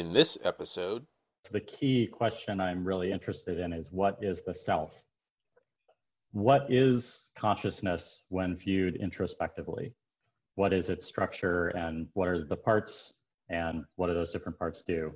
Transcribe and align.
In 0.00 0.14
this 0.14 0.38
episode, 0.44 1.04
the 1.52 1.60
key 1.60 2.06
question 2.06 2.58
I'm 2.58 2.82
really 2.86 3.12
interested 3.12 3.58
in 3.58 3.74
is 3.74 3.92
what 3.92 4.16
is 4.22 4.40
the 4.40 4.54
self? 4.54 4.94
What 6.32 6.64
is 6.72 7.26
consciousness 7.36 8.24
when 8.30 8.56
viewed 8.56 8.96
introspectively? 8.96 9.92
What 10.54 10.72
is 10.72 10.88
its 10.88 11.04
structure 11.04 11.68
and 11.76 12.08
what 12.14 12.28
are 12.28 12.42
the 12.42 12.56
parts 12.56 13.12
and 13.50 13.84
what 13.96 14.06
do 14.06 14.14
those 14.14 14.32
different 14.32 14.58
parts 14.58 14.82
do? 14.86 15.12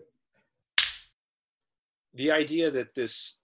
The 2.12 2.30
idea 2.30 2.70
that 2.70 2.94
this 2.94 3.38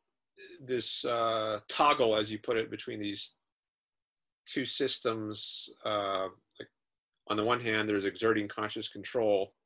this 0.63 1.07
uh, 1.07 1.61
toggle, 1.69 2.19
as 2.19 2.31
you 2.31 2.39
put 2.39 2.59
it, 2.59 2.71
between 2.71 3.01
these 3.01 3.33
two 4.45 4.67
systems, 4.67 5.71
uh, 5.87 6.29
like 6.59 6.69
on 7.29 7.39
the 7.39 7.45
one 7.45 7.61
hand, 7.61 7.89
there's 7.89 8.05
exerting 8.05 8.47
conscious 8.47 8.91
control, 8.91 9.41
and 9.45 9.60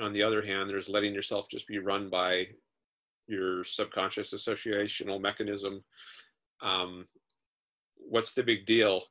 on 0.00 0.12
the 0.12 0.22
other 0.22 0.42
hand, 0.42 0.68
there's 0.68 0.88
letting 0.88 1.14
yourself 1.14 1.48
just 1.50 1.66
be 1.66 1.78
run 1.78 2.08
by 2.08 2.48
your 3.26 3.64
subconscious 3.64 4.34
associational 4.34 5.20
mechanism. 5.20 5.82
Um, 6.62 7.06
what's 7.96 8.34
the 8.34 8.42
big 8.42 8.66
deal? 8.66 9.04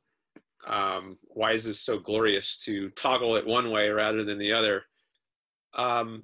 Um, 0.66 1.16
why 1.28 1.52
is 1.52 1.64
this 1.64 1.80
so 1.80 1.98
glorious 1.98 2.58
to 2.64 2.90
toggle 2.90 3.36
it 3.36 3.46
one 3.46 3.70
way 3.70 3.88
rather 3.88 4.24
than 4.24 4.38
the 4.38 4.52
other? 4.52 4.82
Um, 5.74 6.22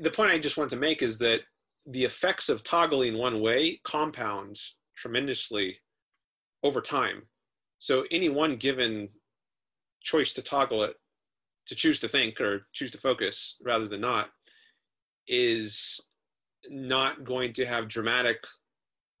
the 0.00 0.10
point 0.10 0.32
I 0.32 0.38
just 0.38 0.56
want 0.56 0.70
to 0.70 0.76
make 0.76 1.02
is 1.02 1.18
that 1.18 1.42
the 1.86 2.04
effects 2.04 2.48
of 2.48 2.64
toggling 2.64 3.16
one 3.16 3.40
way 3.40 3.80
compounds 3.84 4.76
tremendously 4.96 5.78
over 6.62 6.80
time. 6.80 7.22
So 7.78 8.04
any 8.10 8.28
one 8.28 8.56
given 8.56 9.08
choice 10.02 10.32
to 10.34 10.42
toggle 10.42 10.82
it, 10.82 10.96
to 11.68 11.74
choose 11.74 12.00
to 12.00 12.08
think 12.08 12.40
or 12.40 12.66
choose 12.72 12.90
to 12.90 12.98
focus 12.98 13.56
rather 13.62 13.88
than 13.88 14.00
not, 14.00 14.30
is 15.26 16.00
not 16.70 17.24
going 17.24 17.52
to 17.52 17.66
have 17.66 17.88
dramatic, 17.88 18.44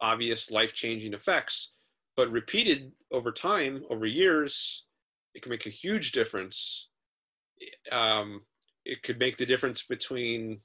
obvious 0.00 0.50
life 0.50 0.74
changing 0.74 1.14
effects. 1.14 1.72
But 2.16 2.32
repeated 2.32 2.92
over 3.12 3.30
time, 3.30 3.84
over 3.90 4.06
years, 4.06 4.84
it 5.34 5.42
can 5.42 5.50
make 5.50 5.66
a 5.66 5.70
huge 5.70 6.12
difference. 6.12 6.88
Um, 7.92 8.42
it 8.84 9.02
could 9.02 9.18
make 9.18 9.36
the 9.36 9.46
difference 9.46 9.84
between 9.84 10.60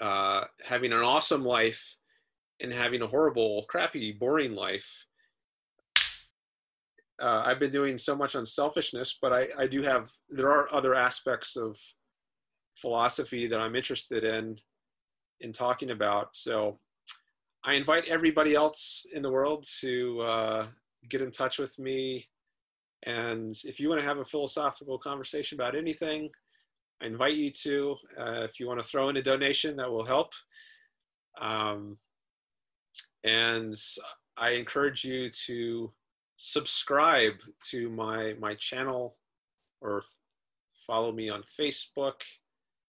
uh, 0.00 0.44
having 0.66 0.92
an 0.92 1.00
awesome 1.00 1.44
life 1.44 1.96
and 2.60 2.72
having 2.72 3.02
a 3.02 3.06
horrible, 3.06 3.64
crappy, 3.68 4.12
boring 4.12 4.54
life. 4.54 5.06
Uh, 7.20 7.42
I've 7.44 7.60
been 7.60 7.70
doing 7.70 7.98
so 7.98 8.16
much 8.16 8.34
on 8.34 8.46
selfishness, 8.46 9.18
but 9.20 9.32
I, 9.32 9.48
I 9.58 9.66
do 9.66 9.82
have, 9.82 10.10
there 10.28 10.50
are 10.50 10.72
other 10.74 10.94
aspects 10.94 11.56
of 11.56 11.78
philosophy 12.76 13.46
that 13.46 13.60
I'm 13.60 13.76
interested 13.76 14.24
in, 14.24 14.56
in 15.40 15.52
talking 15.52 15.90
about. 15.90 16.34
So 16.34 16.78
I 17.64 17.74
invite 17.74 18.08
everybody 18.08 18.54
else 18.54 19.04
in 19.12 19.22
the 19.22 19.30
world 19.30 19.66
to 19.80 20.20
uh, 20.22 20.66
get 21.08 21.20
in 21.20 21.30
touch 21.30 21.58
with 21.58 21.78
me. 21.78 22.26
And 23.04 23.54
if 23.64 23.78
you 23.78 23.88
want 23.88 24.00
to 24.00 24.06
have 24.06 24.18
a 24.18 24.24
philosophical 24.24 24.98
conversation 24.98 25.56
about 25.60 25.76
anything, 25.76 26.30
I 27.02 27.06
invite 27.06 27.34
you 27.34 27.50
to. 27.50 27.96
Uh, 28.18 28.42
if 28.44 28.60
you 28.60 28.66
want 28.66 28.82
to 28.82 28.88
throw 28.88 29.08
in 29.08 29.16
a 29.16 29.22
donation, 29.22 29.76
that 29.76 29.90
will 29.90 30.04
help. 30.04 30.32
Um, 31.40 31.98
and 33.24 33.74
I 34.36 34.50
encourage 34.50 35.04
you 35.04 35.30
to 35.46 35.92
subscribe 36.42 37.34
to 37.68 37.90
my 37.90 38.34
my 38.40 38.54
channel 38.54 39.14
or 39.82 40.02
follow 40.74 41.12
me 41.12 41.28
on 41.28 41.42
Facebook. 41.42 42.22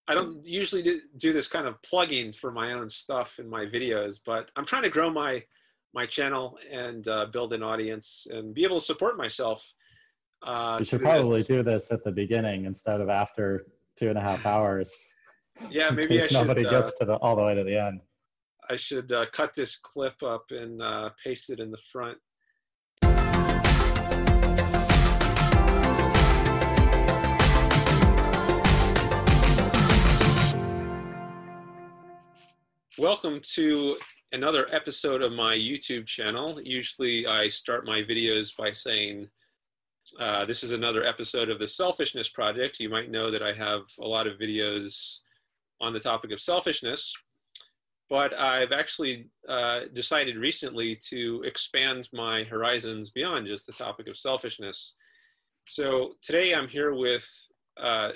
I 0.08 0.16
don't 0.16 0.46
usually 0.46 0.84
do 1.18 1.34
this 1.34 1.48
kind 1.48 1.68
of 1.68 1.76
plugging 1.84 2.32
for 2.32 2.52
my 2.52 2.72
own 2.72 2.88
stuff 2.88 3.40
in 3.40 3.50
my 3.50 3.66
videos, 3.66 4.20
but 4.26 4.50
I'm 4.56 4.66
trying 4.66 4.84
to 4.84 4.90
grow 4.90 5.10
my 5.10 5.44
my 5.94 6.06
channel 6.06 6.58
and 6.72 7.06
uh, 7.10 7.26
build 7.26 7.52
an 7.52 7.62
audience 7.62 8.26
and 8.30 8.54
be 8.54 8.64
able 8.64 8.80
to 8.80 8.86
support 8.86 9.18
myself. 9.18 9.74
Uh, 10.42 10.78
you 10.80 10.86
should 10.86 11.02
probably 11.02 11.44
do 11.44 11.62
this 11.62 11.92
at 11.92 12.06
the 12.06 12.12
beginning 12.12 12.64
instead 12.64 13.02
of 13.02 13.10
after 13.10 13.66
two 13.98 14.08
and 14.08 14.18
a 14.18 14.22
half 14.22 14.46
hours. 14.46 14.90
Yeah, 15.70 15.90
maybe 15.90 16.22
I 16.22 16.28
should. 16.28 16.48
Nobody 16.48 16.66
uh, 16.66 16.72
gets 16.72 16.98
to 17.00 17.06
the 17.06 17.16
all 17.16 17.36
the 17.36 17.44
way 17.44 17.54
to 17.54 17.66
the 17.66 17.78
end. 17.78 18.00
I 18.70 18.78
should 18.78 19.12
uh, 19.12 19.26
cut 19.34 19.54
this 19.54 19.76
clip 19.78 20.24
up 20.24 20.46
and 20.52 20.82
uh, 20.82 21.10
paste 21.22 21.50
it 21.50 21.60
in 21.60 21.70
the 21.70 21.84
front. 21.92 22.18
Welcome 32.98 33.40
to 33.54 33.96
another 34.34 34.68
episode 34.74 35.22
of 35.22 35.32
my 35.32 35.56
YouTube 35.56 36.06
channel. 36.08 36.60
Usually 36.62 37.26
I 37.26 37.48
start 37.48 37.86
my 37.86 38.02
videos 38.02 38.56
by 38.56 38.74
saying 38.74 39.30
uh, 40.20 40.44
this 40.44 40.62
is 40.62 40.74
another 40.74 41.06
episode 41.06 41.50
of 41.50 41.58
the 41.58 41.70
Selfishness 41.70 42.28
Project. 42.28 42.82
You 42.82 42.90
might 42.90 43.10
know 43.10 43.32
that 43.32 43.42
I 43.42 43.54
have 43.54 43.84
a 44.02 44.06
lot 44.06 44.28
of 44.28 44.38
videos 44.38 45.20
on 45.80 45.94
the 45.94 46.02
topic 46.02 46.34
of 46.34 46.42
selfishness, 46.42 47.14
but 48.10 48.38
I've 48.38 48.74
actually 48.74 49.30
uh, 49.48 49.84
decided 49.94 50.36
recently 50.36 50.98
to 51.12 51.44
expand 51.46 52.10
my 52.12 52.44
horizons 52.44 53.10
beyond 53.10 53.48
just 53.48 53.68
the 53.68 53.74
topic 53.74 54.10
of 54.10 54.18
selfishness. 54.18 54.96
So 55.66 56.12
today 56.22 56.54
I'm 56.54 56.68
here 56.68 56.94
with 56.94 57.26
uh, 57.78 58.12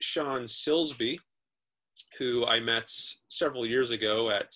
Shawn 0.00 0.42
Silsbee, 0.42 1.18
who 2.18 2.46
I 2.46 2.60
met 2.60 2.90
several 3.28 3.66
years 3.66 3.90
ago 3.90 4.30
at 4.30 4.52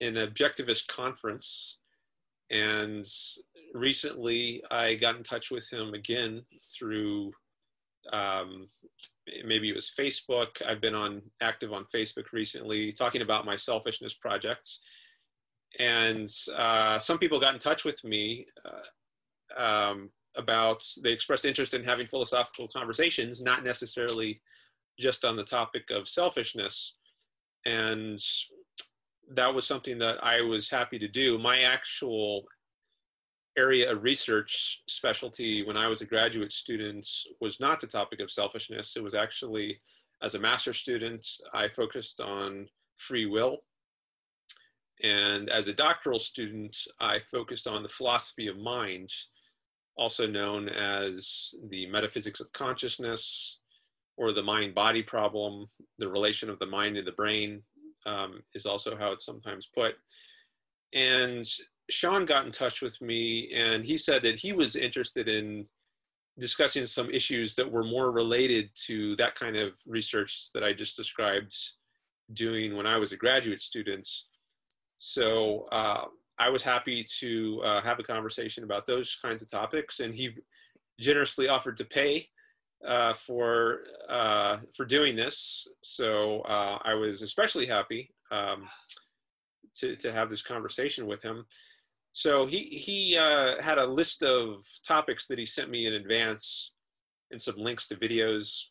an 0.00 0.14
objectivist 0.14 0.86
conference 0.86 1.78
and 2.50 3.04
recently 3.74 4.62
I 4.70 4.94
got 4.94 5.16
in 5.16 5.22
touch 5.22 5.50
with 5.50 5.70
him 5.70 5.94
again 5.94 6.42
through 6.78 7.32
um, 8.12 8.66
maybe 9.44 9.68
it 9.68 9.74
was 9.74 9.92
Facebook. 9.98 10.62
I've 10.66 10.80
been 10.80 10.94
on 10.94 11.20
active 11.42 11.72
on 11.72 11.84
Facebook 11.94 12.32
recently, 12.32 12.90
talking 12.90 13.22
about 13.22 13.44
my 13.44 13.56
selfishness 13.56 14.14
projects, 14.14 14.80
and 15.78 16.28
uh, 16.56 16.98
some 16.98 17.18
people 17.18 17.40
got 17.40 17.54
in 17.54 17.60
touch 17.60 17.84
with 17.84 18.02
me 18.04 18.46
uh, 18.64 19.62
um, 19.62 20.10
about 20.36 20.82
they 21.02 21.12
expressed 21.12 21.44
interest 21.44 21.74
in 21.74 21.84
having 21.84 22.06
philosophical 22.06 22.68
conversations, 22.68 23.42
not 23.42 23.64
necessarily 23.64 24.40
just 24.98 25.24
on 25.24 25.36
the 25.36 25.44
topic 25.44 25.90
of 25.90 26.08
selfishness, 26.08 26.96
and 27.66 28.18
that 29.30 29.54
was 29.54 29.66
something 29.66 29.98
that 29.98 30.22
I 30.22 30.40
was 30.40 30.70
happy 30.70 30.98
to 30.98 31.08
do. 31.08 31.38
My 31.38 31.60
actual 31.60 32.44
area 33.58 33.90
of 33.90 34.02
research 34.02 34.82
specialty 34.88 35.64
when 35.64 35.76
I 35.76 35.88
was 35.88 36.00
a 36.00 36.06
graduate 36.06 36.52
student 36.52 37.06
was 37.40 37.58
not 37.58 37.80
the 37.80 37.86
topic 37.86 38.20
of 38.20 38.30
selfishness. 38.30 38.96
It 38.96 39.02
was 39.02 39.14
actually, 39.14 39.78
as 40.22 40.34
a 40.34 40.38
master 40.38 40.72
student, 40.72 41.26
I 41.52 41.68
focused 41.68 42.20
on 42.20 42.68
free 42.96 43.26
will. 43.26 43.58
And 45.02 45.50
as 45.50 45.68
a 45.68 45.72
doctoral 45.72 46.18
student, 46.18 46.76
I 47.00 47.18
focused 47.18 47.66
on 47.68 47.82
the 47.82 47.88
philosophy 47.88 48.46
of 48.46 48.58
mind, 48.58 49.10
also 49.96 50.26
known 50.26 50.68
as 50.68 51.54
the 51.68 51.86
metaphysics 51.86 52.40
of 52.40 52.52
consciousness 52.52 53.57
or 54.18 54.32
the 54.32 54.42
mind 54.42 54.74
body 54.74 55.02
problem. 55.02 55.66
The 55.98 56.08
relation 56.08 56.50
of 56.50 56.58
the 56.58 56.66
mind 56.66 56.98
and 56.98 57.06
the 57.06 57.12
brain 57.12 57.62
um, 58.04 58.42
is 58.54 58.66
also 58.66 58.96
how 58.96 59.12
it's 59.12 59.24
sometimes 59.24 59.68
put. 59.74 59.94
And 60.92 61.46
Shawn 61.88 62.26
got 62.26 62.44
in 62.44 62.52
touch 62.52 62.82
with 62.82 63.00
me 63.00 63.50
and 63.54 63.84
he 63.84 63.96
said 63.96 64.22
that 64.24 64.38
he 64.38 64.52
was 64.52 64.76
interested 64.76 65.28
in 65.28 65.66
discussing 66.38 66.86
some 66.86 67.10
issues 67.10 67.54
that 67.54 67.70
were 67.70 67.84
more 67.84 68.10
related 68.10 68.70
to 68.86 69.16
that 69.16 69.34
kind 69.34 69.56
of 69.56 69.72
research 69.86 70.50
that 70.54 70.62
I 70.62 70.72
just 70.72 70.96
described 70.96 71.54
doing 72.32 72.76
when 72.76 72.86
I 72.86 72.96
was 72.96 73.12
a 73.12 73.16
graduate 73.16 73.60
student. 73.60 74.08
So 74.98 75.66
uh, 75.72 76.04
I 76.38 76.50
was 76.50 76.62
happy 76.62 77.04
to 77.20 77.60
uh, 77.64 77.80
have 77.80 77.98
a 77.98 78.04
conversation 78.04 78.64
about 78.64 78.86
those 78.86 79.18
kinds 79.20 79.42
of 79.42 79.50
topics, 79.50 80.00
and 80.00 80.14
he 80.14 80.30
generously 81.00 81.48
offered 81.48 81.76
to 81.78 81.84
pay 81.84 82.26
uh, 82.86 83.12
for 83.14 83.80
uh, 84.08 84.58
for 84.76 84.84
doing 84.84 85.16
this. 85.16 85.66
So 85.82 86.40
uh, 86.42 86.78
I 86.84 86.94
was 86.94 87.22
especially 87.22 87.66
happy 87.66 88.10
um, 88.30 88.68
to 89.76 89.96
to 89.96 90.12
have 90.12 90.30
this 90.30 90.42
conversation 90.42 91.06
with 91.06 91.22
him. 91.22 91.44
So 92.12 92.46
he 92.46 92.64
he 92.64 93.16
uh, 93.16 93.60
had 93.62 93.78
a 93.78 93.86
list 93.86 94.22
of 94.22 94.64
topics 94.86 95.26
that 95.26 95.38
he 95.38 95.46
sent 95.46 95.70
me 95.70 95.86
in 95.86 95.94
advance, 95.94 96.74
and 97.30 97.40
some 97.40 97.56
links 97.56 97.86
to 97.88 97.96
videos 97.96 98.62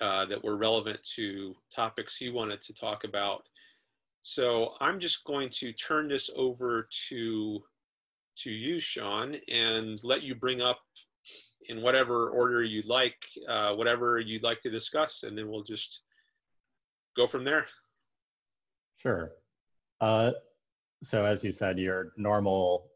uh, 0.00 0.26
that 0.26 0.42
were 0.42 0.56
relevant 0.56 0.98
to 1.16 1.54
topics 1.74 2.16
he 2.16 2.30
wanted 2.30 2.60
to 2.62 2.74
talk 2.74 3.04
about. 3.04 3.42
So 4.22 4.74
I'm 4.80 4.98
just 4.98 5.24
going 5.24 5.48
to 5.54 5.72
turn 5.72 6.08
this 6.08 6.30
over 6.36 6.88
to 7.08 7.60
to 8.38 8.50
you, 8.50 8.78
Shawn, 8.78 9.36
and 9.50 9.98
let 10.04 10.22
you 10.22 10.34
bring 10.34 10.60
up 10.60 10.78
in 11.68 11.82
whatever 11.82 12.30
order 12.30 12.64
you'd 12.64 12.86
like, 12.86 13.16
uh, 13.46 13.74
whatever 13.74 14.18
you'd 14.18 14.42
like 14.42 14.60
to 14.60 14.70
discuss, 14.70 15.22
and 15.22 15.36
then 15.36 15.48
we'll 15.48 15.62
just 15.62 16.02
go 17.16 17.26
from 17.26 17.44
there. 17.44 17.66
Sure. 18.96 19.32
Uh, 20.00 20.32
so 21.02 21.24
as 21.24 21.44
you 21.44 21.52
said, 21.52 21.78
your 21.78 22.12
normal 22.16 22.90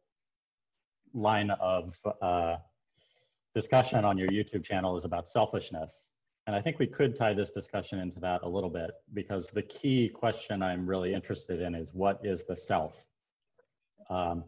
line 1.15 1.51
of 1.51 1.97
uh, 2.21 2.57
discussion 3.55 4.05
on 4.05 4.17
your 4.19 4.29
YouTube 4.29 4.65
channel 4.65 4.97
is 4.97 5.05
about 5.05 5.29
selfishness. 5.29 6.09
And 6.47 6.57
I 6.57 6.61
think 6.61 6.79
we 6.79 6.87
could 6.87 7.15
tie 7.15 7.35
this 7.35 7.53
discussion 7.53 8.01
into 8.01 8.19
that 8.21 8.43
a 8.43 8.49
little 8.49 8.71
bit 8.71 8.91
because 9.15 9.49
the 9.49 9.63
key 9.63 10.09
question 10.09 10.63
I'm 10.63 10.87
really 10.87 11.15
interested 11.15 11.61
in 11.61 11.75
is 11.75 11.91
what 11.93 12.21
is 12.25 12.45
the 12.45 12.57
self? 12.57 12.95
Um, 14.11 14.45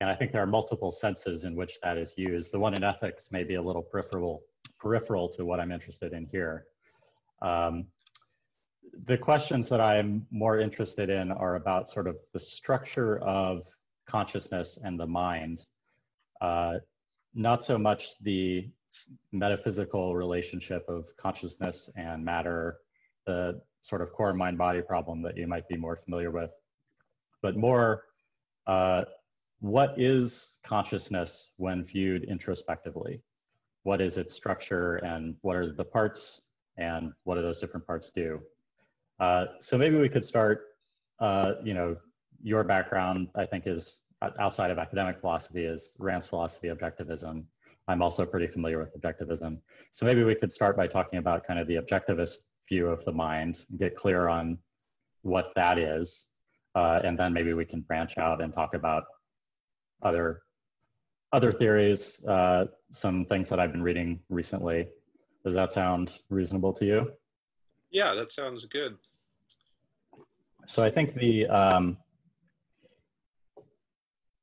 and 0.00 0.08
I 0.08 0.14
think 0.14 0.32
there 0.32 0.42
are 0.42 0.46
multiple 0.46 0.92
senses 0.92 1.44
in 1.44 1.56
which 1.56 1.78
that 1.82 1.98
is 1.98 2.14
used. 2.16 2.52
The 2.52 2.58
one 2.58 2.74
in 2.74 2.84
ethics 2.84 3.32
may 3.32 3.42
be 3.42 3.54
a 3.54 3.62
little 3.62 3.82
peripheral, 3.82 4.42
peripheral 4.78 5.28
to 5.30 5.44
what 5.44 5.58
I'm 5.58 5.72
interested 5.72 6.12
in 6.12 6.26
here. 6.26 6.66
Um, 7.42 7.86
the 9.06 9.18
questions 9.18 9.68
that 9.68 9.80
I'm 9.80 10.26
more 10.30 10.60
interested 10.60 11.10
in 11.10 11.32
are 11.32 11.56
about 11.56 11.88
sort 11.88 12.06
of 12.06 12.16
the 12.32 12.40
structure 12.40 13.18
of 13.18 13.66
consciousness 14.06 14.78
and 14.82 14.98
the 14.98 15.06
mind, 15.06 15.66
uh, 16.40 16.74
not 17.34 17.62
so 17.62 17.76
much 17.76 18.18
the 18.20 18.68
metaphysical 19.32 20.14
relationship 20.14 20.84
of 20.88 21.04
consciousness 21.16 21.90
and 21.96 22.24
matter, 22.24 22.78
the 23.26 23.60
sort 23.82 24.00
of 24.00 24.12
core 24.12 24.32
mind 24.32 24.56
body 24.58 24.80
problem 24.80 25.22
that 25.22 25.36
you 25.36 25.46
might 25.46 25.68
be 25.68 25.76
more 25.76 25.96
familiar 25.96 26.30
with, 26.30 26.50
but 27.42 27.56
more 27.56 28.04
uh, 28.66 29.04
what 29.60 29.94
is 29.96 30.56
consciousness 30.64 31.52
when 31.56 31.84
viewed 31.84 32.24
introspectively? 32.24 33.22
What 33.82 34.00
is 34.00 34.16
its 34.16 34.34
structure 34.34 34.96
and 34.96 35.34
what 35.42 35.56
are 35.56 35.72
the 35.72 35.84
parts 35.84 36.42
and 36.76 37.12
what 37.24 37.34
do 37.34 37.42
those 37.42 37.60
different 37.60 37.86
parts 37.86 38.10
do? 38.14 38.40
Uh, 39.18 39.46
so 39.60 39.76
maybe 39.76 39.96
we 39.96 40.08
could 40.08 40.24
start, 40.24 40.66
uh, 41.20 41.54
you 41.64 41.74
know, 41.74 41.96
your 42.40 42.62
background, 42.62 43.28
I 43.34 43.46
think, 43.46 43.66
is 43.66 44.02
outside 44.38 44.70
of 44.70 44.78
academic 44.78 45.20
philosophy, 45.20 45.64
is 45.64 45.94
Rand's 45.98 46.26
philosophy 46.26 46.68
objectivism. 46.68 47.44
I'm 47.88 48.02
also 48.02 48.24
pretty 48.24 48.46
familiar 48.46 48.78
with 48.78 49.00
objectivism. 49.00 49.58
So 49.90 50.06
maybe 50.06 50.22
we 50.22 50.34
could 50.34 50.52
start 50.52 50.76
by 50.76 50.86
talking 50.86 51.18
about 51.18 51.46
kind 51.46 51.58
of 51.58 51.66
the 51.66 51.76
objectivist 51.76 52.36
view 52.68 52.88
of 52.88 53.04
the 53.04 53.12
mind, 53.12 53.64
get 53.78 53.96
clear 53.96 54.28
on 54.28 54.58
what 55.22 55.52
that 55.56 55.78
is, 55.78 56.26
uh, 56.74 57.00
and 57.02 57.18
then 57.18 57.32
maybe 57.32 57.54
we 57.54 57.64
can 57.64 57.80
branch 57.80 58.18
out 58.18 58.40
and 58.40 58.54
talk 58.54 58.74
about 58.74 59.04
other 60.02 60.42
other 61.32 61.52
theories, 61.52 62.24
uh, 62.24 62.66
some 62.92 63.24
things 63.24 63.48
that 63.50 63.60
I've 63.60 63.72
been 63.72 63.82
reading 63.82 64.18
recently. 64.30 64.88
Does 65.44 65.54
that 65.54 65.72
sound 65.72 66.18
reasonable 66.30 66.72
to 66.74 66.86
you? 66.86 67.12
Yeah, 67.90 68.14
that 68.14 68.32
sounds 68.32 68.64
good. 68.64 68.96
So 70.66 70.82
I 70.82 70.90
think 70.90 71.14
the, 71.14 71.46
um, 71.46 71.96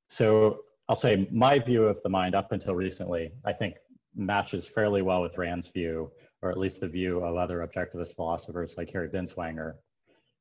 so 0.10 0.62
I'll 0.90 0.96
say 0.96 1.28
my 1.32 1.60
view 1.60 1.86
of 1.86 2.02
the 2.04 2.10
mind 2.10 2.36
up 2.36 2.52
until 2.52 2.76
recently, 2.76 3.32
I 3.46 3.54
think 3.54 3.76
matches 4.16 4.68
fairly 4.68 5.02
well 5.02 5.22
with 5.22 5.38
Rand's 5.38 5.68
view, 5.68 6.12
or 6.42 6.50
at 6.50 6.58
least 6.58 6.80
the 6.80 6.88
view 6.88 7.24
of 7.24 7.36
other 7.36 7.68
objectivist 7.68 8.16
philosophers 8.16 8.76
like 8.78 8.92
Harry 8.92 9.10
Binswanger, 9.10 9.74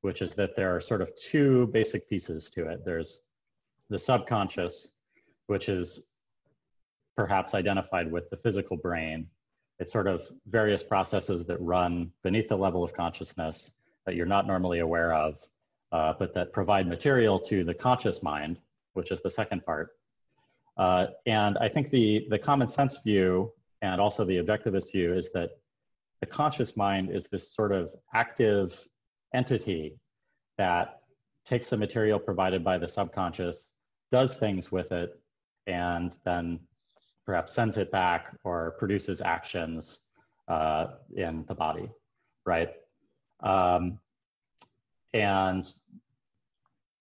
which 0.02 0.22
is 0.22 0.34
that 0.34 0.56
there 0.56 0.74
are 0.74 0.80
sort 0.80 1.02
of 1.02 1.10
two 1.16 1.66
basic 1.68 2.08
pieces 2.08 2.50
to 2.52 2.68
it. 2.68 2.84
There's 2.84 3.20
the 3.90 3.98
subconscious, 3.98 4.90
which 5.46 5.68
is 5.68 6.02
perhaps 7.16 7.54
identified 7.54 8.10
with 8.10 8.28
the 8.30 8.36
physical 8.36 8.76
brain. 8.76 9.26
It's 9.78 9.92
sort 9.92 10.06
of 10.06 10.26
various 10.46 10.82
processes 10.82 11.44
that 11.46 11.60
run 11.60 12.10
beneath 12.22 12.48
the 12.48 12.56
level 12.56 12.82
of 12.84 12.92
consciousness 12.92 13.72
that 14.06 14.14
you're 14.14 14.26
not 14.26 14.46
normally 14.46 14.80
aware 14.80 15.14
of 15.14 15.38
uh, 15.94 16.12
but 16.18 16.34
that 16.34 16.52
provide 16.52 16.88
material 16.88 17.38
to 17.38 17.62
the 17.62 17.72
conscious 17.72 18.20
mind, 18.20 18.58
which 18.94 19.12
is 19.12 19.20
the 19.20 19.30
second 19.30 19.64
part. 19.64 19.92
Uh, 20.76 21.06
and 21.26 21.56
I 21.58 21.68
think 21.68 21.90
the, 21.90 22.26
the 22.30 22.38
common 22.38 22.68
sense 22.68 22.98
view 22.98 23.52
and 23.80 24.00
also 24.00 24.24
the 24.24 24.38
objectivist 24.38 24.90
view 24.90 25.14
is 25.14 25.30
that 25.34 25.50
the 26.20 26.26
conscious 26.26 26.76
mind 26.76 27.10
is 27.10 27.28
this 27.28 27.54
sort 27.54 27.70
of 27.70 27.92
active 28.12 28.88
entity 29.34 29.96
that 30.58 31.02
takes 31.46 31.68
the 31.68 31.76
material 31.76 32.18
provided 32.18 32.64
by 32.64 32.76
the 32.76 32.88
subconscious, 32.88 33.70
does 34.10 34.34
things 34.34 34.72
with 34.72 34.90
it, 34.90 35.20
and 35.66 36.16
then 36.24 36.60
perhaps 37.26 37.52
sends 37.52 37.76
it 37.76 37.90
back 37.90 38.36
or 38.44 38.72
produces 38.78 39.20
actions 39.20 40.02
uh, 40.48 40.88
in 41.16 41.44
the 41.48 41.54
body, 41.54 41.90
right? 42.44 42.70
Um, 43.40 43.98
and 45.12 45.66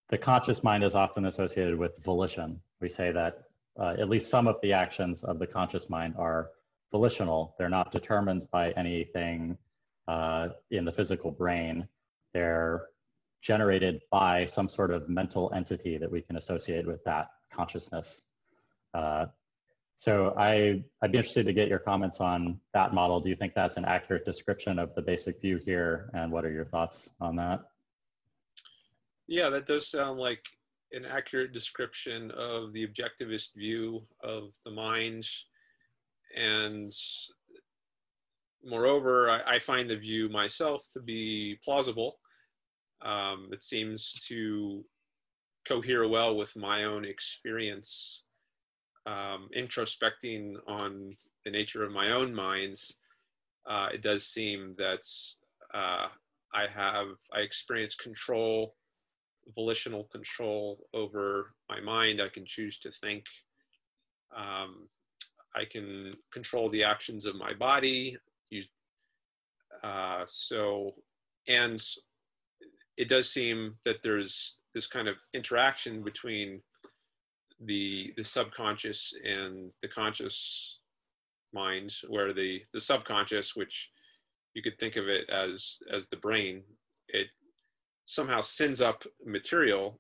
the 0.10 0.18
conscious 0.18 0.64
mind 0.64 0.84
is 0.84 0.96
often 0.96 1.26
associated 1.26 1.78
with 1.78 1.92
volition. 2.04 2.62
We 2.80 2.90
say 2.90 3.12
that 3.12 3.44
uh, 3.80 3.96
at 3.98 4.10
least 4.10 4.30
some 4.30 4.48
of 4.48 4.58
the 4.62 4.74
actions 4.74 5.24
of 5.24 5.40
the 5.40 5.48
conscious 5.48 5.90
mind 5.90 6.16
are 6.18 6.52
volitional. 6.92 7.56
They're 7.58 7.70
not 7.70 7.92
determined 7.92 8.48
by 8.52 8.72
anything 8.72 9.58
uh, 10.08 10.50
in 10.70 10.86
the 10.86 10.92
physical 10.92 11.32
brain. 11.32 11.88
They're 12.34 12.88
generated 13.42 14.02
by 14.12 14.46
some 14.46 14.70
sort 14.70 14.92
of 14.92 15.10
mental 15.10 15.52
entity 15.54 15.98
that 15.98 16.12
we 16.12 16.22
can 16.22 16.38
associate 16.38 16.86
with 16.86 17.04
that 17.04 17.30
consciousness. 17.52 18.22
Uh, 18.94 19.26
so 19.96 20.34
I, 20.38 20.84
I'd 21.02 21.12
be 21.12 21.18
interested 21.18 21.46
to 21.46 21.54
get 21.54 21.70
your 21.70 21.80
comments 21.80 22.20
on 22.20 22.60
that 22.74 22.94
model. 22.94 23.20
Do 23.20 23.30
you 23.30 23.36
think 23.36 23.54
that's 23.54 23.78
an 23.78 23.86
accurate 23.86 24.26
description 24.26 24.80
of 24.80 24.94
the 24.96 25.02
basic 25.02 25.40
view 25.42 25.60
here? 25.64 26.10
And 26.14 26.32
what 26.32 26.46
are 26.46 26.52
your 26.52 26.66
thoughts 26.66 27.10
on 27.22 27.36
that? 27.38 27.62
Yeah, 29.28 29.50
that 29.50 29.66
does 29.66 29.88
sound 29.88 30.20
like 30.20 30.44
an 30.92 31.06
accurate 31.06 31.54
description 31.54 32.32
of 32.32 32.74
the 32.74 32.86
objectivist 32.86 33.56
view 33.56 34.04
of 34.24 34.50
the 34.66 34.72
mind. 34.72 35.26
And 36.36 36.92
moreover, 38.64 39.30
I, 39.30 39.56
I 39.56 39.60
find 39.60 39.90
the 39.90 39.98
view 39.98 40.30
myself 40.30 40.88
to 40.94 41.02
be 41.02 41.60
plausible. 41.64 42.20
Um, 43.02 43.50
it 43.52 43.64
seems 43.64 44.14
to 44.28 44.84
cohere 45.66 46.08
well 46.08 46.36
with 46.36 46.56
my 46.56 46.84
own 46.84 47.06
experience, 47.06 48.23
um, 49.06 49.50
introspecting 49.58 50.56
on 50.68 51.16
the 51.46 51.52
nature 51.52 51.84
of 51.84 51.92
my 51.92 52.12
own 52.12 52.34
minds. 52.34 52.98
Uh, 53.66 53.90
it 53.94 54.02
does 54.02 54.26
seem 54.26 54.74
that 54.78 55.02
uh, 55.74 56.08
I 56.54 56.68
have, 56.68 57.08
I 57.34 57.40
experience 57.40 57.96
control 57.96 58.76
volitional 59.56 60.06
control 60.06 60.88
over 60.94 61.54
my 61.70 61.80
mind. 61.80 62.22
I 62.22 62.30
can 62.30 62.46
choose 62.46 62.80
to 62.80 62.92
think. 62.92 63.26
Um, 64.36 64.88
I 65.56 65.66
can 65.66 66.12
control 66.32 66.70
the 66.70 66.84
actions 66.84 67.26
of 67.26 67.36
my 67.36 67.54
body. 67.54 68.18
uh, 69.84 70.24
so, 70.28 70.94
and 71.48 71.82
it 72.98 73.08
does 73.08 73.32
seem 73.32 73.76
that 73.86 74.02
there's 74.02 74.58
this 74.74 74.88
kind 74.88 75.08
of 75.08 75.16
interaction 75.34 76.04
between 76.04 76.62
the 77.66 78.14
the 78.18 78.24
subconscious 78.24 79.14
and 79.24 79.72
the 79.82 79.88
conscious 79.88 80.80
mind, 81.54 81.94
where 82.08 82.34
the 82.34 82.64
the 82.74 82.82
subconscious, 82.82 83.56
which 83.56 83.92
you 84.54 84.62
could 84.62 84.78
think 84.80 84.96
of 84.96 85.08
it 85.08 85.30
as 85.30 85.80
as 85.92 86.08
the 86.08 86.18
brain, 86.18 86.64
it 87.08 87.28
somehow 88.06 88.42
sends 88.42 88.82
up 88.82 89.04
material 89.26 90.00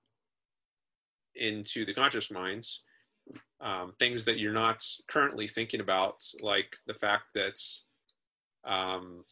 into 1.36 1.86
the 1.86 1.93
conscious 1.93 2.29
minds, 2.29 2.84
um, 3.62 3.93
things 4.00 4.25
that 4.25 4.38
you're 4.38 4.53
not 4.53 4.84
currently 5.08 5.48
thinking 5.48 5.79
about, 5.79 6.15
like 6.41 6.75
the 6.86 6.93
fact 6.93 7.34
that 7.34 7.60
um, 8.65 9.24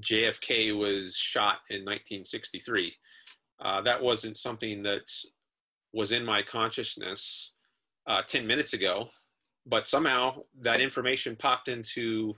JFK 0.00 0.76
was 0.76 1.16
shot 1.16 1.60
in 1.68 1.80
1963. 1.80 2.94
Uh, 3.60 3.82
that 3.82 4.02
wasn't 4.02 4.36
something 4.36 4.82
that 4.82 5.10
was 5.92 6.12
in 6.12 6.24
my 6.24 6.42
consciousness 6.42 7.54
uh, 8.06 8.22
10 8.22 8.46
minutes 8.46 8.72
ago, 8.72 9.08
but 9.66 9.86
somehow 9.86 10.34
that 10.60 10.80
information 10.80 11.36
popped 11.36 11.68
into 11.68 12.34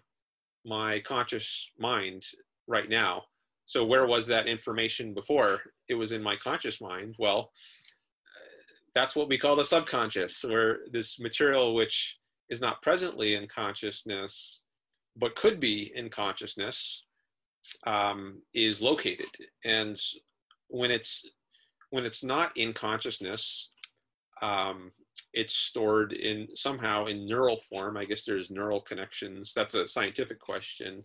my 0.65 1.01
conscious 1.01 1.71
mind 1.79 2.25
right 2.67 2.89
now. 2.89 3.23
So 3.67 3.85
where 3.85 4.07
was 4.07 4.27
that 4.27 4.47
information 4.47 5.15
before? 5.15 5.61
It 5.89 5.95
was 5.95 6.13
in 6.13 6.23
my 6.23 6.37
conscious 6.37 6.81
mind. 6.81 7.17
Well 7.19 7.51
that's 8.95 9.17
what 9.17 9.29
we 9.29 9.39
call 9.39 9.57
the 9.57 9.65
subconscious 9.65 10.45
where 10.45 10.81
this 10.91 11.19
material 11.19 11.75
which 11.75 12.19
is 12.51 12.61
not 12.61 12.83
presently 12.83 13.35
in 13.35 13.47
consciousness 13.47 14.65
but 15.17 15.35
could 15.35 15.61
be 15.61 15.93
in 15.95 16.09
consciousness 16.09 17.05
um, 17.87 18.41
is 18.55 18.81
located. 18.81 19.29
And 19.65 19.99
when 20.69 20.91
it's 20.91 21.29
when 21.93 22.05
it's 22.05 22.25
not 22.25 22.57
in 22.57 22.73
consciousness 22.73 23.71
um, 24.43 24.91
it's 25.33 25.55
stored 25.55 26.13
in 26.13 26.49
somehow 26.55 27.07
in 27.07 27.25
neural 27.25 27.57
form 27.57 27.97
i 27.97 28.05
guess 28.05 28.25
there's 28.25 28.51
neural 28.51 28.81
connections 28.81 29.53
that's 29.55 29.75
a 29.75 29.87
scientific 29.87 30.41
question 30.41 31.05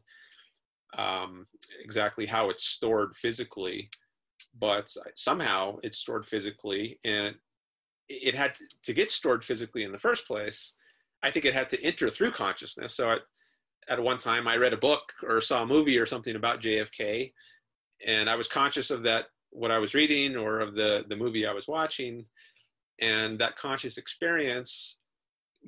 um, 0.95 1.45
exactly 1.81 2.25
how 2.25 2.49
it's 2.49 2.63
stored 2.63 3.15
physically, 3.15 3.89
but 4.59 4.93
somehow 5.15 5.77
it's 5.83 5.97
stored 5.97 6.25
physically, 6.25 6.99
and 7.03 7.35
it 8.09 8.35
had 8.35 8.55
to, 8.55 8.63
to 8.83 8.93
get 8.93 9.11
stored 9.11 9.43
physically 9.43 9.83
in 9.83 9.91
the 9.91 9.97
first 9.97 10.25
place. 10.25 10.75
I 11.23 11.31
think 11.31 11.45
it 11.45 11.53
had 11.53 11.69
to 11.71 11.83
enter 11.83 12.09
through 12.09 12.31
consciousness. 12.31 12.95
So 12.95 13.11
at, 13.11 13.21
at 13.89 14.01
one 14.01 14.17
time, 14.17 14.47
I 14.47 14.57
read 14.57 14.73
a 14.73 14.77
book 14.77 15.13
or 15.23 15.41
saw 15.41 15.63
a 15.63 15.67
movie 15.67 15.97
or 15.97 16.05
something 16.05 16.35
about 16.35 16.61
JFK, 16.61 17.33
and 18.05 18.29
I 18.29 18.35
was 18.35 18.47
conscious 18.47 18.91
of 18.91 19.03
that 19.03 19.25
what 19.57 19.71
I 19.71 19.79
was 19.79 19.95
reading 19.95 20.35
or 20.35 20.59
of 20.59 20.75
the 20.75 21.03
the 21.07 21.15
movie 21.15 21.45
I 21.47 21.53
was 21.53 21.67
watching, 21.67 22.25
and 22.99 23.39
that 23.39 23.55
conscious 23.55 23.97
experience 23.97 24.97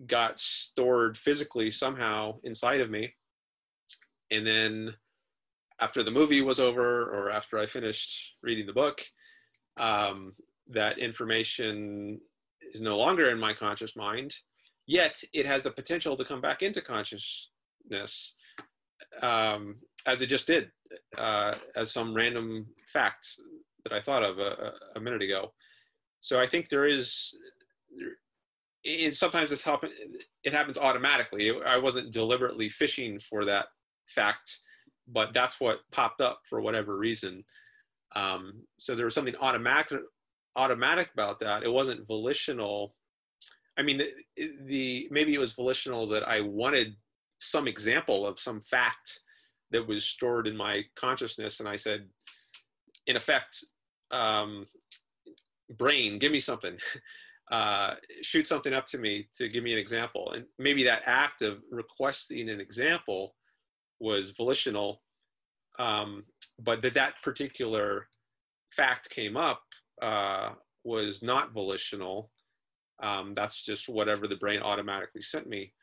got 0.06 0.40
stored 0.40 1.18
physically 1.18 1.72
somehow 1.72 2.36
inside 2.44 2.82
of 2.82 2.90
me. 2.90 3.14
And 4.32 4.46
then 4.46 4.94
after 5.82 6.04
the 6.04 6.12
movie 6.12 6.42
was 6.42 6.60
over 6.60 7.04
or 7.04 7.32
after 7.32 7.58
I 7.58 7.66
finished 7.66 8.36
reading 8.44 8.68
the 8.68 8.74
book, 8.74 9.02
um, 9.78 10.32
that 10.70 11.00
information 11.00 12.20
is 12.74 12.82
no 12.82 12.96
longer 12.96 13.30
in 13.32 13.40
my 13.40 13.54
conscious 13.54 13.96
mind, 13.96 14.36
yet 14.86 15.22
it 15.34 15.46
has 15.48 15.64
the 15.64 15.72
potential 15.72 16.16
to 16.16 16.24
come 16.24 16.42
back 16.42 16.62
into 16.62 16.82
consciousness 16.82 18.36
um, 19.22 19.76
as 20.06 20.22
it 20.22 20.28
just 20.28 20.48
did, 20.48 20.70
uh, 21.18 21.56
as 21.76 21.92
some 21.92 22.14
random 22.14 22.68
fact 22.94 23.28
that 23.84 23.94
I 23.94 24.00
thought 24.00 24.24
of 24.24 24.40
a, 24.40 24.74
a 24.96 25.00
minute 25.00 25.22
ago. 25.22 25.54
So 26.22 26.40
I 26.40 26.46
think 26.46 26.70
there 26.70 26.86
is, 26.86 27.38
it, 28.84 29.16
sometimes 29.16 29.52
it's 29.52 29.64
happen, 29.64 29.90
it 30.44 30.54
happens 30.54 30.78
automatically. 30.78 31.52
I 31.66 31.78
wasn't 31.78 32.12
deliberately 32.12 32.70
fishing 32.70 33.20
for 33.20 33.46
that 33.46 33.68
fact, 34.08 34.60
but 35.08 35.34
that's 35.34 35.60
what 35.60 35.80
popped 35.92 36.22
up 36.22 36.42
for 36.44 36.62
whatever 36.62 36.98
reason. 36.98 37.44
Um, 38.16 38.64
so 38.80 38.96
there 38.96 39.06
was 39.06 39.14
something 39.14 39.36
automatic 39.40 40.00
automatic 40.56 41.10
about 41.14 41.40
that. 41.40 41.64
It 41.64 41.72
wasn't 41.72 42.08
volitional. 42.08 42.94
I 43.78 43.84
mean, 43.84 44.00
the, 44.00 44.52
the 44.66 45.08
maybe 45.12 45.34
it 45.34 45.40
was 45.40 45.54
volitional 45.54 46.08
that 46.08 46.28
I 46.28 46.42
wanted 46.42 46.96
some 47.40 47.68
example 47.68 48.26
of 48.26 48.40
some 48.40 48.60
fact 48.62 49.22
that 49.72 49.88
was 49.88 50.04
stored 50.04 50.48
in 50.48 50.58
my 50.58 50.84
consciousness, 50.96 51.60
and 51.60 51.70
I 51.70 51.76
said, 51.76 52.08
in 53.10 53.18
effect, 53.18 53.66
um, 54.12 54.64
brain, 55.78 56.20
give 56.20 56.32
me 56.32 56.40
something. 56.40 56.78
Uh, 57.52 57.96
shoot 58.22 58.46
something 58.46 58.76
up 58.76 58.86
to 58.86 59.00
me 59.00 59.28
to 59.34 59.50
give 59.50 59.64
me 59.64 59.74
an 59.74 59.80
example. 59.80 60.32
And 60.36 60.46
maybe 60.60 60.84
that 60.84 61.02
act 61.08 61.42
of 61.42 61.64
requesting 61.72 62.48
an 62.48 62.62
example 62.62 63.34
was 64.00 64.34
volitional, 64.38 65.02
um, 65.80 66.22
but 66.60 66.84
that 66.84 66.94
that 66.94 67.16
particular 67.24 68.06
fact 68.72 69.10
came 69.10 69.36
up 69.36 69.64
uh, 70.00 70.52
was 70.84 71.24
not 71.24 71.52
volitional. 71.52 72.30
Um, 73.02 73.34
that's 73.34 73.66
just 73.66 73.90
whatever 73.90 74.28
the 74.28 74.36
brain 74.36 74.60
automatically 74.60 75.24
sent 75.24 75.50
me. 75.50 75.74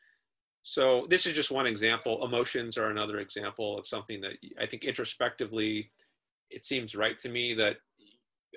So 0.63 1.05
this 1.09 1.25
is 1.25 1.35
just 1.35 1.51
one 1.51 1.67
example. 1.67 2.23
Emotions 2.25 2.77
are 2.77 2.91
another 2.91 3.17
example 3.17 3.77
of 3.77 3.87
something 3.87 4.21
that 4.21 4.37
I 4.57 4.65
think 4.65 4.85
introspectively, 4.85 5.91
it 6.49 6.65
seems 6.65 6.95
right 6.95 7.17
to 7.19 7.29
me 7.29 7.53
that 7.53 7.77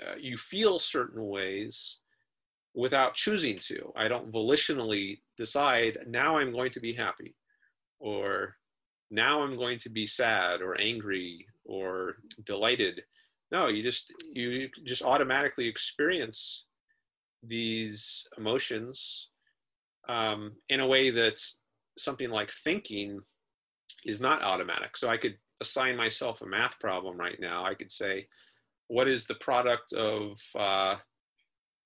uh, 0.06 0.14
you 0.18 0.36
feel 0.36 0.78
certain 0.78 1.26
ways 1.26 1.98
without 2.74 3.14
choosing 3.14 3.58
to. 3.58 3.92
I 3.96 4.08
don't 4.08 4.32
volitionally 4.32 5.20
decide 5.36 5.98
now 6.06 6.38
I'm 6.38 6.52
going 6.52 6.70
to 6.70 6.80
be 6.80 6.92
happy 6.92 7.34
or 7.98 8.54
now 9.10 9.42
I'm 9.42 9.56
going 9.56 9.78
to 9.80 9.90
be 9.90 10.06
sad 10.06 10.62
or 10.62 10.80
angry 10.80 11.46
or 11.64 12.16
delighted. 12.44 13.02
No, 13.50 13.66
you 13.66 13.82
just 13.82 14.12
you 14.32 14.68
just 14.84 15.02
automatically 15.02 15.66
experience 15.66 16.66
these 17.42 18.26
emotions 18.38 19.30
um, 20.08 20.52
in 20.68 20.80
a 20.80 20.86
way 20.86 21.10
that's 21.10 21.60
something 21.98 22.30
like 22.30 22.50
thinking 22.50 23.20
is 24.06 24.20
not 24.20 24.42
automatic. 24.42 24.96
So 24.96 25.08
I 25.08 25.16
could 25.16 25.36
assign 25.60 25.96
myself 25.96 26.42
a 26.42 26.46
math 26.46 26.78
problem 26.78 27.16
right 27.16 27.38
now. 27.40 27.64
I 27.64 27.74
could 27.74 27.90
say, 27.90 28.26
what 28.88 29.08
is 29.08 29.26
the 29.26 29.36
product 29.36 29.92
of 29.92 30.38
uh, 30.58 30.96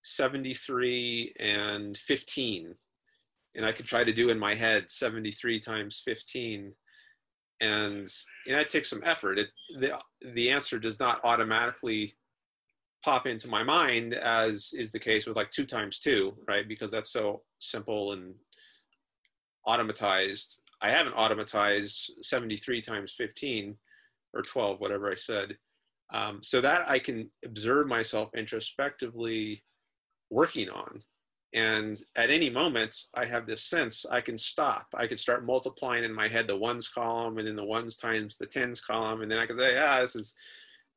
73 0.03 1.35
and 1.41 1.97
15 1.97 2.75
and 3.57 3.65
i 3.65 3.73
could 3.73 3.87
try 3.87 4.05
to 4.05 4.13
do 4.13 4.29
in 4.29 4.39
my 4.39 4.55
head 4.55 4.91
73 4.91 5.59
times 5.61 6.03
15 6.05 6.75
and 7.61 8.09
and 8.47 8.59
that 8.59 8.69
takes 8.69 8.91
some 8.91 9.03
effort. 9.05 9.39
It 9.39 9.49
the, 9.79 9.99
the 10.21 10.51
answer 10.51 10.79
does 10.79 10.99
not 10.99 11.21
automatically 11.25 12.15
pop 13.05 13.27
into 13.27 13.49
my 13.49 13.63
mind 13.63 14.15
as 14.15 14.73
is 14.73 14.91
the 14.91 14.99
case 14.99 15.27
with 15.27 15.37
like 15.37 15.51
two 15.51 15.67
times 15.67 15.99
two 15.99 16.35
right? 16.49 16.69
Because 16.69 16.91
that's 16.91 17.13
so 17.13 17.43
simple 17.59 18.13
and 18.13 18.35
automatized 19.67 20.63
i 20.85 20.91
haven't 20.91 21.15
automatized 21.17 22.11
73 22.23 22.81
times 22.81 23.13
15 23.13 23.77
or 24.35 24.43
12 24.43 24.81
whatever 24.81 25.11
i 25.11 25.17
said 25.17 25.57
um, 26.13 26.39
so 26.43 26.61
that 26.61 26.89
I 26.89 26.99
can 26.99 27.29
observe 27.45 27.89
myself 27.89 28.31
introspectively 28.37 29.65
working 30.31 30.69
on. 30.69 31.01
And 31.55 32.01
at 32.17 32.31
any 32.31 32.51
moment, 32.51 32.97
I 33.15 33.25
have 33.27 33.47
this 33.47 33.63
sense 33.65 34.05
I 34.11 34.21
can 34.21 34.37
stop. 34.37 34.87
I 34.95 35.07
can 35.07 35.19
start 35.19 35.47
multiplying 35.47 36.05
in 36.05 36.13
my 36.13 36.29
head 36.29 36.49
the 36.49 36.57
ones 36.57 36.89
column 36.89 37.39
and 37.39 37.47
then 37.47 37.57
the 37.57 37.65
ones 37.65 37.97
times 37.97 38.37
the 38.37 38.47
tens 38.47 38.81
column. 38.81 39.23
And 39.23 39.31
then 39.31 39.39
I 39.39 39.47
can 39.47 39.57
say, 39.57 39.79
ah, 39.79 40.01
this 40.01 40.17
is 40.17 40.35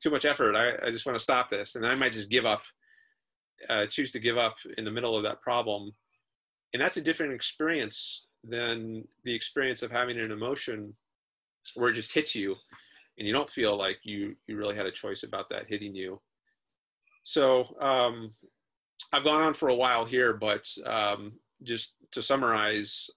too 0.02 0.10
much 0.10 0.26
effort. 0.26 0.56
I, 0.56 0.88
I 0.88 0.92
just 0.92 1.06
want 1.06 1.18
to 1.18 1.24
stop 1.24 1.50
this. 1.50 1.76
And 1.76 1.86
I 1.86 1.96
might 1.96 2.14
just 2.14 2.30
give 2.30 2.46
up, 2.46 2.64
uh, 3.70 3.86
choose 3.86 4.12
to 4.12 4.20
give 4.20 4.38
up 4.38 4.58
in 4.78 4.86
the 4.86 4.92
middle 4.92 5.16
of 5.16 5.24
that 5.24 5.42
problem. 5.42 5.92
And 6.74 6.82
that's 6.82 6.98
a 6.98 7.02
different 7.02 7.34
experience 7.34 8.27
than 8.48 9.04
the 9.24 9.34
experience 9.34 9.84
of 9.84 9.92
having 9.92 10.18
an 10.18 10.32
emotion 10.32 10.94
where 11.76 11.90
it 11.90 11.96
just 11.96 12.14
hits 12.14 12.34
you 12.34 12.56
and 13.18 13.28
you 13.28 13.34
don't 13.34 13.50
feel 13.50 13.76
like 13.76 14.00
you 14.04 14.36
you 14.48 14.58
really 14.58 14.76
had 14.76 14.86
a 14.86 14.92
choice 14.92 15.24
about 15.24 15.50
that 15.50 15.68
hitting 15.68 15.96
you. 15.96 16.22
So 17.24 17.66
um, 17.80 18.30
I've 19.12 19.24
gone 19.24 19.42
on 19.42 19.54
for 19.54 19.70
a 19.70 19.76
while 19.76 20.06
here, 20.06 20.34
but 20.34 20.68
um, 20.86 21.34
just 21.64 21.96
to 22.12 22.22
summarize, 22.22 23.10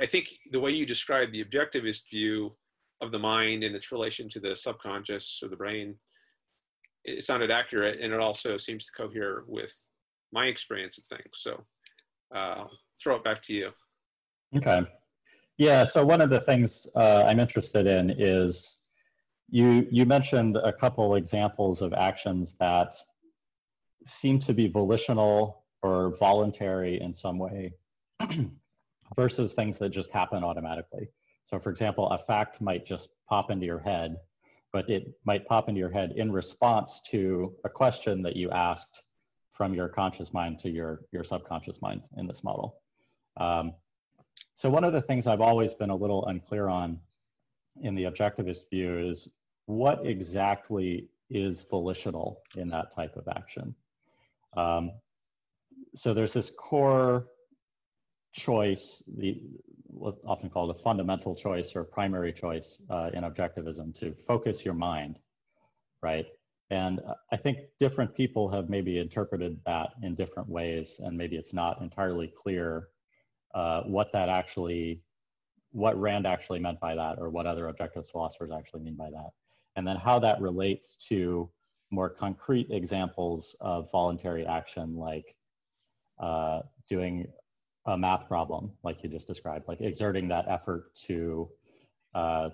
I 0.00 0.06
think 0.06 0.28
the 0.50 0.60
way 0.60 0.70
you 0.72 0.84
describe 0.84 1.32
the 1.32 1.44
objectivist 1.44 2.10
view 2.10 2.56
of 3.00 3.12
the 3.12 3.18
mind 3.18 3.64
and 3.64 3.74
its 3.74 3.92
relation 3.92 4.28
to 4.30 4.40
the 4.40 4.54
subconscious 4.56 5.40
or 5.42 5.48
the 5.48 5.56
brain, 5.56 5.94
it 7.04 7.22
sounded 7.22 7.50
accurate, 7.50 8.00
and 8.00 8.12
it 8.12 8.20
also 8.20 8.56
seems 8.56 8.86
to 8.86 8.92
cohere 8.92 9.42
with 9.46 9.74
my 10.32 10.46
experience 10.46 10.98
of 10.98 11.04
things. 11.04 11.30
So 11.34 11.64
uh, 12.34 12.54
I'll 12.58 12.72
throw 13.02 13.16
it 13.16 13.24
back 13.24 13.40
to 13.42 13.54
you. 13.54 13.70
Okay. 14.56 14.82
Yeah. 15.58 15.84
So 15.84 16.04
one 16.04 16.20
of 16.20 16.30
the 16.30 16.40
things 16.40 16.86
uh, 16.94 17.24
I'm 17.26 17.40
interested 17.40 17.86
in 17.86 18.10
is 18.10 18.78
you, 19.50 19.86
you 19.90 20.06
mentioned 20.06 20.56
a 20.56 20.72
couple 20.72 21.16
examples 21.16 21.82
of 21.82 21.92
actions 21.92 22.56
that 22.60 22.94
seem 24.06 24.38
to 24.40 24.54
be 24.54 24.68
volitional 24.68 25.64
or 25.82 26.16
voluntary 26.16 27.00
in 27.00 27.12
some 27.12 27.38
way 27.38 27.72
versus 29.16 29.52
things 29.52 29.78
that 29.78 29.90
just 29.90 30.10
happen 30.10 30.44
automatically. 30.44 31.08
So 31.44 31.58
for 31.58 31.70
example, 31.70 32.08
a 32.10 32.18
fact 32.18 32.60
might 32.60 32.84
just 32.86 33.10
pop 33.28 33.50
into 33.50 33.66
your 33.66 33.78
head, 33.78 34.16
but 34.72 34.88
it 34.88 35.12
might 35.24 35.46
pop 35.46 35.68
into 35.68 35.78
your 35.78 35.90
head 35.90 36.12
in 36.16 36.30
response 36.30 37.00
to 37.10 37.54
a 37.64 37.68
question 37.68 38.22
that 38.22 38.36
you 38.36 38.50
asked 38.50 39.02
from 39.52 39.74
your 39.74 39.88
conscious 39.88 40.32
mind 40.32 40.58
to 40.60 40.70
your, 40.70 41.00
your 41.10 41.24
subconscious 41.24 41.80
mind 41.82 42.02
in 42.16 42.26
this 42.26 42.44
model. 42.44 42.76
Um, 43.38 43.74
so 44.58 44.68
one 44.68 44.82
of 44.82 44.92
the 44.92 45.00
things 45.00 45.28
I've 45.28 45.40
always 45.40 45.72
been 45.72 45.90
a 45.90 45.94
little 45.94 46.26
unclear 46.26 46.66
on 46.66 46.98
in 47.80 47.94
the 47.94 48.02
objectivist 48.02 48.68
view 48.70 48.98
is 49.08 49.30
what 49.66 50.04
exactly 50.04 51.06
is 51.30 51.62
volitional 51.70 52.42
in 52.56 52.68
that 52.70 52.92
type 52.92 53.14
of 53.14 53.28
action. 53.28 53.72
Um, 54.56 54.90
so 55.94 56.12
there's 56.12 56.32
this 56.32 56.50
core 56.50 57.28
choice, 58.32 59.00
the 59.06 59.40
what's 59.86 60.24
often 60.26 60.50
called 60.50 60.70
a 60.70 60.82
fundamental 60.82 61.36
choice 61.36 61.76
or 61.76 61.84
primary 61.84 62.32
choice 62.32 62.82
uh, 62.90 63.10
in 63.14 63.22
objectivism 63.22 63.96
to 64.00 64.12
focus 64.26 64.64
your 64.64 64.74
mind, 64.74 65.20
right? 66.02 66.26
And 66.70 67.00
I 67.30 67.36
think 67.36 67.58
different 67.78 68.12
people 68.12 68.50
have 68.50 68.68
maybe 68.68 68.98
interpreted 68.98 69.60
that 69.66 69.90
in 70.02 70.16
different 70.16 70.48
ways, 70.48 71.00
and 71.00 71.16
maybe 71.16 71.36
it's 71.36 71.54
not 71.54 71.80
entirely 71.80 72.32
clear 72.36 72.88
uh, 73.54 73.82
what 73.82 74.12
that 74.12 74.28
actually, 74.28 75.02
what 75.72 75.98
Rand 76.00 76.26
actually 76.26 76.58
meant 76.58 76.80
by 76.80 76.94
that, 76.94 77.18
or 77.18 77.30
what 77.30 77.46
other 77.46 77.72
objectivist 77.72 78.10
philosophers 78.10 78.50
actually 78.52 78.80
mean 78.80 78.96
by 78.96 79.10
that 79.10 79.30
and 79.78 79.86
then 79.86 79.96
how 79.96 80.18
that 80.18 80.40
relates 80.40 80.96
to 80.96 81.48
more 81.92 82.10
concrete 82.10 82.66
examples 82.70 83.54
of 83.60 83.88
voluntary 83.92 84.44
action 84.44 84.96
like 84.96 85.36
uh, 86.18 86.60
doing 86.90 87.24
a 87.86 87.96
math 87.96 88.26
problem 88.26 88.72
like 88.82 89.02
you 89.04 89.08
just 89.08 89.28
described 89.28 89.66
like 89.68 89.80
exerting 89.80 90.26
that 90.26 90.44
effort 90.48 90.92
to 91.06 91.48
uh, 92.16 92.50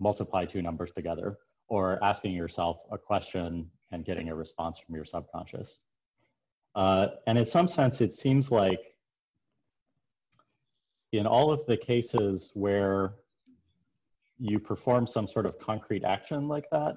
multiply 0.00 0.44
two 0.44 0.60
numbers 0.60 0.90
together 0.90 1.38
or 1.68 2.02
asking 2.02 2.32
yourself 2.32 2.78
a 2.90 2.98
question 2.98 3.70
and 3.92 4.04
getting 4.04 4.28
a 4.28 4.34
response 4.34 4.78
from 4.78 4.96
your 4.96 5.04
subconscious. 5.04 5.78
Uh, 6.74 7.08
and 7.28 7.38
in 7.38 7.46
some 7.46 7.68
sense, 7.68 8.00
it 8.00 8.12
seems 8.14 8.50
like 8.50 8.80
in 11.12 11.26
all 11.26 11.50
of 11.50 11.64
the 11.66 11.76
cases 11.76 12.50
where 12.54 13.14
you 14.38 14.58
perform 14.58 15.06
some 15.06 15.26
sort 15.26 15.46
of 15.46 15.58
concrete 15.58 16.04
action 16.04 16.48
like 16.48 16.68
that, 16.70 16.96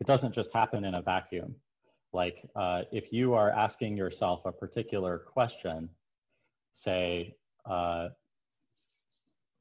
it 0.00 0.06
doesn't 0.06 0.34
just 0.34 0.52
happen 0.52 0.84
in 0.84 0.94
a 0.94 1.02
vacuum. 1.02 1.54
Like 2.12 2.38
uh, 2.56 2.82
if 2.90 3.12
you 3.12 3.34
are 3.34 3.50
asking 3.50 3.96
yourself 3.96 4.42
a 4.44 4.52
particular 4.52 5.18
question, 5.18 5.88
say, 6.72 7.36
uh, 7.66 8.08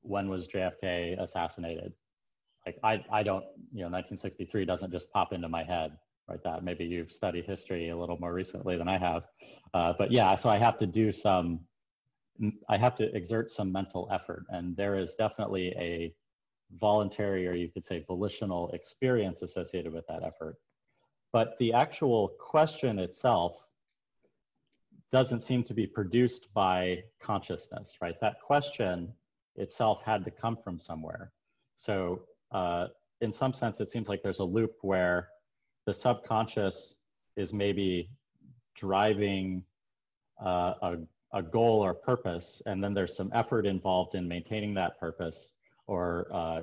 when 0.01 0.29
was 0.29 0.48
JFK 0.48 1.22
assassinated? 1.22 1.94
Like 2.65 2.79
I, 2.84 3.03
I 3.12 3.24
don't, 3.24 3.46
you 3.72 3.82
know, 3.82 3.89
1963 3.89 4.65
doesn't 4.65 4.91
just 4.91 5.12
pop 5.12 5.34
into 5.34 5.50
my 5.50 5.63
head 5.63 5.98
like 6.27 6.44
that. 6.44 6.63
Maybe 6.63 6.86
you've 6.86 7.12
studied 7.12 7.46
history 7.46 7.89
a 7.89 7.98
little 7.98 8.18
more 8.20 8.34
recently 8.34 8.77
than 8.77 8.88
I 8.88 8.98
have. 8.98 9.24
Uh, 9.74 9.94
but 9.98 10.12
yeah, 10.12 10.36
so 10.36 10.50
I 10.50 10.58
have 10.58 10.77
to 10.79 10.88
do 10.88 11.12
some, 11.12 11.60
I 12.67 12.77
have 12.77 12.96
to 12.98 13.15
exert 13.15 13.51
some 13.51 13.72
mental 13.72 14.08
effort. 14.12 14.46
And 14.50 14.75
there 14.75 14.96
is 14.96 15.15
definitely 15.15 15.74
a 15.77 16.13
voluntary 16.79 17.48
or 17.48 17.53
you 17.53 17.69
could 17.69 17.86
say 17.86 18.03
volitional 18.08 18.72
experience 18.72 19.41
associated 19.41 19.91
with 19.93 20.05
that 20.08 20.24
effort. 20.24 20.58
But 21.31 21.58
the 21.60 21.74
actual 21.74 22.29
question 22.39 23.00
itself 23.00 23.63
doesn't 25.12 25.43
seem 25.43 25.63
to 25.63 25.74
be 25.74 25.88
produced 25.88 26.53
by 26.53 27.03
consciousness, 27.19 27.98
right? 28.01 28.19
That 28.22 28.41
question 28.41 29.13
itself 29.55 30.01
had 30.03 30.24
to 30.25 30.31
come 30.31 30.55
from 30.55 30.77
somewhere. 30.77 31.31
So, 31.75 32.22
uh, 32.51 32.88
in 33.22 33.31
some 33.31 33.53
sense, 33.53 33.79
it 33.79 33.89
seems 33.91 34.08
like 34.08 34.22
there's 34.22 34.39
a 34.39 34.43
loop 34.46 34.75
where 34.81 35.29
the 35.86 35.93
subconscious 35.93 36.96
is 37.36 37.53
maybe 37.53 38.10
driving 38.75 39.63
uh, 40.43 40.74
a, 40.81 40.98
a 41.33 41.43
goal 41.43 41.83
or 41.83 41.93
purpose, 41.93 42.62
and 42.65 42.83
then 42.83 42.93
there's 42.93 43.15
some 43.15 43.31
effort 43.33 43.65
involved 43.65 44.15
in 44.15 44.27
maintaining 44.27 44.74
that 44.74 45.00
purpose 45.00 45.53
or 45.88 46.27
uh, 46.33 46.62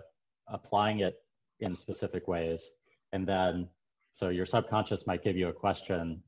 applying 0.49 1.01
it 1.01 1.21
in 1.61 1.77
specific 1.77 2.29
ways. 2.29 2.73
And 3.13 3.27
then, 3.27 3.69
so 4.13 4.29
your 4.29 4.47
subconscious 4.47 5.07
might 5.07 5.23
give 5.23 5.37
you 5.37 5.49
a 5.49 5.53
question 5.53 6.23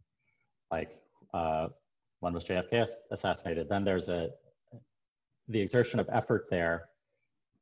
like, 0.71 0.91
uh, 1.35 1.69
when 2.21 2.33
was 2.33 2.45
JFK 2.45 2.87
assassinated? 3.11 3.69
Then 3.69 3.85
there's 3.85 4.09
a 4.09 4.31
the 5.49 5.61
exertion 5.61 5.99
of 5.99 6.09
effort 6.13 6.47
there 6.51 6.89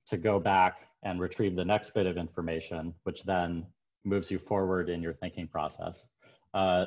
to 0.09 0.17
go 0.17 0.41
back 0.41 0.89
and 1.05 1.21
retrieve 1.21 1.55
the 1.55 1.65
next 1.65 1.95
bit 1.95 2.07
of 2.07 2.17
information, 2.17 2.93
which 3.05 3.23
then 3.23 3.65
moves 4.05 4.31
you 4.31 4.39
forward 4.39 4.89
in 4.89 5.03
your 5.03 5.13
thinking 5.15 5.47
process. 5.47 6.09
Uh, 6.55 6.87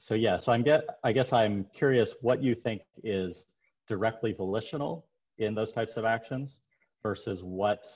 so 0.00 0.14
yeah, 0.14 0.38
so 0.38 0.50
I'm 0.50 0.62
get, 0.62 0.86
I 1.04 1.12
guess 1.12 1.30
I'm 1.30 1.66
curious 1.74 2.14
what 2.22 2.42
you 2.42 2.54
think 2.54 2.80
is 3.04 3.44
directly 3.86 4.32
volitional 4.32 5.06
in 5.36 5.54
those 5.54 5.74
types 5.74 5.98
of 5.98 6.06
actions 6.06 6.62
versus 7.02 7.42
what 7.44 7.86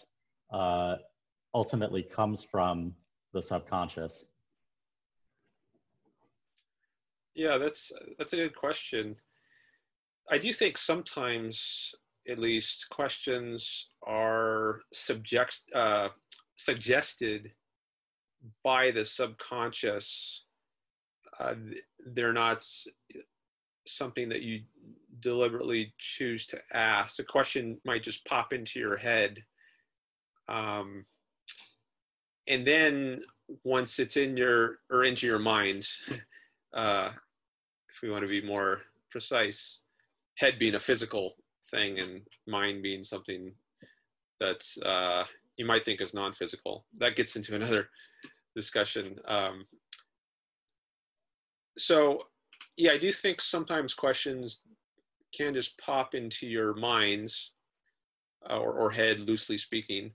uh, 0.52 0.96
ultimately 1.54 2.02
comes 2.02 2.44
from 2.44 2.92
the 3.32 3.40
subconscious. 3.40 4.26
Yeah, 7.34 7.56
that's 7.56 7.90
that's 8.18 8.34
a 8.34 8.36
good 8.36 8.54
question. 8.54 9.16
I 10.30 10.36
do 10.36 10.52
think 10.52 10.76
sometimes, 10.76 11.94
at 12.28 12.38
least, 12.38 12.86
questions 12.90 13.88
are 14.06 14.82
subject 14.92 15.62
uh, 15.74 16.10
suggested 16.56 17.52
by 18.62 18.90
the 18.90 19.06
subconscious. 19.06 20.44
Uh, 21.38 21.54
they're 22.06 22.32
not 22.32 22.62
something 23.86 24.28
that 24.28 24.42
you 24.42 24.60
deliberately 25.20 25.94
choose 25.98 26.46
to 26.46 26.60
ask. 26.72 27.18
A 27.18 27.24
question 27.24 27.78
might 27.84 28.02
just 28.02 28.24
pop 28.26 28.52
into 28.52 28.78
your 28.78 28.96
head. 28.96 29.42
Um, 30.48 31.04
and 32.46 32.66
then 32.66 33.20
once 33.64 33.98
it's 33.98 34.16
in 34.16 34.36
your 34.36 34.78
or 34.90 35.04
into 35.04 35.26
your 35.26 35.38
mind, 35.38 35.86
uh, 36.74 37.10
if 37.88 38.02
we 38.02 38.10
want 38.10 38.22
to 38.22 38.28
be 38.28 38.46
more 38.46 38.82
precise, 39.10 39.80
head 40.36 40.58
being 40.58 40.74
a 40.74 40.80
physical 40.80 41.34
thing 41.70 41.98
and 41.98 42.22
mind 42.46 42.82
being 42.82 43.02
something 43.02 43.52
that 44.40 44.64
uh, 44.84 45.24
you 45.56 45.64
might 45.64 45.84
think 45.84 46.00
is 46.00 46.14
non-physical. 46.14 46.84
That 46.98 47.16
gets 47.16 47.36
into 47.36 47.54
another 47.54 47.88
discussion. 48.56 49.16
Um, 49.26 49.64
so, 51.76 52.22
yeah, 52.76 52.92
I 52.92 52.98
do 52.98 53.12
think 53.12 53.40
sometimes 53.40 53.94
questions 53.94 54.60
can 55.36 55.54
just 55.54 55.78
pop 55.78 56.14
into 56.14 56.46
your 56.46 56.74
minds 56.74 57.52
uh, 58.48 58.58
or, 58.58 58.72
or 58.72 58.90
head, 58.90 59.20
loosely 59.20 59.58
speaking, 59.58 60.12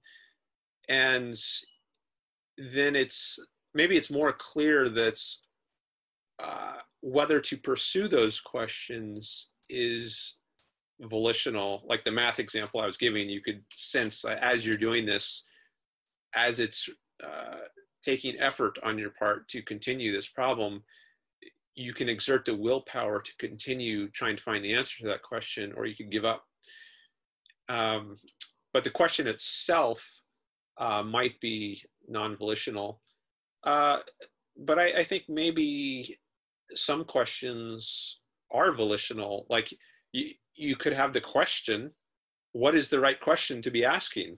and 0.88 1.36
then 2.58 2.96
it's 2.96 3.40
maybe 3.74 3.98
it's 3.98 4.12
more 4.12 4.34
clear 4.34 4.90
that 4.90 5.20
uh, 6.40 6.78
whether 7.02 7.40
to 7.40 7.58
pursue 7.58 8.08
those 8.08 8.40
questions 8.40 9.52
is 9.70 10.38
volitional. 11.02 11.84
Like 11.86 12.04
the 12.04 12.12
math 12.12 12.40
example 12.40 12.82
i 12.82 12.86
was 12.86 12.98
giving 12.98 13.30
you 13.30 13.42
could 13.42 13.64
sense 13.74 14.26
as 14.26 14.66
you're 14.66 14.78
doing 14.78 15.06
this 15.06 15.46
as 16.36 16.60
it's 16.60 16.90
uh, 17.24 17.58
taking 18.02 18.40
effort 18.40 18.78
on 18.84 18.98
your 18.98 19.12
part 19.12 19.48
to 19.50 19.62
continue 19.62 20.12
this 20.12 20.28
problem 20.28 20.84
you 21.76 21.94
can 21.94 22.10
exert 22.10 22.46
the 22.46 22.56
willpower 22.56 23.22
to 23.22 23.32
continue 23.38 24.10
trying 24.10 24.36
to 24.36 24.44
find 24.44 24.64
the 24.64 24.74
answer 24.74 24.98
to 25.00 25.08
that 25.08 25.24
question 25.24 25.74
or 25.76 25.86
you 25.86 25.96
could 25.96 26.12
give 26.12 26.26
up. 26.26 26.44
Um, 27.68 28.18
but 28.74 28.84
the 28.84 28.90
question 28.90 29.28
itself 29.28 30.22
uh, 30.78 31.04
might 31.04 31.40
be 31.40 31.82
non-volitional. 32.08 33.02
Uh, 33.64 34.00
but 34.58 34.80
I, 34.80 35.00
I 35.00 35.04
think 35.04 35.24
maybe 35.30 36.18
some 36.76 37.06
questions 37.06 38.22
are 38.52 38.74
volitional. 38.74 39.46
Like 39.50 39.74
you, 40.12 40.32
you 40.56 40.76
could 40.76 40.94
have 40.94 41.14
the 41.14 41.22
question 41.22 41.92
what 42.52 42.76
is 42.76 42.90
the 42.90 43.00
right 43.00 43.20
question 43.20 43.62
to 43.62 43.72
be 43.72 43.86
asking 43.86 44.38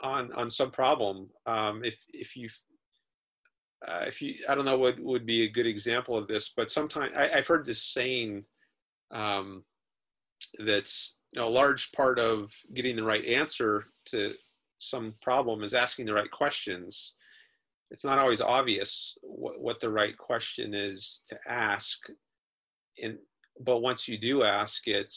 on 0.00 0.32
on 0.32 0.50
some 0.50 0.70
problem? 0.70 1.28
Um, 1.46 1.84
if 1.84 2.02
if 2.12 2.36
you 2.36 2.48
uh, 3.86 4.04
if 4.06 4.20
you 4.20 4.34
i 4.48 4.54
don't 4.54 4.64
know 4.64 4.78
what 4.78 4.98
would 5.00 5.26
be 5.26 5.44
a 5.44 5.48
good 5.48 5.66
example 5.66 6.16
of 6.16 6.28
this 6.28 6.50
but 6.56 6.70
sometimes 6.70 7.14
I, 7.16 7.28
have 7.28 7.46
heard 7.46 7.64
this 7.64 7.82
saying 7.82 8.44
um, 9.10 9.64
that's 10.58 11.16
you 11.32 11.40
know, 11.40 11.48
a 11.48 11.50
large 11.50 11.92
part 11.92 12.18
of 12.18 12.52
getting 12.74 12.96
the 12.96 13.04
right 13.04 13.24
answer 13.24 13.86
to 14.06 14.34
some 14.78 15.14
problem 15.22 15.64
is 15.64 15.74
asking 15.74 16.06
the 16.06 16.14
right 16.14 16.30
questions. 16.30 17.14
It's 17.90 18.04
not 18.04 18.18
always 18.18 18.40
obvious 18.40 19.18
what, 19.22 19.60
what 19.60 19.80
the 19.80 19.90
right 19.90 20.16
question 20.16 20.74
is 20.74 21.22
to 21.28 21.38
ask. 21.48 21.98
And 23.02 23.18
but 23.60 23.80
once 23.80 24.08
you 24.08 24.18
do 24.18 24.44
ask 24.44 24.86
it 24.86 25.12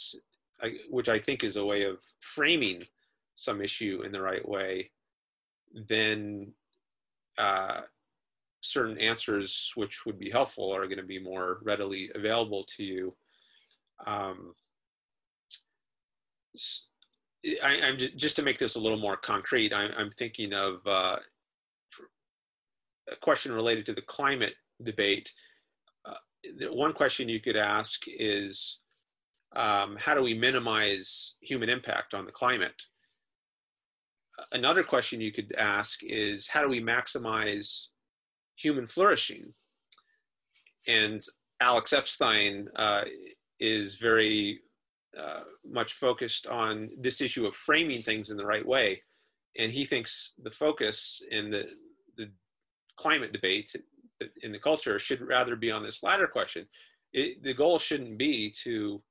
which 0.89 1.10
i 1.10 1.19
think 1.19 1.43
is 1.43 1.56
a 1.56 1.65
way 1.65 1.84
of 1.84 1.97
framing 2.21 2.84
some 3.36 3.62
issue 3.62 4.02
in 4.06 4.12
the 4.12 4.21
right 4.21 4.47
way 4.47 4.89
then 5.88 6.52
uh, 7.38 7.82
certain 8.62 8.97
answers 9.00 9.71
which 9.76 10.06
would 10.06 10.19
be 10.19 10.30
helpful 10.30 10.71
are 10.71 10.84
going 10.84 10.97
to 10.97 11.04
be 11.04 11.19
more 11.19 11.60
readily 11.63 12.10
available 12.15 12.63
to 12.63 12.84
you 12.84 13.13
um, 14.06 14.54
I, 17.63 17.76
am 17.76 17.97
just 17.97 18.36
to 18.36 18.43
make 18.43 18.58
this 18.58 18.76
a 18.76 18.80
little 18.80 19.00
more 19.00 19.17
concrete. 19.17 19.74
I, 19.74 19.86
am 20.00 20.12
thinking 20.12 20.54
of 20.54 20.86
uh, 20.86 21.17
a 23.12 23.15
question 23.15 23.52
related 23.52 23.86
to 23.88 23.93
the 23.93 24.02
climate 24.02 24.56
debate. 24.84 25.32
Uh, 26.06 26.15
one 26.71 26.93
question 26.93 27.30
you 27.30 27.39
could 27.39 27.56
ask 27.56 28.04
is 28.08 28.80
um, 29.56 29.97
how 30.00 30.13
do 30.13 30.21
we 30.21 30.34
minimize 30.34 31.36
human 31.41 31.69
impact 31.69 32.13
on 32.13 32.26
the 32.26 32.32
climate? 32.32 32.82
Another 34.52 34.84
question 34.84 35.19
you 35.19 35.32
could 35.32 35.54
ask 35.58 36.00
is 36.04 36.47
how 36.47 36.62
do 36.62 36.69
we 36.69 36.82
maximize 36.82 37.88
human 38.62 38.88
flourishing? 38.88 39.52
And 40.88 41.21
Alex 41.62 41.93
Epstein 41.93 42.67
uh, 42.76 43.04
is 43.60 43.95
very 43.95 44.62
uh, 45.17 45.41
much 45.65 45.93
focused 45.93 46.47
on 46.47 46.89
this 47.00 47.21
issue 47.21 47.45
of 47.45 47.56
framing 47.56 48.02
things 48.02 48.30
in 48.30 48.38
the 48.38 48.45
right 48.45 48.65
way. 48.65 49.02
And 49.58 49.71
he 49.71 49.86
thinks 49.86 50.34
the 50.41 50.52
focus 50.52 51.21
in 51.30 51.52
the, 51.52 51.69
the 52.17 52.32
climate 52.95 53.34
debates 53.34 53.76
in 54.41 54.52
the 54.52 54.60
culture 54.60 54.97
should 55.00 55.21
rather 55.21 55.56
be 55.56 55.71
on 55.71 55.84
this 55.84 56.04
latter 56.04 56.28
question. 56.28 56.65
It, 57.13 57.43
the 57.43 57.54
goal 57.54 57.80
shouldn't 57.80 58.17
be 58.17 58.54
to 58.63 59.02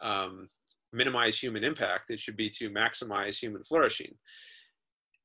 um, 0.00 0.48
minimize 0.92 1.38
human 1.38 1.64
impact. 1.64 2.10
It 2.10 2.20
should 2.20 2.36
be 2.36 2.50
to 2.50 2.70
maximize 2.70 3.38
human 3.38 3.64
flourishing. 3.64 4.14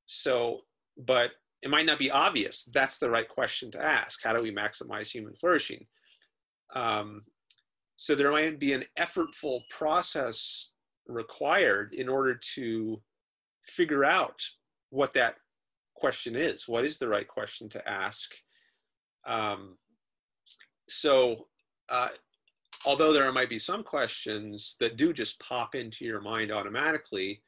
so, 0.06 0.62
but 0.98 1.32
it 1.62 1.70
might 1.70 1.86
not 1.86 2.00
be 2.00 2.12
obvious. 2.12 2.66
That's 2.66 2.98
the 2.98 3.10
right 3.10 3.28
question 3.28 3.70
to 3.72 3.84
ask. 3.84 4.24
How 4.24 4.34
do 4.34 4.42
we 4.42 4.54
maximize 4.54 5.12
human 5.12 5.36
flourishing? 5.36 5.86
Um, 6.74 7.24
so 7.98 8.16
there 8.16 8.32
might 8.32 8.60
be 8.60 8.74
an 8.74 8.86
effortful 8.98 9.62
process 9.70 10.72
required 11.08 11.94
in 11.94 12.08
order 12.08 12.40
to 12.56 13.02
figure 13.66 14.06
out 14.06 14.42
what 14.90 15.14
that 15.14 15.36
question 15.96 16.36
is. 16.36 16.68
What 16.68 16.86
is 16.86 16.98
the 16.98 17.10
right 17.10 17.28
question 17.28 17.68
to 17.70 17.90
ask? 17.90 18.32
Um, 19.28 19.78
so, 20.88 21.48
uh, 21.90 22.10
although 22.86 23.12
there 23.12 23.32
might 23.32 23.50
be 23.50 23.60
some 23.60 23.84
questions 23.84 24.78
that 24.80 24.96
do 24.96 25.12
just 25.12 25.40
pop 25.40 25.76
into 25.76 26.06
your 26.06 26.22
mind 26.22 26.52
automatically, 26.52 27.42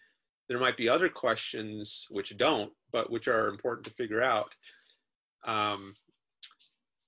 there 0.50 0.60
might 0.60 0.76
be 0.76 0.90
other 0.90 1.08
questions 1.08 2.08
which 2.10 2.38
don't, 2.38 2.72
but 2.92 3.12
which 3.12 3.28
are 3.28 3.48
important 3.48 3.86
to 3.86 3.94
figure 3.94 4.22
out. 4.22 4.54
Um, 5.46 5.96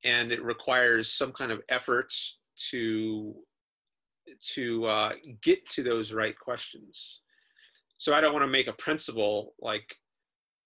and 0.06 0.32
it 0.32 0.44
requires 0.44 1.12
some 1.12 1.32
kind 1.32 1.52
of 1.52 1.62
efforts 1.70 2.40
to 2.72 3.36
to 4.54 4.86
uh, 4.86 5.14
get 5.42 5.68
to 5.70 5.84
those 5.84 6.14
right 6.14 6.38
questions. 6.38 7.22
So 7.98 8.14
I 8.14 8.22
don't 8.22 8.34
want 8.34 8.44
to 8.44 8.48
make 8.52 8.68
a 8.68 8.74
principle 8.74 9.54
like 9.60 9.96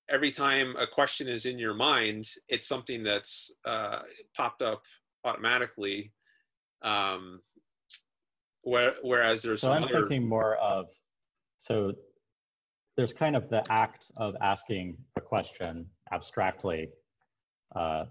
every 0.09 0.31
time 0.31 0.75
a 0.77 0.87
question 0.87 1.27
is 1.27 1.45
in 1.45 1.59
your 1.59 1.73
mind, 1.73 2.25
it's 2.47 2.67
something 2.67 3.03
that's 3.03 3.51
uh, 3.65 3.99
popped 4.35 4.61
up 4.61 4.83
automatically. 5.25 6.13
Um, 6.81 7.41
where, 8.61 8.95
whereas 9.01 9.41
there's 9.41 9.61
so 9.61 9.71
I'm 9.71 9.83
other... 9.83 10.01
thinking 10.01 10.27
more 10.27 10.55
of 10.57 10.87
so 11.59 11.93
there's 12.97 13.13
kind 13.13 13.35
of 13.35 13.47
the 13.49 13.63
act 13.69 14.11
of 14.17 14.35
asking 14.41 14.97
a 15.15 15.21
question 15.21 15.85
abstractly, 16.11 16.89
uh, 17.75 18.05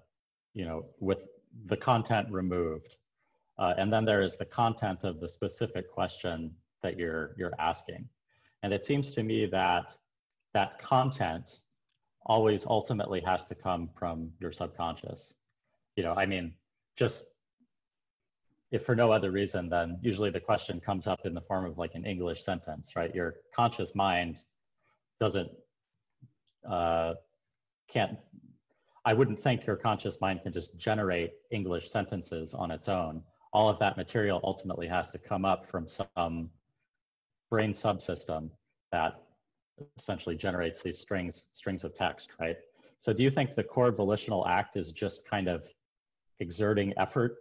you 0.54 0.64
know, 0.64 0.86
with 1.00 1.18
the 1.66 1.76
content 1.76 2.28
removed. 2.30 2.96
Uh, 3.58 3.74
and 3.76 3.92
then 3.92 4.04
there 4.04 4.22
is 4.22 4.36
the 4.36 4.44
content 4.44 5.02
of 5.02 5.20
the 5.20 5.28
specific 5.28 5.90
question 5.90 6.54
that 6.82 6.96
you're, 6.96 7.34
you're 7.36 7.52
asking. 7.58 8.08
And 8.62 8.72
it 8.72 8.84
seems 8.84 9.12
to 9.14 9.22
me 9.22 9.46
that 9.46 9.92
that 10.54 10.78
content 10.78 11.60
always 12.26 12.64
ultimately 12.64 13.20
has 13.20 13.44
to 13.46 13.54
come 13.54 13.90
from 13.98 14.30
your 14.40 14.52
subconscious. 14.52 15.34
You 15.96 16.04
know, 16.04 16.14
I 16.14 16.26
mean, 16.26 16.54
just 16.96 17.24
if 18.70 18.84
for 18.84 18.94
no 18.94 19.10
other 19.10 19.30
reason, 19.30 19.68
then 19.68 19.98
usually 20.00 20.30
the 20.30 20.40
question 20.40 20.80
comes 20.80 21.06
up 21.06 21.24
in 21.24 21.34
the 21.34 21.40
form 21.40 21.64
of 21.64 21.78
like 21.78 21.94
an 21.94 22.04
English 22.04 22.44
sentence, 22.44 22.94
right? 22.94 23.14
Your 23.14 23.36
conscious 23.54 23.94
mind 23.94 24.38
doesn't 25.20 25.50
uh, 26.68 27.14
can't 27.88 28.18
i 29.04 29.12
wouldn't 29.12 29.40
think 29.40 29.66
your 29.66 29.76
conscious 29.76 30.20
mind 30.20 30.40
can 30.42 30.52
just 30.52 30.76
generate 30.78 31.32
english 31.50 31.90
sentences 31.90 32.54
on 32.54 32.70
its 32.70 32.88
own. 32.88 33.22
All 33.52 33.68
of 33.70 33.78
that 33.78 33.96
material 33.96 34.40
ultimately 34.42 34.86
has 34.88 35.10
to 35.12 35.18
come 35.18 35.44
up 35.46 35.66
from 35.66 35.88
some 35.88 36.50
brain 37.48 37.72
subsystem 37.72 38.50
that 38.92 39.22
essentially 39.98 40.36
generates 40.36 40.82
these 40.82 40.98
strings 40.98 41.46
strings 41.52 41.84
of 41.84 41.94
text 41.94 42.30
right? 42.40 42.56
So 42.98 43.12
do 43.12 43.22
you 43.22 43.30
think 43.30 43.54
the 43.54 43.62
core 43.62 43.92
volitional 43.92 44.46
act 44.46 44.76
is 44.76 44.92
just 44.92 45.24
kind 45.28 45.48
of 45.48 45.64
exerting 46.40 46.92
effort 46.98 47.38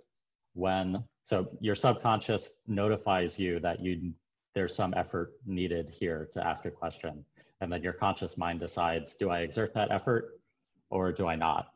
when 0.53 1.03
so 1.23 1.49
your 1.59 1.75
subconscious 1.75 2.57
notifies 2.67 3.37
you 3.37 3.59
that 3.59 3.81
you 3.81 4.13
there's 4.53 4.73
some 4.73 4.93
effort 4.95 5.33
needed 5.45 5.89
here 5.89 6.29
to 6.31 6.45
ask 6.45 6.65
a 6.65 6.71
question 6.71 7.25
and 7.61 7.71
then 7.71 7.81
your 7.81 7.93
conscious 7.93 8.37
mind 8.37 8.59
decides, 8.59 9.15
do 9.15 9.29
I 9.29 9.39
exert 9.39 9.73
that 9.73 9.91
effort 9.91 10.41
or 10.89 11.11
do 11.11 11.27
I 11.27 11.35
not? 11.35 11.67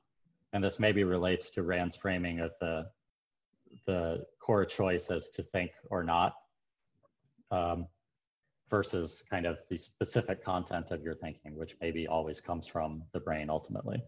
And 0.54 0.64
this 0.64 0.80
maybe 0.80 1.04
relates 1.04 1.50
to 1.52 1.64
Rand's 1.64 1.96
framing 1.96 2.40
of 2.40 2.52
the, 2.60 2.88
the 3.86 4.26
core 4.42 4.66
choice 4.66 5.12
as 5.12 5.30
to 5.32 5.44
think 5.44 5.72
or 5.90 6.04
not 6.04 6.34
um, 7.52 7.88
versus 8.70 9.24
kind 9.30 9.46
of 9.46 9.58
the 9.70 9.78
specific 9.78 10.44
content 10.44 10.92
of 10.92 11.04
your 11.04 11.16
thinking, 11.16 11.56
which 11.56 11.76
maybe 11.82 12.08
always 12.08 12.42
comes 12.42 12.68
from 12.68 13.04
the 13.14 13.20
brain 13.20 13.50
ultimately. 13.50 14.02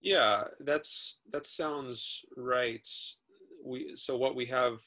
Yeah, 0.00 0.44
that's 0.60 1.18
that 1.32 1.44
sounds 1.44 2.24
right. 2.36 2.86
We 3.64 3.96
so 3.96 4.16
what 4.16 4.36
we 4.36 4.46
have 4.46 4.80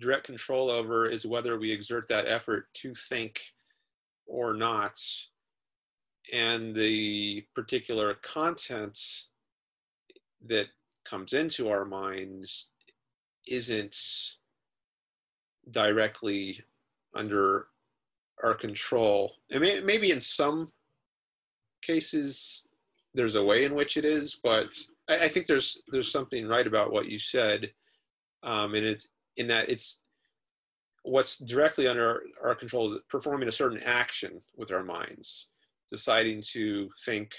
direct 0.00 0.24
control 0.24 0.70
over 0.70 1.06
is 1.06 1.26
whether 1.26 1.58
we 1.58 1.70
exert 1.70 2.08
that 2.08 2.26
effort 2.26 2.72
to 2.72 2.94
think 2.94 3.42
or 4.30 4.54
not, 4.54 4.98
and 6.32 6.74
the 6.74 7.44
particular 7.54 8.14
content 8.14 8.96
that 10.46 10.68
comes 11.04 11.32
into 11.32 11.68
our 11.68 11.84
minds 11.84 12.68
isn't 13.48 13.96
directly 15.70 16.62
under 17.14 17.66
our 18.42 18.54
control. 18.54 19.32
I 19.52 19.58
mean, 19.58 19.84
maybe 19.84 20.12
in 20.12 20.20
some 20.20 20.70
cases 21.82 22.68
there's 23.14 23.34
a 23.34 23.44
way 23.44 23.64
in 23.64 23.74
which 23.74 23.96
it 23.96 24.04
is, 24.04 24.38
but 24.42 24.78
I, 25.08 25.24
I 25.24 25.28
think 25.28 25.46
there's 25.46 25.82
there's 25.88 26.12
something 26.12 26.46
right 26.46 26.66
about 26.66 26.92
what 26.92 27.08
you 27.08 27.18
said, 27.18 27.72
um, 28.44 28.74
and 28.74 28.86
it's 28.86 29.08
in 29.36 29.48
that 29.48 29.68
it's 29.68 29.99
what's 31.02 31.38
directly 31.38 31.88
under 31.88 32.22
our 32.42 32.54
control 32.54 32.92
is 32.92 32.98
performing 33.08 33.48
a 33.48 33.52
certain 33.52 33.82
action 33.82 34.40
with 34.56 34.72
our 34.72 34.84
minds, 34.84 35.48
deciding 35.88 36.42
to 36.52 36.90
think, 37.04 37.32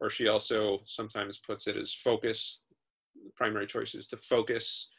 or 0.00 0.10
she 0.10 0.28
also 0.28 0.80
sometimes 0.86 1.38
puts 1.38 1.66
it 1.66 1.76
as 1.76 1.92
focus. 1.92 2.64
The 3.14 3.30
primary 3.36 3.66
choice 3.66 3.94
is 3.94 4.06
to 4.08 4.16
focus 4.16 4.90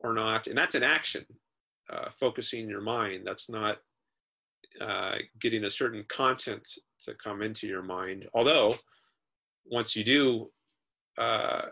or 0.00 0.12
not, 0.12 0.46
and 0.46 0.56
that's 0.56 0.74
an 0.74 0.82
action. 0.82 1.24
Uh, 1.90 2.10
focusing 2.20 2.68
your 2.68 2.82
mind. 2.82 3.22
That's 3.24 3.48
not 3.48 3.78
uh, 4.78 5.16
getting 5.40 5.64
a 5.64 5.70
certain 5.70 6.04
content 6.08 6.68
to 7.04 7.14
come 7.14 7.40
into 7.40 7.66
your 7.66 7.82
mind. 7.82 8.28
Although, 8.34 8.74
once 9.64 9.96
you 9.96 10.04
do 10.04 10.50
uh, 11.16 11.68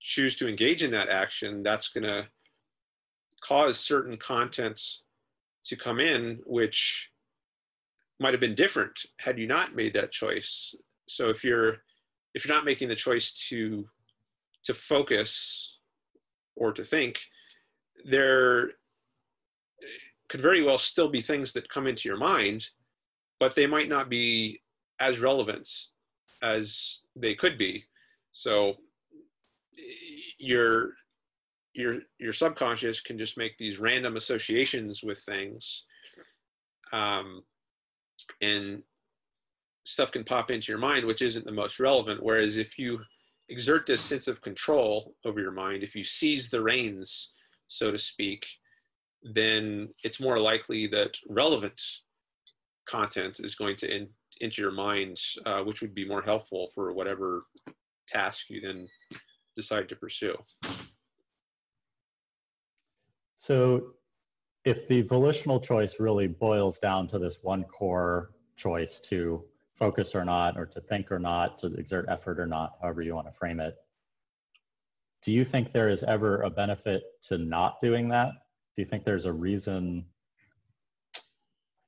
choose 0.00 0.34
to 0.36 0.48
engage 0.48 0.82
in 0.82 0.90
that 0.92 1.10
action, 1.10 1.62
that's 1.62 1.88
going 1.88 2.04
to 2.04 2.26
cause 3.40 3.78
certain 3.78 4.16
contents 4.16 5.04
to 5.64 5.76
come 5.76 6.00
in 6.00 6.40
which 6.46 7.10
might 8.18 8.34
have 8.34 8.40
been 8.40 8.54
different 8.54 9.06
had 9.18 9.38
you 9.38 9.46
not 9.46 9.74
made 9.74 9.94
that 9.94 10.12
choice. 10.12 10.74
So 11.08 11.28
if 11.30 11.42
you're 11.42 11.78
if 12.34 12.44
you're 12.44 12.54
not 12.54 12.64
making 12.64 12.88
the 12.88 12.94
choice 12.94 13.32
to 13.48 13.88
to 14.64 14.74
focus 14.74 15.78
or 16.56 16.72
to 16.72 16.84
think 16.84 17.18
there 18.04 18.72
could 20.28 20.40
very 20.40 20.62
well 20.62 20.78
still 20.78 21.08
be 21.08 21.20
things 21.20 21.52
that 21.52 21.68
come 21.68 21.86
into 21.86 22.08
your 22.08 22.18
mind 22.18 22.68
but 23.40 23.54
they 23.54 23.66
might 23.66 23.88
not 23.88 24.08
be 24.08 24.60
as 25.00 25.18
relevant 25.18 25.68
as 26.42 27.00
they 27.16 27.34
could 27.34 27.58
be. 27.58 27.84
So 28.32 28.76
you're 30.38 30.90
your 31.74 32.00
your 32.18 32.32
subconscious 32.32 33.00
can 33.00 33.18
just 33.18 33.38
make 33.38 33.56
these 33.58 33.78
random 33.78 34.16
associations 34.16 35.02
with 35.02 35.18
things 35.18 35.84
um, 36.92 37.42
and 38.40 38.82
stuff 39.84 40.12
can 40.12 40.24
pop 40.24 40.50
into 40.50 40.72
your 40.72 40.80
mind 40.80 41.04
which 41.06 41.22
isn't 41.22 41.46
the 41.46 41.52
most 41.52 41.80
relevant. 41.80 42.22
Whereas 42.22 42.56
if 42.56 42.78
you 42.78 43.00
exert 43.48 43.86
this 43.86 44.00
sense 44.00 44.28
of 44.28 44.40
control 44.40 45.14
over 45.24 45.40
your 45.40 45.52
mind 45.52 45.82
if 45.82 45.94
you 45.94 46.04
seize 46.04 46.50
the 46.50 46.62
reins 46.62 47.32
so 47.66 47.90
to 47.90 47.98
speak 47.98 48.46
then 49.22 49.88
it's 50.04 50.20
more 50.20 50.38
likely 50.38 50.86
that 50.86 51.16
relevant 51.28 51.80
content 52.88 53.38
is 53.40 53.54
going 53.54 53.76
to 53.76 53.94
in, 53.94 54.08
enter 54.40 54.62
your 54.62 54.72
mind 54.72 55.18
uh, 55.46 55.60
which 55.62 55.80
would 55.80 55.94
be 55.94 56.08
more 56.08 56.22
helpful 56.22 56.68
for 56.74 56.92
whatever 56.92 57.44
task 58.08 58.48
you 58.50 58.60
then 58.60 58.86
decide 59.56 59.88
to 59.88 59.96
pursue 59.96 60.34
so 63.40 63.94
if 64.66 64.86
the 64.86 65.00
volitional 65.00 65.58
choice 65.58 65.98
really 65.98 66.26
boils 66.26 66.78
down 66.78 67.08
to 67.08 67.18
this 67.18 67.38
one 67.42 67.64
core 67.64 68.32
choice 68.56 69.00
to 69.00 69.42
focus 69.74 70.14
or 70.14 70.26
not, 70.26 70.58
or 70.58 70.66
to 70.66 70.80
think 70.82 71.10
or 71.10 71.18
not, 71.18 71.58
to 71.58 71.68
exert 71.74 72.04
effort 72.10 72.38
or 72.38 72.46
not, 72.46 72.74
however 72.82 73.00
you 73.00 73.14
want 73.14 73.26
to 73.26 73.32
frame 73.32 73.58
it, 73.58 73.76
do 75.22 75.32
you 75.32 75.42
think 75.42 75.72
there 75.72 75.88
is 75.88 76.02
ever 76.02 76.42
a 76.42 76.50
benefit 76.50 77.02
to 77.22 77.38
not 77.38 77.80
doing 77.80 78.08
that? 78.10 78.32
Do 78.76 78.82
you 78.82 78.84
think 78.84 79.04
there's 79.04 79.24
a 79.24 79.32
reason? 79.32 80.04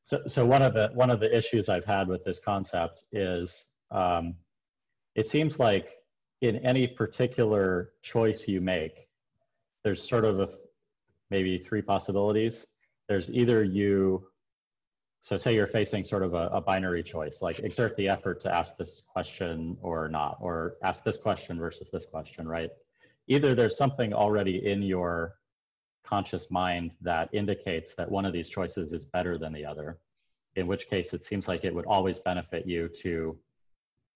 So, 0.05 0.23
so 0.27 0.47
one 0.47 0.63
of 0.63 0.73
the 0.73 0.91
one 0.95 1.11
of 1.11 1.21
the 1.21 1.35
issues 1.37 1.69
I've 1.69 1.85
had 1.85 2.09
with 2.09 2.25
this 2.25 2.39
concept 2.39 3.05
is 3.13 3.67
um, 3.91 4.37
it 5.15 5.29
seems 5.29 5.59
like 5.59 5.91
in 6.41 6.57
any 6.57 6.89
particular 6.89 7.93
choice 8.03 8.49
you 8.49 8.63
make, 8.63 9.07
there's 9.85 10.07
sort 10.07 10.25
of 10.25 10.41
a 10.41 10.49
maybe 11.33 11.59
three 11.59 11.83
possibilities. 11.83 12.67
There's 13.09 13.29
either 13.31 13.65
you 13.65 14.29
so 15.23 15.39
say 15.39 15.55
you're 15.55 15.69
facing 15.69 16.03
sort 16.03 16.25
of 16.25 16.35
a, 16.35 16.49
a, 16.49 16.61
binary 16.61 17.03
choice, 17.03 17.43
like 17.43 17.61
exert 17.61 17.97
the 17.97 18.09
effort 18.09 18.41
to 18.43 18.53
ask 18.53 18.77
this 18.77 19.03
question 19.07 19.77
or 19.81 20.09
not, 20.09 20.37
or 20.41 20.75
ask 20.83 21.05
this 21.05 21.17
question 21.17 21.59
versus 21.59 21.91
this 21.93 22.05
question, 22.05 22.47
right? 22.47 22.71
Either 23.29 23.55
there's 23.55 23.79
something 23.79 24.13
already 24.13 24.67
in 24.67 24.83
your 24.83 25.37
conscious 26.05 26.51
mind 26.51 26.91
that 27.01 27.29
indicates 27.33 27.95
that 27.95 28.11
one 28.11 28.25
of 28.25 28.33
these 28.33 28.49
choices 28.49 28.93
is 28.93 29.05
better 29.05 29.39
than 29.39 29.53
the 29.53 29.65
other, 29.65 30.01
in 30.57 30.67
which 30.67 30.89
case 30.89 31.15
it 31.15 31.25
seems 31.25 31.47
like 31.47 31.65
it 31.65 31.73
would 31.73 31.87
always 31.87 32.19
benefit 32.19 32.67
you 32.67 32.89
to 32.89 33.39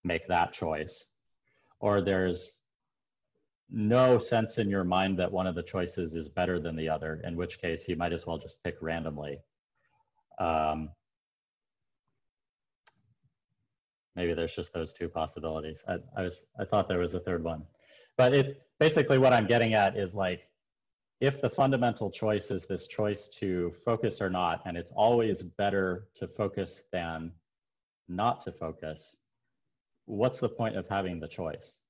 make 0.03 0.27
that 0.27 0.53
choice. 0.53 1.05
Or 1.79 2.01
there's 2.01 2.55
no 3.71 4.19
sense 4.19 4.59
in 4.59 4.69
your 4.69 4.85
mind 4.85 5.19
that 5.19 5.31
one 5.31 5.47
of 5.47 5.55
the 5.55 5.63
choices 5.63 6.15
is 6.15 6.29
better 6.29 6.61
than 6.61 6.77
the 6.77 6.89
other, 6.89 7.21
in 7.25 7.37
which 7.37 7.61
case 7.61 7.89
you 7.89 7.97
might 7.97 8.13
as 8.13 8.27
well 8.27 8.39
just 8.39 8.63
pick 8.63 8.77
randomly. 8.81 9.39
Um, 10.39 10.91
maybe 14.15 14.35
there's 14.35 14.55
just 14.55 14.73
those 14.73 14.93
two 14.93 15.09
possibilities. 15.09 15.83
I, 15.89 15.99
I 16.17 16.23
was 16.23 16.47
I 16.61 16.65
thought 16.65 16.89
there 16.89 16.99
was 16.99 17.15
a 17.15 17.21
third 17.21 17.43
one, 17.43 17.65
but 18.17 18.35
it 18.35 18.63
basically 18.79 19.19
what 19.19 19.33
I'm 19.33 19.47
getting 19.47 19.75
at 19.75 19.97
is 19.97 20.15
like 20.15 20.49
if 21.21 21.41
the 21.41 21.51
fundamental 21.51 22.11
choice 22.11 22.51
is 22.51 22.67
this 22.67 22.87
choice 22.87 23.29
to 23.29 23.73
focus 23.85 24.21
or 24.21 24.29
not, 24.31 24.63
and 24.67 24.77
it's 24.77 24.93
always 24.95 25.43
better 25.43 26.09
to 26.17 26.29
focus 26.29 26.85
than 26.93 27.33
not 28.09 28.43
to 28.43 28.53
focus, 28.53 29.17
what's 30.05 30.39
the 30.41 30.49
point 30.49 30.77
of 30.77 30.87
having 30.89 31.19
the 31.19 31.29
choice? 31.29 31.81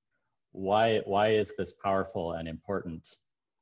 Why, 0.56 1.00
why 1.04 1.28
is 1.32 1.52
this 1.58 1.74
powerful 1.74 2.32
and 2.32 2.48
important 2.48 3.16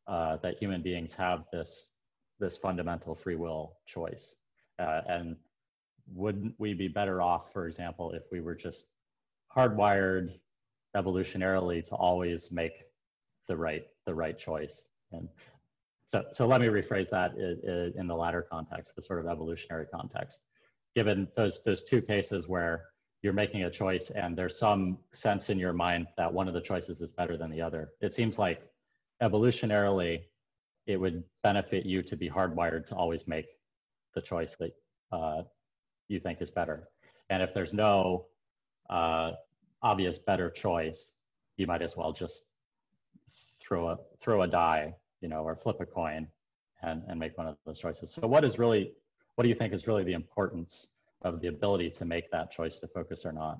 uh, 0.06 0.36
that 0.44 0.58
human 0.58 0.80
beings 0.80 1.12
have 1.14 1.44
this, 1.52 1.90
this 2.38 2.56
fundamental 2.56 3.16
free 3.16 3.34
will 3.34 3.78
choice? 3.84 4.36
Uh, 4.78 5.00
and 5.08 5.36
wouldn't 6.12 6.54
we 6.58 6.72
be 6.72 6.86
better 6.86 7.20
off, 7.20 7.52
for 7.52 7.66
example, 7.66 8.12
if 8.12 8.22
we 8.30 8.40
were 8.40 8.54
just 8.54 8.86
hardwired 9.54 10.38
evolutionarily 10.96 11.84
to 11.88 11.96
always 11.96 12.52
make 12.52 12.84
the 13.48 13.56
right, 13.56 13.86
the 14.06 14.14
right 14.14 14.38
choice? 14.38 14.86
And 15.10 15.28
so, 16.06 16.24
so 16.30 16.46
let 16.46 16.60
me 16.60 16.68
rephrase 16.68 17.10
that 17.10 17.34
in, 17.34 17.92
in 17.98 18.06
the 18.06 18.14
latter 18.14 18.46
context, 18.48 18.94
the 18.94 19.02
sort 19.02 19.18
of 19.18 19.26
evolutionary 19.26 19.86
context. 19.92 20.44
Given 20.94 21.26
those, 21.36 21.60
those 21.64 21.82
two 21.82 22.00
cases 22.00 22.46
where 22.46 22.84
you're 23.24 23.32
making 23.32 23.64
a 23.64 23.70
choice 23.70 24.10
and 24.10 24.36
there's 24.36 24.58
some 24.58 24.98
sense 25.12 25.50
in 25.50 25.58
your 25.58 25.72
mind 25.72 26.06
that 26.16 26.32
one 26.32 26.46
of 26.46 26.54
the 26.54 26.60
choices 26.60 27.00
is 27.00 27.10
better 27.10 27.36
than 27.36 27.50
the 27.50 27.60
other, 27.60 27.90
it 28.00 28.14
seems 28.14 28.38
like 28.38 28.62
evolutionarily 29.22 30.20
it 30.86 30.96
would 30.96 31.24
benefit 31.42 31.86
you 31.86 32.02
to 32.02 32.16
be 32.16 32.28
hardwired 32.28 32.86
to 32.86 32.94
always 32.94 33.26
make 33.26 33.46
the 34.14 34.20
choice 34.20 34.56
that 34.56 34.72
uh, 35.10 35.42
you 36.08 36.20
think 36.20 36.40
is 36.42 36.50
better. 36.50 36.88
And 37.30 37.42
if 37.42 37.54
there's 37.54 37.72
no 37.72 38.26
uh, 38.90 39.32
obvious 39.82 40.18
better 40.18 40.50
choice, 40.50 41.12
you 41.56 41.66
might 41.66 41.82
as 41.82 41.96
well 41.96 42.12
just 42.12 42.44
throw 43.58 43.88
a 43.88 43.98
throw 44.20 44.42
a 44.42 44.46
die 44.46 44.94
you 45.24 45.30
know, 45.30 45.42
or 45.42 45.56
flip 45.56 45.80
a 45.80 45.86
coin 45.86 46.28
and, 46.82 47.02
and 47.08 47.18
make 47.18 47.38
one 47.38 47.46
of 47.46 47.56
those 47.64 47.78
choices. 47.78 48.10
So 48.10 48.26
what 48.26 48.44
is 48.44 48.58
really, 48.58 48.92
what 49.36 49.42
do 49.42 49.48
you 49.48 49.54
think 49.54 49.72
is 49.72 49.86
really 49.86 50.04
the 50.04 50.12
importance 50.12 50.88
of 51.24 51.40
the 51.40 51.48
ability 51.48 51.90
to 51.90 52.04
make 52.04 52.30
that 52.30 52.50
choice 52.50 52.78
to 52.78 52.88
focus 52.88 53.24
or 53.24 53.32
not? 53.32 53.58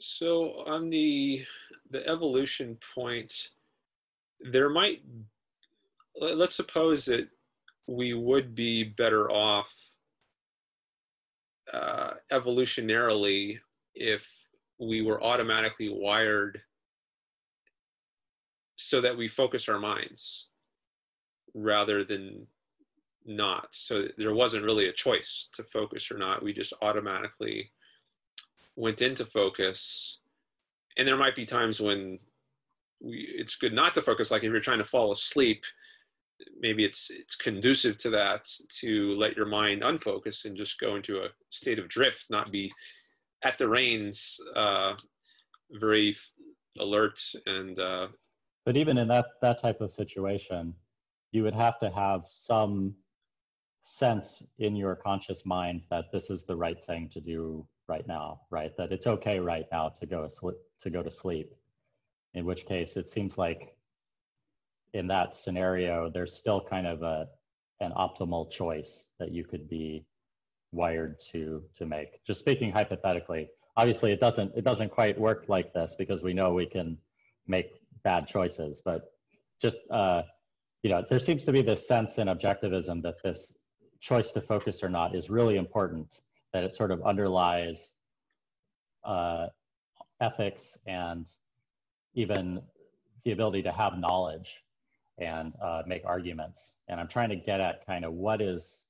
So 0.00 0.64
on 0.66 0.90
the 0.90 1.44
the 1.90 2.06
evolution 2.06 2.76
point, 2.94 3.50
there 4.40 4.68
might 4.68 5.02
let's 6.20 6.54
suppose 6.54 7.04
that 7.06 7.28
we 7.86 8.12
would 8.14 8.54
be 8.54 8.84
better 8.84 9.30
off 9.30 9.72
uh, 11.72 12.14
evolutionarily 12.32 13.58
if 13.94 14.30
we 14.78 15.02
were 15.02 15.22
automatically 15.22 15.88
wired 15.88 16.60
so 18.76 19.00
that 19.00 19.16
we 19.16 19.28
focus 19.28 19.68
our 19.68 19.78
minds 19.78 20.48
rather 21.54 22.04
than 22.04 22.46
not. 23.26 23.68
So 23.72 24.08
there 24.16 24.34
wasn't 24.34 24.64
really 24.64 24.88
a 24.88 24.92
choice 24.92 25.48
to 25.54 25.62
focus 25.64 26.10
or 26.10 26.18
not. 26.18 26.42
We 26.42 26.52
just 26.52 26.72
automatically 26.82 27.72
went 28.76 29.02
into 29.02 29.24
focus. 29.24 30.20
And 30.96 31.06
there 31.06 31.16
might 31.16 31.34
be 31.34 31.44
times 31.44 31.80
when 31.80 32.18
we, 33.00 33.28
it's 33.36 33.56
good 33.56 33.74
not 33.74 33.94
to 33.94 34.02
focus. 34.02 34.30
Like 34.30 34.44
if 34.44 34.50
you're 34.50 34.60
trying 34.60 34.78
to 34.78 34.84
fall 34.84 35.12
asleep, 35.12 35.64
maybe 36.60 36.84
it's 36.84 37.10
it's 37.10 37.34
conducive 37.34 37.96
to 37.98 38.10
that 38.10 38.46
to 38.80 39.14
let 39.16 39.36
your 39.36 39.46
mind 39.46 39.82
unfocus 39.82 40.44
and 40.44 40.56
just 40.56 40.78
go 40.78 40.94
into 40.94 41.18
a 41.22 41.28
state 41.50 41.78
of 41.78 41.88
drift, 41.88 42.26
not 42.30 42.52
be 42.52 42.72
at 43.44 43.56
the 43.58 43.68
reins, 43.68 44.38
uh, 44.54 44.94
very 45.72 46.14
alert 46.78 47.20
and 47.46 47.78
uh, 47.78 48.08
but 48.64 48.76
even 48.76 48.98
in 48.98 49.08
that 49.08 49.26
that 49.42 49.60
type 49.60 49.80
of 49.80 49.92
situation 49.92 50.74
you 51.32 51.42
would 51.42 51.54
have 51.54 51.78
to 51.80 51.90
have 51.90 52.22
some 52.26 52.94
sense 53.86 54.44
in 54.58 54.74
your 54.74 54.96
conscious 54.96 55.46
mind 55.46 55.80
that 55.90 56.10
this 56.12 56.28
is 56.28 56.42
the 56.42 56.56
right 56.56 56.84
thing 56.86 57.08
to 57.08 57.20
do 57.20 57.64
right 57.88 58.06
now 58.08 58.40
right? 58.50 58.76
That 58.76 58.90
it's 58.90 59.06
okay 59.06 59.38
right 59.38 59.66
now 59.70 59.90
to 60.00 60.06
go 60.06 60.28
to 60.80 60.90
go 60.90 61.02
to 61.02 61.10
sleep. 61.10 61.54
In 62.34 62.44
which 62.44 62.66
case 62.66 62.96
it 62.96 63.08
seems 63.08 63.38
like 63.38 63.76
in 64.92 65.06
that 65.06 65.36
scenario 65.36 66.10
there's 66.10 66.34
still 66.34 66.60
kind 66.60 66.86
of 66.86 67.02
a 67.02 67.28
an 67.78 67.92
optimal 67.92 68.50
choice 68.50 69.06
that 69.20 69.30
you 69.30 69.44
could 69.44 69.68
be 69.68 70.04
wired 70.72 71.20
to 71.30 71.62
to 71.76 71.86
make. 71.86 72.24
Just 72.26 72.40
speaking 72.40 72.72
hypothetically 72.72 73.48
obviously 73.76 74.10
it 74.10 74.18
doesn't 74.18 74.52
it 74.56 74.64
doesn't 74.64 74.90
quite 74.90 75.16
work 75.16 75.44
like 75.46 75.72
this 75.72 75.94
because 75.96 76.24
we 76.24 76.34
know 76.34 76.52
we 76.52 76.66
can 76.66 76.98
make 77.46 77.70
bad 78.02 78.26
choices, 78.26 78.82
but 78.84 79.12
just 79.62 79.78
uh, 79.90 80.22
you 80.82 80.90
know, 80.90 81.04
there 81.08 81.18
seems 81.18 81.42
to 81.42 81.52
be 81.52 81.62
this 81.62 81.86
sense 81.88 82.18
in 82.18 82.28
objectivism 82.28 83.02
that 83.02 83.16
this 83.24 83.54
choice 84.00 84.30
to 84.32 84.40
focus 84.40 84.82
or 84.82 84.88
not 84.88 85.14
is 85.14 85.30
really 85.30 85.56
important. 85.56 86.22
That 86.52 86.64
it 86.64 86.74
sort 86.74 86.90
of 86.90 87.02
underlies 87.02 87.94
uh, 89.04 89.48
ethics 90.20 90.78
and 90.86 91.26
even 92.14 92.62
the 93.24 93.32
ability 93.32 93.62
to 93.62 93.72
have 93.72 93.98
knowledge 93.98 94.64
and 95.18 95.52
uh, 95.62 95.82
make 95.86 96.02
arguments. 96.04 96.72
And 96.88 97.00
I'm 97.00 97.08
trying 97.08 97.28
to 97.30 97.36
get 97.36 97.60
at 97.60 97.84
kind 97.86 98.04
of 98.04 98.12
what 98.12 98.40
is, 98.40 98.84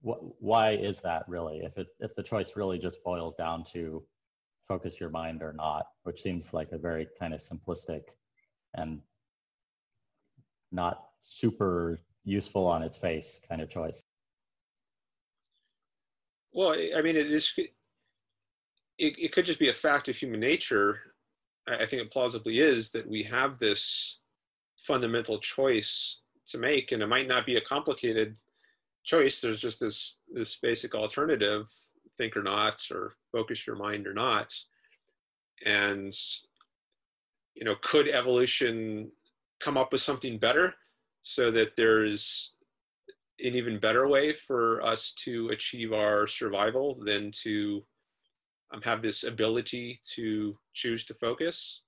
what, 0.00 0.18
why 0.42 0.72
is 0.72 1.00
that 1.00 1.24
really? 1.28 1.60
If 1.64 1.78
it 1.78 1.88
if 2.00 2.14
the 2.14 2.22
choice 2.22 2.56
really 2.56 2.78
just 2.78 3.02
boils 3.04 3.34
down 3.34 3.64
to 3.72 4.02
focus 4.68 4.98
your 4.98 5.10
mind 5.10 5.42
or 5.42 5.52
not, 5.52 5.86
which 6.04 6.22
seems 6.22 6.52
like 6.52 6.72
a 6.72 6.78
very 6.78 7.06
kind 7.18 7.34
of 7.34 7.40
simplistic 7.40 8.02
and 8.74 9.00
not 10.70 11.08
super 11.20 12.00
useful 12.24 12.66
on 12.66 12.82
its 12.82 12.96
face 12.96 13.40
kind 13.48 13.60
of 13.60 13.68
choice. 13.68 14.01
Well, 16.52 16.72
I 16.72 17.00
mean, 17.02 17.16
it 17.16 17.30
is. 17.30 17.52
It, 18.98 19.14
it 19.18 19.32
could 19.32 19.46
just 19.46 19.58
be 19.58 19.70
a 19.70 19.74
fact 19.74 20.08
of 20.08 20.16
human 20.16 20.40
nature. 20.40 20.98
I 21.66 21.86
think 21.86 22.02
it 22.02 22.10
plausibly 22.10 22.58
is 22.60 22.90
that 22.92 23.08
we 23.08 23.22
have 23.24 23.58
this 23.58 24.18
fundamental 24.82 25.38
choice 25.38 26.20
to 26.48 26.58
make, 26.58 26.92
and 26.92 27.02
it 27.02 27.06
might 27.06 27.28
not 27.28 27.46
be 27.46 27.56
a 27.56 27.60
complicated 27.60 28.38
choice. 29.04 29.40
There's 29.40 29.60
just 29.60 29.80
this 29.80 30.18
this 30.32 30.56
basic 30.56 30.94
alternative: 30.94 31.70
think 32.18 32.36
or 32.36 32.42
not, 32.42 32.82
or 32.90 33.14
focus 33.32 33.66
your 33.66 33.76
mind 33.76 34.06
or 34.06 34.14
not. 34.14 34.52
And 35.64 36.12
you 37.54 37.64
know, 37.64 37.76
could 37.80 38.08
evolution 38.08 39.10
come 39.60 39.76
up 39.76 39.92
with 39.92 40.00
something 40.00 40.38
better 40.38 40.74
so 41.22 41.50
that 41.52 41.76
there's 41.76 42.54
an 43.42 43.54
even 43.54 43.78
better 43.78 44.08
way 44.08 44.32
for 44.32 44.82
us 44.82 45.12
to 45.24 45.48
achieve 45.48 45.92
our 45.92 46.26
survival 46.26 47.02
than 47.04 47.30
to 47.42 47.82
um, 48.72 48.80
have 48.82 49.02
this 49.02 49.24
ability 49.24 49.98
to 50.14 50.56
choose 50.72 51.04
to 51.06 51.14
focus? 51.14 51.82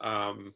Um, 0.00 0.52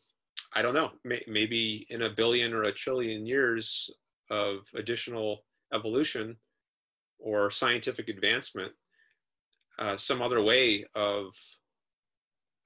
I 0.55 0.63
don't 0.63 0.75
know. 0.75 0.91
May- 1.05 1.25
maybe 1.27 1.87
in 1.91 2.03
a 2.03 2.11
billion 2.11 2.53
or 2.53 2.65
a 2.65 2.73
trillion 2.73 3.27
years 3.27 3.91
of 4.31 4.61
additional 4.75 5.45
evolution 5.73 6.37
or 7.19 7.51
scientific 7.51 8.09
advancement, 8.09 8.73
uh, 9.79 9.97
some 9.97 10.21
other 10.21 10.43
way 10.43 10.85
of 10.95 11.35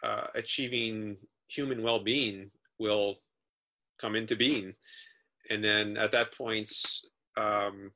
uh, 0.03 0.27
achieving 0.35 1.17
human 1.49 1.83
well-being 1.83 2.51
will 2.79 3.17
come 3.99 4.17
into 4.17 4.37
being 4.37 4.75
and 5.51 5.63
then 5.63 5.97
at 5.97 6.13
that 6.13 6.33
point 6.33 6.71
um, 7.37 7.91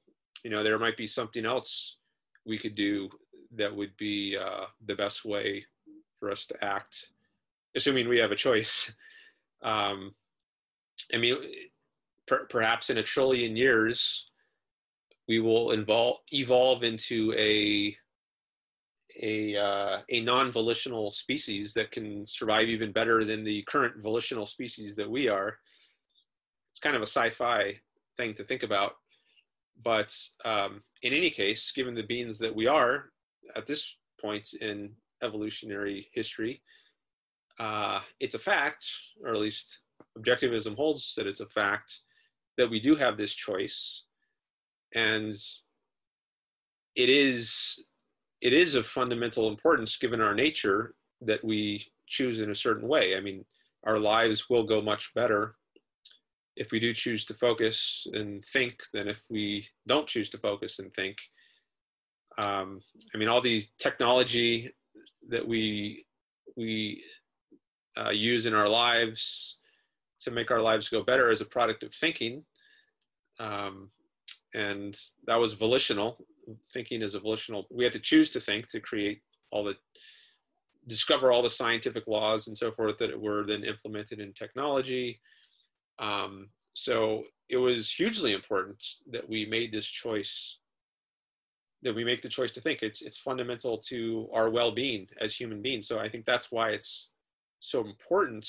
you 0.44 0.50
know 0.50 0.62
there 0.62 0.78
might 0.78 0.96
be 0.96 1.06
something 1.06 1.44
else 1.44 1.98
we 2.46 2.58
could 2.58 2.74
do 2.74 3.08
that 3.54 3.74
would 3.74 3.96
be 3.96 4.36
uh, 4.36 4.66
the 4.86 4.94
best 4.94 5.24
way 5.24 5.64
for 6.18 6.30
us 6.30 6.46
to 6.46 6.64
act 6.64 7.08
assuming 7.74 8.08
we 8.08 8.18
have 8.18 8.32
a 8.32 8.36
choice 8.36 8.92
um, 9.62 10.14
i 11.14 11.18
mean 11.18 11.36
per- 12.26 12.46
perhaps 12.46 12.90
in 12.90 12.98
a 12.98 13.02
trillion 13.02 13.56
years 13.56 14.30
we 15.30 15.38
will 15.38 15.70
involve, 15.70 16.18
evolve 16.32 16.82
into 16.82 17.32
a 17.36 17.96
a 19.22 19.56
uh, 19.56 19.98
a 20.08 20.20
non-volitional 20.22 21.10
species 21.10 21.74
that 21.74 21.92
can 21.92 22.26
survive 22.26 22.68
even 22.68 22.92
better 22.92 23.24
than 23.24 23.44
the 23.44 23.62
current 23.62 23.94
volitional 24.02 24.46
species 24.46 24.96
that 24.96 25.10
we 25.10 25.28
are. 25.28 25.58
It's 26.72 26.80
kind 26.80 26.96
of 26.96 27.02
a 27.02 27.06
sci-fi 27.06 27.80
thing 28.16 28.34
to 28.34 28.44
think 28.44 28.62
about, 28.64 28.94
but 29.82 30.14
um, 30.44 30.80
in 31.02 31.12
any 31.12 31.30
case, 31.30 31.72
given 31.72 31.94
the 31.94 32.02
beings 32.02 32.38
that 32.38 32.54
we 32.54 32.66
are 32.66 33.10
at 33.56 33.66
this 33.66 33.96
point 34.20 34.48
in 34.60 34.90
evolutionary 35.22 36.08
history, 36.12 36.62
uh, 37.58 38.00
it's 38.20 38.34
a 38.34 38.38
fact, 38.38 38.86
or 39.24 39.30
at 39.30 39.40
least 39.40 39.80
objectivism 40.18 40.76
holds 40.76 41.14
that 41.14 41.26
it's 41.26 41.40
a 41.40 41.48
fact 41.48 42.00
that 42.56 42.70
we 42.70 42.80
do 42.80 42.94
have 42.94 43.16
this 43.16 43.34
choice, 43.34 44.04
and 44.94 45.34
it 46.96 47.08
is 47.08 47.84
it 48.40 48.52
is 48.52 48.74
of 48.74 48.86
fundamental 48.86 49.48
importance 49.48 49.98
given 49.98 50.20
our 50.20 50.34
nature 50.34 50.94
that 51.20 51.44
we 51.44 51.86
choose 52.06 52.40
in 52.40 52.50
a 52.50 52.54
certain 52.54 52.88
way. 52.88 53.16
I 53.16 53.20
mean, 53.20 53.44
our 53.84 53.98
lives 53.98 54.48
will 54.48 54.64
go 54.64 54.80
much 54.80 55.12
better 55.14 55.56
if 56.56 56.70
we 56.72 56.80
do 56.80 56.92
choose 56.92 57.24
to 57.26 57.34
focus 57.34 58.06
and 58.12 58.44
think 58.44 58.76
than 58.92 59.08
if 59.08 59.22
we 59.30 59.66
don't 59.86 60.06
choose 60.06 60.28
to 60.30 60.38
focus 60.38 60.78
and 60.78 60.92
think. 60.92 61.18
Um, 62.38 62.80
I 63.14 63.18
mean, 63.18 63.28
all 63.28 63.40
the 63.40 63.62
technology 63.78 64.70
that 65.28 65.46
we 65.46 66.06
we 66.56 67.02
uh, 67.96 68.10
use 68.10 68.46
in 68.46 68.54
our 68.54 68.68
lives 68.68 69.60
to 70.20 70.30
make 70.30 70.50
our 70.50 70.60
lives 70.60 70.88
go 70.88 71.02
better 71.02 71.30
is 71.30 71.40
a 71.40 71.46
product 71.46 71.82
of 71.82 71.94
thinking, 71.94 72.44
um, 73.38 73.90
and 74.54 74.98
that 75.26 75.40
was 75.40 75.54
volitional. 75.54 76.26
Thinking 76.72 77.02
is 77.02 77.14
a 77.14 77.20
volitional. 77.20 77.66
We 77.70 77.84
had 77.84 77.92
to 77.92 78.00
choose 78.00 78.30
to 78.30 78.40
think 78.40 78.70
to 78.70 78.80
create 78.80 79.22
all 79.50 79.64
the 79.64 79.76
discover 80.86 81.30
all 81.30 81.42
the 81.42 81.50
scientific 81.50 82.06
laws 82.06 82.48
and 82.48 82.56
so 82.56 82.72
forth 82.72 82.98
that 82.98 83.20
were 83.20 83.44
then 83.46 83.64
implemented 83.64 84.18
in 84.18 84.32
technology 84.32 85.20
um, 86.00 86.48
so 86.74 87.24
it 87.48 87.58
was 87.58 87.92
hugely 87.92 88.32
important 88.32 88.82
that 89.10 89.28
we 89.28 89.44
made 89.46 89.72
this 89.72 89.86
choice 89.86 90.58
that 91.82 91.94
we 91.94 92.04
make 92.04 92.20
the 92.20 92.28
choice 92.28 92.50
to 92.52 92.60
think. 92.60 92.82
It's 92.82 93.00
it's 93.02 93.16
fundamental 93.18 93.78
to 93.88 94.28
our 94.34 94.50
well-being 94.50 95.06
as 95.20 95.34
human 95.34 95.62
beings. 95.62 95.88
So 95.88 95.98
i 95.98 96.08
think 96.08 96.26
that's 96.26 96.50
why 96.52 96.70
it's 96.70 97.10
so 97.60 97.84
important. 97.86 98.48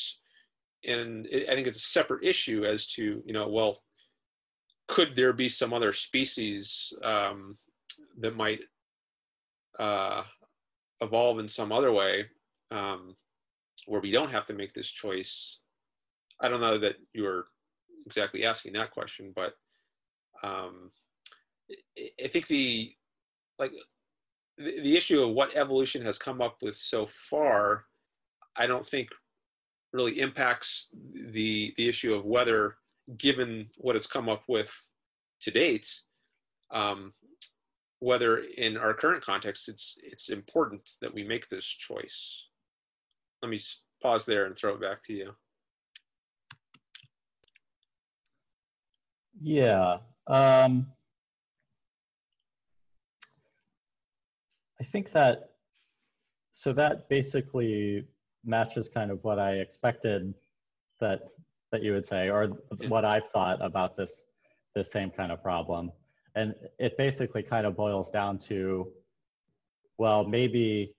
And 0.88 1.28
it, 1.28 1.50
i 1.50 1.56
think 1.56 1.68
it's 1.68 1.78
a 1.78 1.94
separate 1.98 2.24
issue 2.24 2.66
as 2.66 2.88
to 2.96 3.22
you 3.26 3.34
know 3.34 3.48
well 3.48 3.80
could 4.88 5.14
there 5.14 5.32
be 5.32 5.48
some 5.48 5.74
other 5.74 5.94
species 5.94 6.92
um, 7.04 7.56
that 8.20 8.36
might 8.36 8.60
uh, 9.80 10.24
evolve 11.00 11.40
in 11.40 11.48
some 11.48 11.72
other 11.72 11.94
way 11.94 12.26
um, 12.72 13.16
where 13.86 14.02
we 14.02 14.12
don't 14.12 14.32
have 14.32 14.46
to 14.48 14.54
make 14.54 14.74
this 14.74 14.92
choice. 14.92 15.61
I 16.42 16.48
don't 16.48 16.62
know 16.62 16.78
that 16.78 16.96
you 17.14 17.24
were 17.24 17.46
exactly 18.06 18.46
asking 18.46 18.74
that 18.74 18.92
question, 18.92 19.32
but 19.36 19.54
um, 20.44 20.92
I 22.24 22.28
think 22.28 22.48
the 22.48 22.94
like 23.60 23.74
the, 24.58 24.82
the 24.82 24.98
issue 24.98 25.22
of 25.22 25.32
what 25.32 25.56
evolution 25.56 26.04
has 26.04 26.18
come 26.18 26.42
up 26.42 26.58
with 26.62 26.76
so 26.76 27.08
far, 27.08 27.86
I 28.56 28.66
don't 28.68 28.86
think 28.86 29.10
really 29.94 30.20
impacts 30.20 30.90
the 31.14 31.74
the 31.78 31.88
issue 31.88 32.14
of 32.14 32.26
whether, 32.26 32.78
given 33.18 33.68
what 33.78 33.96
it's 33.96 34.08
come 34.08 34.28
up 34.28 34.44
with 34.48 34.94
to 35.42 35.52
date, 35.52 35.88
um, 36.72 37.12
whether 38.00 38.40
in 38.58 38.78
our 38.78 38.96
current 38.96 39.24
context 39.24 39.70
it's 39.70 39.98
it's 40.04 40.30
important 40.30 40.90
that 41.02 41.14
we 41.14 41.24
make 41.24 41.48
this 41.50 41.66
choice. 41.66 42.48
Let 43.44 43.50
me 43.50 43.60
pause 44.02 44.26
there 44.26 44.46
and 44.46 44.58
throw 44.58 44.74
it 44.74 44.82
back 44.82 45.04
to 45.04 45.14
you 45.14 45.36
yeah 49.42 49.98
um, 50.28 50.88
i 54.80 54.84
think 54.84 55.12
that 55.12 55.52
so 56.52 56.74
that 56.74 57.10
basically 57.10 58.06
matches 58.44 58.90
kind 58.90 59.12
of 59.12 59.24
what 59.24 59.40
i 59.40 59.54
expected 59.54 60.34
that 61.00 61.22
that 61.72 61.82
you 61.82 61.94
would 61.94 62.06
say 62.06 62.30
or 62.30 62.48
what 62.88 63.06
i've 63.06 63.30
thought 63.34 63.62
about 63.62 63.96
this 63.98 64.24
this 64.76 64.92
same 64.92 65.12
kind 65.12 65.32
of 65.32 65.42
problem. 65.42 65.92
And 66.36 66.56
it 66.80 66.98
basically 66.98 67.44
kind 67.44 67.66
of 67.66 67.76
boils 67.76 68.10
down 68.10 68.40
to, 68.40 68.92
well, 69.98 70.26
maybe 70.26 70.96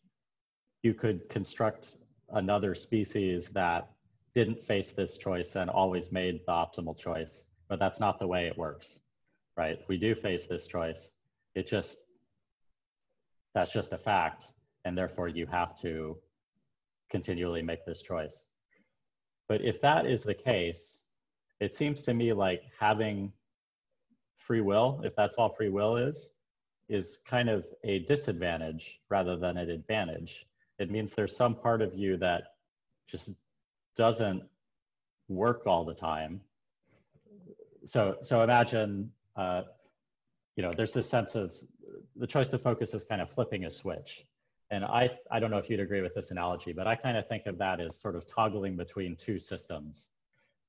you 0.82 0.94
could 0.94 1.28
construct 1.28 1.96
another 2.30 2.74
species 2.74 3.48
that 3.50 3.88
didn't 4.34 4.62
face 4.62 4.92
this 4.92 5.16
choice 5.16 5.56
and 5.56 5.70
always 5.70 6.12
made 6.12 6.40
the 6.46 6.52
optimal 6.52 6.96
choice, 6.96 7.46
but 7.72 7.78
that's 7.78 8.00
not 8.00 8.18
the 8.18 8.26
way 8.26 8.46
it 8.46 8.58
works, 8.58 9.00
right? 9.56 9.78
We 9.88 9.96
do 9.96 10.14
face 10.14 10.44
this 10.44 10.66
choice. 10.66 11.14
It 11.54 11.66
just, 11.66 12.00
that's 13.54 13.72
just 13.72 13.94
a 13.94 13.96
fact. 13.96 14.52
And 14.84 14.96
therefore 14.96 15.28
you 15.28 15.46
have 15.46 15.74
to 15.80 16.18
continually 17.10 17.62
make 17.62 17.86
this 17.86 18.02
choice. 18.02 18.44
But 19.48 19.62
if 19.62 19.80
that 19.80 20.04
is 20.04 20.22
the 20.22 20.34
case, 20.34 20.98
it 21.60 21.74
seems 21.74 22.02
to 22.02 22.12
me 22.12 22.34
like 22.34 22.60
having 22.78 23.32
free 24.36 24.60
will, 24.60 25.00
if 25.02 25.16
that's 25.16 25.36
all 25.36 25.54
free 25.54 25.70
will 25.70 25.96
is, 25.96 26.34
is 26.90 27.20
kind 27.26 27.48
of 27.48 27.64
a 27.84 28.00
disadvantage 28.00 29.00
rather 29.08 29.34
than 29.34 29.56
an 29.56 29.70
advantage. 29.70 30.44
It 30.78 30.90
means 30.90 31.14
there's 31.14 31.34
some 31.34 31.54
part 31.54 31.80
of 31.80 31.94
you 31.94 32.18
that 32.18 32.48
just 33.08 33.30
doesn't 33.96 34.42
work 35.30 35.62
all 35.66 35.86
the 35.86 35.94
time. 35.94 36.42
So, 37.84 38.16
so 38.22 38.42
imagine, 38.42 39.10
uh, 39.36 39.62
you 40.56 40.62
know, 40.62 40.72
there's 40.76 40.92
this 40.92 41.08
sense 41.08 41.34
of 41.34 41.54
the 42.16 42.26
choice 42.26 42.48
to 42.48 42.58
focus 42.58 42.94
is 42.94 43.04
kind 43.04 43.20
of 43.20 43.30
flipping 43.30 43.64
a 43.64 43.70
switch. 43.70 44.26
And 44.70 44.84
I, 44.84 45.10
I 45.30 45.38
don't 45.38 45.50
know 45.50 45.58
if 45.58 45.68
you'd 45.68 45.80
agree 45.80 46.00
with 46.00 46.14
this 46.14 46.30
analogy, 46.30 46.72
but 46.72 46.86
I 46.86 46.94
kind 46.94 47.16
of 47.16 47.28
think 47.28 47.46
of 47.46 47.58
that 47.58 47.80
as 47.80 48.00
sort 48.00 48.16
of 48.16 48.26
toggling 48.26 48.76
between 48.76 49.16
two 49.16 49.38
systems. 49.38 50.08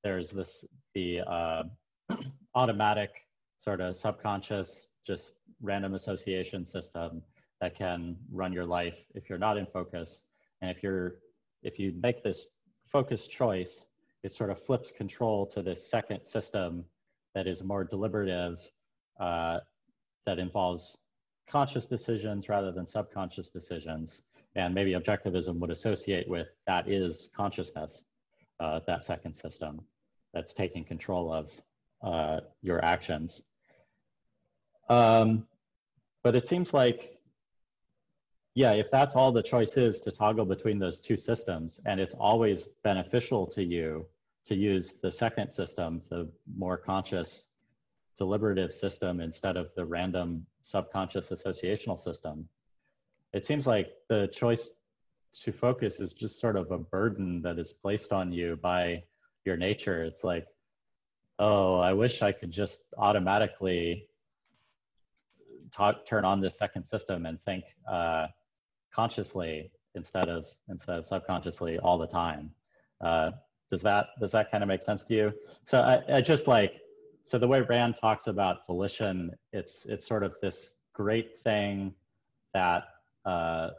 There's 0.02 0.30
this, 0.30 0.64
the 0.94 1.20
uh, 1.20 1.62
automatic 2.54 3.10
sort 3.58 3.80
of 3.80 3.96
subconscious, 3.96 4.88
just 5.06 5.34
random 5.62 5.94
association 5.94 6.66
system 6.66 7.22
that 7.60 7.74
can 7.74 8.16
run 8.30 8.52
your 8.52 8.66
life 8.66 9.04
if 9.14 9.30
you're 9.30 9.38
not 9.38 9.56
in 9.56 9.64
focus. 9.64 10.22
And 10.60 10.70
if 10.70 10.82
you're, 10.82 11.16
if 11.62 11.78
you 11.78 11.94
make 12.02 12.22
this 12.22 12.48
focus 12.86 13.26
choice, 13.26 13.86
it 14.22 14.32
sort 14.32 14.50
of 14.50 14.62
flips 14.62 14.90
control 14.90 15.46
to 15.46 15.62
this 15.62 15.86
second 15.86 16.24
system 16.24 16.84
that 17.34 17.46
is 17.46 17.62
more 17.62 17.84
deliberative, 17.84 18.58
uh, 19.20 19.58
that 20.26 20.38
involves 20.38 20.98
conscious 21.48 21.86
decisions 21.86 22.48
rather 22.48 22.72
than 22.72 22.86
subconscious 22.86 23.50
decisions. 23.50 24.22
And 24.56 24.74
maybe 24.74 24.92
objectivism 24.92 25.58
would 25.58 25.70
associate 25.70 26.28
with 26.28 26.48
that 26.66 26.88
is 26.88 27.30
consciousness, 27.36 28.04
uh, 28.60 28.80
that 28.86 29.04
second 29.04 29.34
system 29.34 29.82
that's 30.32 30.52
taking 30.52 30.84
control 30.84 31.32
of 31.32 31.50
uh, 32.02 32.40
your 32.62 32.84
actions. 32.84 33.42
Um, 34.88 35.46
but 36.22 36.34
it 36.34 36.46
seems 36.46 36.72
like, 36.72 37.18
yeah, 38.54 38.72
if 38.72 38.90
that's 38.90 39.14
all 39.14 39.32
the 39.32 39.42
choice 39.42 39.76
is 39.76 40.00
to 40.02 40.12
toggle 40.12 40.44
between 40.44 40.78
those 40.78 41.00
two 41.00 41.16
systems, 41.16 41.80
and 41.86 41.98
it's 42.00 42.14
always 42.14 42.68
beneficial 42.84 43.46
to 43.48 43.64
you 43.64 44.06
to 44.46 44.54
use 44.54 44.94
the 45.02 45.10
second 45.10 45.50
system, 45.50 46.02
the 46.10 46.28
more 46.56 46.76
conscious 46.76 47.46
deliberative 48.18 48.72
system 48.72 49.20
instead 49.20 49.56
of 49.56 49.70
the 49.76 49.84
random 49.84 50.46
subconscious 50.62 51.30
associational 51.30 51.98
system, 51.98 52.48
it 53.32 53.44
seems 53.44 53.66
like 53.66 53.92
the 54.08 54.28
choice 54.28 54.70
to 55.42 55.52
focus 55.52 56.00
is 56.00 56.12
just 56.12 56.40
sort 56.40 56.56
of 56.56 56.70
a 56.70 56.78
burden 56.78 57.42
that 57.42 57.58
is 57.58 57.72
placed 57.72 58.12
on 58.12 58.32
you 58.32 58.56
by 58.62 59.02
your 59.44 59.56
nature. 59.56 60.04
It's 60.04 60.22
like, 60.22 60.46
oh, 61.38 61.76
I 61.76 61.92
wish 61.92 62.22
I 62.22 62.30
could 62.30 62.52
just 62.52 62.94
automatically 62.96 64.08
talk, 65.72 66.06
turn 66.06 66.24
on 66.24 66.40
this 66.40 66.56
second 66.56 66.84
system 66.84 67.26
and 67.26 67.42
think 67.42 67.64
uh, 67.90 68.28
consciously 68.92 69.72
instead 69.96 70.28
of 70.28 70.46
instead 70.68 70.98
of 70.98 71.06
subconsciously 71.06 71.78
all 71.78 71.98
the 71.98 72.06
time. 72.06 72.50
Uh, 73.00 73.32
does 73.74 73.82
that 73.82 74.06
does 74.20 74.30
that 74.30 74.52
kind 74.52 74.62
of 74.62 74.68
make 74.68 74.84
sense 74.84 75.02
to 75.02 75.14
you? 75.14 75.32
So 75.66 75.80
I, 75.80 76.18
I 76.18 76.20
just 76.20 76.46
like 76.46 76.74
so 77.26 77.38
the 77.38 77.48
way 77.48 77.60
Rand 77.62 77.96
talks 78.00 78.28
about 78.28 78.66
volition, 78.68 79.32
it's 79.52 79.84
it's 79.86 80.06
sort 80.06 80.22
of 80.22 80.34
this 80.40 80.76
great 80.92 81.40
thing 81.40 81.92
that 82.52 82.84
uh, 83.24 83.70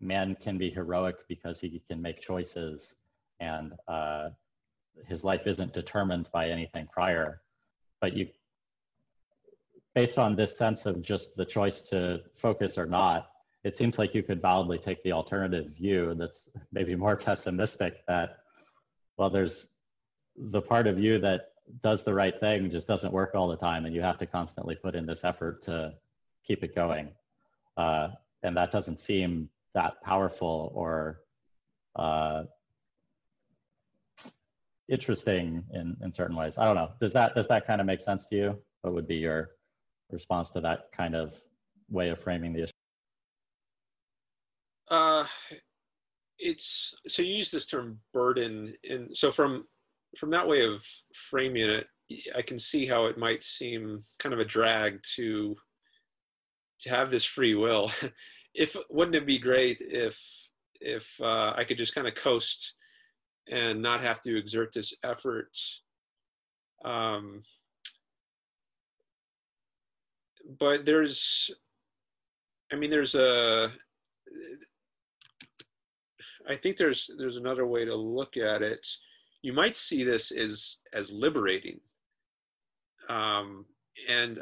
man 0.00 0.36
can 0.40 0.56
be 0.56 0.70
heroic 0.70 1.16
because 1.26 1.60
he 1.60 1.82
can 1.88 2.00
make 2.00 2.20
choices 2.20 2.94
and 3.40 3.72
uh, 3.88 4.28
his 5.08 5.24
life 5.24 5.48
isn't 5.48 5.72
determined 5.72 6.28
by 6.32 6.48
anything 6.48 6.86
prior. 6.92 7.40
But 8.00 8.16
you 8.16 8.28
based 9.96 10.16
on 10.16 10.36
this 10.36 10.56
sense 10.56 10.86
of 10.86 11.02
just 11.02 11.36
the 11.36 11.44
choice 11.44 11.80
to 11.80 12.20
focus 12.36 12.78
or 12.78 12.86
not, 12.86 13.30
it 13.66 13.76
seems 13.76 13.98
like 13.98 14.14
you 14.14 14.22
could 14.22 14.40
validly 14.40 14.78
take 14.78 15.02
the 15.02 15.10
alternative 15.10 15.72
view 15.76 16.14
that's 16.16 16.48
maybe 16.70 16.94
more 16.94 17.16
pessimistic 17.28 18.06
that, 18.06 18.38
well, 19.16 19.30
there's 19.30 19.68
the 20.36 20.60
part 20.60 20.86
of 20.86 20.98
you 20.98 21.18
that 21.18 21.52
does 21.82 22.02
the 22.02 22.14
right 22.14 22.38
thing 22.38 22.70
just 22.70 22.86
doesn't 22.86 23.12
work 23.12 23.34
all 23.34 23.48
the 23.48 23.56
time 23.56 23.86
and 23.86 23.94
you 23.94 24.02
have 24.02 24.18
to 24.18 24.26
constantly 24.26 24.74
put 24.74 24.94
in 24.94 25.06
this 25.06 25.24
effort 25.24 25.62
to 25.62 25.94
keep 26.46 26.62
it 26.62 26.74
going. 26.74 27.08
Uh, 27.76 28.08
and 28.42 28.56
that 28.56 28.70
doesn't 28.70 28.98
seem 28.98 29.48
that 29.74 30.00
powerful 30.02 30.70
or 30.74 31.20
uh, 31.96 32.44
interesting 34.88 35.64
in, 35.72 35.96
in 36.02 36.12
certain 36.12 36.36
ways. 36.36 36.58
I 36.58 36.64
don't 36.64 36.76
know. 36.76 36.90
Does 37.00 37.12
that 37.14 37.34
does 37.34 37.48
that 37.48 37.66
kind 37.66 37.80
of 37.80 37.86
make 37.86 38.00
sense 38.00 38.26
to 38.26 38.36
you? 38.36 38.58
What 38.82 38.94
would 38.94 39.08
be 39.08 39.16
your 39.16 39.50
response 40.10 40.50
to 40.50 40.60
that 40.60 40.92
kind 40.92 41.16
of 41.16 41.34
way 41.90 42.10
of 42.10 42.20
framing 42.20 42.52
the 42.52 42.64
issue? 42.64 42.72
Uh, 44.88 45.24
it's 46.38 46.94
so 47.06 47.22
you 47.22 47.34
use 47.34 47.50
this 47.50 47.66
term 47.66 47.98
burden, 48.12 48.72
and 48.88 49.16
so 49.16 49.30
from 49.30 49.66
from 50.18 50.30
that 50.30 50.46
way 50.46 50.64
of 50.64 50.84
framing 51.14 51.68
it, 51.68 51.86
I 52.34 52.42
can 52.42 52.58
see 52.58 52.86
how 52.86 53.06
it 53.06 53.18
might 53.18 53.42
seem 53.42 54.00
kind 54.18 54.32
of 54.32 54.40
a 54.40 54.44
drag 54.44 55.00
to 55.16 55.56
to 56.80 56.90
have 56.90 57.10
this 57.10 57.24
free 57.24 57.54
will. 57.54 57.90
if 58.54 58.76
wouldn't 58.90 59.16
it 59.16 59.26
be 59.26 59.38
great 59.38 59.78
if 59.80 60.20
if 60.80 61.14
uh, 61.20 61.54
I 61.56 61.64
could 61.64 61.78
just 61.78 61.94
kind 61.94 62.06
of 62.06 62.14
coast 62.14 62.74
and 63.48 63.80
not 63.80 64.00
have 64.00 64.20
to 64.22 64.36
exert 64.36 64.72
this 64.72 64.94
effort. 65.04 65.56
Um, 66.84 67.42
but 70.58 70.84
there's, 70.84 71.50
I 72.72 72.76
mean, 72.76 72.90
there's 72.90 73.14
a, 73.14 73.72
I 76.48 76.56
think 76.56 76.76
there's 76.76 77.10
there's 77.18 77.36
another 77.36 77.66
way 77.66 77.84
to 77.84 77.94
look 77.94 78.36
at 78.36 78.62
it. 78.62 78.86
You 79.42 79.52
might 79.52 79.76
see 79.76 80.04
this 80.04 80.30
as 80.30 80.78
as 80.92 81.12
liberating, 81.12 81.80
um, 83.08 83.66
and 84.08 84.40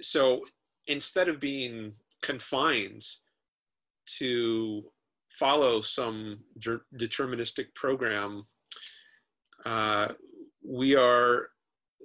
so 0.00 0.40
instead 0.86 1.28
of 1.28 1.40
being 1.40 1.94
confined 2.22 3.04
to 4.18 4.82
follow 5.30 5.80
some 5.80 6.38
deterministic 6.96 7.74
program, 7.74 8.42
uh, 9.64 10.08
we 10.62 10.96
are 10.96 11.48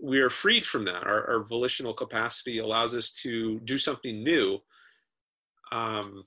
we 0.01 0.19
are 0.19 0.29
freed 0.29 0.65
from 0.65 0.85
that. 0.85 1.05
Our, 1.05 1.29
our, 1.29 1.43
volitional 1.43 1.93
capacity 1.93 2.59
allows 2.59 2.95
us 2.95 3.11
to 3.23 3.59
do 3.65 3.77
something 3.77 4.23
new. 4.23 4.59
Um, 5.73 6.23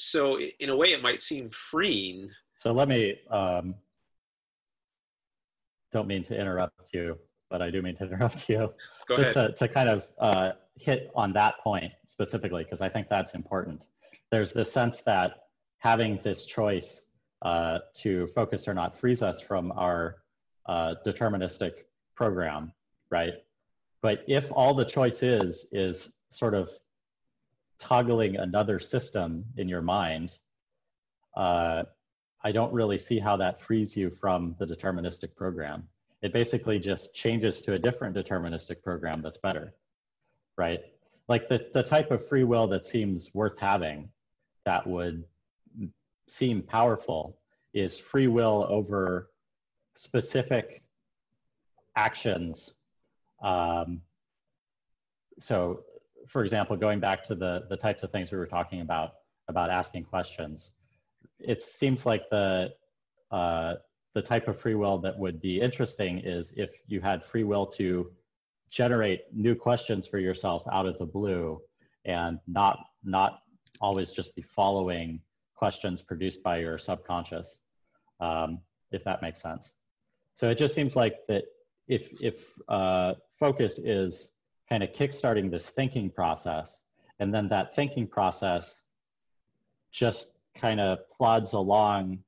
so, 0.00 0.40
in 0.40 0.70
a 0.70 0.76
way, 0.76 0.92
it 0.92 1.02
might 1.02 1.22
seem 1.22 1.48
freeing. 1.50 2.28
So 2.58 2.72
let 2.72 2.88
me. 2.88 3.18
Um, 3.30 3.74
don't 5.92 6.06
mean 6.06 6.22
to 6.22 6.38
interrupt 6.38 6.90
you, 6.92 7.18
but 7.50 7.60
I 7.60 7.70
do 7.70 7.82
mean 7.82 7.96
to 7.96 8.04
interrupt 8.06 8.48
you. 8.48 8.72
Go 9.06 9.16
Just 9.16 9.36
ahead. 9.36 9.56
To, 9.56 9.66
to 9.66 9.72
kind 9.72 9.88
of 9.88 10.08
uh, 10.18 10.52
hit 10.76 11.10
on 11.14 11.32
that 11.34 11.58
point 11.58 11.92
specifically, 12.06 12.64
because 12.64 12.80
I 12.80 12.88
think 12.88 13.08
that's 13.08 13.34
important 13.34 13.84
there's 14.30 14.52
this 14.52 14.72
sense 14.72 15.02
that 15.02 15.46
having 15.78 16.18
this 16.22 16.46
choice 16.46 17.06
uh, 17.42 17.80
to 17.94 18.28
focus 18.28 18.68
or 18.68 18.74
not 18.74 18.98
frees 18.98 19.22
us 19.22 19.40
from 19.40 19.72
our 19.72 20.16
uh, 20.66 20.94
deterministic 21.04 21.72
program, 22.14 22.72
right? 23.10 23.34
But 24.02 24.22
if 24.28 24.50
all 24.52 24.74
the 24.74 24.84
choice 24.84 25.22
is, 25.22 25.66
is 25.72 26.12
sort 26.30 26.54
of 26.54 26.70
toggling 27.80 28.36
another 28.36 28.78
system 28.78 29.44
in 29.56 29.68
your 29.68 29.82
mind, 29.82 30.32
uh, 31.36 31.84
I 32.42 32.52
don't 32.52 32.72
really 32.72 32.98
see 32.98 33.18
how 33.18 33.36
that 33.36 33.60
frees 33.60 33.96
you 33.96 34.10
from 34.10 34.54
the 34.58 34.66
deterministic 34.66 35.34
program. 35.34 35.88
It 36.22 36.32
basically 36.32 36.78
just 36.78 37.14
changes 37.14 37.60
to 37.62 37.74
a 37.74 37.78
different 37.78 38.14
deterministic 38.16 38.82
program 38.82 39.22
that's 39.22 39.38
better, 39.38 39.74
right? 40.56 40.80
Like 41.28 41.48
the, 41.48 41.66
the 41.72 41.82
type 41.82 42.10
of 42.10 42.26
free 42.28 42.44
will 42.44 42.66
that 42.68 42.84
seems 42.84 43.30
worth 43.34 43.58
having 43.58 44.10
that 44.64 44.86
would 44.86 45.24
seem 46.28 46.62
powerful 46.62 47.38
is 47.72 47.98
free 47.98 48.26
will 48.26 48.66
over 48.68 49.30
specific 49.96 50.82
actions. 51.96 52.74
Um, 53.42 54.02
so, 55.38 55.84
for 56.30 56.44
example, 56.44 56.76
going 56.76 57.00
back 57.00 57.24
to 57.24 57.34
the, 57.34 57.66
the 57.68 57.76
types 57.76 58.04
of 58.04 58.12
things 58.12 58.30
we 58.30 58.38
were 58.38 58.46
talking 58.46 58.82
about, 58.82 59.14
about 59.48 59.68
asking 59.68 60.04
questions, 60.04 60.70
it 61.40 61.60
seems 61.60 62.06
like 62.06 62.30
the, 62.30 62.72
uh, 63.32 63.74
the 64.14 64.22
type 64.22 64.46
of 64.46 64.60
free 64.60 64.76
will 64.76 64.98
that 64.98 65.18
would 65.18 65.40
be 65.40 65.60
interesting 65.60 66.18
is 66.18 66.52
if 66.56 66.70
you 66.86 67.00
had 67.00 67.24
free 67.24 67.42
will 67.42 67.66
to 67.66 68.12
generate 68.70 69.22
new 69.32 69.56
questions 69.56 70.06
for 70.06 70.20
yourself 70.20 70.62
out 70.70 70.86
of 70.86 70.96
the 70.98 71.04
blue 71.04 71.60
and 72.04 72.38
not, 72.46 72.78
not 73.02 73.40
always 73.80 74.12
just 74.12 74.36
be 74.36 74.42
following 74.42 75.20
questions 75.56 76.00
produced 76.00 76.44
by 76.44 76.58
your 76.58 76.78
subconscious, 76.78 77.58
um, 78.20 78.60
if 78.92 79.02
that 79.02 79.20
makes 79.20 79.42
sense. 79.42 79.74
So 80.36 80.48
it 80.48 80.58
just 80.58 80.76
seems 80.76 80.94
like 80.94 81.26
that 81.26 81.42
if, 81.88 82.12
if 82.22 82.36
uh, 82.68 83.14
focus 83.36 83.80
is 83.80 84.30
kind 84.70 84.82
of 84.82 84.92
kickstarting 84.92 85.50
this 85.50 85.68
thinking 85.68 86.10
process, 86.10 86.82
and 87.18 87.34
then 87.34 87.48
that 87.48 87.74
thinking 87.74 88.06
process 88.06 88.84
just 89.92 90.32
kind 90.54 90.80
of 90.80 90.98
plods 91.10 91.52
along 91.52 92.18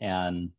and 0.00 0.50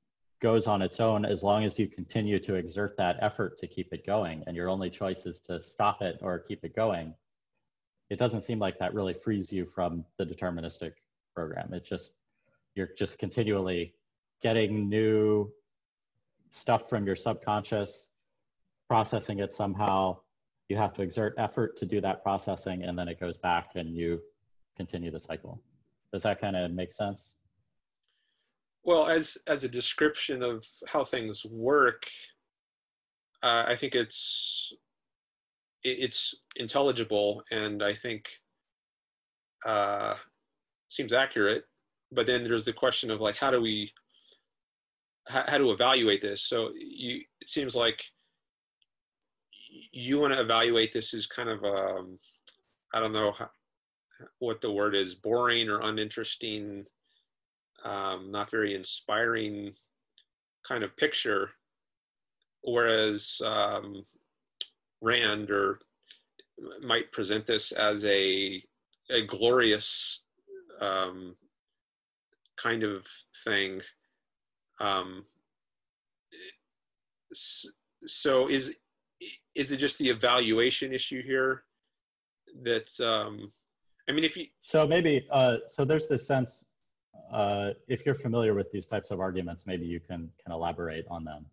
goes 0.41 0.67
on 0.67 0.81
its 0.81 0.99
own 0.99 1.25
as 1.25 1.43
long 1.43 1.63
as 1.63 1.77
you 1.77 1.87
continue 1.87 2.39
to 2.39 2.55
exert 2.55 2.95
that 2.97 3.17
effort 3.21 3.59
to 3.59 3.67
keep 3.67 3.93
it 3.93 4.05
going 4.05 4.43
and 4.47 4.55
your 4.55 4.69
only 4.69 4.89
choice 4.89 5.25
is 5.25 5.39
to 5.39 5.61
stop 5.61 6.01
it 6.01 6.17
or 6.21 6.39
keep 6.39 6.63
it 6.63 6.75
going 6.75 7.13
it 8.11 8.19
doesn't 8.19 8.41
seem 8.41 8.59
like 8.59 8.77
that 8.77 8.93
really 8.93 9.13
frees 9.13 9.53
you 9.53 9.65
from 9.65 10.03
the 10.17 10.25
deterministic 10.25 10.91
program. 11.33 11.73
It 11.73 11.85
just, 11.85 12.11
you're 12.75 12.89
just 12.97 13.17
continually 13.17 13.93
getting 14.43 14.89
new 14.89 15.49
stuff 16.49 16.89
from 16.89 17.05
your 17.07 17.15
subconscious, 17.15 18.07
processing 18.89 19.39
it 19.39 19.53
somehow. 19.53 20.17
You 20.71 20.77
have 20.77 20.93
to 20.93 21.01
exert 21.01 21.33
effort 21.37 21.77
to 21.79 21.85
do 21.85 21.99
that 21.99 22.23
processing, 22.23 22.83
and 22.85 22.97
then 22.97 23.09
it 23.09 23.19
goes 23.19 23.35
back 23.35 23.71
and 23.75 23.93
you 23.93 24.21
continue 24.77 25.11
the 25.11 25.19
cycle. 25.19 25.61
Does 26.13 26.23
that 26.23 26.39
kind 26.39 26.55
of 26.55 26.71
make 26.71 26.93
sense? 26.93 27.33
Well, 28.85 29.05
as 29.09 29.37
as 29.47 29.65
a 29.65 29.67
description 29.67 30.41
of 30.41 30.65
how 30.87 31.03
things 31.03 31.45
work, 31.45 32.03
uh, 33.43 33.65
I 33.67 33.75
think 33.75 33.95
it's 33.95 34.73
it's 35.83 36.35
intelligible 36.55 37.43
and 37.51 37.83
I 37.83 37.93
think 37.93 38.29
uh, 39.65 40.15
seems 40.87 41.11
accurate. 41.11 41.65
But 42.13 42.27
then 42.27 42.43
there's 42.43 42.63
the 42.63 42.71
question 42.71 43.11
of 43.11 43.19
like, 43.19 43.35
how 43.35 43.51
do 43.51 43.59
we, 43.59 43.91
how, 45.27 45.43
how 45.49 45.57
to 45.57 45.71
evaluate 45.71 46.21
this? 46.21 46.41
So 46.43 46.69
you, 46.77 47.23
it 47.41 47.49
seems 47.49 47.75
like 47.75 48.05
you 49.91 50.19
want 50.19 50.33
to 50.33 50.41
evaluate 50.41 50.91
this 50.91 51.13
as 51.13 51.27
kind 51.27 51.49
of, 51.49 51.63
um, 51.63 52.17
I 52.93 52.99
don't 52.99 53.13
know 53.13 53.31
how, 53.31 53.49
what 54.39 54.61
the 54.61 54.71
word 54.71 54.95
is, 54.95 55.15
boring 55.15 55.69
or 55.69 55.81
uninteresting, 55.81 56.85
um, 57.83 58.31
not 58.31 58.51
very 58.51 58.75
inspiring 58.75 59.73
kind 60.67 60.83
of 60.83 60.95
picture. 60.97 61.51
Whereas 62.63 63.41
um, 63.43 64.03
Rand 65.01 65.49
or 65.49 65.79
might 66.83 67.11
present 67.11 67.45
this 67.45 67.71
as 67.71 68.05
a 68.05 68.63
a 69.09 69.25
glorious 69.25 70.21
um, 70.79 71.35
kind 72.55 72.83
of 72.83 73.05
thing. 73.43 73.81
Um, 74.79 75.23
so 77.33 78.47
is 78.47 78.75
is 79.55 79.71
it 79.71 79.77
just 79.77 79.97
the 79.97 80.09
evaluation 80.09 80.93
issue 80.93 81.21
here 81.23 81.63
that 82.63 82.89
um, 82.99 83.51
I 84.07 84.11
mean 84.11 84.23
if 84.23 84.37
you 84.37 84.47
so 84.61 84.87
maybe 84.87 85.27
uh, 85.31 85.57
so 85.67 85.85
there's 85.85 86.07
this 86.07 86.25
sense 86.25 86.65
uh, 87.31 87.71
if 87.87 88.05
you're 88.05 88.15
familiar 88.15 88.53
with 88.53 88.71
these 88.71 88.87
types 88.87 89.11
of 89.11 89.19
arguments 89.19 89.65
maybe 89.65 89.85
you 89.85 89.99
can 89.99 90.29
can 90.43 90.51
elaborate 90.51 91.05
on 91.09 91.23
them. 91.23 91.45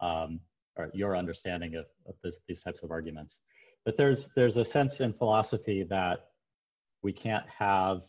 Um, 0.00 0.40
or 0.78 0.90
your 0.94 1.16
understanding 1.16 1.74
of, 1.74 1.86
of 2.06 2.14
this, 2.22 2.40
these 2.46 2.62
types 2.62 2.82
of 2.82 2.90
arguments. 2.90 3.40
But 3.84 3.96
there's 3.96 4.28
there's 4.34 4.56
a 4.56 4.64
sense 4.64 5.00
in 5.00 5.12
philosophy 5.12 5.82
that 5.90 6.28
we 7.02 7.12
can't 7.12 7.44
have 7.48 8.02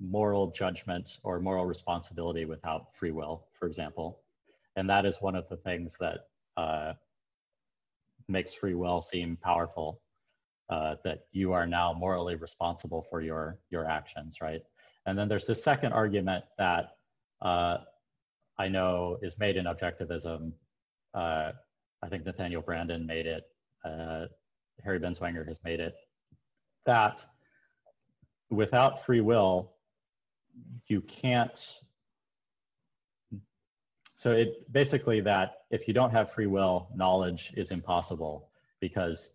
moral 0.00 0.50
judgment 0.50 1.18
or 1.22 1.38
moral 1.40 1.66
responsibility 1.66 2.44
without 2.44 2.94
free 2.94 3.10
will, 3.10 3.46
for 3.58 3.66
example, 3.66 4.20
and 4.76 4.88
that 4.88 5.06
is 5.06 5.20
one 5.20 5.36
of 5.36 5.48
the 5.48 5.56
things 5.56 5.96
that 6.00 6.28
uh, 6.56 6.92
makes 8.28 8.52
free 8.54 8.74
will 8.74 9.02
seem 9.02 9.36
powerful. 9.42 10.00
Uh, 10.70 10.96
that 11.04 11.26
you 11.32 11.52
are 11.52 11.66
now 11.66 11.92
morally 11.92 12.36
responsible 12.36 13.06
for 13.10 13.20
your 13.20 13.58
your 13.68 13.84
actions, 13.84 14.38
right? 14.40 14.62
And 15.04 15.18
then 15.18 15.28
there's 15.28 15.46
the 15.46 15.54
second 15.54 15.92
argument 15.92 16.42
that 16.56 16.96
uh, 17.42 17.78
I 18.58 18.68
know 18.68 19.18
is 19.20 19.38
made 19.38 19.56
in 19.56 19.66
objectivism. 19.66 20.52
Uh, 21.12 21.52
I 22.02 22.08
think 22.08 22.24
Nathaniel 22.24 22.62
Branden 22.62 23.04
made 23.04 23.26
it. 23.26 23.44
Uh, 23.84 24.26
Harry 24.82 24.98
Binswanger 24.98 25.46
has 25.46 25.60
made 25.64 25.80
it. 25.80 25.94
That 26.86 27.22
without 28.50 29.04
free 29.04 29.20
will, 29.20 29.74
you 30.86 31.02
can't. 31.02 31.60
So 34.24 34.30
it 34.30 34.72
basically 34.72 35.20
that 35.20 35.64
if 35.70 35.86
you 35.86 35.92
don't 35.92 36.10
have 36.12 36.32
free 36.32 36.46
will, 36.46 36.88
knowledge 36.94 37.52
is 37.58 37.70
impossible 37.70 38.48
because 38.80 39.28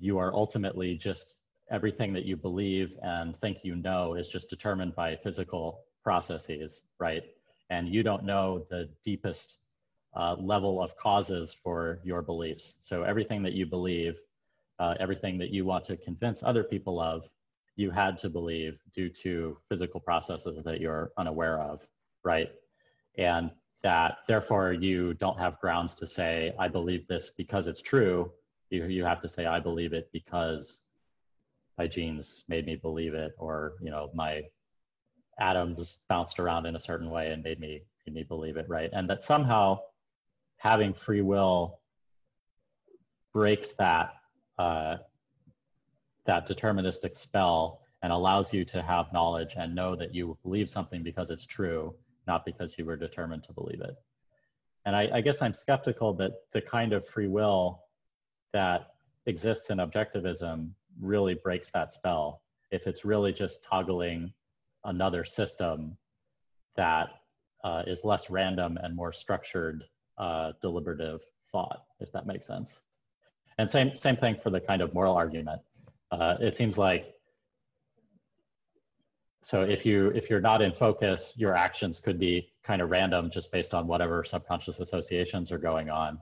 you 0.00 0.18
are 0.18 0.34
ultimately 0.34 0.96
just 0.96 1.36
everything 1.70 2.12
that 2.14 2.24
you 2.24 2.36
believe 2.36 2.98
and 3.00 3.40
think 3.40 3.58
you 3.62 3.76
know 3.76 4.14
is 4.14 4.26
just 4.26 4.50
determined 4.50 4.96
by 4.96 5.14
physical 5.14 5.84
processes, 6.02 6.82
right? 6.98 7.22
And 7.70 7.88
you 7.88 8.02
don't 8.02 8.24
know 8.24 8.66
the 8.70 8.90
deepest 9.04 9.58
uh, 10.16 10.34
level 10.34 10.82
of 10.82 10.96
causes 10.96 11.54
for 11.62 12.00
your 12.02 12.20
beliefs. 12.20 12.74
So 12.80 13.04
everything 13.04 13.40
that 13.44 13.52
you 13.52 13.66
believe, 13.66 14.16
uh, 14.80 14.96
everything 14.98 15.38
that 15.38 15.50
you 15.50 15.64
want 15.64 15.84
to 15.84 15.96
convince 15.96 16.42
other 16.42 16.64
people 16.64 17.00
of, 17.00 17.22
you 17.76 17.92
had 17.92 18.18
to 18.18 18.28
believe 18.28 18.80
due 18.92 19.10
to 19.10 19.58
physical 19.68 20.00
processes 20.00 20.58
that 20.64 20.80
you're 20.80 21.12
unaware 21.16 21.60
of, 21.60 21.86
right? 22.24 22.50
And 23.16 23.52
that 23.84 24.18
therefore 24.26 24.72
you 24.72 25.12
don't 25.14 25.38
have 25.38 25.60
grounds 25.60 25.94
to 25.94 26.06
say, 26.06 26.54
I 26.58 26.68
believe 26.68 27.06
this 27.06 27.30
because 27.36 27.68
it's 27.68 27.82
true. 27.82 28.32
You, 28.70 28.86
you 28.86 29.04
have 29.04 29.20
to 29.22 29.28
say, 29.28 29.44
I 29.44 29.60
believe 29.60 29.92
it 29.92 30.08
because 30.10 30.82
my 31.76 31.86
genes 31.86 32.44
made 32.48 32.64
me 32.64 32.76
believe 32.76 33.12
it, 33.14 33.34
or, 33.38 33.74
you 33.82 33.90
know, 33.90 34.10
my 34.14 34.42
atoms 35.38 35.98
bounced 36.08 36.40
around 36.40 36.64
in 36.64 36.76
a 36.76 36.80
certain 36.80 37.10
way 37.10 37.30
and 37.30 37.42
made 37.42 37.60
me, 37.60 37.82
made 38.06 38.14
me 38.14 38.22
believe 38.22 38.56
it, 38.56 38.66
right? 38.68 38.90
And 38.92 39.08
that 39.10 39.22
somehow 39.22 39.80
having 40.56 40.94
free 40.94 41.20
will 41.20 41.80
breaks 43.34 43.72
that 43.72 44.14
uh, 44.58 44.96
that 46.24 46.48
deterministic 46.48 47.18
spell 47.18 47.82
and 48.02 48.12
allows 48.12 48.52
you 48.52 48.64
to 48.64 48.80
have 48.80 49.12
knowledge 49.12 49.54
and 49.56 49.74
know 49.74 49.94
that 49.96 50.14
you 50.14 50.38
believe 50.42 50.70
something 50.70 51.02
because 51.02 51.30
it's 51.30 51.46
true, 51.46 51.94
not 52.26 52.44
because 52.44 52.78
you 52.78 52.84
were 52.84 52.96
determined 52.96 53.44
to 53.44 53.52
believe 53.52 53.80
it. 53.80 53.96
And 54.86 54.94
I, 54.94 55.08
I 55.14 55.20
guess 55.20 55.40
I'm 55.40 55.54
skeptical 55.54 56.12
that 56.14 56.32
the 56.52 56.60
kind 56.60 56.92
of 56.92 57.06
free 57.06 57.28
will 57.28 57.82
that 58.52 58.94
exists 59.26 59.70
in 59.70 59.78
objectivism 59.78 60.70
really 61.00 61.34
breaks 61.34 61.70
that 61.70 61.92
spell 61.92 62.42
if 62.70 62.86
it's 62.86 63.04
really 63.04 63.32
just 63.32 63.64
toggling 63.64 64.32
another 64.84 65.24
system 65.24 65.96
that 66.76 67.08
uh, 67.62 67.82
is 67.86 68.04
less 68.04 68.28
random 68.28 68.78
and 68.82 68.94
more 68.94 69.12
structured 69.12 69.84
uh, 70.18 70.52
deliberative 70.60 71.20
thought, 71.50 71.84
if 72.00 72.12
that 72.12 72.26
makes 72.26 72.46
sense. 72.46 72.82
And 73.56 73.70
same, 73.70 73.94
same 73.94 74.16
thing 74.16 74.36
for 74.42 74.50
the 74.50 74.60
kind 74.60 74.82
of 74.82 74.92
moral 74.92 75.14
argument 75.14 75.62
uh, 76.14 76.36
it 76.40 76.54
seems 76.54 76.78
like 76.78 77.14
so 79.44 79.60
if 79.62 79.84
you 79.84 80.08
if 80.08 80.30
you're 80.30 80.40
not 80.40 80.62
in 80.62 80.72
focus 80.72 81.34
your 81.36 81.54
actions 81.54 82.00
could 82.00 82.18
be 82.18 82.48
kind 82.64 82.80
of 82.80 82.90
random 82.90 83.30
just 83.30 83.52
based 83.52 83.74
on 83.74 83.86
whatever 83.86 84.24
subconscious 84.24 84.80
associations 84.80 85.52
are 85.52 85.58
going 85.58 85.90
on. 85.90 86.18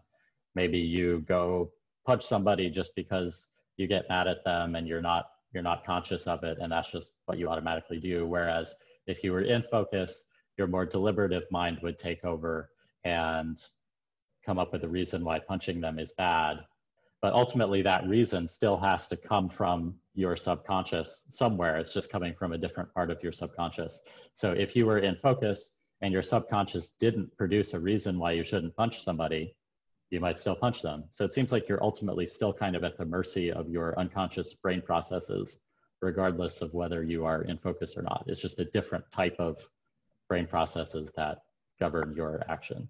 Maybe 0.56 0.78
you 0.78 1.20
go 1.20 1.70
punch 2.04 2.26
somebody 2.26 2.68
just 2.68 2.96
because 2.96 3.46
you 3.76 3.86
get 3.86 4.08
mad 4.08 4.26
at 4.26 4.44
them 4.44 4.74
and 4.74 4.88
you're 4.88 5.00
not 5.00 5.26
you're 5.54 5.62
not 5.62 5.86
conscious 5.86 6.26
of 6.26 6.42
it 6.42 6.58
and 6.60 6.72
that's 6.72 6.90
just 6.90 7.12
what 7.26 7.38
you 7.38 7.48
automatically 7.48 8.00
do. 8.00 8.26
Whereas 8.26 8.74
if 9.06 9.22
you 9.22 9.32
were 9.32 9.42
in 9.42 9.62
focus 9.62 10.24
your 10.58 10.66
more 10.66 10.84
deliberative 10.84 11.44
mind 11.50 11.78
would 11.82 11.98
take 11.98 12.24
over 12.24 12.70
and 13.04 13.58
come 14.44 14.58
up 14.58 14.72
with 14.72 14.82
a 14.82 14.88
reason 14.88 15.24
why 15.24 15.38
punching 15.38 15.80
them 15.80 16.00
is 16.00 16.12
bad 16.18 16.58
but 17.22 17.32
ultimately 17.32 17.80
that 17.82 18.06
reason 18.06 18.46
still 18.46 18.76
has 18.76 19.08
to 19.08 19.16
come 19.16 19.48
from 19.48 19.94
your 20.14 20.36
subconscious 20.36 21.24
somewhere. 21.30 21.78
It's 21.78 21.94
just 21.94 22.10
coming 22.10 22.34
from 22.34 22.52
a 22.52 22.58
different 22.58 22.92
part 22.92 23.10
of 23.10 23.22
your 23.22 23.32
subconscious. 23.32 24.02
So 24.34 24.52
if 24.52 24.76
you 24.76 24.84
were 24.84 24.98
in 24.98 25.16
focus 25.16 25.72
and 26.02 26.12
your 26.12 26.22
subconscious 26.22 26.90
didn't 26.90 27.34
produce 27.36 27.72
a 27.72 27.80
reason 27.80 28.18
why 28.18 28.32
you 28.32 28.44
shouldn't 28.44 28.76
punch 28.76 29.02
somebody 29.02 29.54
you 30.12 30.20
might 30.20 30.38
still 30.38 30.54
punch 30.54 30.82
them. 30.82 31.04
So 31.10 31.24
it 31.24 31.32
seems 31.32 31.52
like 31.52 31.66
you're 31.66 31.82
ultimately 31.82 32.26
still 32.26 32.52
kind 32.52 32.76
of 32.76 32.84
at 32.84 32.98
the 32.98 33.04
mercy 33.06 33.50
of 33.50 33.70
your 33.70 33.98
unconscious 33.98 34.52
brain 34.52 34.82
processes 34.82 35.58
regardless 36.02 36.60
of 36.60 36.74
whether 36.74 37.02
you 37.02 37.24
are 37.24 37.42
in 37.42 37.56
focus 37.56 37.96
or 37.96 38.02
not. 38.02 38.24
It's 38.26 38.40
just 38.40 38.58
a 38.58 38.66
different 38.66 39.04
type 39.10 39.36
of 39.38 39.56
brain 40.28 40.46
processes 40.46 41.10
that 41.16 41.38
govern 41.80 42.12
your 42.14 42.42
action 42.48 42.88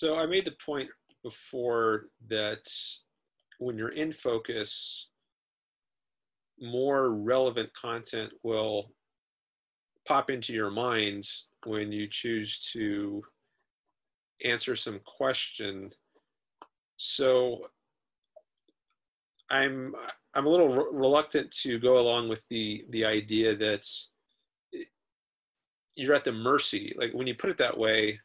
So 0.00 0.16
I 0.16 0.24
made 0.24 0.46
the 0.46 0.56
point 0.64 0.88
before 1.22 2.06
that 2.28 2.62
when 3.58 3.76
you're 3.76 3.90
in 3.92 4.14
focus, 4.14 5.10
more 6.58 7.10
relevant 7.10 7.68
content 7.74 8.32
will 8.42 8.94
pop 10.08 10.30
into 10.30 10.54
your 10.54 10.70
minds 10.70 11.48
when 11.66 11.92
you 11.92 12.06
choose 12.06 12.70
to 12.72 13.20
answer 14.42 14.74
some 14.74 15.00
question. 15.04 15.90
So 16.96 17.66
I'm 19.50 19.94
I'm 20.32 20.46
a 20.46 20.48
little 20.48 20.70
re 20.70 20.84
reluctant 20.92 21.50
to 21.64 21.78
go 21.78 22.00
along 22.00 22.30
with 22.30 22.46
the 22.48 22.86
the 22.88 23.04
idea 23.04 23.54
that 23.54 23.86
you're 25.94 26.14
at 26.14 26.24
the 26.24 26.32
mercy. 26.32 26.94
Like 26.96 27.12
when 27.12 27.26
you 27.26 27.34
put 27.34 27.50
it 27.50 27.58
that 27.58 27.76
way, 27.76 28.18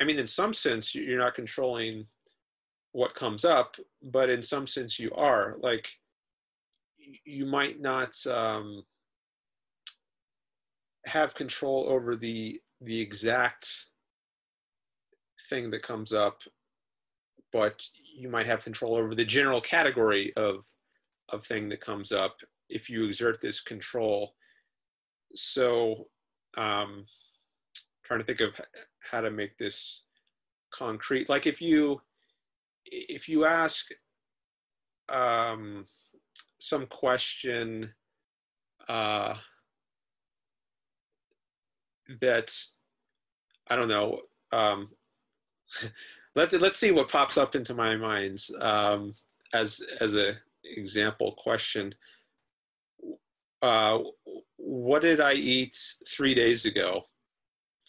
I 0.00 0.04
mean, 0.04 0.18
in 0.18 0.26
some 0.26 0.54
sense, 0.54 0.94
you're 0.94 1.18
not 1.18 1.34
controlling 1.34 2.06
what 2.92 3.14
comes 3.14 3.44
up, 3.44 3.76
but 4.02 4.30
in 4.30 4.42
some 4.42 4.66
sense, 4.66 4.98
you 4.98 5.10
are. 5.14 5.56
Like, 5.60 5.88
you 7.24 7.46
might 7.46 7.80
not 7.80 8.14
um, 8.26 8.82
have 11.06 11.34
control 11.34 11.86
over 11.88 12.16
the 12.16 12.60
the 12.80 13.00
exact 13.00 13.86
thing 15.48 15.70
that 15.70 15.82
comes 15.82 16.12
up, 16.12 16.42
but 17.52 17.82
you 18.16 18.28
might 18.28 18.46
have 18.46 18.62
control 18.62 18.94
over 18.94 19.14
the 19.14 19.24
general 19.24 19.60
category 19.60 20.32
of 20.36 20.64
of 21.30 21.44
thing 21.44 21.68
that 21.68 21.80
comes 21.80 22.12
up 22.12 22.36
if 22.68 22.88
you 22.88 23.04
exert 23.04 23.40
this 23.40 23.60
control. 23.60 24.34
So, 25.34 26.08
um, 26.56 27.04
trying 28.04 28.20
to 28.20 28.24
think 28.24 28.40
of 28.40 28.58
how 29.00 29.20
to 29.20 29.30
make 29.30 29.56
this 29.58 30.02
concrete. 30.72 31.28
Like 31.28 31.46
if 31.46 31.60
you 31.60 32.00
if 32.84 33.28
you 33.28 33.44
ask 33.44 33.86
um, 35.08 35.84
some 36.58 36.86
question 36.86 37.92
uh, 38.88 39.34
that's 42.20 42.72
i 43.68 43.76
don't 43.76 43.88
know 43.88 44.18
um, 44.52 44.88
let's 46.34 46.54
let's 46.54 46.78
see 46.78 46.90
what 46.90 47.10
pops 47.10 47.36
up 47.36 47.54
into 47.54 47.74
my 47.74 47.96
mind 47.96 48.38
um, 48.60 49.12
as 49.52 49.82
as 50.00 50.14
a 50.14 50.34
example 50.64 51.34
question. 51.38 51.94
Uh, 53.60 53.98
what 54.56 55.02
did 55.02 55.20
i 55.20 55.32
eat 55.32 55.76
three 56.08 56.34
days 56.34 56.64
ago 56.64 57.02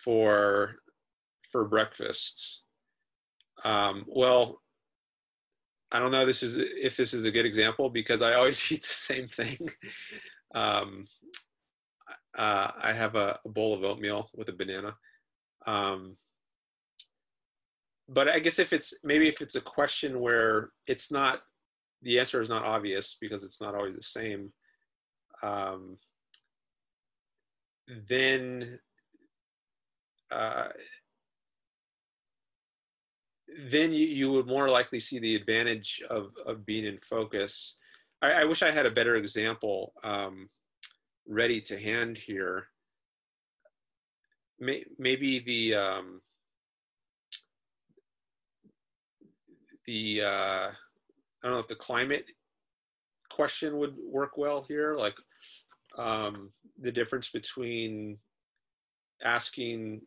for 0.03 0.75
for 1.49 1.65
breakfasts. 1.65 2.63
Um, 3.63 4.05
well, 4.07 4.61
I 5.91 5.99
don't 5.99 6.11
know 6.11 6.25
this 6.25 6.43
is 6.43 6.55
if 6.57 6.95
this 6.95 7.13
is 7.13 7.25
a 7.25 7.31
good 7.31 7.45
example 7.45 7.89
because 7.89 8.21
I 8.21 8.33
always 8.33 8.71
eat 8.71 8.81
the 8.81 8.87
same 8.87 9.27
thing. 9.27 9.57
um, 10.55 11.03
uh, 12.37 12.71
I 12.81 12.93
have 12.93 13.15
a, 13.15 13.39
a, 13.43 13.49
bowl 13.49 13.73
of 13.73 13.83
oatmeal 13.83 14.29
with 14.35 14.49
a 14.49 14.53
banana. 14.53 14.95
Um, 15.65 16.15
but 18.07 18.29
I 18.29 18.39
guess 18.39 18.59
if 18.59 18.71
it's 18.71 18.93
maybe 19.03 19.27
if 19.27 19.41
it's 19.41 19.55
a 19.55 19.61
question 19.61 20.19
where 20.19 20.69
it's 20.87 21.11
not 21.11 21.41
the 22.01 22.19
answer 22.19 22.39
is 22.41 22.49
not 22.49 22.63
obvious 22.63 23.17
because 23.19 23.43
it's 23.43 23.59
not 23.59 23.75
always 23.75 23.95
the 23.95 24.01
same, 24.01 24.53
um, 25.43 25.97
then 28.07 28.79
uh, 30.31 30.69
then 33.69 33.91
you, 33.91 34.05
you 34.05 34.31
would 34.31 34.47
more 34.47 34.69
likely 34.69 34.99
see 34.99 35.19
the 35.19 35.35
advantage 35.35 36.01
of, 36.09 36.31
of 36.45 36.65
being 36.65 36.85
in 36.85 36.99
focus. 37.03 37.75
I, 38.21 38.41
I 38.41 38.43
wish 38.45 38.63
I 38.63 38.71
had 38.71 38.85
a 38.85 38.91
better 38.91 39.15
example 39.15 39.93
um, 40.03 40.49
ready 41.27 41.61
to 41.61 41.79
hand 41.79 42.17
here. 42.17 42.67
may, 44.59 44.83
maybe 44.97 45.39
the 45.39 45.75
um, 45.75 46.21
the 49.85 50.21
uh, 50.21 50.71
I 50.71 51.43
don't 51.43 51.53
know 51.53 51.59
if 51.59 51.67
the 51.67 51.75
climate 51.75 52.25
question 53.29 53.77
would 53.77 53.95
work 53.97 54.37
well 54.37 54.65
here, 54.67 54.95
like 54.97 55.15
um, 55.97 56.51
the 56.81 56.91
difference 56.91 57.29
between 57.29 58.17
asking 59.23 60.01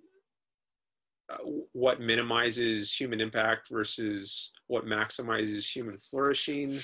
what 1.72 2.00
minimizes 2.00 2.94
human 2.94 3.20
impact 3.20 3.68
versus 3.70 4.52
what 4.66 4.86
maximizes 4.86 5.70
human 5.70 5.98
flourishing. 5.98 6.78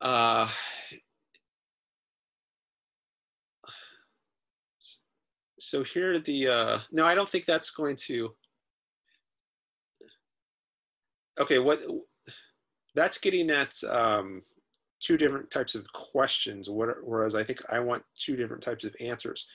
Uh, 0.00 0.48
so 5.58 5.82
here 5.84 6.18
the, 6.18 6.48
uh, 6.48 6.78
no, 6.92 7.06
I 7.06 7.14
don't 7.14 7.28
think 7.28 7.44
that's 7.44 7.70
going 7.70 7.96
to, 7.96 8.34
okay, 11.40 11.58
what, 11.58 11.80
that's 12.94 13.18
getting 13.18 13.50
at 13.50 13.74
um, 13.88 14.42
two 15.00 15.16
different 15.16 15.50
types 15.50 15.74
of 15.74 15.90
questions, 15.92 16.68
whereas 16.70 17.34
I 17.34 17.42
think 17.42 17.60
I 17.70 17.80
want 17.80 18.02
two 18.18 18.36
different 18.36 18.62
types 18.62 18.84
of 18.84 18.94
answers. 19.00 19.46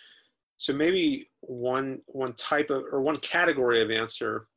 So 0.58 0.74
maybe 0.74 1.30
one 1.41 2.01
one 2.08 2.34
type 2.34 2.70
of 2.70 2.84
or 2.91 3.01
one 3.01 3.18
category 3.18 3.82
of 3.82 3.91
answer 3.91 4.47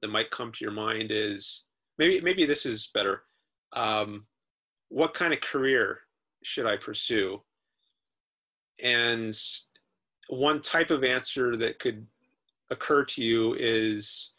that 0.00 0.08
might 0.08 0.30
come 0.30 0.52
to 0.52 0.64
your 0.64 0.72
mind 0.72 1.10
is 1.10 1.64
maybe 1.98 2.20
maybe 2.20 2.46
this 2.46 2.64
is 2.64 2.90
better. 2.94 3.22
Um, 3.74 4.26
what 4.88 5.14
kind 5.14 5.34
of 5.34 5.40
career 5.40 6.00
should 6.42 6.66
I 6.66 6.76
pursue? 6.76 7.42
And 8.82 9.38
one 10.28 10.60
type 10.60 10.90
of 10.90 11.04
answer 11.04 11.56
that 11.56 11.78
could 11.78 12.06
occur 12.70 13.04
to 13.04 13.22
you 13.22 13.54
is, 13.58 14.34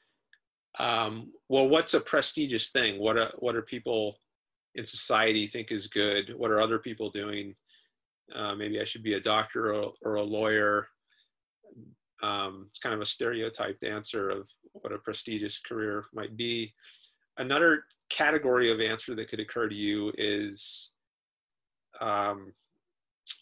um, 0.80 1.32
well, 1.50 1.68
what's 1.68 1.94
a 1.94 2.00
prestigious 2.00 2.70
thing? 2.70 3.00
What 3.00 3.18
are, 3.18 3.32
what 3.40 3.56
are 3.56 3.62
people 3.62 4.20
in 4.76 4.86
society 4.86 5.46
think 5.46 5.72
is 5.72 5.88
good? 5.88 6.34
What 6.36 6.52
are 6.52 6.62
other 6.62 6.80
people 6.80 7.10
doing? 7.10 7.56
Uh, 8.36 8.56
maybe 8.56 8.80
I 8.80 8.86
should 8.86 9.04
be 9.04 9.14
a 9.14 9.20
doctor 9.20 9.74
or, 9.74 9.94
or 10.02 10.16
a 10.16 10.24
lawyer. 10.24 10.88
Um, 12.22 12.66
it's 12.70 12.80
kind 12.80 12.94
of 12.94 13.02
a 13.02 13.06
stereotyped 13.06 13.84
answer 13.84 14.30
of 14.30 14.50
what 14.74 14.94
a 14.94 14.98
prestigious 14.98 15.60
career 15.60 16.06
might 16.14 16.36
be. 16.36 16.74
Another 17.38 17.84
category 18.10 18.72
of 18.72 18.82
answer 18.82 19.16
that 19.16 19.30
could 19.30 19.40
occur 19.40 19.70
to 19.70 19.76
you 19.76 20.12
is, 20.18 20.92
um, 22.02 22.54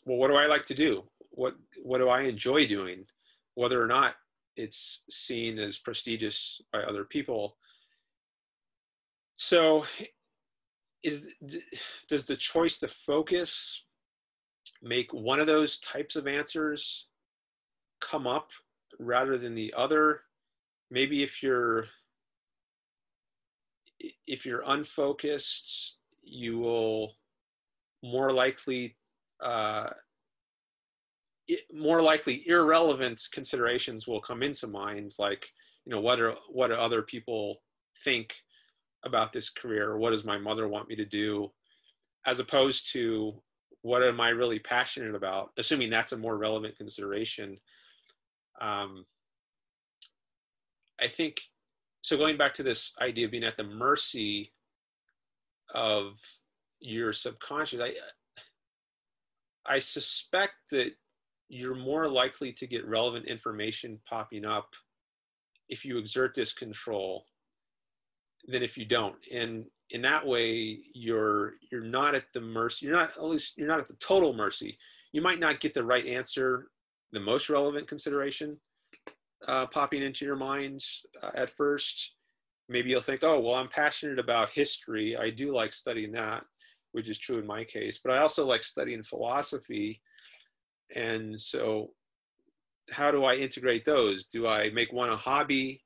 well, 0.06 0.18
what 0.18 0.28
do 0.28 0.36
I 0.36 0.46
like 0.46 0.66
to 0.68 0.76
do? 0.76 1.04
What 1.32 1.56
what 1.82 2.00
do 2.00 2.10
I 2.10 2.22
enjoy 2.22 2.68
doing, 2.68 3.06
whether 3.56 3.82
or 3.82 3.88
not 3.88 4.16
it's 4.58 5.04
seen 5.10 5.60
as 5.60 5.78
prestigious 5.78 6.62
by 6.74 6.80
other 6.80 7.06
people. 7.06 7.58
So, 9.36 9.86
is 11.04 11.34
does 12.10 12.26
the 12.26 12.36
choice 12.36 12.80
to 12.80 12.88
focus 12.88 13.86
make 14.82 15.14
one 15.14 15.40
of 15.40 15.48
those 15.48 15.80
types 15.80 16.16
of 16.16 16.28
answers 16.28 17.08
come 18.00 18.28
up 18.28 18.50
rather 19.00 19.38
than 19.38 19.56
the 19.56 19.74
other. 19.76 20.22
Maybe 20.90 21.24
if 21.24 21.42
you're 21.44 21.86
if 24.28 24.46
you're 24.46 24.64
unfocused 24.68 25.98
you 26.24 26.60
will 26.60 27.16
more 28.04 28.32
likely 28.32 28.96
uh, 29.40 29.90
more 31.74 32.02
likely 32.02 32.44
irrelevant 32.48 33.20
considerations 33.32 34.08
will 34.08 34.22
come 34.22 34.44
into 34.44 34.68
mind 34.68 35.14
like 35.18 35.50
you 35.86 35.92
know 35.92 36.00
what 36.00 36.20
are 36.20 36.36
what 36.52 36.68
do 36.68 36.76
other 36.76 37.02
people 37.02 37.62
think 38.04 38.36
about 39.04 39.34
this 39.34 39.50
career? 39.50 39.92
Or 39.92 39.98
what 39.98 40.12
does 40.12 40.24
my 40.24 40.38
mother 40.38 40.68
want 40.68 40.90
me 40.90 40.96
to 40.96 41.06
do? 41.06 41.52
As 42.26 42.40
opposed 42.40 42.92
to 42.94 43.42
what 43.88 44.04
am 44.04 44.20
I 44.20 44.30
really 44.30 44.60
passionate 44.60 45.16
about? 45.16 45.52
Assuming 45.58 45.90
that's 45.90 46.12
a 46.12 46.18
more 46.18 46.38
relevant 46.38 46.78
consideration. 46.78 47.58
Um, 48.60 49.06
I 51.00 51.08
think 51.08 51.40
so. 52.02 52.18
Going 52.18 52.36
back 52.36 52.54
to 52.56 52.64
this 52.64 52.92
idea 53.02 53.26
of 53.26 53.32
being 53.32 53.46
at 53.46 53.56
the 53.56 53.64
mercy 53.64 54.52
of 55.74 56.20
your 56.82 57.14
subconscious, 57.14 57.80
I 57.80 57.94
I 59.66 59.80
suspect 59.80 60.56
that 60.72 60.92
you're 61.48 61.76
more 61.76 62.10
likely 62.10 62.52
to 62.54 62.68
get 62.68 62.86
relevant 62.86 63.26
information 63.26 64.00
popping 64.06 64.44
up 64.44 64.68
if 65.70 65.86
you 65.86 65.98
exert 65.98 66.36
this 66.36 66.52
control 66.52 67.24
than 68.48 68.64
if 68.64 68.78
you 68.78 68.86
don't. 68.86 69.16
And 69.32 69.66
in 69.92 70.02
that 70.02 70.26
way 70.26 70.80
you're 70.94 71.54
you're 71.72 71.84
not 71.84 72.14
at 72.14 72.26
the 72.34 72.42
mercy 72.42 72.86
you're 72.86 72.96
not 72.96 73.12
at 73.12 73.24
least 73.24 73.54
you're 73.58 73.68
not 73.68 73.80
at 73.80 73.88
the 73.88 73.96
total 73.96 74.34
mercy. 74.34 74.78
You 75.14 75.22
might 75.22 75.40
not 75.40 75.60
get 75.60 75.74
the 75.74 75.84
right 75.84 76.06
answer 76.06 76.68
the 77.14 77.20
most 77.20 77.50
relevant 77.50 77.88
consideration 77.88 78.58
uh, 79.48 79.66
popping 79.68 80.04
into 80.04 80.26
your 80.26 80.36
mind 80.36 80.84
uh, 81.24 81.32
at 81.36 81.56
first. 81.56 82.16
Maybe 82.68 82.90
you'll 82.90 83.02
think 83.02 83.24
oh 83.24 83.40
well 83.40 83.56
i'm 83.56 83.70
passionate 83.70 84.20
about 84.20 84.50
history. 84.50 85.16
I 85.16 85.30
do 85.30 85.54
like 85.54 85.74
studying 85.74 86.12
that 86.14 86.44
which 86.94 87.10
is 87.10 87.18
true 87.18 87.38
in 87.38 87.46
my 87.46 87.64
case. 87.64 88.00
But 88.04 88.14
i 88.14 88.20
also 88.20 88.46
like 88.46 88.64
studying 88.64 89.04
philosophy. 89.04 90.02
And 90.96 91.40
so 91.40 91.92
how 92.92 93.12
do 93.12 93.24
i 93.26 93.36
integrate 93.36 93.86
those? 93.86 94.26
Do 94.26 94.48
i 94.48 94.70
make 94.72 94.92
one 94.92 95.10
a 95.10 95.18
hobby 95.18 95.82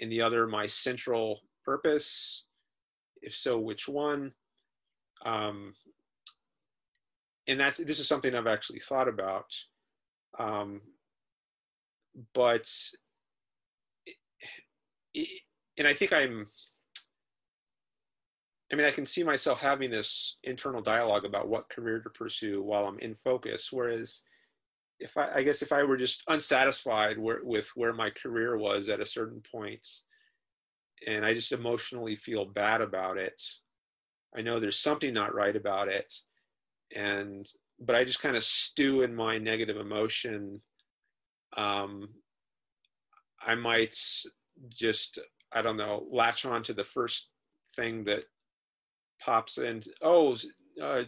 and 0.00 0.10
the 0.10 0.22
other 0.22 0.46
my 0.46 0.66
central 0.66 1.40
purpose 1.64 2.46
if 3.24 3.34
so, 3.34 3.58
which 3.58 3.88
one? 3.88 4.32
Um, 5.24 5.74
and 7.48 7.58
that's 7.58 7.78
this 7.78 7.98
is 7.98 8.06
something 8.06 8.34
I've 8.34 8.46
actually 8.46 8.80
thought 8.80 9.08
about. 9.08 9.46
Um, 10.38 10.80
but 12.34 12.68
it, 14.06 14.16
it, 15.14 15.40
and 15.78 15.88
I 15.88 15.94
think 15.94 16.12
I'm 16.12 16.46
I 18.72 18.76
mean, 18.76 18.86
I 18.86 18.90
can 18.90 19.06
see 19.06 19.22
myself 19.22 19.60
having 19.60 19.90
this 19.90 20.38
internal 20.42 20.82
dialogue 20.82 21.24
about 21.24 21.48
what 21.48 21.68
career 21.68 22.00
to 22.00 22.10
pursue 22.10 22.62
while 22.62 22.86
I'm 22.86 22.98
in 22.98 23.14
focus. 23.22 23.68
Whereas, 23.70 24.22
if 25.00 25.16
I, 25.16 25.30
I 25.36 25.42
guess, 25.42 25.62
if 25.62 25.72
I 25.72 25.82
were 25.82 25.96
just 25.96 26.22
unsatisfied 26.28 27.18
where, 27.18 27.40
with 27.42 27.70
where 27.74 27.92
my 27.92 28.10
career 28.10 28.56
was 28.56 28.88
at 28.88 29.00
a 29.00 29.06
certain 29.06 29.42
point, 29.50 29.86
and 31.06 31.24
I 31.24 31.34
just 31.34 31.52
emotionally 31.52 32.16
feel 32.16 32.44
bad 32.44 32.80
about 32.80 33.18
it. 33.18 33.40
I 34.36 34.42
know 34.42 34.58
there's 34.58 34.78
something 34.78 35.12
not 35.12 35.34
right 35.34 35.54
about 35.54 35.88
it, 35.88 36.12
and 36.94 37.46
but 37.80 37.96
I 37.96 38.04
just 38.04 38.22
kind 38.22 38.36
of 38.36 38.44
stew 38.44 39.02
in 39.02 39.14
my 39.14 39.38
negative 39.38 39.76
emotion. 39.76 40.60
Um, 41.56 42.08
I 43.40 43.54
might 43.54 43.96
just 44.68 45.18
I 45.52 45.62
don't 45.62 45.76
know 45.76 46.06
latch 46.10 46.46
on 46.46 46.62
to 46.64 46.72
the 46.72 46.84
first 46.84 47.30
thing 47.76 48.04
that 48.04 48.24
pops 49.20 49.58
in. 49.58 49.82
Oh, 50.02 50.36
uh, 50.80 51.04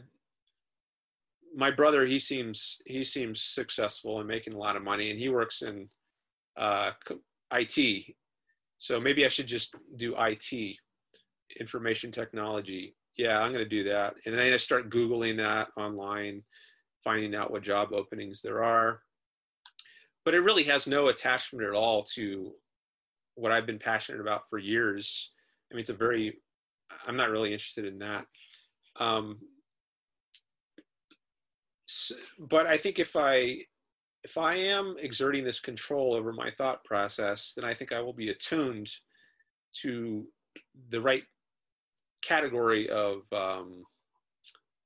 my 1.57 1.71
brother 1.71 2.05
he 2.07 2.19
seems 2.19 2.81
he 2.87 3.03
seems 3.03 3.43
successful 3.43 4.21
and 4.21 4.29
making 4.29 4.55
a 4.55 4.59
lot 4.59 4.77
of 4.77 4.85
money, 4.85 5.11
and 5.11 5.19
he 5.19 5.29
works 5.29 5.63
in 5.63 5.89
uh, 6.57 6.91
IT 7.53 8.15
so 8.79 9.01
maybe 9.01 9.25
I 9.25 9.29
should 9.29 9.47
just 9.47 9.75
do 9.97 10.15
IT, 10.19 10.77
information 11.59 12.11
technology. 12.11 12.95
Yeah, 13.17 13.41
I'm 13.41 13.53
going 13.53 13.65
to 13.65 13.69
do 13.69 13.85
that. 13.85 14.15
And 14.25 14.35
then 14.35 14.53
I 14.53 14.57
start 14.59 14.91
Googling 14.91 15.39
that 15.39 15.69
online, 15.77 16.43
finding 17.03 17.35
out 17.35 17.51
what 17.51 17.63
job 17.63 17.93
openings 17.93 18.43
there 18.43 18.63
are. 18.63 19.01
But 20.25 20.35
it 20.35 20.41
really 20.41 20.65
has 20.65 20.87
no 20.87 21.09
attachment 21.09 21.67
at 21.67 21.75
all 21.75 22.03
to 22.15 22.53
what 23.37 23.53
I've 23.53 23.67
been 23.67 23.79
passionate 23.79 24.21
about 24.21 24.43
for 24.51 24.59
years. 24.59 25.33
I 25.71 25.75
mean, 25.75 25.81
it's 25.81 25.91
a 25.91 25.95
very, 25.95 26.39
I'm 27.07 27.17
not 27.17 27.31
really 27.31 27.53
interested 27.53 27.87
in 27.87 27.99
that. 28.01 28.27
Um, 28.99 29.39
but 32.39 32.67
I 32.67 32.77
think 32.77 32.99
if 32.99 33.17
I 33.17 33.61
if 34.25 34.37
I 34.37 34.57
am 34.57 34.97
exerting 34.99 35.45
this 35.45 35.61
control 35.61 36.15
over 36.15 36.33
my 36.33 36.51
thought 36.51 36.83
process, 36.85 37.53
then 37.55 37.65
I 37.65 37.75
think 37.75 37.93
I 37.93 38.01
will 38.01 38.13
be 38.13 38.31
attuned 38.31 38.91
to 39.83 40.27
the 40.91 41.01
right 41.01 41.23
category 42.23 42.89
of 42.89 43.23
um, 43.33 43.85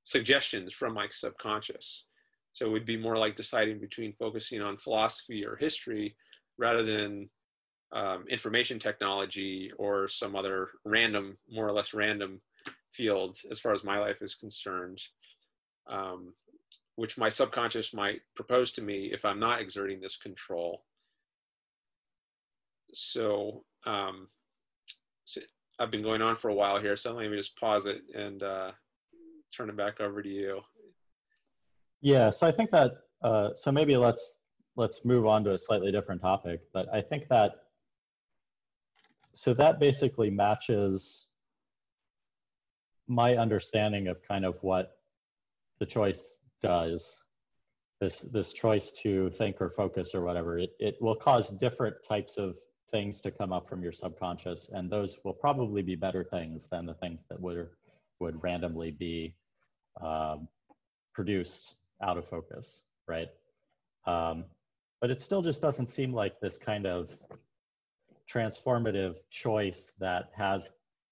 suggestions 0.05 0.75
from 0.75 0.93
my 0.93 1.07
subconscious. 1.11 2.05
So 2.53 2.67
it 2.67 2.73
would 2.73 2.85
be 2.85 2.99
more 2.99 3.17
like 3.17 3.35
deciding 3.35 3.79
between 3.79 4.13
focusing 4.19 4.61
on 4.61 4.77
philosophy 4.77 5.47
or 5.47 5.57
history 5.57 6.17
rather 6.59 6.83
than 6.83 7.31
um, 7.93 8.27
information 8.29 8.79
technology 8.79 9.73
or 9.79 10.07
some 10.09 10.37
other 10.37 10.69
random, 10.85 11.39
more 11.51 11.67
or 11.67 11.73
less 11.73 11.95
random 11.95 12.41
field 12.93 13.37
as 13.51 13.59
far 13.59 13.73
as 13.73 13.85
my 13.85 13.99
life 13.99 14.21
is 14.21 14.35
concerned. 14.35 15.01
Um, 15.89 16.35
which 17.01 17.17
my 17.17 17.31
subconscious 17.31 17.95
might 17.95 18.21
propose 18.37 18.73
to 18.73 18.83
me 18.83 19.07
if 19.11 19.25
I'm 19.25 19.41
not 19.41 19.63
exerting 19.63 20.03
this 20.03 20.19
control. 20.19 20.83
So, 22.93 23.65
um, 23.87 24.29
so 25.25 25.41
I've 25.79 25.91
been 25.91 26.03
going 26.03 26.21
on 26.21 26.37
for 26.37 26.51
a 26.51 26.55
while 26.55 26.79
here, 26.79 26.97
so 26.97 27.15
let 27.15 27.31
me 27.31 27.39
just 27.39 27.59
pause 27.59 27.87
it 27.87 28.03
and 28.15 28.43
uh, 28.43 28.73
turn 29.51 29.71
it 29.71 29.79
back 29.79 29.99
over 29.99 30.21
to 30.21 30.29
you. 30.29 30.61
Yeah, 32.03 32.29
so 32.29 32.47
I 32.47 32.53
think 32.53 32.71
that 32.73 32.93
uh, 33.23 33.55
so 33.55 33.73
maybe 33.73 33.97
let's 33.97 34.35
let's 34.77 35.03
move 35.03 35.25
on 35.25 35.43
to 35.45 35.55
a 35.55 35.59
slightly 35.59 35.91
different 35.91 36.21
topic, 36.21 36.61
but 36.75 36.87
I 36.93 37.01
think 37.01 37.29
that 37.29 37.63
so 39.33 39.55
that 39.55 39.81
basically 39.81 40.29
matches 40.29 41.29
my 43.09 43.39
understanding 43.39 44.09
of 44.09 44.23
kind 44.23 44.45
of 44.45 44.59
what 44.61 44.99
the 45.79 45.87
choice 45.87 46.37
does 46.63 47.19
this 48.01 48.21
this 48.21 48.53
choice 48.53 48.93
to 48.93 49.31
think 49.31 49.61
or 49.61 49.71
focus 49.71 50.15
or 50.15 50.23
whatever 50.23 50.59
it, 50.59 50.71
it 50.79 50.97
will 51.01 51.17
cause 51.17 51.51
different 51.51 51.97
types 52.07 52.37
of 52.37 52.57
things 52.91 53.21
to 53.21 53.31
come 53.31 53.53
up 53.53 53.69
from 53.69 53.83
your 53.83 53.93
subconscious 53.93 54.71
and 54.73 54.91
those 54.91 55.21
will 55.25 55.35
probably 55.35 55.83
be 55.83 55.95
better 55.95 56.25
things 56.25 56.67
than 56.71 56.87
the 56.87 56.95
things 56.95 57.25
that 57.29 57.41
would 57.41 57.69
would 58.21 58.43
randomly 58.43 58.91
be 58.91 59.35
um, 60.03 60.49
produced 61.15 61.75
out 62.03 62.19
of 62.19 62.29
focus 62.29 62.85
right? 63.11 63.29
Um, 64.07 64.45
but 65.01 65.11
it 65.11 65.21
still 65.21 65.43
just 65.43 65.61
doesn't 65.61 65.89
seem 65.89 66.15
like 66.15 66.41
this 66.41 66.57
kind 66.57 66.87
of 66.87 67.11
transformative 68.33 69.17
choice 69.31 69.93
that 69.99 70.31
has 70.35 70.71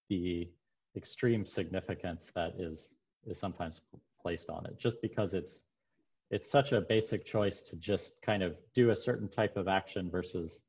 the 0.09 0.49
extreme 0.97 1.45
significance 1.45 2.31
that 2.35 2.55
is 2.59 2.95
is 3.27 3.39
sometimes 3.39 3.83
placed 4.21 4.51
on 4.51 4.67
it 4.67 4.79
just 4.79 5.01
because 5.03 5.35
it's 5.35 5.65
it's 6.31 6.51
such 6.51 6.73
a 6.73 6.81
basic 6.81 7.25
choice 7.25 7.63
to 7.63 7.77
just 7.77 8.21
kind 8.21 8.43
of 8.43 8.57
do 8.75 8.91
a 8.91 8.97
certain 8.97 9.29
type 9.29 9.57
of 9.57 9.67
action 9.67 10.11
versus 10.11 10.63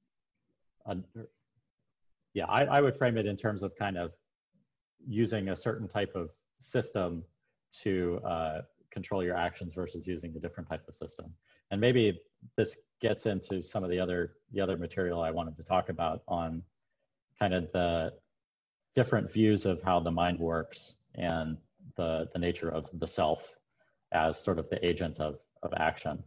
a, 0.85 0.97
yeah 2.33 2.45
I, 2.45 2.63
I 2.65 2.81
would 2.81 2.95
frame 2.95 3.17
it 3.17 3.25
in 3.25 3.35
terms 3.35 3.63
of 3.63 3.75
kind 3.75 3.97
of 3.97 4.13
using 5.07 5.49
a 5.49 5.55
certain 5.55 5.87
type 5.87 6.15
of 6.15 6.29
system 6.59 7.23
to 7.83 8.19
uh, 8.25 8.61
control 8.91 9.23
your 9.23 9.35
actions 9.35 9.73
versus 9.73 10.07
using 10.07 10.35
a 10.35 10.39
different 10.39 10.67
type 10.69 10.87
of 10.87 10.95
system. 10.95 11.33
And 11.71 11.79
maybe 11.79 12.19
this 12.55 12.77
gets 13.01 13.25
into 13.25 13.61
some 13.61 13.83
of 13.83 13.89
the 13.89 13.99
other 13.99 14.33
the 14.51 14.61
other 14.61 14.77
material 14.77 15.21
I 15.21 15.31
wanted 15.31 15.55
to 15.57 15.63
talk 15.63 15.89
about 15.89 16.23
on 16.27 16.63
kind 17.39 17.53
of 17.53 17.71
the 17.71 18.13
different 18.95 19.31
views 19.31 19.65
of 19.65 19.81
how 19.83 19.99
the 19.99 20.11
mind 20.11 20.39
works 20.39 20.95
and 21.15 21.57
the 21.95 22.29
the 22.33 22.39
nature 22.39 22.69
of 22.69 22.89
the 22.93 23.07
self 23.07 23.55
as 24.11 24.41
sort 24.41 24.59
of 24.59 24.69
the 24.69 24.85
agent 24.85 25.19
of 25.19 25.39
of 25.63 25.73
action. 25.75 26.23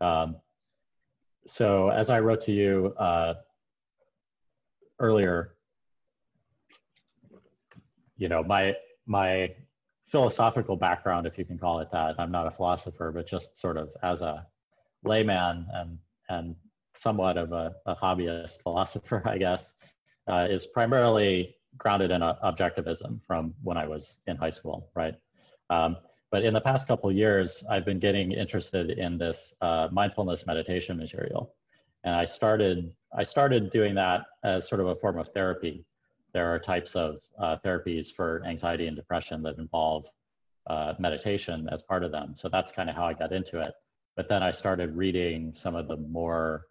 Um, 0.00 0.36
so 1.46 1.90
as 1.90 2.10
I 2.10 2.20
wrote 2.20 2.42
to 2.42 2.52
you 2.52 2.94
uh, 2.98 3.34
earlier, 4.98 5.54
you 8.16 8.28
know 8.28 8.42
my 8.42 8.74
my 9.06 9.54
philosophical 10.06 10.76
background, 10.76 11.26
if 11.26 11.38
you 11.38 11.44
can 11.44 11.58
call 11.58 11.80
it 11.80 11.90
that. 11.92 12.18
I'm 12.18 12.32
not 12.32 12.46
a 12.46 12.50
philosopher, 12.50 13.12
but 13.12 13.26
just 13.26 13.58
sort 13.58 13.76
of 13.76 13.90
as 14.02 14.22
a 14.22 14.46
layman 15.04 15.66
and 15.74 15.98
and 16.28 16.56
somewhat 16.94 17.36
of 17.36 17.52
a, 17.52 17.74
a 17.86 17.94
hobbyist 17.94 18.62
philosopher, 18.62 19.22
I 19.26 19.38
guess, 19.38 19.74
uh, 20.26 20.46
is 20.50 20.66
primarily 20.66 21.56
grounded 21.76 22.10
in 22.10 22.20
objectivism 22.20 23.20
from 23.26 23.54
when 23.62 23.76
I 23.76 23.86
was 23.86 24.20
in 24.26 24.36
high 24.36 24.50
school, 24.50 24.90
right? 24.94 25.14
Um, 25.70 25.96
but 26.30 26.44
in 26.44 26.52
the 26.52 26.60
past 26.60 26.86
couple 26.86 27.10
years, 27.10 27.64
I've 27.70 27.84
been 27.84 27.98
getting 27.98 28.32
interested 28.32 28.90
in 28.90 29.18
this 29.18 29.54
uh, 29.60 29.88
mindfulness 29.90 30.46
meditation 30.46 30.96
material, 30.98 31.54
and 32.04 32.14
I 32.14 32.24
started 32.24 32.92
I 33.16 33.22
started 33.22 33.70
doing 33.70 33.94
that 33.94 34.26
as 34.44 34.68
sort 34.68 34.80
of 34.80 34.88
a 34.88 34.96
form 34.96 35.18
of 35.18 35.28
therapy. 35.32 35.84
There 36.34 36.52
are 36.52 36.58
types 36.58 36.94
of 36.94 37.20
uh, 37.38 37.56
therapies 37.64 38.12
for 38.14 38.42
anxiety 38.46 38.86
and 38.86 38.96
depression 38.96 39.42
that 39.44 39.56
involve 39.56 40.06
uh, 40.66 40.92
meditation 40.98 41.68
as 41.72 41.82
part 41.82 42.04
of 42.04 42.12
them. 42.12 42.34
So 42.36 42.50
that's 42.50 42.70
kind 42.70 42.90
of 42.90 42.96
how 42.96 43.06
I 43.06 43.14
got 43.14 43.32
into 43.32 43.60
it. 43.60 43.72
But 44.16 44.28
then 44.28 44.42
I 44.42 44.50
started 44.50 44.94
reading 44.94 45.52
some 45.54 45.74
of 45.74 45.88
the 45.88 45.96
more, 45.96 46.66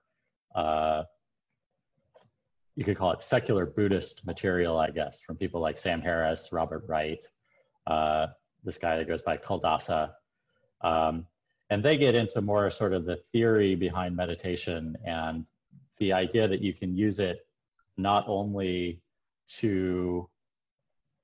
uh, 0.53 1.03
you 2.77 2.83
could 2.83 2.95
call 2.95 3.11
it 3.11 3.23
secular 3.23 3.65
Buddhist 3.65 4.23
material, 4.25 4.77
I 4.77 4.91
guess, 4.91 5.19
from 5.19 5.35
people 5.35 5.59
like 5.59 5.79
Sam 5.79 5.99
Harris, 5.99 6.49
Robert 6.51 6.83
Wright, 6.87 7.19
uh, 7.87 8.27
this 8.63 8.77
guy 8.77 8.97
that 8.97 9.07
goes 9.07 9.23
by 9.23 9.35
Culadasa. 9.35 10.11
Um, 10.81 11.25
and 11.71 11.83
they 11.83 11.97
get 11.97 12.13
into 12.13 12.39
more 12.39 12.69
sort 12.69 12.93
of 12.93 13.05
the 13.05 13.17
theory 13.31 13.73
behind 13.73 14.15
meditation 14.15 14.95
and 15.03 15.47
the 15.97 16.13
idea 16.13 16.47
that 16.47 16.61
you 16.61 16.71
can 16.71 16.95
use 16.95 17.17
it 17.19 17.47
not 17.97 18.25
only 18.27 19.01
to 19.55 20.29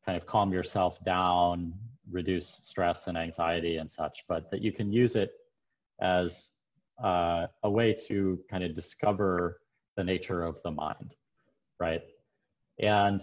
kind 0.04 0.18
of 0.18 0.26
calm 0.26 0.52
yourself 0.52 1.06
down, 1.06 1.72
reduce 2.10 2.48
stress 2.64 3.06
and 3.06 3.16
anxiety 3.16 3.78
and 3.78 3.90
such, 3.90 4.26
but 4.28 4.50
that 4.50 4.64
you 4.64 4.72
can 4.72 4.92
use 4.92 5.16
it 5.16 5.34
as 6.02 6.50
uh, 7.04 7.46
a 7.62 7.70
way 7.70 7.94
to 7.94 8.40
kind 8.50 8.64
of 8.64 8.74
discover 8.74 9.62
the 9.96 10.04
nature 10.04 10.44
of 10.44 10.60
the 10.64 10.72
mind, 10.72 11.14
right? 11.84 12.02
And 12.80 13.22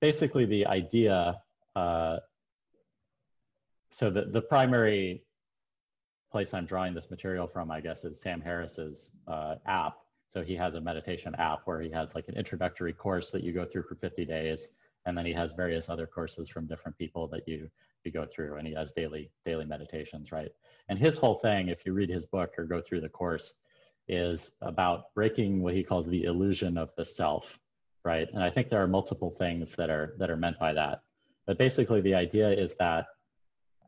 basically, 0.00 0.46
the 0.46 0.66
idea 0.66 1.36
uh, 1.76 2.16
so 3.90 4.10
the, 4.10 4.24
the 4.24 4.40
primary 4.40 5.22
place 6.32 6.52
I'm 6.52 6.66
drawing 6.66 6.94
this 6.94 7.10
material 7.10 7.46
from, 7.46 7.70
I 7.70 7.80
guess, 7.80 8.04
is 8.04 8.20
Sam 8.20 8.40
Harris's 8.40 9.10
uh, 9.28 9.54
app. 9.66 9.94
So 10.30 10.42
he 10.42 10.56
has 10.56 10.74
a 10.74 10.80
meditation 10.80 11.32
app 11.36 11.60
where 11.64 11.80
he 11.80 11.90
has 11.90 12.16
like 12.16 12.26
an 12.26 12.36
introductory 12.36 12.92
course 12.92 13.30
that 13.30 13.44
you 13.44 13.52
go 13.52 13.64
through 13.64 13.84
for 13.84 13.94
50 13.94 14.24
days, 14.24 14.72
and 15.06 15.16
then 15.16 15.24
he 15.24 15.32
has 15.32 15.52
various 15.52 15.88
other 15.88 16.08
courses 16.08 16.48
from 16.48 16.66
different 16.66 16.98
people 16.98 17.28
that 17.28 17.46
you 17.46 17.70
you 18.04 18.10
go 18.10 18.26
through, 18.26 18.56
and 18.56 18.66
he 18.66 18.74
has 18.74 18.92
daily 18.92 19.30
daily 19.46 19.64
meditations, 19.64 20.32
right? 20.32 20.50
And 20.88 20.98
his 20.98 21.16
whole 21.16 21.36
thing, 21.36 21.68
if 21.68 21.86
you 21.86 21.92
read 21.92 22.10
his 22.10 22.26
book 22.26 22.50
or 22.58 22.64
go 22.64 22.82
through 22.82 23.02
the 23.02 23.08
course, 23.08 23.54
is 24.08 24.54
about 24.60 25.14
breaking 25.14 25.62
what 25.62 25.74
he 25.74 25.82
calls 25.82 26.06
the 26.06 26.24
illusion 26.24 26.76
of 26.76 26.90
the 26.96 27.04
self, 27.04 27.58
right? 28.04 28.28
And 28.32 28.42
I 28.42 28.50
think 28.50 28.68
there 28.68 28.82
are 28.82 28.88
multiple 28.88 29.34
things 29.38 29.74
that 29.76 29.90
are 29.90 30.14
that 30.18 30.30
are 30.30 30.36
meant 30.36 30.58
by 30.58 30.74
that. 30.74 31.02
But 31.46 31.58
basically, 31.58 32.00
the 32.00 32.14
idea 32.14 32.50
is 32.50 32.74
that 32.76 33.06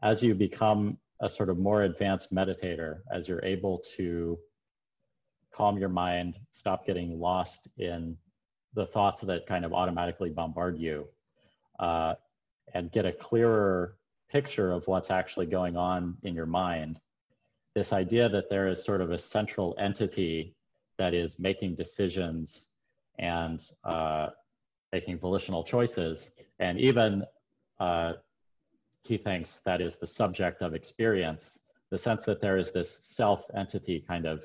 as 0.02 0.22
you 0.22 0.34
become 0.34 0.98
a 1.20 1.28
sort 1.28 1.48
of 1.48 1.58
more 1.58 1.82
advanced 1.82 2.34
meditator, 2.34 3.00
as 3.10 3.28
you're 3.28 3.44
able 3.44 3.82
to 3.96 4.38
calm 5.54 5.78
your 5.78 5.88
mind, 5.88 6.38
stop 6.50 6.86
getting 6.86 7.18
lost 7.18 7.68
in 7.78 8.16
the 8.74 8.86
thoughts 8.86 9.22
that 9.22 9.46
kind 9.46 9.64
of 9.64 9.72
automatically 9.72 10.28
bombard 10.28 10.78
you, 10.78 11.08
uh, 11.78 12.14
and 12.74 12.92
get 12.92 13.06
a 13.06 13.12
clearer 13.12 13.96
picture 14.30 14.72
of 14.72 14.86
what's 14.86 15.10
actually 15.10 15.46
going 15.46 15.76
on 15.76 16.16
in 16.22 16.34
your 16.34 16.46
mind, 16.46 17.00
this 17.76 17.92
idea 17.92 18.26
that 18.26 18.48
there 18.48 18.68
is 18.68 18.82
sort 18.82 19.02
of 19.02 19.10
a 19.10 19.18
central 19.18 19.76
entity 19.78 20.56
that 20.96 21.12
is 21.12 21.38
making 21.38 21.74
decisions 21.74 22.64
and 23.18 23.70
uh, 23.84 24.28
making 24.94 25.18
volitional 25.18 25.62
choices, 25.62 26.30
and 26.58 26.80
even 26.80 27.22
uh, 27.78 28.14
he 29.02 29.18
thinks 29.18 29.60
that 29.66 29.82
is 29.82 29.96
the 29.96 30.06
subject 30.06 30.62
of 30.62 30.74
experience, 30.74 31.58
the 31.90 31.98
sense 31.98 32.24
that 32.24 32.40
there 32.40 32.56
is 32.56 32.72
this 32.72 33.00
self 33.02 33.44
entity 33.54 34.02
kind 34.08 34.24
of 34.24 34.40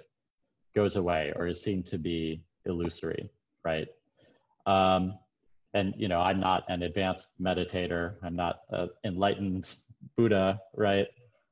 goes 0.75 0.97
away 0.97 1.32
or 1.38 1.47
is 1.47 1.61
seen 1.61 1.82
to 1.84 1.97
be 1.97 2.43
illusory, 2.65 3.29
right? 3.63 3.88
Um, 4.65 5.17
and 5.73 5.93
you 5.95 6.09
know 6.09 6.19
i'm 6.19 6.41
not 6.41 6.65
an 6.67 6.84
advanced 6.84 7.29
meditator. 7.41 8.15
I'm 8.21 8.36
not 8.36 8.59
an 8.71 8.89
enlightened 9.05 9.73
buddha 10.17 10.59
right? 10.75 11.07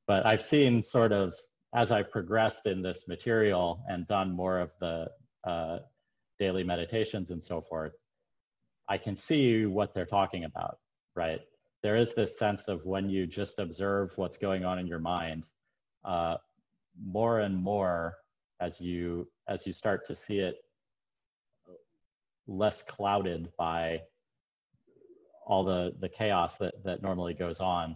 But 0.07 0.25
i've 0.25 0.41
seen 0.41 0.83
sort 0.83 1.13
of 1.13 1.33
as 1.73 1.91
i 1.91 2.01
progressed 2.01 2.65
in 2.65 2.81
this 2.81 3.07
material 3.07 3.81
and 3.89 4.07
done 4.07 4.31
more 4.31 4.59
of 4.59 4.71
the 4.79 5.07
uh, 5.45 5.79
daily 6.39 6.63
meditations 6.63 7.31
and 7.31 7.43
so 7.43 7.61
forth 7.61 7.93
i 8.87 8.97
can 8.97 9.15
see 9.15 9.65
what 9.65 9.93
they're 9.93 10.05
talking 10.05 10.45
about 10.45 10.79
right? 11.19 11.41
There 11.83 11.97
is 11.97 12.13
this 12.13 12.39
sense 12.39 12.67
of 12.67 12.85
when 12.85 13.09
you 13.09 13.27
just 13.27 13.59
observe 13.59 14.11
what's 14.15 14.37
going 14.37 14.63
on 14.63 14.79
in 14.79 14.87
your 14.87 14.99
mind 14.99 15.45
uh, 16.05 16.35
more 17.05 17.41
and 17.41 17.55
more 17.55 18.15
as 18.61 18.79
you 18.81 19.27
as 19.47 19.65
you 19.67 19.73
start 19.73 20.05
to 20.07 20.15
see 20.15 20.39
it 20.39 20.55
less 22.47 22.81
clouded 22.81 23.49
by 23.57 24.01
all 25.45 25.63
the 25.63 25.93
the 25.99 26.09
chaos 26.09 26.57
that 26.57 26.73
that 26.83 27.01
normally 27.01 27.33
goes 27.33 27.59
on 27.59 27.95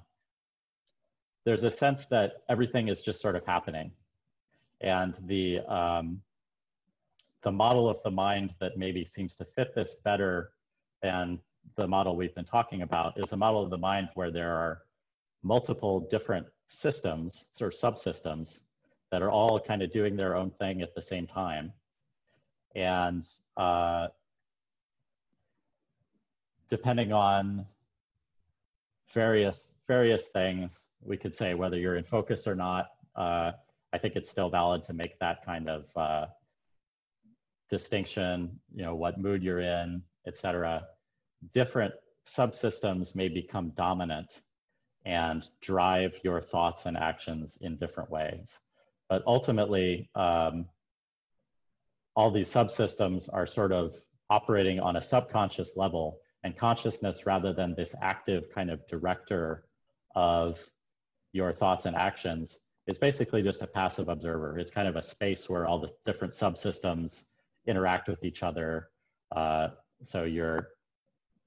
there's 1.45 1.63
a 1.63 1.71
sense 1.71 2.05
that 2.05 2.43
everything 2.49 2.87
is 2.87 3.01
just 3.03 3.21
sort 3.21 3.35
of 3.35 3.45
happening 3.45 3.91
and 4.81 5.17
the 5.25 5.59
um, 5.61 6.21
the 7.41 7.51
model 7.51 7.89
of 7.89 7.97
the 8.03 8.11
mind 8.11 8.53
that 8.59 8.77
maybe 8.77 9.03
seems 9.03 9.35
to 9.35 9.45
fit 9.45 9.75
this 9.75 9.95
better 10.03 10.51
than 11.01 11.39
the 11.75 11.87
model 11.87 12.15
we've 12.15 12.35
been 12.35 12.45
talking 12.45 12.81
about 12.81 13.17
is 13.17 13.31
a 13.31 13.37
model 13.37 13.61
of 13.63 13.69
the 13.69 13.77
mind 13.77 14.09
where 14.15 14.31
there 14.31 14.53
are 14.53 14.83
multiple 15.41 16.07
different 16.09 16.47
systems 16.69 17.45
or 17.59 17.69
subsystems 17.69 18.61
that 19.11 19.21
are 19.21 19.29
all 19.29 19.59
kind 19.59 19.81
of 19.81 19.91
doing 19.91 20.15
their 20.15 20.35
own 20.35 20.51
thing 20.51 20.81
at 20.81 20.95
the 20.95 21.01
same 21.01 21.27
time. 21.27 21.71
And 22.75 23.25
uh, 23.57 24.07
depending 26.69 27.11
on 27.11 27.65
various 29.13 29.72
various 29.87 30.23
things, 30.27 30.87
we 31.01 31.17
could 31.17 31.35
say 31.35 31.53
whether 31.53 31.77
you're 31.77 31.97
in 31.97 32.03
focus 32.03 32.47
or 32.47 32.55
not. 32.55 32.87
Uh, 33.15 33.51
I 33.91 33.97
think 33.97 34.15
it's 34.15 34.29
still 34.29 34.49
valid 34.49 34.83
to 34.85 34.93
make 34.93 35.19
that 35.19 35.45
kind 35.45 35.69
of 35.69 35.85
uh, 35.95 36.25
distinction. 37.69 38.59
You 38.73 38.83
know, 38.83 38.95
what 38.95 39.19
mood 39.19 39.43
you're 39.43 39.61
in, 39.61 40.01
etc. 40.25 40.87
Different 41.53 41.93
subsystems 42.27 43.15
may 43.15 43.27
become 43.27 43.71
dominant 43.75 44.41
and 45.05 45.47
drive 45.61 46.17
your 46.23 46.41
thoughts 46.41 46.85
and 46.85 46.97
actions 46.97 47.57
in 47.61 47.75
different 47.77 48.09
ways. 48.09 48.59
But 49.09 49.23
ultimately, 49.27 50.09
um, 50.15 50.65
all 52.15 52.31
these 52.31 52.49
subsystems 52.49 53.29
are 53.33 53.45
sort 53.45 53.71
of 53.71 53.93
operating 54.29 54.79
on 54.79 54.95
a 54.95 55.01
subconscious 55.01 55.71
level 55.75 56.19
and 56.43 56.57
consciousness 56.57 57.25
rather 57.25 57.53
than 57.53 57.75
this 57.75 57.93
active 58.01 58.49
kind 58.53 58.69
of 58.69 58.85
director 58.87 59.65
of 60.15 60.59
your 61.31 61.51
thoughts 61.51 61.85
and 61.85 61.95
actions 61.95 62.59
is 62.87 62.97
basically 62.97 63.41
just 63.41 63.61
a 63.61 63.67
passive 63.67 64.09
observer. 64.09 64.57
It's 64.59 64.71
kind 64.71 64.87
of 64.87 64.95
a 64.95 65.01
space 65.01 65.49
where 65.49 65.65
all 65.65 65.79
the 65.79 65.91
different 66.05 66.33
subsystems 66.33 67.23
interact 67.65 68.07
with 68.07 68.23
each 68.23 68.43
other. 68.43 68.89
Uh, 69.35 69.69
so 70.03 70.23
your 70.23 70.69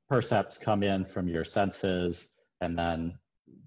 percepts 0.08 0.56
come 0.58 0.82
in 0.82 1.04
from 1.04 1.28
your 1.28 1.44
senses 1.44 2.28
and 2.60 2.78
then 2.78 3.18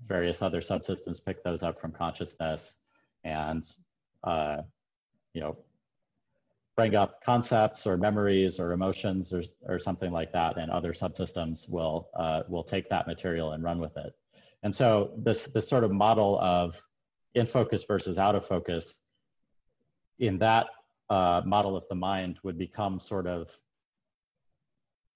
various 0.07 0.41
other 0.41 0.61
subsystems 0.61 1.23
pick 1.23 1.43
those 1.43 1.63
up 1.63 1.79
from 1.79 1.91
consciousness 1.91 2.73
and 3.23 3.63
uh, 4.23 4.57
you 5.33 5.41
know 5.41 5.57
bring 6.75 6.95
up 6.95 7.23
concepts 7.23 7.85
or 7.85 7.97
memories 7.97 8.59
or 8.59 8.71
emotions 8.71 9.33
or, 9.33 9.43
or 9.67 9.77
something 9.79 10.11
like 10.11 10.31
that 10.31 10.57
and 10.57 10.71
other 10.71 10.93
subsystems 10.93 11.69
will 11.69 12.09
uh, 12.15 12.41
will 12.47 12.63
take 12.63 12.89
that 12.89 13.05
material 13.05 13.51
and 13.51 13.63
run 13.63 13.79
with 13.79 13.95
it 13.97 14.13
and 14.63 14.73
so 14.73 15.11
this 15.17 15.45
this 15.45 15.67
sort 15.67 15.83
of 15.83 15.91
model 15.91 16.39
of 16.39 16.81
in 17.35 17.45
focus 17.45 17.83
versus 17.83 18.17
out 18.17 18.35
of 18.35 18.45
focus 18.45 19.01
in 20.19 20.37
that 20.39 20.67
uh, 21.09 21.41
model 21.45 21.75
of 21.75 21.83
the 21.89 21.95
mind 21.95 22.37
would 22.43 22.57
become 22.57 22.99
sort 22.99 23.27
of 23.27 23.49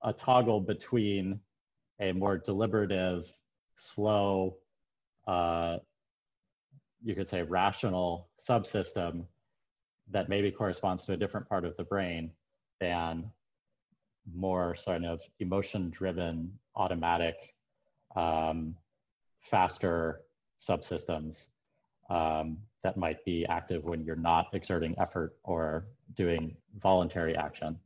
a 0.03 0.13
toggle 0.13 0.59
between 0.59 1.39
a 1.99 2.11
more 2.11 2.37
deliberative 2.37 3.31
slow 3.75 4.55
uh, 5.27 5.77
you 7.03 7.15
could 7.15 7.27
say 7.27 7.41
rational 7.41 8.29
subsystem 8.39 9.25
that 10.09 10.29
maybe 10.29 10.51
corresponds 10.51 11.05
to 11.05 11.13
a 11.13 11.17
different 11.17 11.47
part 11.47 11.65
of 11.65 11.75
the 11.77 11.83
brain 11.83 12.31
than 12.79 13.29
more 14.33 14.75
sort 14.75 15.03
of 15.03 15.21
emotion 15.39 15.89
driven 15.89 16.51
automatic 16.75 17.35
um, 18.15 18.75
faster 19.43 20.21
subsystems 20.59 21.47
um, 22.09 22.57
that 22.83 22.97
might 22.97 23.23
be 23.25 23.45
active 23.47 23.83
when 23.83 24.03
you're 24.03 24.15
not 24.15 24.47
exerting 24.53 24.95
effort 24.97 25.35
or 25.43 25.85
doing 26.15 26.55
voluntary 26.79 27.35
action 27.35 27.77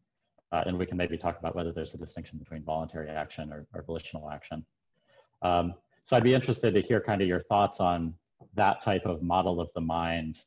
uh, 0.52 0.64
and 0.66 0.78
we 0.78 0.86
can 0.86 0.98
maybe 0.98 1.18
talk 1.18 1.38
about 1.40 1.56
whether 1.56 1.72
there's 1.72 1.94
a 1.94 1.98
distinction 1.98 2.38
between 2.38 2.64
voluntary 2.64 3.10
action 3.10 3.52
or, 3.52 3.68
or 3.74 3.84
volitional 3.84 4.30
action 4.30 4.66
um, 5.42 5.74
so 6.08 6.16
I'd 6.16 6.24
be 6.24 6.34
interested 6.34 6.74
to 6.74 6.82
hear 6.82 7.02
kind 7.02 7.22
of 7.22 7.28
your 7.28 7.42
thoughts 7.42 7.80
on 7.80 8.14
that 8.56 8.82
type 8.82 9.06
of 9.06 9.22
model 9.22 9.60
of 9.60 9.70
the 9.76 9.82
mind. 9.82 10.40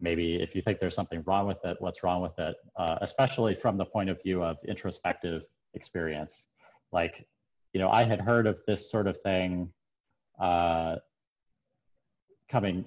Maybe 0.00 0.42
if 0.42 0.54
you 0.54 0.62
think 0.62 0.80
there's 0.80 0.96
something 0.96 1.22
wrong 1.26 1.46
with 1.46 1.64
it, 1.64 1.76
what's 1.78 2.02
wrong 2.02 2.20
with 2.20 2.38
it, 2.38 2.56
uh, 2.76 2.98
especially 3.00 3.54
from 3.54 3.76
the 3.76 3.84
point 3.84 4.10
of 4.10 4.20
view 4.22 4.42
of 4.42 4.56
introspective 4.66 5.44
experience. 5.74 6.48
Like, 6.90 7.26
you 7.72 7.80
know, 7.80 7.88
I 7.88 8.02
had 8.02 8.20
heard 8.20 8.46
of 8.46 8.60
this 8.66 8.90
sort 8.90 9.06
of 9.06 9.16
thing 9.22 9.72
uh, 10.38 10.96
coming 12.48 12.84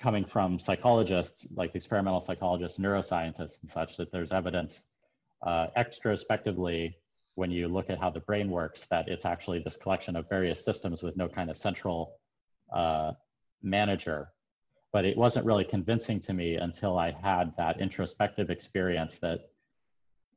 coming 0.00 0.24
from 0.24 0.58
psychologists, 0.58 1.46
like 1.54 1.74
experimental 1.74 2.20
psychologists, 2.20 2.78
neuroscientists, 2.78 3.60
and 3.60 3.70
such, 3.70 3.98
that 3.98 4.10
there's 4.10 4.32
evidence 4.32 4.84
uh, 5.42 5.66
extrospectively 5.76 6.94
when 7.34 7.50
you 7.50 7.68
look 7.68 7.90
at 7.90 7.98
how 7.98 8.10
the 8.10 8.20
brain 8.20 8.50
works, 8.50 8.86
that 8.90 9.08
it's 9.08 9.24
actually 9.24 9.58
this 9.60 9.76
collection 9.76 10.16
of 10.16 10.28
various 10.28 10.64
systems 10.64 11.02
with 11.02 11.16
no 11.16 11.28
kind 11.28 11.50
of 11.50 11.56
central 11.56 12.14
uh, 12.72 13.12
manager. 13.62 14.28
But 14.92 15.04
it 15.04 15.16
wasn't 15.16 15.46
really 15.46 15.64
convincing 15.64 16.18
to 16.20 16.32
me 16.32 16.56
until 16.56 16.98
I 16.98 17.12
had 17.12 17.54
that 17.56 17.80
introspective 17.80 18.50
experience 18.50 19.18
that, 19.18 19.50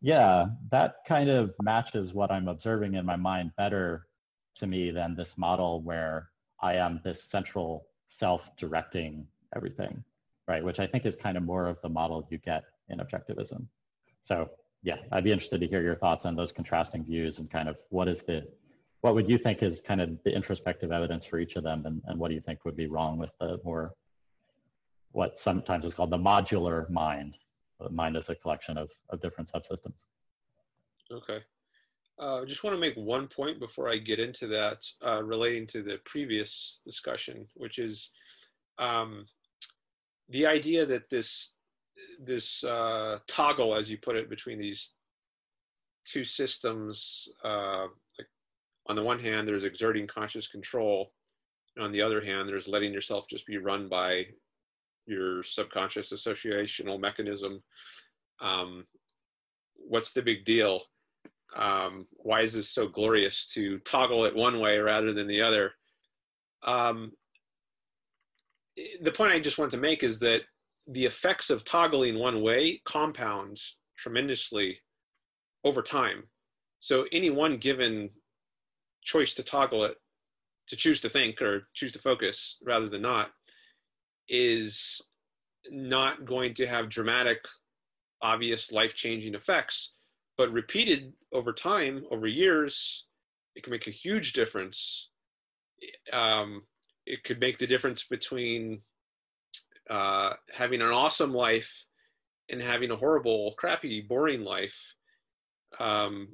yeah, 0.02 0.48
that 0.72 0.96
kind 1.08 1.30
of 1.30 1.54
matches 1.62 2.14
what 2.14 2.32
I'm 2.32 2.48
observing 2.48 2.96
in 2.96 3.06
my 3.06 3.16
mind 3.16 3.52
better 3.58 4.08
to 4.56 4.68
me 4.68 4.92
than 4.92 5.16
this 5.16 5.38
model 5.38 5.82
where 5.82 6.30
I 6.64 6.76
am 6.76 7.02
this 7.04 7.22
central 7.22 7.86
self 8.08 8.56
directing 8.56 9.28
everything, 9.54 10.02
right? 10.48 10.64
Which 10.64 10.80
I 10.80 10.88
think 10.88 11.06
is 11.06 11.18
kind 11.18 11.36
of 11.36 11.44
more 11.44 11.68
of 11.68 11.78
the 11.82 11.90
model 11.90 12.26
you 12.32 12.38
get 12.38 12.64
in 12.88 13.00
objectivism. 13.00 13.68
So 14.24 14.50
yeah, 14.82 14.96
I'd 15.12 15.26
be 15.26 15.32
interested 15.34 15.60
to 15.60 15.68
hear 15.68 15.84
your 15.84 15.96
thoughts 15.96 16.26
on 16.26 16.36
those 16.36 16.54
contrasting 16.54 17.04
views 17.04 17.40
and 17.40 17.52
kind 17.52 17.68
of 17.68 17.78
what 17.90 18.08
is 18.08 18.24
the, 18.24 18.48
what 19.02 19.14
would 19.14 19.30
you 19.30 19.38
think 19.38 19.62
is 19.62 19.82
kind 19.82 20.00
of 20.00 20.18
the 20.24 20.34
introspective 20.34 20.94
evidence 20.94 21.26
for 21.26 21.38
each 21.38 21.58
of 21.58 21.64
them 21.64 21.86
and, 21.86 22.02
and 22.06 22.18
what 22.18 22.30
do 22.30 22.36
you 22.36 22.42
think 22.42 22.64
would 22.64 22.78
be 22.78 22.88
wrong 22.88 23.18
with 23.18 23.32
the 23.42 23.60
more, 23.66 23.94
what 25.12 25.38
sometimes 25.38 25.84
is 25.84 25.94
called 25.94 26.12
the 26.12 26.18
modular 26.18 26.90
mind. 26.90 27.38
The 27.82 27.90
mind 27.90 28.16
is 28.16 28.30
a 28.30 28.36
collection 28.36 28.78
of, 28.78 28.90
of 29.10 29.22
different 29.22 29.52
subsystems. 29.52 30.00
Okay. 31.12 31.40
Uh, 32.22 32.42
I 32.42 32.46
just 32.46 32.64
want 32.64 32.76
to 32.76 32.80
make 32.80 32.96
one 32.96 33.28
point 33.28 33.60
before 33.60 33.90
I 33.90 33.98
get 33.98 34.20
into 34.20 34.48
that 34.48 34.78
uh, 35.06 35.24
relating 35.24 35.66
to 35.68 35.82
the 35.82 36.00
previous 36.06 36.82
discussion, 36.86 37.48
which 37.56 37.80
is 37.80 38.12
um, 38.78 39.26
the 40.30 40.46
idea 40.46 40.86
that 40.86 41.10
this 41.10 41.54
this 42.20 42.64
uh, 42.64 43.20
toggle, 43.28 43.76
as 43.76 43.90
you 43.90 43.98
put 43.98 44.16
it, 44.16 44.30
between 44.30 44.60
these 44.60 44.94
two 46.06 46.26
systems. 46.26 47.28
Uh, 47.44 47.88
on 48.88 48.96
the 48.96 49.04
one 49.04 49.20
hand, 49.20 49.48
there's 49.48 49.64
exerting 49.64 50.08
conscious 50.08 50.48
control, 50.48 51.14
and 51.76 51.86
on 51.86 51.92
the 51.92 52.02
other 52.02 52.22
hand, 52.22 52.48
there's 52.48 52.68
letting 52.68 52.94
yourself 52.94 53.26
just 53.30 53.46
be 53.48 53.58
run 53.58 53.88
by 53.88 54.26
your 55.06 55.44
subconscious 55.44 56.12
associational 56.12 57.00
mechanism. 57.00 57.64
Um, 58.40 58.86
what's 59.76 60.14
the 60.14 60.22
big 60.22 60.46
deal? 60.46 60.84
Um, 61.56 62.08
why 62.18 62.42
is 62.42 62.54
this 62.54 62.70
so 62.70 62.88
glorious 62.88 63.48
to 63.54 63.80
toggle 63.80 64.26
it 64.26 64.36
one 64.36 64.60
way 64.60 64.78
rather 64.80 65.14
than 65.14 65.28
the 65.28 65.42
other? 65.42 65.74
Um, 66.64 67.12
the 69.02 69.12
point 69.12 69.34
I 69.34 69.40
just 69.40 69.58
want 69.58 69.72
to 69.72 69.78
make 69.78 70.04
is 70.04 70.20
that 70.20 70.42
the 70.88 71.06
effects 71.06 71.50
of 71.50 71.64
toggling 71.64 72.18
one 72.18 72.42
way 72.42 72.82
compounds 72.86 73.78
tremendously 73.98 74.80
over 75.64 75.82
time. 75.82 76.24
So 76.80 77.06
any 77.12 77.30
one 77.30 77.58
given 77.58 78.10
choice 79.04 79.34
to 79.36 79.44
toggle 79.44 79.84
it, 79.84 79.98
to 80.68 80.76
choose 80.76 81.00
to 81.02 81.10
think 81.10 81.42
or 81.42 81.68
choose 81.74 81.92
to 81.94 82.00
focus 82.00 82.58
rather 82.66 82.90
than 82.90 83.02
not, 83.02 83.32
is 84.28 85.02
not 85.70 86.26
going 86.26 86.54
to 86.56 86.68
have 86.68 86.90
dramatic, 86.90 87.46
obvious 88.22 88.72
life 88.72 88.96
changing 88.96 89.36
effects. 89.36 89.94
But 90.38 90.52
repeated 90.52 91.14
over 91.32 91.54
time, 91.54 92.06
over 92.12 92.28
years, 92.28 93.06
it 93.56 93.64
can 93.64 93.72
make 93.72 93.88
a 93.88 93.92
huge 93.92 94.34
difference. 94.34 95.10
Um, 96.12 96.64
it 97.06 97.24
could 97.24 97.40
make 97.40 97.58
the 97.58 97.68
difference 97.68 98.06
between 98.06 98.82
uh, 99.90 100.34
having 100.56 100.82
an 100.82 100.90
awesome 100.90 101.34
life 101.34 101.86
and 102.50 102.62
having 102.62 102.92
a 102.92 102.96
horrible, 102.96 103.54
crappy, 103.58 104.02
boring 104.02 104.44
life. 104.44 104.96
Um, 105.80 106.30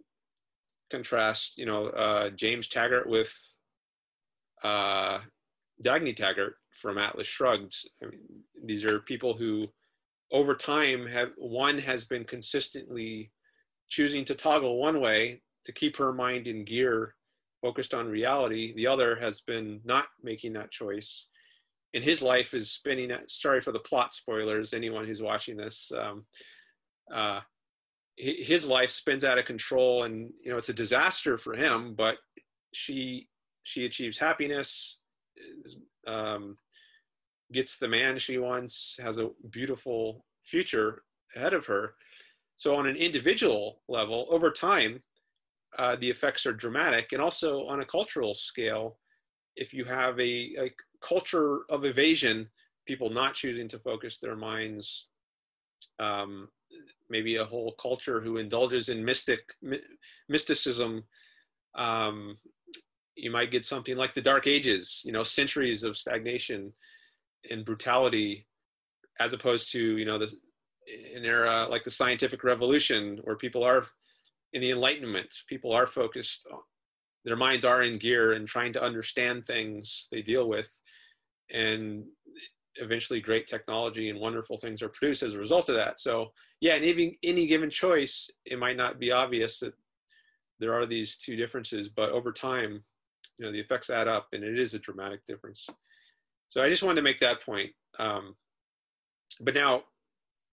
contrast, 0.89 1.57
you 1.57 1.65
know, 1.65 1.85
uh, 1.85 2.29
James 2.31 2.67
Taggart 2.67 3.07
with 3.07 3.33
uh, 4.63 5.19
Dagny 5.83 6.15
Taggart 6.15 6.55
from 6.71 6.97
Atlas 6.97 7.27
Shrugged. 7.27 7.75
I 8.03 8.07
mean, 8.07 8.19
these 8.63 8.85
are 8.85 8.99
people 8.99 9.35
who, 9.35 9.67
over 10.31 10.55
time, 10.55 11.07
have 11.07 11.29
one 11.37 11.77
has 11.79 12.05
been 12.05 12.23
consistently 12.23 13.31
choosing 13.89 14.25
to 14.25 14.35
toggle 14.35 14.77
one 14.77 14.99
way 15.01 15.41
to 15.65 15.71
keep 15.71 15.97
her 15.97 16.13
mind 16.13 16.47
in 16.47 16.63
gear, 16.63 17.15
focused 17.61 17.93
on 17.93 18.07
reality. 18.07 18.73
The 18.73 18.87
other 18.87 19.17
has 19.17 19.41
been 19.41 19.81
not 19.83 20.07
making 20.23 20.53
that 20.53 20.71
choice 20.71 21.27
And 21.93 22.03
his 22.03 22.21
life 22.21 22.53
is 22.53 22.71
spinning 22.71 23.11
sorry 23.27 23.61
for 23.61 23.71
the 23.71 23.79
plot 23.79 24.13
spoilers 24.13 24.73
anyone 24.73 25.05
who's 25.07 25.21
watching 25.21 25.57
this 25.57 25.91
um, 25.97 26.25
uh, 27.13 27.41
his 28.15 28.67
life 28.67 28.91
spins 28.91 29.23
out 29.23 29.39
of 29.39 29.45
control 29.45 30.03
and 30.03 30.31
you 30.43 30.51
know 30.51 30.57
it's 30.57 30.69
a 30.69 30.73
disaster 30.73 31.37
for 31.37 31.55
him 31.55 31.95
but 31.95 32.17
she 32.73 33.27
she 33.63 33.85
achieves 33.85 34.19
happiness 34.19 34.99
um, 36.07 36.55
gets 37.51 37.77
the 37.77 37.87
man 37.87 38.17
she 38.17 38.37
wants, 38.37 38.99
has 39.01 39.19
a 39.19 39.29
beautiful 39.49 40.25
future 40.43 41.03
ahead 41.35 41.53
of 41.53 41.65
her. 41.67 41.95
So, 42.59 42.75
on 42.75 42.87
an 42.87 42.97
individual 42.97 43.79
level, 43.87 44.27
over 44.29 44.51
time, 44.51 44.99
uh, 45.77 45.95
the 45.95 46.09
effects 46.09 46.45
are 46.45 46.51
dramatic. 46.51 47.13
And 47.13 47.21
also 47.21 47.65
on 47.67 47.79
a 47.79 47.85
cultural 47.85 48.35
scale, 48.35 48.99
if 49.55 49.73
you 49.73 49.85
have 49.85 50.19
a, 50.19 50.51
a 50.59 50.71
culture 51.01 51.59
of 51.69 51.85
evasion, 51.85 52.49
people 52.85 53.09
not 53.09 53.33
choosing 53.33 53.69
to 53.69 53.79
focus 53.79 54.17
their 54.17 54.35
minds, 54.35 55.07
um, 55.99 56.49
maybe 57.09 57.37
a 57.37 57.45
whole 57.45 57.71
culture 57.79 58.19
who 58.19 58.35
indulges 58.35 58.89
in 58.89 59.05
mystic 59.05 59.39
mysticism, 60.27 61.05
um, 61.75 62.35
you 63.15 63.31
might 63.31 63.51
get 63.51 63.63
something 63.63 63.95
like 63.95 64.13
the 64.13 64.21
Dark 64.21 64.47
Ages, 64.47 65.01
you 65.05 65.13
know, 65.13 65.23
centuries 65.23 65.85
of 65.85 65.95
stagnation 65.95 66.73
and 67.49 67.63
brutality, 67.63 68.47
as 69.17 69.31
opposed 69.31 69.71
to 69.71 69.95
you 69.97 70.03
know 70.03 70.17
the 70.17 70.29
an 71.15 71.25
era 71.25 71.67
like 71.69 71.83
the 71.83 71.91
scientific 71.91 72.43
revolution 72.43 73.19
where 73.23 73.35
people 73.35 73.63
are 73.63 73.85
in 74.53 74.61
the 74.61 74.71
enlightenment 74.71 75.31
people 75.47 75.71
are 75.71 75.85
focused 75.85 76.47
their 77.25 77.35
minds 77.35 77.65
are 77.65 77.83
in 77.83 77.97
gear 77.97 78.33
and 78.33 78.47
trying 78.47 78.73
to 78.73 78.83
understand 78.83 79.45
things 79.45 80.07
they 80.11 80.21
deal 80.21 80.47
with. 80.47 80.79
And 81.51 82.05
eventually 82.75 83.19
great 83.19 83.47
technology 83.47 84.09
and 84.09 84.19
wonderful 84.19 84.57
things 84.57 84.81
are 84.81 84.89
produced 84.89 85.23
as 85.23 85.33
a 85.33 85.39
result 85.39 85.69
of 85.69 85.75
that. 85.75 85.99
So 85.99 86.31
yeah 86.61 86.75
in 86.75 86.83
any, 86.83 87.19
any 87.23 87.47
given 87.47 87.69
choice 87.69 88.29
it 88.45 88.59
might 88.59 88.77
not 88.77 88.99
be 88.99 89.11
obvious 89.11 89.59
that 89.59 89.73
there 90.59 90.73
are 90.73 90.85
these 90.85 91.17
two 91.17 91.35
differences 91.35 91.89
but 91.89 92.09
over 92.09 92.31
time 92.31 92.83
you 93.37 93.45
know 93.45 93.51
the 93.51 93.59
effects 93.59 93.89
add 93.89 94.07
up 94.07 94.27
and 94.33 94.43
it 94.43 94.57
is 94.57 94.73
a 94.73 94.79
dramatic 94.79 95.25
difference. 95.25 95.65
So 96.47 96.61
i 96.61 96.69
just 96.69 96.83
wanted 96.83 96.97
to 96.97 97.01
make 97.03 97.19
that 97.19 97.43
point. 97.43 97.71
Um, 97.97 98.35
but 99.41 99.53
now 99.53 99.83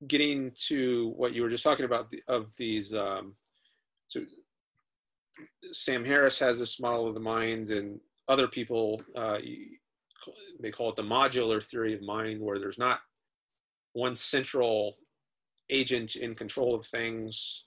getting 0.06 0.52
to 0.68 1.12
what 1.16 1.34
you 1.34 1.42
were 1.42 1.48
just 1.48 1.64
talking 1.64 1.84
about 1.84 2.10
the, 2.10 2.22
of 2.28 2.54
these 2.56 2.92
um, 2.94 3.34
so 4.08 4.20
sam 5.72 6.04
harris 6.04 6.38
has 6.38 6.58
this 6.58 6.80
model 6.80 7.08
of 7.08 7.14
the 7.14 7.20
mind 7.20 7.70
and 7.70 7.98
other 8.28 8.48
people 8.48 9.00
uh, 9.16 9.38
they 10.60 10.70
call 10.70 10.90
it 10.90 10.96
the 10.96 11.02
modular 11.02 11.64
theory 11.64 11.94
of 11.94 12.02
mind 12.02 12.40
where 12.40 12.58
there's 12.58 12.78
not 12.78 13.00
one 13.92 14.16
central 14.16 14.96
agent 15.70 16.16
in 16.16 16.34
control 16.34 16.74
of 16.74 16.84
things. 16.84 17.64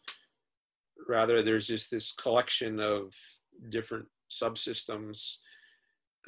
Rather 1.08 1.42
there's 1.42 1.68
just 1.68 1.90
this 1.90 2.12
collection 2.12 2.80
of 2.80 3.14
different 3.70 4.06
subsystems. 4.32 5.38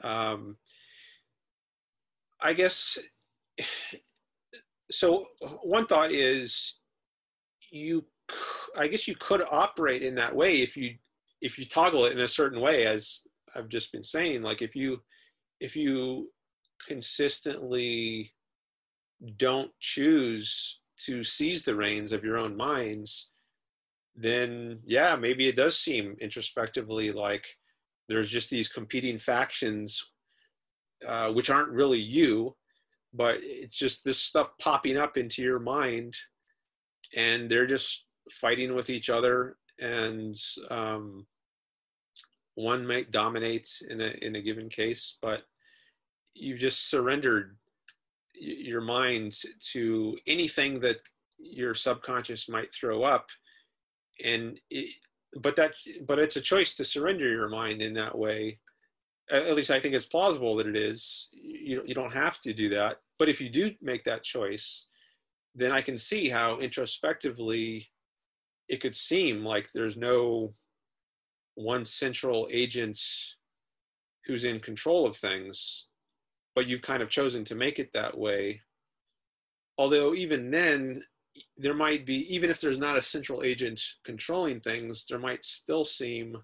Um, 0.03 0.57
i 2.43 2.53
guess 2.53 2.97
so 4.91 5.25
one 5.63 5.85
thought 5.85 6.11
is 6.11 6.79
you 7.71 8.05
i 8.77 8.87
guess 8.87 9.07
you 9.07 9.15
could 9.19 9.41
operate 9.49 10.03
in 10.03 10.15
that 10.15 10.35
way 10.35 10.61
if 10.61 10.77
you 10.77 10.95
if 11.41 11.57
you 11.57 11.65
toggle 11.65 12.05
it 12.05 12.13
in 12.13 12.21
a 12.21 12.27
certain 12.27 12.61
way 12.61 12.85
as 12.85 13.21
i've 13.55 13.69
just 13.69 13.91
been 13.91 14.03
saying. 14.03 14.41
Like 14.41 14.61
if 14.61 14.75
you 14.75 15.01
if 15.59 15.75
you 15.75 16.29
consistently 16.87 18.33
don't 19.37 19.71
choose 19.79 20.81
to 21.05 21.23
seize 21.23 21.63
the 21.63 21.75
reins 21.75 22.11
of 22.11 22.23
your 22.23 22.37
own 22.37 22.57
minds 22.57 23.29
then 24.15 24.79
yeah 24.83 25.15
maybe 25.15 25.47
it 25.47 25.55
does 25.55 25.77
seem 25.77 26.15
introspectively 26.19 27.11
like 27.11 27.45
there's 28.09 28.29
just 28.29 28.49
these 28.49 28.67
competing 28.67 29.17
factions 29.17 30.11
uh, 31.07 31.31
which 31.31 31.49
aren't 31.49 31.71
really 31.71 31.99
you 31.99 32.55
but 33.13 33.39
it's 33.41 33.75
just 33.75 34.03
this 34.03 34.19
stuff 34.19 34.51
popping 34.59 34.97
up 34.97 35.17
into 35.17 35.41
your 35.41 35.59
mind 35.59 36.15
and 37.15 37.49
they're 37.49 37.65
just 37.65 38.05
fighting 38.31 38.75
with 38.75 38.89
each 38.89 39.09
other 39.09 39.57
and 39.79 40.35
um, 40.69 41.25
one 42.55 42.85
might 42.85 43.11
dominate 43.11 43.67
in 43.89 44.01
a 44.01 44.13
in 44.21 44.35
a 44.35 44.41
given 44.41 44.69
case 44.69 45.17
but 45.21 45.41
you've 46.33 46.59
just 46.59 46.89
surrendered 46.89 47.57
your 48.33 48.81
mind 48.81 49.35
to 49.71 50.17
anything 50.27 50.79
that 50.79 50.97
your 51.37 51.73
subconscious 51.73 52.47
might 52.47 52.73
throw 52.73 53.03
up 53.03 53.27
and 54.23 54.59
it, 54.69 54.89
but 55.41 55.55
that 55.55 55.73
but 56.07 56.19
it's 56.19 56.35
a 56.35 56.41
choice 56.41 56.73
to 56.73 56.85
surrender 56.85 57.29
your 57.29 57.49
mind 57.49 57.81
in 57.81 57.93
that 57.93 58.17
way 58.17 58.59
at 59.31 59.55
least 59.55 59.71
I 59.71 59.79
think 59.79 59.95
it's 59.95 60.05
plausible 60.05 60.55
that 60.57 60.67
it 60.67 60.75
is. 60.75 61.29
You, 61.33 61.83
you 61.85 61.95
don't 61.95 62.13
have 62.13 62.39
to 62.41 62.53
do 62.53 62.69
that. 62.69 62.97
But 63.17 63.29
if 63.29 63.39
you 63.39 63.49
do 63.49 63.71
make 63.81 64.03
that 64.03 64.23
choice, 64.23 64.87
then 65.55 65.71
I 65.71 65.81
can 65.81 65.97
see 65.97 66.29
how 66.29 66.57
introspectively 66.57 67.89
it 68.67 68.81
could 68.81 68.95
seem 68.95 69.45
like 69.45 69.71
there's 69.71 69.97
no 69.97 70.53
one 71.55 71.85
central 71.85 72.47
agent 72.51 72.99
who's 74.25 74.43
in 74.43 74.59
control 74.59 75.05
of 75.05 75.15
things, 75.15 75.89
but 76.55 76.67
you've 76.67 76.81
kind 76.81 77.01
of 77.01 77.09
chosen 77.09 77.43
to 77.45 77.55
make 77.55 77.79
it 77.79 77.91
that 77.93 78.17
way. 78.17 78.61
Although, 79.77 80.13
even 80.13 80.51
then, 80.51 81.01
there 81.57 81.73
might 81.73 82.05
be, 82.05 82.33
even 82.33 82.49
if 82.49 82.61
there's 82.61 82.77
not 82.77 82.97
a 82.97 83.01
central 83.01 83.43
agent 83.43 83.81
controlling 84.03 84.59
things, 84.59 85.05
there 85.09 85.19
might 85.19 85.43
still 85.43 85.85
seem 85.85 86.37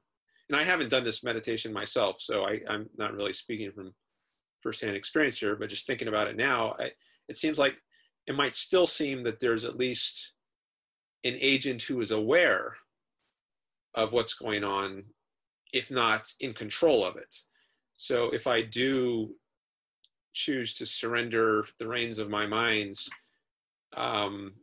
and 0.50 0.60
I 0.60 0.64
haven't 0.64 0.90
done 0.90 1.04
this 1.04 1.24
meditation 1.24 1.74
myself, 1.74 2.22
so 2.22 2.46
I, 2.46 2.62
am 2.70 2.90
not 2.98 3.14
really 3.14 3.34
speaking 3.34 3.72
from 3.72 3.94
firsthand 4.62 4.96
experience 4.96 5.40
here, 5.40 5.56
but 5.56 5.70
just 5.70 5.86
thinking 5.86 6.08
about 6.08 6.28
it 6.28 6.38
now, 6.38 6.76
I, 6.80 6.92
it 7.28 7.36
seems 7.36 7.60
like 7.60 7.76
it 8.28 8.36
might 8.36 8.56
still 8.56 8.88
seem 8.88 9.24
that 9.24 9.40
there's 9.40 9.66
at 9.66 9.78
least 9.78 10.34
an 11.24 11.36
agent 11.40 11.82
who 11.82 12.00
is 12.00 12.12
aware 12.12 12.76
of 13.96 14.14
what's 14.14 14.34
going 14.34 14.64
on, 14.64 15.04
if 15.74 15.92
not 15.92 16.32
in 16.40 16.54
control 16.54 17.06
of 17.06 17.18
it. 17.18 17.36
So 17.96 18.30
if 18.30 18.48
I 18.48 18.62
do 18.62 19.36
choose 20.34 20.76
to 20.76 20.86
surrender 20.86 21.66
the 21.80 21.88
reins 21.88 22.20
of 22.20 22.30
my 22.30 22.46
minds, 22.46 23.10
um, 23.96 24.54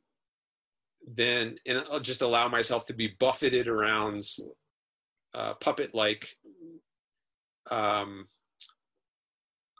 then 1.06 1.56
and 1.66 1.84
I'll 1.90 2.00
just 2.00 2.22
allow 2.22 2.48
myself 2.48 2.86
to 2.86 2.94
be 2.94 3.14
buffeted 3.18 3.68
around 3.68 4.24
uh, 5.34 5.54
puppet 5.54 5.94
like 5.94 6.36
um, 7.70 8.26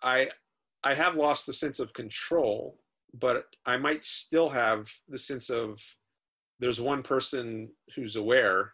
I 0.02 0.28
I 0.82 0.94
have 0.94 1.16
lost 1.16 1.46
the 1.46 1.52
sense 1.52 1.80
of 1.80 1.92
control, 1.92 2.78
but 3.14 3.46
I 3.64 3.76
might 3.76 4.05
still 4.05 4.50
have 4.50 4.90
the 5.09 5.18
sense 5.18 5.48
of 5.50 5.80
there's 6.61 6.80
one 6.80 7.02
person 7.02 7.70
who's 7.94 8.16
aware 8.16 8.72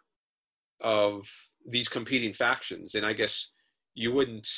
of 0.80 1.30
these 1.66 1.88
competing 1.88 2.32
factions, 2.32 2.94
and 2.94 3.06
I 3.06 3.12
guess 3.12 3.52
you 3.94 4.12
wouldn't. 4.12 4.48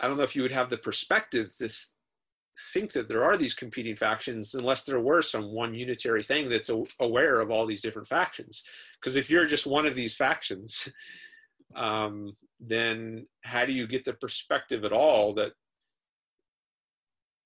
I 0.00 0.08
don't 0.08 0.16
know 0.16 0.22
if 0.22 0.34
you 0.34 0.42
would 0.42 0.52
have 0.52 0.70
the 0.70 0.78
perspective 0.78 1.54
to 1.58 1.68
think 2.72 2.92
that 2.92 3.08
there 3.08 3.24
are 3.24 3.36
these 3.36 3.54
competing 3.54 3.96
factions 3.96 4.54
unless 4.54 4.84
there 4.84 5.00
were 5.00 5.22
some 5.22 5.52
one 5.52 5.74
unitary 5.74 6.22
thing 6.22 6.48
that's 6.48 6.70
aware 7.00 7.40
of 7.40 7.50
all 7.50 7.66
these 7.66 7.82
different 7.82 8.08
factions. 8.08 8.62
Because 9.00 9.16
if 9.16 9.30
you're 9.30 9.46
just 9.46 9.66
one 9.66 9.86
of 9.86 9.94
these 9.94 10.14
factions 10.14 10.88
um, 11.76 12.32
then 12.58 13.26
how 13.42 13.64
do 13.64 13.72
you 13.72 13.86
get 13.86 14.04
the 14.04 14.12
perspective 14.12 14.84
at 14.84 14.92
all 14.92 15.32
that 15.34 15.52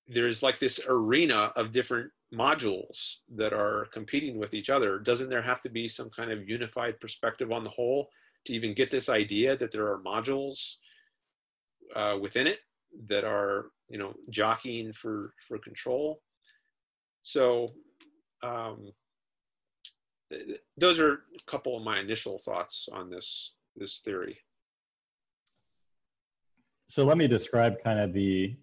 there's 0.07 0.43
like 0.43 0.59
this 0.59 0.79
arena 0.87 1.51
of 1.55 1.71
different 1.71 2.11
modules 2.33 3.17
that 3.35 3.53
are 3.53 3.87
competing 3.93 4.37
with 4.37 4.53
each 4.53 4.69
other? 4.69 4.99
Doesn't 4.99 5.29
there 5.29 5.41
have 5.41 5.61
to 5.61 5.69
be 5.69 5.87
some 5.87 6.09
kind 6.09 6.31
of 6.31 6.49
unified 6.49 6.99
perspective 6.99 7.51
on 7.51 7.63
the 7.63 7.69
whole 7.69 8.09
to 8.45 8.53
even 8.53 8.73
get 8.73 8.91
this 8.91 9.09
idea 9.09 9.55
that 9.55 9.71
there 9.71 9.87
are 9.87 10.01
modules 10.05 10.75
uh, 11.95 12.17
within 12.19 12.47
it 12.47 12.59
that 13.07 13.23
are 13.23 13.67
you 13.89 13.97
know 13.97 14.13
jockeying 14.29 14.93
for 14.93 15.33
for 15.47 15.57
control. 15.57 16.21
So 17.23 17.73
um, 18.43 18.91
th- 20.31 20.59
those 20.77 20.99
are 20.99 21.13
a 21.13 21.43
couple 21.47 21.77
of 21.77 21.83
my 21.83 21.99
initial 21.99 22.37
thoughts 22.37 22.87
on 22.91 23.09
this 23.09 23.53
this 23.75 23.99
theory. 23.99 24.37
So 26.87 27.03
let 27.03 27.17
me 27.17 27.27
describe 27.27 27.83
kind 27.83 27.99
of 27.99 28.13
the 28.13 28.55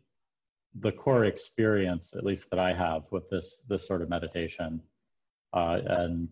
the 0.80 0.92
core 0.92 1.26
experience 1.26 2.14
at 2.16 2.24
least 2.24 2.48
that 2.48 2.58
i 2.58 2.72
have 2.72 3.02
with 3.10 3.28
this 3.28 3.60
this 3.68 3.86
sort 3.86 4.02
of 4.02 4.08
meditation. 4.08 4.80
Uh, 5.52 5.80
and 5.86 6.28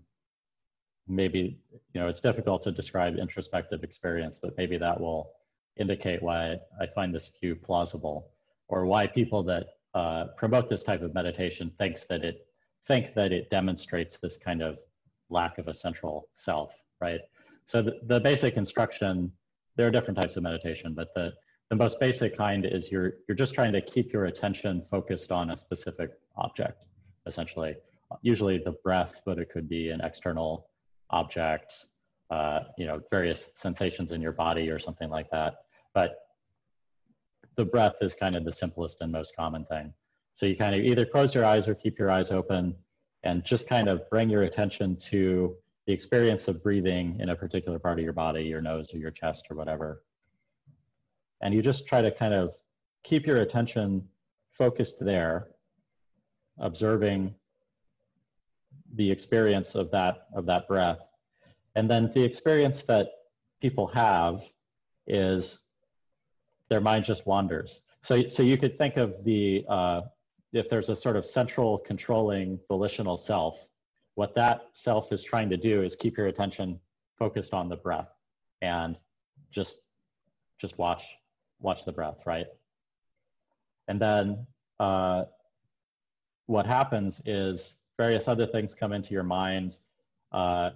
maybe 1.07 1.59
you 1.93 2.01
know 2.01 2.09
it's 2.09 2.21
difficult 2.21 2.63
to 2.63 2.73
describe 2.73 3.17
introspective 3.17 3.83
experience 3.83 4.39
but 4.41 4.57
maybe 4.57 4.79
that 4.79 4.99
will 4.99 5.33
indicate 5.77 6.23
why 6.23 6.57
i 6.81 6.87
find 6.95 7.15
this 7.15 7.31
view 7.41 7.55
plausible 7.55 8.31
or 8.69 8.87
why 8.87 9.07
people 9.07 9.43
that 9.43 9.67
uh, 9.95 10.27
promote 10.37 10.71
this 10.71 10.85
type 10.85 11.03
of 11.03 11.15
meditation 11.15 11.73
thinks 11.79 12.05
that 12.05 12.25
it 12.25 12.47
think 12.87 13.15
that 13.15 13.33
it 13.33 13.51
demonstrates 13.51 14.19
this 14.19 14.37
kind 14.37 14.63
of 14.63 14.79
lack 15.29 15.59
of 15.59 15.69
a 15.69 15.75
central 15.75 16.29
self, 16.35 16.73
right? 17.01 17.21
So 17.67 17.83
the, 17.83 18.01
the 18.07 18.21
basic 18.21 18.57
instruction, 18.57 19.31
there 19.77 19.87
are 19.87 19.91
different 19.91 20.19
types 20.19 20.37
of 20.37 20.43
meditation, 20.43 20.95
but 20.95 21.15
the, 21.15 21.33
the 21.69 21.77
most 21.77 22.01
basic 22.01 22.37
kind 22.37 22.67
is 22.67 22.91
you're 22.91 23.15
you're 23.29 23.37
just 23.37 23.55
trying 23.55 23.73
to 23.73 23.81
keep 23.81 24.13
your 24.13 24.27
attention 24.27 24.85
focused 24.91 25.31
on 25.31 25.51
a 25.51 25.57
specific 25.57 26.11
object, 26.37 26.85
essentially. 27.27 27.77
Usually 28.23 28.59
the 28.59 28.75
breath, 28.83 29.23
but 29.25 29.39
it 29.39 29.51
could 29.51 29.69
be 29.69 29.91
an 29.91 30.01
external 30.01 30.67
object, 31.11 31.87
uh, 32.31 32.61
you 32.79 32.87
know, 32.87 33.01
various 33.11 33.51
sensations 33.55 34.13
in 34.13 34.21
your 34.21 34.33
body 34.33 34.71
or 34.71 34.79
something 34.79 35.11
like 35.11 35.31
that. 35.31 35.55
But 35.95 36.17
the 37.57 37.65
breath 37.65 37.97
is 38.01 38.15
kind 38.15 38.37
of 38.37 38.45
the 38.45 38.53
simplest 38.53 39.01
and 39.01 39.11
most 39.11 39.35
common 39.37 39.65
thing. 39.65 39.93
So 40.35 40.47
you 40.47 40.57
kind 40.57 40.75
of 40.75 40.83
either 40.83 41.05
close 41.05 41.35
your 41.35 41.45
eyes 41.45 41.69
or 41.69 41.75
keep 41.75 41.99
your 41.99 42.11
eyes 42.11 42.31
open 42.31 42.75
and 43.25 43.45
just 43.45 43.69
kind 43.69 43.89
of 43.89 44.09
bring 44.09 44.31
your 44.31 44.45
attention 44.45 44.97
to 44.97 45.55
the 45.87 45.93
experience 45.93 46.49
of 46.49 46.63
breathing 46.63 47.19
in 47.21 47.31
a 47.31 47.37
particular 47.37 47.79
part 47.79 47.99
of 47.99 48.05
your 48.05 48.13
body, 48.13 48.45
your 48.45 48.61
nose 48.61 48.95
or 48.95 48.99
your 48.99 49.11
chest 49.11 49.47
or 49.51 49.57
whatever. 49.57 50.03
And 51.43 51.53
you 51.53 51.63
just 51.63 51.87
try 51.87 52.01
to 52.01 52.11
kind 52.11 52.33
of 52.33 52.55
keep 53.03 53.27
your 53.27 53.39
attention 53.39 54.07
focused 54.53 55.05
there, 55.05 55.49
observing 56.59 57.35
the 58.95 59.11
experience 59.11 59.75
of 59.75 59.91
that 59.91 60.27
of 60.35 60.47
that 60.47 60.69
breath. 60.69 61.01
And 61.77 61.89
then 61.89 62.11
the 62.13 62.23
experience 62.23 62.83
that 62.85 63.09
people 63.61 63.87
have 63.89 64.43
is 65.07 65.61
their 66.69 66.81
mind 66.81 67.05
just 67.05 67.27
wanders. 67.27 67.83
So, 68.03 68.27
so 68.29 68.43
you 68.43 68.57
could 68.57 68.79
think 68.79 68.97
of 68.97 69.25
the 69.25 69.65
uh, 69.69 70.03
if 70.53 70.69
there's 70.69 70.89
a 70.89 70.97
sort 70.97 71.17
of 71.17 71.25
central 71.25 71.79
controlling 71.79 72.59
volitional 72.69 73.17
self, 73.17 73.69
what 74.15 74.35
that 74.35 74.69
self 74.73 75.13
is 75.13 75.23
trying 75.23 75.49
to 75.51 75.57
do 75.57 75.83
is 75.83 75.95
keep 75.95 76.17
your 76.17 76.27
attention 76.27 76.81
focused 77.19 77.55
on 77.55 77.69
the 77.69 77.77
breath 77.77 78.09
and 78.63 78.99
just 79.51 79.83
just 80.59 80.77
watch 80.79 81.05
watch 81.61 81.85
the 81.85 81.93
breath, 81.93 82.27
right? 82.27 82.47
And 83.89 84.01
then 84.01 84.47
uh, 84.79 85.25
what 86.47 86.67
happens 86.67 87.21
is 87.27 87.75
various 87.97 88.29
other 88.29 88.47
things 88.47 88.75
come 88.75 88.93
into 88.93 89.13
your 89.13 89.23
mind. 89.23 89.79
Uh, 90.33 90.71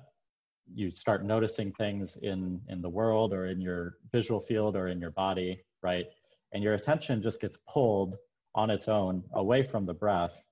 you 0.72 0.90
start 0.90 1.24
noticing 1.24 1.72
things 1.72 2.16
in 2.22 2.60
in 2.68 2.80
the 2.80 2.88
world 2.88 3.32
or 3.32 3.46
in 3.46 3.60
your 3.60 3.98
visual 4.12 4.40
field 4.40 4.76
or 4.76 4.88
in 4.88 5.00
your 5.00 5.10
body, 5.10 5.60
right? 5.82 6.06
And 6.52 6.62
your 6.62 6.74
attention 6.74 7.22
just 7.22 7.40
gets 7.40 7.58
pulled 7.68 8.16
on 8.54 8.70
its 8.70 8.88
own 8.88 9.24
away 9.34 9.62
from 9.62 9.84
the 9.84 9.94
breath 9.94 10.42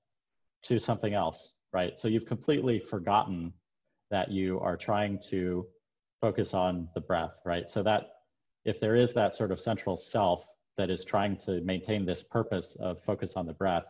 to 0.65 0.79
something 0.79 1.15
else, 1.15 1.53
right? 1.73 1.99
So 1.99 2.09
you've 2.09 2.27
completely 2.27 2.79
forgotten 2.79 3.53
that 4.11 4.31
you 4.31 4.61
are 4.61 4.77
trying 4.77 5.19
to 5.31 5.67
focus 6.21 6.55
on 6.55 6.89
the 6.95 7.01
breath, 7.01 7.35
right? 7.45 7.69
So 7.69 7.83
that 7.85 8.09
if 8.65 8.79
there 8.79 8.97
is 8.97 9.13
that 9.15 9.35
sort 9.35 9.51
of 9.51 9.61
central 9.61 9.97
self 9.97 10.47
that 10.77 10.91
is 10.91 11.05
trying 11.05 11.37
to 11.37 11.61
maintain 11.63 12.05
this 12.05 12.23
purpose 12.23 12.77
of 12.81 13.03
focus 13.03 13.35
on 13.37 13.47
the 13.47 13.53
breath, 13.53 13.87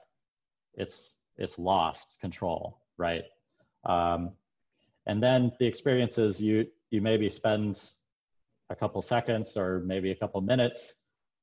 it's 0.75 1.17
it's 1.37 1.59
lost 1.59 2.17
control, 2.21 2.81
right? 2.99 3.25
Um, 3.85 4.33
and 5.07 5.23
then 5.23 5.53
the 5.59 5.67
experiences 5.67 6.41
you 6.41 6.67
you 6.91 7.01
maybe 7.01 7.29
spend 7.29 7.91
a 8.71 8.77
couple 8.77 9.03
seconds 9.03 9.57
or 9.57 9.81
maybe 9.81 10.11
a 10.11 10.17
couple 10.17 10.41
minutes 10.41 10.95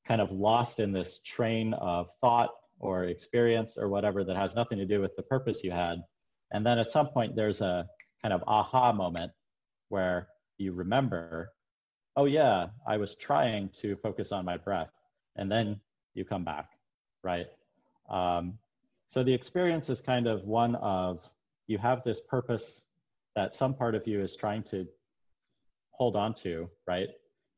kind 0.07 0.21
of 0.21 0.31
lost 0.31 0.79
in 0.79 0.91
this 0.91 1.19
train 1.19 1.73
of 1.75 2.09
thought 2.21 2.49
or 2.79 3.05
experience 3.05 3.77
or 3.77 3.89
whatever 3.89 4.23
that 4.23 4.35
has 4.35 4.55
nothing 4.55 4.77
to 4.77 4.85
do 4.85 5.01
with 5.01 5.15
the 5.15 5.23
purpose 5.23 5.63
you 5.63 5.71
had. 5.71 6.01
And 6.51 6.65
then 6.65 6.79
at 6.79 6.89
some 6.89 7.07
point, 7.07 7.35
there's 7.35 7.61
a 7.61 7.87
kind 8.21 8.33
of 8.33 8.43
aha 8.47 8.91
moment 8.91 9.31
where 9.89 10.27
you 10.57 10.73
remember, 10.73 11.51
oh, 12.15 12.25
yeah, 12.25 12.67
I 12.87 12.97
was 12.97 13.15
trying 13.15 13.69
to 13.81 13.95
focus 13.97 14.31
on 14.31 14.45
my 14.45 14.57
breath. 14.57 14.89
And 15.35 15.51
then 15.51 15.79
you 16.15 16.25
come 16.25 16.43
back, 16.43 16.69
right? 17.23 17.47
Um, 18.09 18.57
so 19.09 19.23
the 19.23 19.33
experience 19.33 19.89
is 19.89 20.01
kind 20.01 20.27
of 20.27 20.43
one 20.43 20.75
of 20.75 21.29
you 21.67 21.77
have 21.77 22.03
this 22.03 22.19
purpose 22.21 22.85
that 23.39 23.55
some 23.55 23.73
part 23.73 23.95
of 23.95 24.05
you 24.05 24.19
is 24.19 24.35
trying 24.35 24.61
to 24.61 24.85
hold 25.91 26.17
on 26.17 26.33
to, 26.33 26.69
right? 26.85 27.07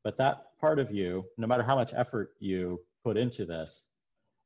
But 0.04 0.16
that 0.18 0.56
part 0.60 0.78
of 0.78 0.92
you, 0.92 1.24
no 1.36 1.48
matter 1.48 1.64
how 1.64 1.74
much 1.74 1.92
effort 1.92 2.34
you 2.38 2.80
put 3.02 3.16
into 3.16 3.44
this, 3.44 3.82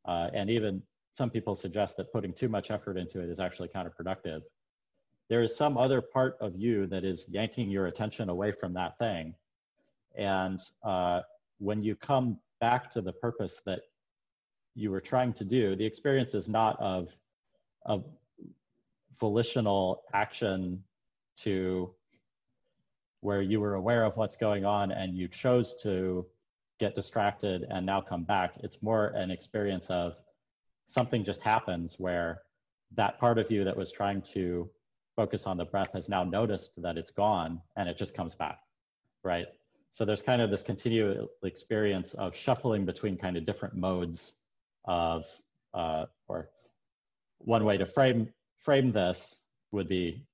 uh, 0.07 0.31
and 0.33 0.49
even 0.49 0.83
some 1.13 1.29
people 1.29 1.55
suggest 1.55 1.99
that 1.99 2.11
putting 2.11 2.33
too 2.33 2.49
much 2.49 2.71
effort 2.71 2.97
into 2.97 3.21
it 3.21 3.29
is 3.29 3.39
actually 3.39 3.69
counterproductive. 3.69 4.41
There 5.29 5.43
is 5.43 5.55
some 5.55 5.77
other 5.77 6.01
part 6.01 6.39
of 6.41 6.57
you 6.57 6.87
that 6.87 7.05
is 7.05 7.27
yanking 7.29 7.69
your 7.69 7.87
attention 7.87 8.31
away 8.31 8.53
from 8.53 8.73
that 8.73 8.97
thing. 8.97 9.35
And 10.17 10.59
uh, 10.83 11.21
when 11.59 11.83
you 11.83 11.97
come 11.97 12.39
back 12.63 12.91
to 12.93 13.03
the 13.03 13.13
purpose 13.13 13.61
that 13.67 13.81
you 14.75 14.91
were 14.91 15.03
trying 15.03 15.35
to 15.35 15.45
do, 15.45 15.77
the 15.77 15.85
experience 15.85 16.33
is 16.33 16.49
not 16.49 16.81
of, 16.81 17.11
of 17.85 18.07
volitional 19.21 20.03
action 20.15 20.83
to 21.39 21.95
where 23.21 23.43
you 23.43 23.61
were 23.61 23.75
aware 23.75 24.05
of 24.05 24.17
what's 24.17 24.37
going 24.37 24.65
on 24.65 24.93
and 24.93 25.17
you 25.17 25.29
chose 25.29 25.77
to 25.83 26.27
get 26.79 26.95
distracted 26.95 27.67
and 27.71 27.85
now 27.85 28.01
come 28.01 28.25
back. 28.25 28.53
It's 28.63 28.83
more 28.83 29.09
an 29.09 29.31
experience 29.31 29.91
of 29.91 30.15
something 30.87 31.25
just 31.25 31.41
happens 31.41 31.97
where 31.99 32.43
that 32.95 33.19
part 33.19 33.39
of 33.39 33.51
you 33.51 33.65
that 33.65 33.77
was 33.77 33.91
trying 33.91 34.23
to 34.23 34.69
focus 35.17 35.47
on 35.47 35.57
the 35.57 35.65
breath 35.65 35.93
has 35.93 36.09
now 36.09 36.23
noticed 36.23 36.71
that 36.77 36.99
it's 36.99 37.11
gone 37.11 37.61
and 37.77 37.89
it 37.89 37.97
just 37.97 38.15
comes 38.15 38.35
back, 38.35 38.59
right? 39.25 39.47
So 39.93 40.05
there's 40.05 40.23
kind 40.23 40.43
of 40.43 40.51
this 40.51 40.63
continual 40.63 41.29
experience 41.43 42.13
of 42.15 42.37
shuffling 42.37 42.85
between 42.85 43.17
kind 43.17 43.37
of 43.37 43.47
different 43.47 43.75
modes 43.75 44.35
of, 44.85 45.25
uh, 45.73 46.05
or 46.29 46.51
one 47.39 47.65
way 47.65 47.77
to 47.79 47.87
frame 47.87 48.29
frame 48.59 48.93
this 48.93 49.37
would 49.73 49.89
be 49.89 50.27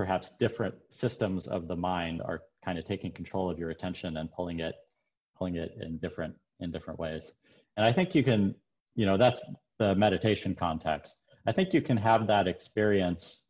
perhaps 0.00 0.30
different 0.38 0.74
systems 0.88 1.46
of 1.46 1.68
the 1.68 1.76
mind 1.76 2.22
are 2.22 2.40
kind 2.64 2.78
of 2.78 2.86
taking 2.86 3.12
control 3.12 3.50
of 3.50 3.58
your 3.58 3.68
attention 3.68 4.16
and 4.16 4.32
pulling 4.32 4.60
it 4.60 4.76
pulling 5.36 5.56
it 5.56 5.76
in 5.82 5.98
different 5.98 6.34
in 6.60 6.70
different 6.70 6.98
ways. 6.98 7.34
And 7.76 7.84
I 7.84 7.92
think 7.92 8.14
you 8.14 8.24
can, 8.24 8.54
you 8.94 9.04
know, 9.04 9.18
that's 9.18 9.42
the 9.78 9.94
meditation 9.94 10.54
context. 10.54 11.16
I 11.46 11.52
think 11.52 11.74
you 11.74 11.82
can 11.82 11.98
have 11.98 12.26
that 12.28 12.48
experience 12.48 13.44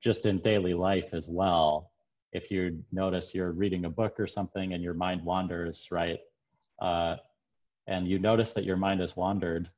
just 0.00 0.26
in 0.26 0.38
daily 0.38 0.74
life 0.74 1.12
as 1.12 1.28
well. 1.28 1.90
If 2.32 2.52
you 2.52 2.84
notice 2.92 3.34
you're 3.34 3.50
reading 3.50 3.84
a 3.84 3.90
book 3.90 4.20
or 4.20 4.28
something 4.28 4.74
and 4.74 4.80
your 4.80 4.94
mind 4.94 5.24
wanders, 5.24 5.88
right? 5.90 6.20
Uh, 6.80 7.16
and 7.88 8.06
you 8.06 8.20
notice 8.20 8.52
that 8.52 8.62
your 8.62 8.76
mind 8.76 9.00
has 9.00 9.16
wandered, 9.16 9.68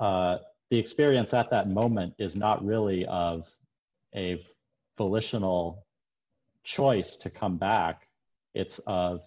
uh, 0.00 0.38
the 0.72 0.78
experience 0.78 1.32
at 1.32 1.50
that 1.50 1.68
moment 1.68 2.14
is 2.18 2.34
not 2.34 2.64
really 2.64 3.06
of 3.06 3.48
a 4.16 4.44
volitional 4.96 5.86
choice 6.62 7.16
to 7.16 7.30
come 7.30 7.56
back. 7.56 8.08
It's 8.54 8.80
of 8.86 9.22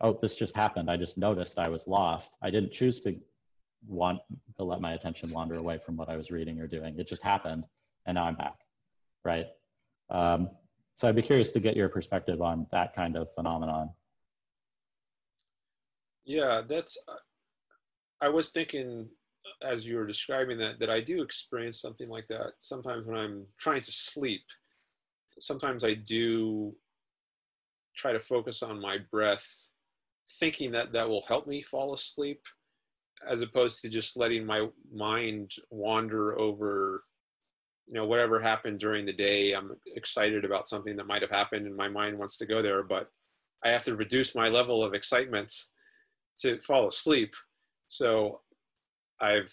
oh, 0.00 0.18
this 0.22 0.36
just 0.36 0.54
happened. 0.54 0.90
I 0.90 0.96
just 0.96 1.18
noticed 1.18 1.58
I 1.58 1.68
was 1.68 1.86
lost. 1.86 2.32
I 2.42 2.50
didn't 2.50 2.72
choose 2.72 3.00
to 3.00 3.16
want 3.86 4.20
to 4.56 4.64
let 4.64 4.80
my 4.80 4.92
attention 4.92 5.30
wander 5.30 5.56
away 5.56 5.78
from 5.84 5.96
what 5.96 6.08
I 6.08 6.16
was 6.16 6.30
reading 6.30 6.60
or 6.60 6.66
doing. 6.66 6.98
It 6.98 7.08
just 7.08 7.22
happened, 7.22 7.64
and 8.06 8.14
now 8.14 8.24
I'm 8.24 8.36
back, 8.36 8.56
right? 9.24 9.46
Um, 10.10 10.50
so 10.96 11.08
I'd 11.08 11.16
be 11.16 11.22
curious 11.22 11.52
to 11.52 11.60
get 11.60 11.76
your 11.76 11.88
perspective 11.88 12.42
on 12.42 12.66
that 12.72 12.94
kind 12.94 13.16
of 13.16 13.28
phenomenon. 13.34 13.90
Yeah, 16.24 16.62
that's. 16.68 16.98
I 18.20 18.28
was 18.28 18.50
thinking 18.50 19.08
as 19.62 19.86
you 19.86 19.96
were 19.96 20.06
describing 20.06 20.58
that 20.58 20.78
that 20.78 20.90
I 20.90 21.00
do 21.00 21.22
experience 21.22 21.80
something 21.80 22.08
like 22.08 22.26
that 22.28 22.52
sometimes 22.60 23.06
when 23.06 23.16
I'm 23.16 23.46
trying 23.58 23.82
to 23.82 23.92
sleep. 23.92 24.42
Sometimes 25.38 25.84
I 25.84 25.94
do 25.94 26.74
try 27.96 28.12
to 28.12 28.20
focus 28.20 28.62
on 28.62 28.80
my 28.80 28.98
breath 29.10 29.68
thinking 30.38 30.70
that 30.72 30.92
that 30.92 31.08
will 31.08 31.24
help 31.26 31.46
me 31.46 31.62
fall 31.62 31.92
asleep 31.94 32.40
as 33.26 33.40
opposed 33.40 33.80
to 33.80 33.88
just 33.88 34.16
letting 34.16 34.44
my 34.44 34.68
mind 34.92 35.52
wander 35.70 36.38
over 36.38 37.02
you 37.86 37.94
know 37.94 38.06
whatever 38.06 38.38
happened 38.38 38.78
during 38.78 39.06
the 39.06 39.12
day. 39.12 39.52
I'm 39.52 39.74
excited 39.96 40.44
about 40.44 40.68
something 40.68 40.94
that 40.96 41.06
might 41.06 41.22
have 41.22 41.30
happened 41.30 41.66
and 41.66 41.74
my 41.74 41.88
mind 41.88 42.18
wants 42.18 42.36
to 42.38 42.46
go 42.46 42.62
there 42.62 42.82
but 42.82 43.08
i 43.64 43.68
have 43.70 43.84
to 43.84 43.96
reduce 43.96 44.34
my 44.34 44.48
level 44.48 44.84
of 44.84 44.94
excitement 44.94 45.52
to 46.38 46.60
fall 46.60 46.86
asleep. 46.86 47.34
So 47.88 48.42
i've 49.20 49.52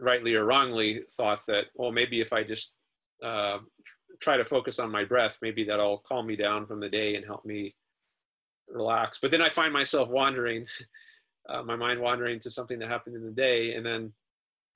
rightly 0.00 0.34
or 0.36 0.44
wrongly 0.44 1.02
thought 1.10 1.40
that 1.48 1.66
well 1.74 1.90
maybe 1.90 2.20
if 2.20 2.32
i 2.32 2.42
just 2.44 2.74
uh, 3.22 3.58
try 4.20 4.36
to 4.36 4.44
focus 4.44 4.78
on 4.78 4.90
my 4.90 5.04
breath 5.04 5.38
maybe 5.42 5.64
that'll 5.64 5.98
calm 5.98 6.26
me 6.26 6.36
down 6.36 6.66
from 6.66 6.80
the 6.80 6.88
day 6.88 7.14
and 7.14 7.24
help 7.24 7.44
me 7.44 7.74
relax. 8.70 9.18
But 9.18 9.30
then 9.30 9.42
I 9.42 9.48
find 9.48 9.72
myself 9.72 10.08
wandering, 10.08 10.66
uh, 11.48 11.62
my 11.62 11.76
mind 11.76 12.00
wandering 12.00 12.38
to 12.40 12.50
something 12.50 12.78
that 12.78 12.88
happened 12.88 13.16
in 13.16 13.24
the 13.24 13.30
day, 13.30 13.74
and 13.74 13.84
then 13.84 14.12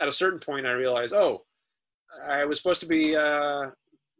at 0.01 0.09
a 0.09 0.13
certain 0.13 0.39
point 0.39 0.67
I 0.67 0.73
realize, 0.73 1.13
oh, 1.13 1.45
I 2.27 2.45
was 2.45 2.59
supposed 2.59 2.81
to 2.81 2.87
be 2.87 3.17
uh, 3.17 3.71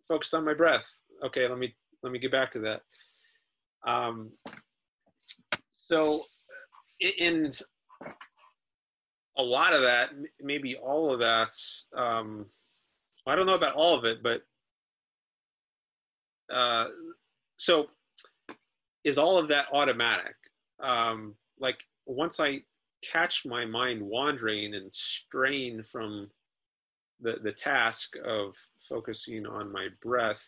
focused 0.07 0.35
on 0.35 0.45
my 0.45 0.55
breath. 0.55 0.89
Okay, 1.25 1.47
let 1.49 1.59
me 1.59 1.75
let 2.03 2.13
me 2.13 2.19
get 2.19 2.33
back 2.33 2.51
to 2.53 2.61
that. 2.61 2.83
Um, 3.87 4.31
so, 5.89 6.23
in 7.01 7.51
a 9.37 9.43
lot 9.43 9.75
of 9.75 9.83
that, 9.83 10.11
maybe 10.41 10.77
all 10.77 11.13
of 11.13 11.21
that's, 11.21 11.89
um, 11.97 12.47
I 13.27 13.35
don't 13.35 13.47
know 13.47 13.55
about 13.55 13.75
all 13.75 13.97
of 13.97 14.05
it, 14.05 14.23
but 14.23 14.43
uh, 16.51 16.87
so 17.57 17.89
is 19.05 19.19
all 19.19 19.39
of 19.39 19.49
that 19.49 19.67
automatic? 19.73 20.35
Um, 20.81 21.35
like 21.59 21.83
once 22.07 22.41
I 22.41 22.63
catch 23.03 23.45
my 23.45 23.65
mind 23.65 24.03
wandering 24.03 24.75
and 24.75 24.93
strain 24.95 25.83
from 25.83 26.31
the, 27.21 27.39
the 27.43 27.53
task 27.53 28.15
of 28.25 28.57
focusing 28.89 29.47
on 29.47 29.73
my 29.73 29.89
breath, 30.01 30.45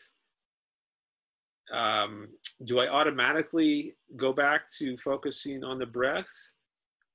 um, 1.73 2.29
do 2.65 2.79
I 2.79 2.89
automatically 2.89 3.95
go 4.16 4.33
back 4.33 4.71
to 4.79 4.97
focusing 4.99 5.65
on 5.65 5.79
the 5.79 5.87
breath? 5.87 6.31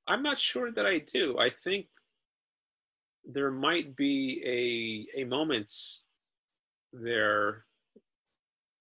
I'm 0.07 0.23
not 0.23 0.39
sure 0.39 0.71
that 0.71 0.85
I 0.85 0.99
do. 0.99 1.37
I 1.37 1.49
think 1.49 1.87
there 3.25 3.51
might 3.51 3.95
be 3.95 5.07
a 5.15 5.21
a 5.21 5.25
moment 5.25 5.71
there. 6.91 7.65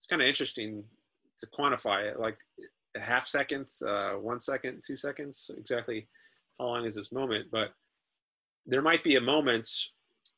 Kind 0.08 0.22
of 0.22 0.28
interesting 0.28 0.84
to 1.38 1.46
quantify 1.46 2.10
it, 2.10 2.18
like 2.18 2.38
a 2.96 3.00
half 3.00 3.26
second, 3.26 3.68
uh, 3.86 4.12
one 4.12 4.40
second, 4.40 4.82
two 4.86 4.96
seconds, 4.96 5.50
exactly 5.56 6.08
how 6.58 6.66
long 6.66 6.84
is 6.84 6.94
this 6.94 7.12
moment? 7.12 7.46
But 7.50 7.70
there 8.66 8.82
might 8.82 9.04
be 9.04 9.16
a 9.16 9.20
moment 9.20 9.68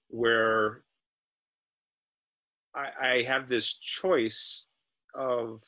where 0.08 0.82
I, 2.74 2.90
I 3.00 3.22
have 3.22 3.48
this 3.48 3.78
choice 3.78 4.66
of 5.14 5.60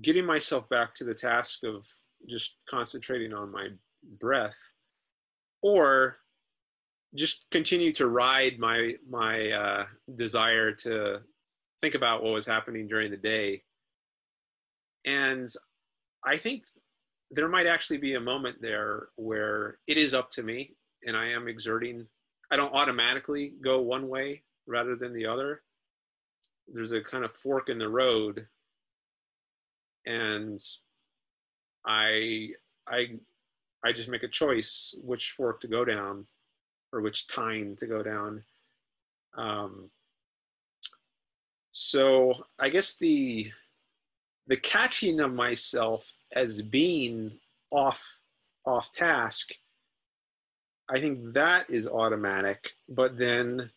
getting 0.00 0.24
myself 0.24 0.68
back 0.68 0.94
to 0.94 1.04
the 1.04 1.14
task 1.14 1.64
of 1.64 1.86
just 2.28 2.56
concentrating 2.68 3.34
on 3.34 3.52
my 3.52 3.68
breath 4.18 4.58
or 5.62 6.16
just 7.14 7.46
continue 7.50 7.92
to 7.92 8.08
ride 8.08 8.58
my 8.58 8.94
my 9.08 9.50
uh, 9.50 9.86
desire 10.16 10.72
to 10.72 11.20
think 11.82 11.94
about 11.94 12.22
what 12.22 12.32
was 12.32 12.46
happening 12.46 12.86
during 12.86 13.10
the 13.10 13.16
day. 13.16 13.62
And 15.04 15.48
i 16.24 16.36
think 16.36 16.62
there 17.32 17.48
might 17.48 17.66
actually 17.66 17.98
be 17.98 18.14
a 18.14 18.20
moment 18.20 18.62
there 18.62 19.08
where 19.16 19.78
it 19.88 19.96
is 19.96 20.14
up 20.14 20.30
to 20.30 20.42
me 20.42 20.76
and 21.04 21.16
i 21.16 21.26
am 21.26 21.48
exerting. 21.48 22.06
I 22.50 22.56
don't 22.56 22.74
automatically 22.74 23.54
go 23.60 23.80
one 23.80 24.08
way 24.08 24.44
rather 24.66 24.94
than 24.94 25.12
the 25.12 25.26
other. 25.26 25.62
There's 26.68 26.92
a 26.92 27.00
kind 27.00 27.24
of 27.24 27.32
fork 27.32 27.68
in 27.68 27.78
the 27.78 27.88
road. 27.88 28.46
And 30.06 30.60
i 31.84 32.50
i 32.86 33.18
i 33.84 33.92
just 33.92 34.08
make 34.08 34.22
a 34.22 34.28
choice 34.28 34.94
which 35.02 35.32
fork 35.32 35.60
to 35.60 35.68
go 35.68 35.84
down 35.84 36.26
or 36.92 37.00
which 37.00 37.26
tine 37.26 37.74
to 37.78 37.86
go 37.86 38.02
down. 38.02 38.44
Um, 39.36 39.90
so 41.72 42.34
i 42.58 42.68
guess 42.68 42.98
the 42.98 43.50
the 44.46 44.56
catching 44.58 45.20
of 45.20 45.32
myself 45.32 46.12
as 46.34 46.60
being 46.60 47.32
off 47.70 48.20
off 48.66 48.92
task 48.92 49.52
i 50.90 51.00
think 51.00 51.32
that 51.32 51.68
is 51.70 51.88
automatic 51.88 52.72
but 52.90 53.16
then 53.16 53.70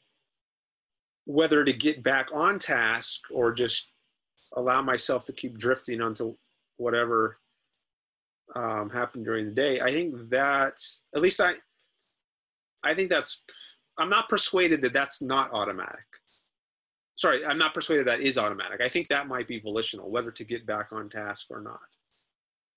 whether 1.23 1.63
to 1.63 1.71
get 1.71 2.03
back 2.03 2.27
on 2.33 2.59
task 2.59 3.21
or 3.33 3.53
just 3.53 3.91
allow 4.57 4.81
myself 4.81 5.25
to 5.25 5.33
keep 5.33 5.57
drifting 5.57 6.01
onto 6.01 6.35
whatever 6.77 7.37
um, 8.55 8.89
happened 8.89 9.23
during 9.23 9.45
the 9.45 9.51
day 9.51 9.79
i 9.79 9.89
think 9.89 10.29
that 10.29 10.77
at 11.15 11.21
least 11.21 11.39
i 11.39 11.53
i 12.83 12.93
think 12.93 13.09
that's 13.09 13.43
i'm 13.97 14.09
not 14.09 14.27
persuaded 14.27 14.81
that 14.81 14.93
that's 14.93 15.21
not 15.21 15.51
automatic 15.53 16.05
sorry 17.15 17.45
i'm 17.45 17.57
not 17.57 17.73
persuaded 17.73 18.07
that 18.07 18.21
is 18.21 18.37
automatic. 18.37 18.81
I 18.81 18.89
think 18.89 19.07
that 19.07 19.27
might 19.27 19.47
be 19.47 19.59
volitional 19.59 20.09
whether 20.09 20.31
to 20.31 20.43
get 20.43 20.65
back 20.65 20.91
on 20.91 21.09
task 21.09 21.47
or 21.49 21.61
not. 21.61 21.79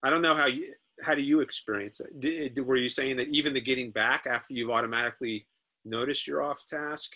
I 0.03 0.11
don't 0.11 0.23
know 0.23 0.35
how 0.35 0.47
you 0.47 0.73
how 1.03 1.15
do 1.15 1.23
you 1.23 1.41
experience 1.41 2.01
it? 2.01 2.19
Did, 2.19 2.59
were 2.67 2.77
you 2.77 2.89
saying 2.89 3.19
that 3.19 3.29
even 3.29 3.55
the 3.55 3.61
getting 3.61 3.93
back 3.93 4.27
after 4.29 4.53
you've 4.53 4.71
automatically 4.71 5.47
noticed 5.85 6.27
you're 6.27 6.43
off 6.43 6.65
task 6.67 7.13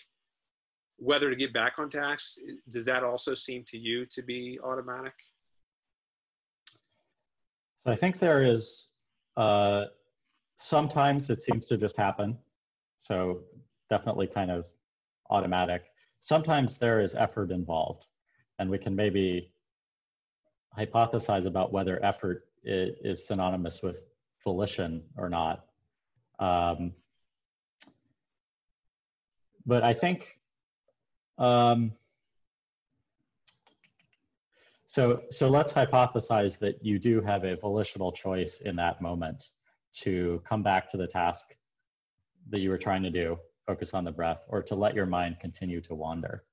whether 0.97 1.29
to 1.29 1.35
get 1.35 1.51
back 1.53 1.73
on 1.79 1.89
task 1.89 2.37
does 2.69 2.85
that 2.85 3.03
also 3.03 3.33
seem 3.33 3.65
to 3.67 3.77
you 3.77 4.05
to 4.05 4.21
be 4.21 4.59
automatic? 4.63 5.13
So 7.85 7.91
i 7.91 7.95
think 7.95 8.19
there 8.19 8.43
is 8.43 8.91
uh, 9.35 9.85
sometimes 10.57 11.29
it 11.29 11.41
seems 11.41 11.65
to 11.67 11.77
just 11.77 11.97
happen. 11.97 12.37
So 12.99 13.41
definitely 13.89 14.27
kind 14.27 14.51
of 14.51 14.65
automatic 15.29 15.83
sometimes 16.23 16.77
there 16.77 17.01
is 17.01 17.15
effort 17.15 17.51
involved 17.51 18.05
and 18.57 18.69
we 18.69 18.77
can 18.77 18.95
maybe 18.95 19.51
hypothesize 20.77 21.45
about 21.45 21.73
whether 21.73 22.03
effort 22.03 22.47
is, 22.63 23.27
synonymous 23.27 23.83
with 23.83 24.03
volition 24.41 25.03
or 25.17 25.27
not. 25.27 25.65
Um, 26.39 26.93
but 29.65 29.83
i 29.83 29.93
think 29.93 30.39
um, 31.37 31.93
so, 34.87 35.23
so 35.29 35.49
let's 35.49 35.73
hypothesize 35.73 36.57
that 36.59 36.83
you 36.85 36.99
do 36.99 37.21
have 37.21 37.43
a 37.43 37.55
volitional 37.57 38.11
choice 38.11 38.61
in 38.61 38.75
that 38.77 39.01
moment 39.01 39.51
to 40.01 40.41
come 40.47 40.63
back 40.63 40.89
to 40.91 40.97
the 40.97 41.07
task 41.07 41.55
that 42.49 42.59
you 42.59 42.69
were 42.69 42.77
trying 42.77 43.03
to 43.03 43.09
do, 43.09 43.37
focus 43.65 43.93
on 43.93 44.03
the 44.03 44.11
breath, 44.11 44.43
or 44.49 44.61
to 44.63 44.75
let 44.75 44.95
your 44.95 45.05
mind 45.05 45.37
continue 45.39 45.81
to 45.81 45.95
wander. 45.95 46.43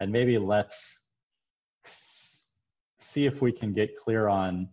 And 0.00 0.12
maybe 0.12 0.38
let's 0.38 1.04
see 1.84 3.26
if 3.26 3.40
we 3.40 3.52
can 3.52 3.72
get 3.72 3.96
clear 3.96 4.28
on 4.28 4.68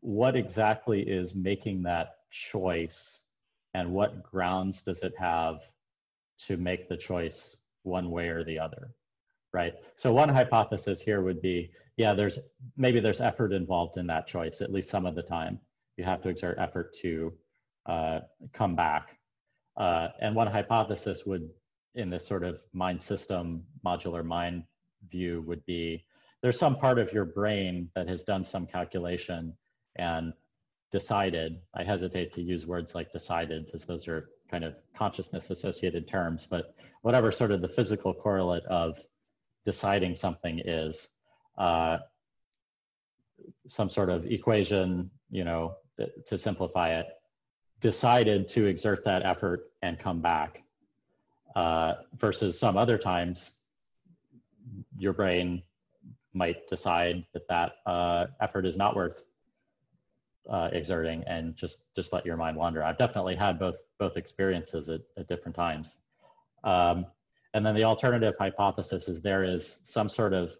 what 0.00 0.36
exactly 0.36 1.02
is 1.02 1.34
making 1.34 1.82
that 1.82 2.16
choice 2.30 3.24
and 3.74 3.92
what 3.92 4.22
grounds 4.22 4.82
does 4.82 5.02
it 5.02 5.14
have 5.18 5.60
to 6.38 6.56
make 6.56 6.88
the 6.88 6.96
choice 6.96 7.58
one 7.82 8.10
way 8.10 8.28
or 8.28 8.44
the 8.44 8.58
other 8.58 8.94
right? 9.52 9.74
So 9.96 10.12
one 10.12 10.28
hypothesis 10.28 11.00
here 11.00 11.22
would 11.22 11.40
be 11.42 11.70
yeah 11.96 12.14
there's 12.14 12.38
maybe 12.76 13.00
there's 13.00 13.20
effort 13.20 13.52
involved 13.52 13.98
in 13.98 14.06
that 14.06 14.26
choice 14.26 14.60
at 14.62 14.72
least 14.72 14.90
some 14.90 15.06
of 15.06 15.14
the 15.14 15.22
time. 15.22 15.60
You 15.96 16.04
have 16.04 16.22
to 16.22 16.28
exert 16.28 16.58
effort 16.58 16.94
to 17.02 17.32
uh, 17.86 18.20
come 18.52 18.74
back 18.74 19.18
uh, 19.80 20.08
and 20.20 20.36
one 20.36 20.46
hypothesis 20.46 21.26
would 21.26 21.48
in 21.96 22.08
this 22.08 22.26
sort 22.26 22.44
of 22.44 22.60
mind 22.72 23.02
system 23.02 23.64
modular 23.84 24.24
mind 24.24 24.62
view 25.10 25.42
would 25.46 25.64
be 25.66 26.04
there's 26.42 26.58
some 26.58 26.76
part 26.76 26.98
of 26.98 27.12
your 27.12 27.24
brain 27.24 27.90
that 27.96 28.08
has 28.08 28.22
done 28.22 28.44
some 28.44 28.66
calculation 28.66 29.52
and 29.96 30.32
decided 30.92 31.58
i 31.74 31.82
hesitate 31.82 32.32
to 32.32 32.42
use 32.42 32.66
words 32.66 32.94
like 32.94 33.12
decided 33.12 33.66
because 33.66 33.84
those 33.84 34.06
are 34.06 34.28
kind 34.50 34.64
of 34.64 34.74
consciousness 34.96 35.50
associated 35.50 36.08
terms, 36.08 36.46
but 36.46 36.74
whatever 37.02 37.30
sort 37.30 37.52
of 37.52 37.60
the 37.60 37.68
physical 37.68 38.12
correlate 38.12 38.64
of 38.64 38.98
deciding 39.64 40.16
something 40.16 40.60
is, 40.64 41.08
uh, 41.56 41.98
some 43.68 43.88
sort 43.88 44.10
of 44.10 44.26
equation, 44.26 45.10
you 45.30 45.44
know, 45.44 45.74
to 46.26 46.38
simplify 46.38 46.98
it, 46.98 47.06
decided 47.80 48.48
to 48.48 48.66
exert 48.66 49.04
that 49.04 49.24
effort 49.24 49.70
and 49.82 49.98
come 49.98 50.20
back. 50.20 50.62
Uh, 51.56 51.94
versus 52.18 52.58
some 52.58 52.76
other 52.76 52.96
times, 52.96 53.54
your 54.98 55.12
brain 55.12 55.62
might 56.32 56.68
decide 56.68 57.24
that 57.32 57.48
that 57.48 57.72
uh, 57.86 58.26
effort 58.40 58.64
is 58.64 58.76
not 58.76 58.94
worth 58.94 59.24
uh, 60.48 60.68
exerting 60.72 61.24
and 61.26 61.56
just 61.56 61.82
just 61.96 62.12
let 62.12 62.24
your 62.24 62.36
mind 62.36 62.56
wander. 62.56 62.84
I've 62.84 62.98
definitely 62.98 63.34
had 63.34 63.58
both 63.58 63.82
both 63.98 64.16
experiences 64.16 64.88
at, 64.88 65.00
at 65.16 65.28
different 65.28 65.56
times. 65.56 65.98
Um, 66.62 67.06
and 67.52 67.66
then 67.66 67.74
the 67.74 67.84
alternative 67.84 68.34
hypothesis 68.38 69.08
is 69.08 69.20
there 69.20 69.42
is 69.42 69.80
some 69.82 70.08
sort 70.08 70.32
of 70.32 70.52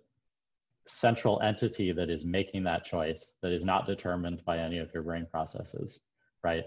central 0.87 1.41
entity 1.41 1.93
that 1.93 2.11
is 2.11 2.25
making 2.25 2.65
that 2.65 2.85
choice 2.85 3.35
that 3.43 3.53
is 3.53 3.65
not 3.65 3.87
determined 3.87 4.45
by 4.45 4.59
any 4.59 4.79
of 4.79 4.93
your 4.93 5.05
brain 5.05 5.27
processes, 5.31 6.01
right? 6.43 6.65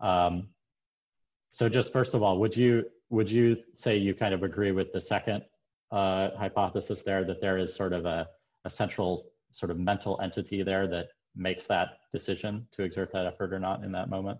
Um, 0.00 0.48
so 1.50 1.68
just 1.68 1.92
first 1.92 2.14
of 2.14 2.22
all, 2.22 2.38
would 2.38 2.56
you 2.56 2.84
would 3.10 3.30
you 3.30 3.56
say 3.74 3.96
you 3.96 4.14
kind 4.14 4.34
of 4.34 4.42
agree 4.42 4.72
with 4.72 4.92
the 4.92 5.00
second 5.00 5.44
uh, 5.92 6.30
hypothesis 6.36 7.02
there 7.02 7.24
that 7.24 7.40
there 7.40 7.58
is 7.58 7.74
sort 7.74 7.92
of 7.92 8.04
a, 8.04 8.28
a 8.64 8.70
central 8.70 9.24
sort 9.52 9.70
of 9.70 9.78
mental 9.78 10.20
entity 10.20 10.62
there 10.62 10.86
that 10.88 11.08
makes 11.36 11.66
that 11.66 11.98
decision 12.12 12.66
to 12.72 12.82
exert 12.82 13.12
that 13.12 13.26
effort 13.26 13.52
or 13.52 13.60
not 13.60 13.84
in 13.84 13.92
that 13.92 14.10
moment? 14.10 14.38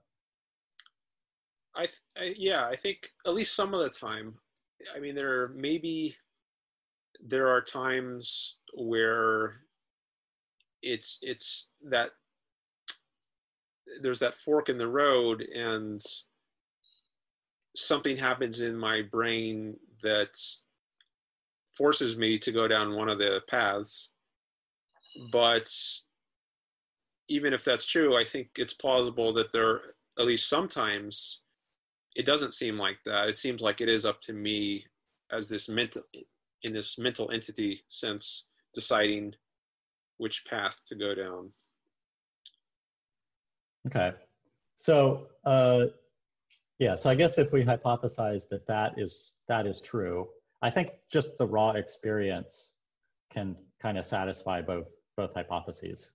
I, 1.75 1.89
I 2.19 2.35
yeah, 2.37 2.67
I 2.67 2.77
think 2.77 3.11
at 3.27 3.35
least 3.35 3.55
some 3.55 3.75
of 3.75 3.81
the 3.81 3.91
time. 3.91 4.35
I 4.95 4.99
mean, 4.99 5.15
there 5.15 5.43
are 5.43 5.49
maybe 5.57 6.17
there 7.25 7.49
are 7.49 7.63
times 7.63 8.59
where 8.75 9.57
it's 10.83 11.19
it's 11.23 11.71
that 11.85 12.11
there's 14.01 14.21
that 14.21 14.37
fork 14.37 14.69
in 14.69 14.79
the 14.79 14.89
road 14.89 15.43
and 15.43 16.01
something 17.75 18.17
happens 18.17 18.61
in 18.61 18.77
my 18.77 19.03
brain 19.03 19.77
that 20.03 20.37
forces 21.71 22.17
me 22.17 22.39
to 22.39 22.53
go 22.53 22.67
down 22.67 22.95
one 22.97 23.09
of 23.09 23.19
the 23.19 23.43
paths. 23.49 24.11
But 25.31 25.71
even 27.29 27.53
if 27.53 27.65
that's 27.65 27.87
true, 27.87 28.17
I 28.17 28.25
think 28.25 28.49
it's 28.57 28.73
plausible 28.73 29.33
that 29.35 29.53
there, 29.53 29.83
at 30.19 30.27
least 30.27 30.49
sometimes, 30.49 31.43
it 32.15 32.25
doesn't 32.25 32.55
seem 32.55 32.79
like 32.79 32.99
that. 33.05 33.29
It 33.29 33.37
seems 33.37 33.61
like 33.61 33.81
it 33.81 33.89
is 33.89 34.07
up 34.07 34.23
to 34.23 34.33
me 34.33 34.87
as 35.31 35.49
this 35.49 35.69
mental, 35.69 36.03
in 36.63 36.73
this 36.73 36.99
mental 36.99 37.31
entity 37.31 37.83
sense, 37.89 38.45
deciding 38.73 39.35
which 40.19 40.45
path 40.47 40.81
to 40.87 40.95
go 40.95 41.15
down. 41.15 41.51
Okay. 43.87 44.13
So, 44.77 45.29
uh, 45.45 45.87
yeah, 46.79 46.95
so 46.95 47.09
I 47.09 47.15
guess 47.15 47.39
if 47.39 47.53
we 47.53 47.65
hypothesize 47.65 48.49
that 48.51 48.67
that 48.67 48.99
is, 48.99 49.33
that 49.49 49.67
is 49.67 49.81
true, 49.81 50.29
I 50.63 50.71
think 50.71 50.91
just 51.11 51.39
the 51.39 51.47
raw 51.47 51.71
experience 51.71 52.75
can 53.33 53.57
kind 53.81 53.97
of 53.97 54.05
satisfy 54.05 54.61
both, 54.61 54.87
both 55.17 55.33
hypotheses. 55.35 56.11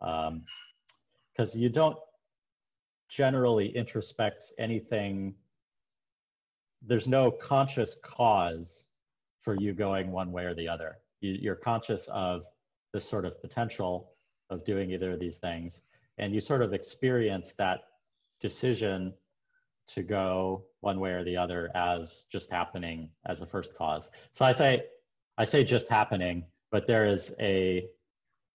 Because 0.00 1.54
um, 1.54 1.60
you 1.60 1.68
don't 1.68 1.96
generally 3.08 3.68
introspect 3.68 4.52
anything, 4.58 5.34
there's 6.82 7.08
no 7.08 7.30
conscious 7.30 7.96
cause 8.02 8.86
for 9.40 9.54
you 9.54 9.72
going 9.72 10.12
one 10.12 10.30
way 10.32 10.44
or 10.44 10.54
the 10.54 10.68
other. 10.68 10.98
You, 11.20 11.32
you're 11.40 11.56
conscious 11.56 12.08
of 12.08 12.44
this 12.92 13.08
sort 13.08 13.24
of 13.24 13.40
potential 13.40 14.12
of 14.50 14.64
doing 14.64 14.90
either 14.90 15.12
of 15.12 15.20
these 15.20 15.38
things, 15.38 15.82
and 16.18 16.34
you 16.34 16.40
sort 16.40 16.62
of 16.62 16.72
experience 16.72 17.54
that 17.58 17.80
decision 18.40 19.12
to 19.88 20.02
go 20.02 20.64
one 20.80 20.98
way 20.98 21.10
or 21.12 21.24
the 21.24 21.36
other 21.36 21.70
as 21.74 22.26
just 22.30 22.50
happening 22.50 23.08
as 23.26 23.40
a 23.40 23.46
first 23.46 23.74
cause. 23.76 24.10
So 24.32 24.44
I 24.44 24.52
say, 24.52 24.84
I 25.38 25.44
say 25.44 25.64
just 25.64 25.88
happening, 25.88 26.44
but 26.70 26.86
there 26.86 27.06
is 27.06 27.34
a 27.40 27.88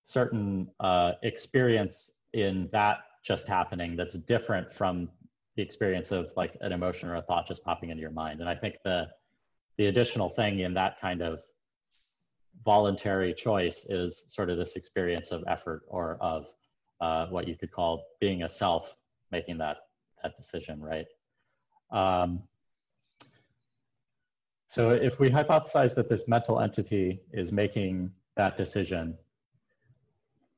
certain 0.04 0.70
uh, 0.80 1.14
experience 1.24 2.12
in 2.34 2.70
that 2.72 3.00
just 3.24 3.48
happening 3.48 3.96
that's 3.96 4.16
different 4.16 4.74
from 4.74 5.10
the 5.56 5.62
experience 5.62 6.12
of 6.12 6.32
like 6.36 6.58
an 6.62 6.72
emotion 6.72 7.10
or 7.10 7.16
a 7.16 7.22
thought 7.22 7.48
just 7.48 7.64
popping 7.64 7.90
into 7.90 8.02
your 8.02 8.12
mind. 8.12 8.40
And 8.40 8.50
I 8.50 8.56
think 8.56 8.76
the 8.84 9.08
the 9.78 9.88
additional 9.88 10.30
thing 10.30 10.60
in 10.60 10.74
that 10.74 11.00
kind 11.00 11.22
of 11.22 11.42
voluntary 12.64 13.34
choice 13.34 13.86
is 13.90 14.26
sort 14.28 14.50
of 14.50 14.58
this 14.58 14.76
experience 14.76 15.32
of 15.32 15.44
effort 15.48 15.84
or 15.88 16.18
of 16.20 16.46
uh, 17.02 17.26
what 17.28 17.48
you 17.48 17.56
could 17.56 17.72
call 17.72 18.06
being 18.20 18.44
a 18.44 18.50
self 18.50 18.96
making 19.32 19.58
that 19.58 19.78
that 20.24 20.38
decision, 20.38 20.80
right? 20.80 21.08
Um, 21.92 22.44
so 24.68 24.92
if 24.92 25.20
we 25.20 25.30
hypothesize 25.30 25.96
that 25.96 26.08
this 26.08 26.28
mental 26.28 26.62
entity 26.62 27.22
is 27.34 27.52
making 27.52 28.12
that 28.38 28.56
decision, 28.56 29.18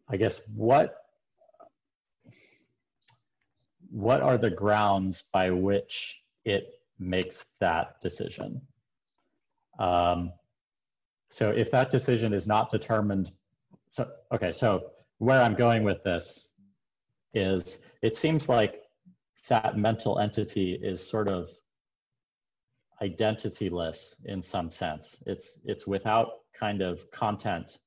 I 0.10 0.18
guess 0.18 0.42
what 0.54 0.98
what 3.90 4.22
are 4.22 4.38
the 4.38 4.50
grounds 4.50 5.24
by 5.32 5.50
which 5.52 6.22
it 6.46 6.80
makes 7.00 7.46
that 7.60 8.02
decision? 8.02 8.62
Um, 9.80 10.34
so 11.30 11.52
if 11.52 11.72
that 11.72 11.90
decision 11.90 12.34
is 12.34 12.46
not 12.46 12.70
determined, 12.70 13.32
so 13.90 14.12
okay, 14.32 14.52
so 14.52 14.93
where 15.24 15.42
I'm 15.42 15.56
going 15.56 15.84
with 15.84 16.04
this 16.04 16.50
is 17.34 17.80
it 18.02 18.18
seems 18.18 18.50
like 18.50 18.82
that 19.48 19.78
mental 19.78 20.20
entity 20.20 20.74
is 20.74 21.06
sort 21.06 21.30
of 21.30 21.50
identityless 23.02 24.16
in 24.26 24.44
some 24.44 24.70
sense. 24.70 25.18
It's 25.26 25.60
it's 25.64 25.88
without 25.88 26.30
kind 26.54 26.82
of 26.82 27.10
content 27.12 27.80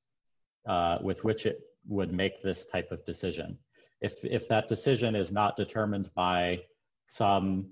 uh, 0.67 0.97
with 1.01 1.23
which 1.23 1.45
it 1.45 1.59
would 1.87 2.11
make 2.11 2.41
this 2.41 2.65
type 2.65 2.91
of 2.91 3.05
decision. 3.05 3.57
If 4.01 4.25
if 4.25 4.47
that 4.47 4.67
decision 4.67 5.15
is 5.15 5.31
not 5.31 5.57
determined 5.57 6.09
by 6.15 6.63
some, 7.07 7.69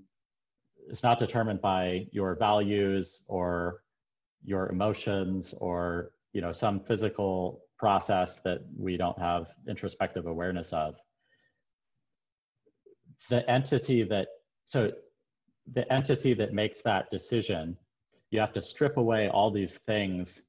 it's 0.88 1.02
not 1.02 1.18
determined 1.18 1.60
by 1.60 2.06
your 2.12 2.36
values 2.36 3.24
or 3.26 3.82
your 4.44 4.68
emotions 4.68 5.54
or 5.58 6.12
you 6.32 6.40
know 6.40 6.52
some 6.52 6.78
physical 6.78 7.65
process 7.78 8.40
that 8.40 8.60
we 8.76 8.96
don't 8.96 9.18
have 9.18 9.52
introspective 9.68 10.26
awareness 10.26 10.72
of. 10.72 10.96
The 13.28 13.48
entity 13.50 14.02
that 14.04 14.28
so 14.64 14.92
the 15.72 15.90
entity 15.92 16.34
that 16.34 16.52
makes 16.52 16.82
that 16.82 17.10
decision 17.10 17.76
you 18.30 18.40
have 18.40 18.52
to 18.52 18.62
strip 18.62 18.96
away 18.96 19.28
all 19.28 19.50
these 19.50 19.78
things 19.78 20.42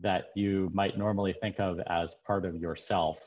that 0.00 0.26
you 0.34 0.70
might 0.72 0.98
normally 0.98 1.32
think 1.32 1.60
of 1.60 1.80
as 1.86 2.16
part 2.26 2.44
of 2.44 2.56
yourself 2.56 3.20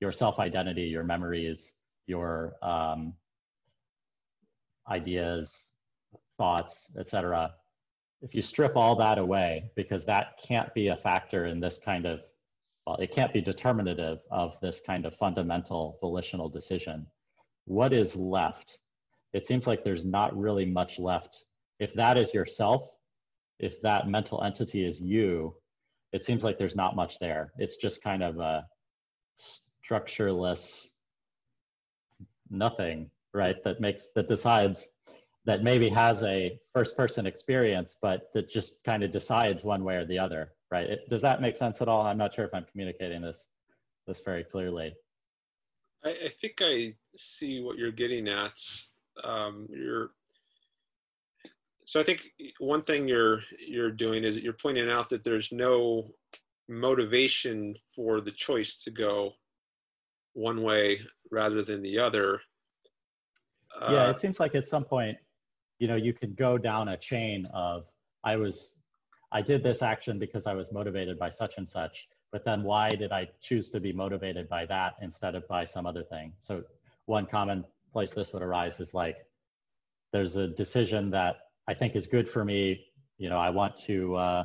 your 0.00 0.12
self 0.12 0.38
identity 0.38 0.82
your 0.82 1.04
memories 1.04 1.72
your 2.06 2.56
um, 2.62 3.14
ideas 4.90 5.68
thoughts 6.38 6.90
etc 6.98 7.54
if 8.22 8.34
you 8.34 8.42
strip 8.42 8.76
all 8.76 8.96
that 8.96 9.18
away 9.18 9.70
because 9.74 10.04
that 10.04 10.38
can't 10.42 10.72
be 10.74 10.88
a 10.88 10.96
factor 10.96 11.46
in 11.46 11.60
this 11.60 11.78
kind 11.78 12.06
of 12.06 12.20
well 12.86 12.96
it 12.96 13.12
can't 13.12 13.32
be 13.32 13.40
determinative 13.40 14.20
of 14.30 14.56
this 14.60 14.80
kind 14.86 15.04
of 15.06 15.14
fundamental 15.14 15.98
volitional 16.00 16.48
decision 16.48 17.06
what 17.66 17.92
is 17.92 18.16
left? 18.16 18.78
It 19.32 19.46
seems 19.46 19.66
like 19.66 19.84
there's 19.84 20.04
not 20.04 20.36
really 20.36 20.64
much 20.64 20.98
left. 20.98 21.44
If 21.78 21.92
that 21.94 22.16
is 22.16 22.32
yourself, 22.32 22.88
if 23.58 23.80
that 23.82 24.08
mental 24.08 24.42
entity 24.42 24.86
is 24.86 25.00
you, 25.00 25.54
it 26.12 26.24
seems 26.24 26.42
like 26.42 26.58
there's 26.58 26.76
not 26.76 26.96
much 26.96 27.18
there. 27.18 27.52
It's 27.58 27.76
just 27.76 28.02
kind 28.02 28.22
of 28.22 28.38
a 28.38 28.66
structureless 29.36 30.88
nothing, 32.48 33.10
right? 33.34 33.56
That 33.64 33.80
makes, 33.80 34.06
that 34.14 34.28
decides, 34.28 34.86
that 35.44 35.64
maybe 35.64 35.88
has 35.88 36.22
a 36.22 36.58
first 36.72 36.96
person 36.96 37.26
experience, 37.26 37.96
but 38.00 38.28
that 38.34 38.48
just 38.48 38.82
kind 38.84 39.02
of 39.02 39.10
decides 39.10 39.64
one 39.64 39.82
way 39.84 39.96
or 39.96 40.06
the 40.06 40.18
other, 40.18 40.52
right? 40.70 40.88
It, 40.90 41.08
does 41.08 41.22
that 41.22 41.40
make 41.40 41.56
sense 41.56 41.80
at 41.80 41.88
all? 41.88 42.02
I'm 42.02 42.18
not 42.18 42.34
sure 42.34 42.44
if 42.44 42.54
I'm 42.54 42.66
communicating 42.70 43.22
this, 43.22 43.46
this 44.06 44.20
very 44.24 44.44
clearly. 44.44 44.94
I, 46.04 46.10
I 46.10 46.28
think 46.28 46.54
I 46.60 46.94
see 47.16 47.62
what 47.62 47.78
you're 47.78 47.92
getting 47.92 48.28
at. 48.28 48.58
Um, 49.24 49.66
you're 49.70 50.10
so 51.86 52.00
I 52.00 52.02
think 52.02 52.22
one 52.58 52.82
thing 52.82 53.06
you're 53.06 53.40
you're 53.66 53.92
doing 53.92 54.24
is 54.24 54.38
you're 54.38 54.52
pointing 54.52 54.90
out 54.90 55.08
that 55.10 55.22
there's 55.22 55.52
no 55.52 56.10
motivation 56.68 57.76
for 57.94 58.20
the 58.20 58.32
choice 58.32 58.76
to 58.78 58.90
go 58.90 59.32
one 60.34 60.62
way 60.62 61.00
rather 61.30 61.62
than 61.62 61.82
the 61.82 61.98
other. 61.98 62.40
Uh, 63.80 63.88
yeah, 63.90 64.10
it 64.10 64.18
seems 64.18 64.40
like 64.40 64.56
at 64.56 64.66
some 64.66 64.84
point, 64.84 65.16
you 65.78 65.86
know, 65.86 65.94
you 65.94 66.12
could 66.12 66.36
go 66.36 66.58
down 66.58 66.88
a 66.88 66.96
chain 66.96 67.46
of 67.54 67.84
I 68.24 68.34
was 68.34 68.74
I 69.36 69.42
did 69.42 69.62
this 69.62 69.82
action 69.82 70.18
because 70.18 70.46
I 70.46 70.54
was 70.54 70.72
motivated 70.72 71.18
by 71.18 71.28
such 71.28 71.58
and 71.58 71.68
such, 71.68 72.08
but 72.32 72.42
then 72.42 72.62
why 72.62 72.94
did 72.94 73.12
I 73.12 73.28
choose 73.42 73.68
to 73.68 73.80
be 73.80 73.92
motivated 73.92 74.48
by 74.48 74.64
that 74.64 74.94
instead 75.02 75.34
of 75.34 75.46
by 75.46 75.62
some 75.62 75.84
other 75.84 76.02
thing? 76.04 76.32
So 76.40 76.64
one 77.04 77.26
common 77.26 77.62
place 77.92 78.14
this 78.14 78.32
would 78.32 78.42
arise 78.42 78.80
is 78.80 78.94
like, 78.94 79.18
there's 80.10 80.36
a 80.36 80.48
decision 80.48 81.10
that 81.10 81.36
I 81.68 81.74
think 81.74 81.96
is 81.96 82.06
good 82.06 82.30
for 82.30 82.46
me. 82.46 82.86
You 83.18 83.28
know, 83.28 83.36
I 83.36 83.50
want 83.50 83.76
to 83.82 84.16
uh, 84.16 84.44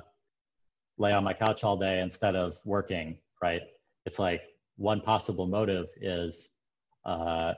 lay 0.97 1.13
on 1.13 1.23
my 1.23 1.33
couch 1.33 1.63
all 1.63 1.77
day 1.77 2.01
instead 2.01 2.35
of 2.35 2.57
working, 2.65 3.17
right? 3.41 3.61
It's 4.05 4.19
like 4.19 4.41
one 4.75 4.99
possible 4.99 5.47
motive 5.47 5.87
is 6.01 6.49
uh, 7.05 7.53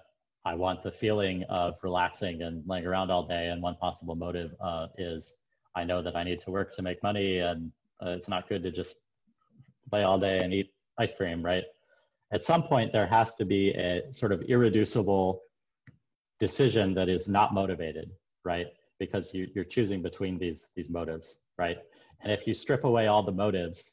I 0.46 0.54
want 0.54 0.84
the 0.84 0.92
feeling 0.92 1.46
of 1.50 1.80
relaxing 1.82 2.44
and 2.44 2.64
laying 2.68 2.86
around 2.86 3.10
all 3.10 3.26
day. 3.26 3.48
And 3.48 3.60
one 3.60 3.78
possible 3.78 4.14
motive 4.14 4.54
uh, 4.62 4.90
is 5.00 5.34
I 5.76 5.84
know 5.84 6.02
that 6.02 6.16
I 6.16 6.24
need 6.24 6.42
to 6.42 6.52
work 6.52 6.74
to 6.76 6.82
make 6.82 7.02
money 7.04 7.40
and 7.40 7.72
uh, 8.04 8.10
it's 8.10 8.28
not 8.28 8.48
good 8.50 8.64
to 8.64 8.72
just 8.72 8.98
play 9.90 10.04
all 10.04 10.20
day 10.20 10.40
and 10.40 10.54
eat 10.54 10.74
ice 10.98 11.14
cream, 11.16 11.44
right? 11.44 11.64
At 12.32 12.44
some 12.44 12.64
point, 12.64 12.92
there 12.92 13.08
has 13.08 13.36
to 13.36 13.46
be 13.46 13.70
a 13.72 14.12
sort 14.12 14.32
of 14.32 14.42
irreducible 14.44 15.42
decision 16.40 16.94
that 16.96 17.10
is 17.10 17.28
not 17.28 17.54
motivated, 17.54 18.12
right? 18.44 18.68
Because 19.00 19.34
you, 19.34 19.48
you're 19.54 19.64
choosing 19.64 20.02
between 20.02 20.38
these, 20.40 20.68
these 20.76 20.90
motives, 20.90 21.38
right? 21.58 21.78
And 22.22 22.32
if 22.32 22.48
you 22.48 22.54
strip 22.54 22.84
away 22.86 23.08
all 23.08 23.24
the 23.24 23.32
motives 23.32 23.92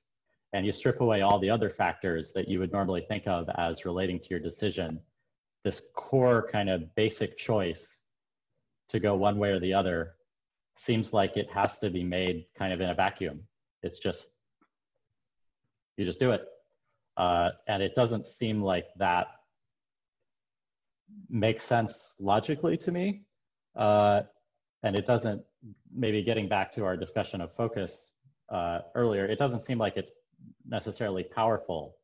and 0.53 0.65
you 0.65 0.73
strip 0.73 1.01
away 1.01 1.23
all 1.23 1.39
the 1.39 1.51
other 1.51 1.71
factors 1.71 2.33
that 2.33 2.49
you 2.49 2.59
would 2.59 2.73
normally 2.73 3.05
think 3.09 3.27
of 3.27 3.49
as 3.57 3.85
relating 3.85 4.19
to 4.19 4.27
your 4.31 4.41
decision, 4.41 5.01
this 5.65 5.83
core 5.95 6.49
kind 6.51 6.71
of 6.71 6.95
basic 6.95 7.37
choice 7.37 7.99
to 8.89 8.99
go 8.99 9.15
one 9.15 9.39
way 9.39 9.51
or 9.51 9.61
the 9.61 9.75
other 9.75 10.15
seems 10.81 11.13
like 11.13 11.37
it 11.37 11.49
has 11.53 11.79
to 11.79 11.91
be 11.91 12.03
made 12.03 12.47
kind 12.57 12.73
of 12.73 12.81
in 12.81 12.89
a 12.89 12.95
vacuum. 12.95 13.41
It's 13.83 13.99
just 13.99 14.31
you 15.97 16.07
just 16.07 16.19
do 16.19 16.31
it. 16.31 16.47
Uh, 17.17 17.51
and 17.69 17.83
it 17.83 17.95
doesn't 17.95 18.27
seem 18.27 18.63
like 18.63 18.87
that 18.97 19.27
makes 21.29 21.65
sense 21.65 22.15
logically 22.19 22.79
to 22.79 22.91
me. 22.93 23.25
Uh, 23.77 24.23
and 24.83 24.97
it 24.97 25.07
doesn't 25.07 25.43
maybe 25.95 26.23
getting 26.23 26.49
back 26.49 26.73
to 26.73 26.85
our 26.85 26.97
discussion 26.97 27.43
of 27.43 27.55
focus 27.55 28.13
uh, 28.49 28.81
earlier 28.95 29.27
it 29.27 29.39
doesn't 29.39 29.61
seem 29.61 29.79
like 29.79 29.97
it's 29.97 30.11
necessarily 30.67 31.23
powerful 31.23 31.97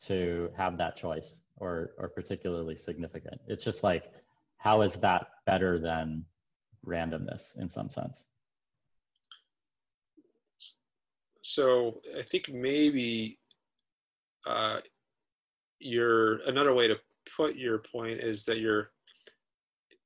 to 0.00 0.50
have 0.56 0.76
that 0.76 0.96
choice 0.96 1.36
or 1.56 1.92
or 1.98 2.08
particularly 2.08 2.76
significant 2.76 3.40
it's 3.46 3.64
just 3.64 3.82
like 3.82 4.04
how 4.58 4.82
is 4.82 4.94
that 4.96 5.28
better 5.46 5.78
than 5.78 6.24
randomness 6.86 7.56
in 7.58 7.68
some 7.68 7.90
sense. 7.90 8.24
So 11.42 12.00
i 12.18 12.22
think 12.22 12.48
maybe 12.50 13.38
uh, 14.46 14.80
your 15.78 16.36
another 16.46 16.74
way 16.74 16.88
to 16.88 16.96
put 17.36 17.56
your 17.56 17.78
point 17.78 18.20
is 18.20 18.44
that 18.44 18.58
you're 18.58 18.90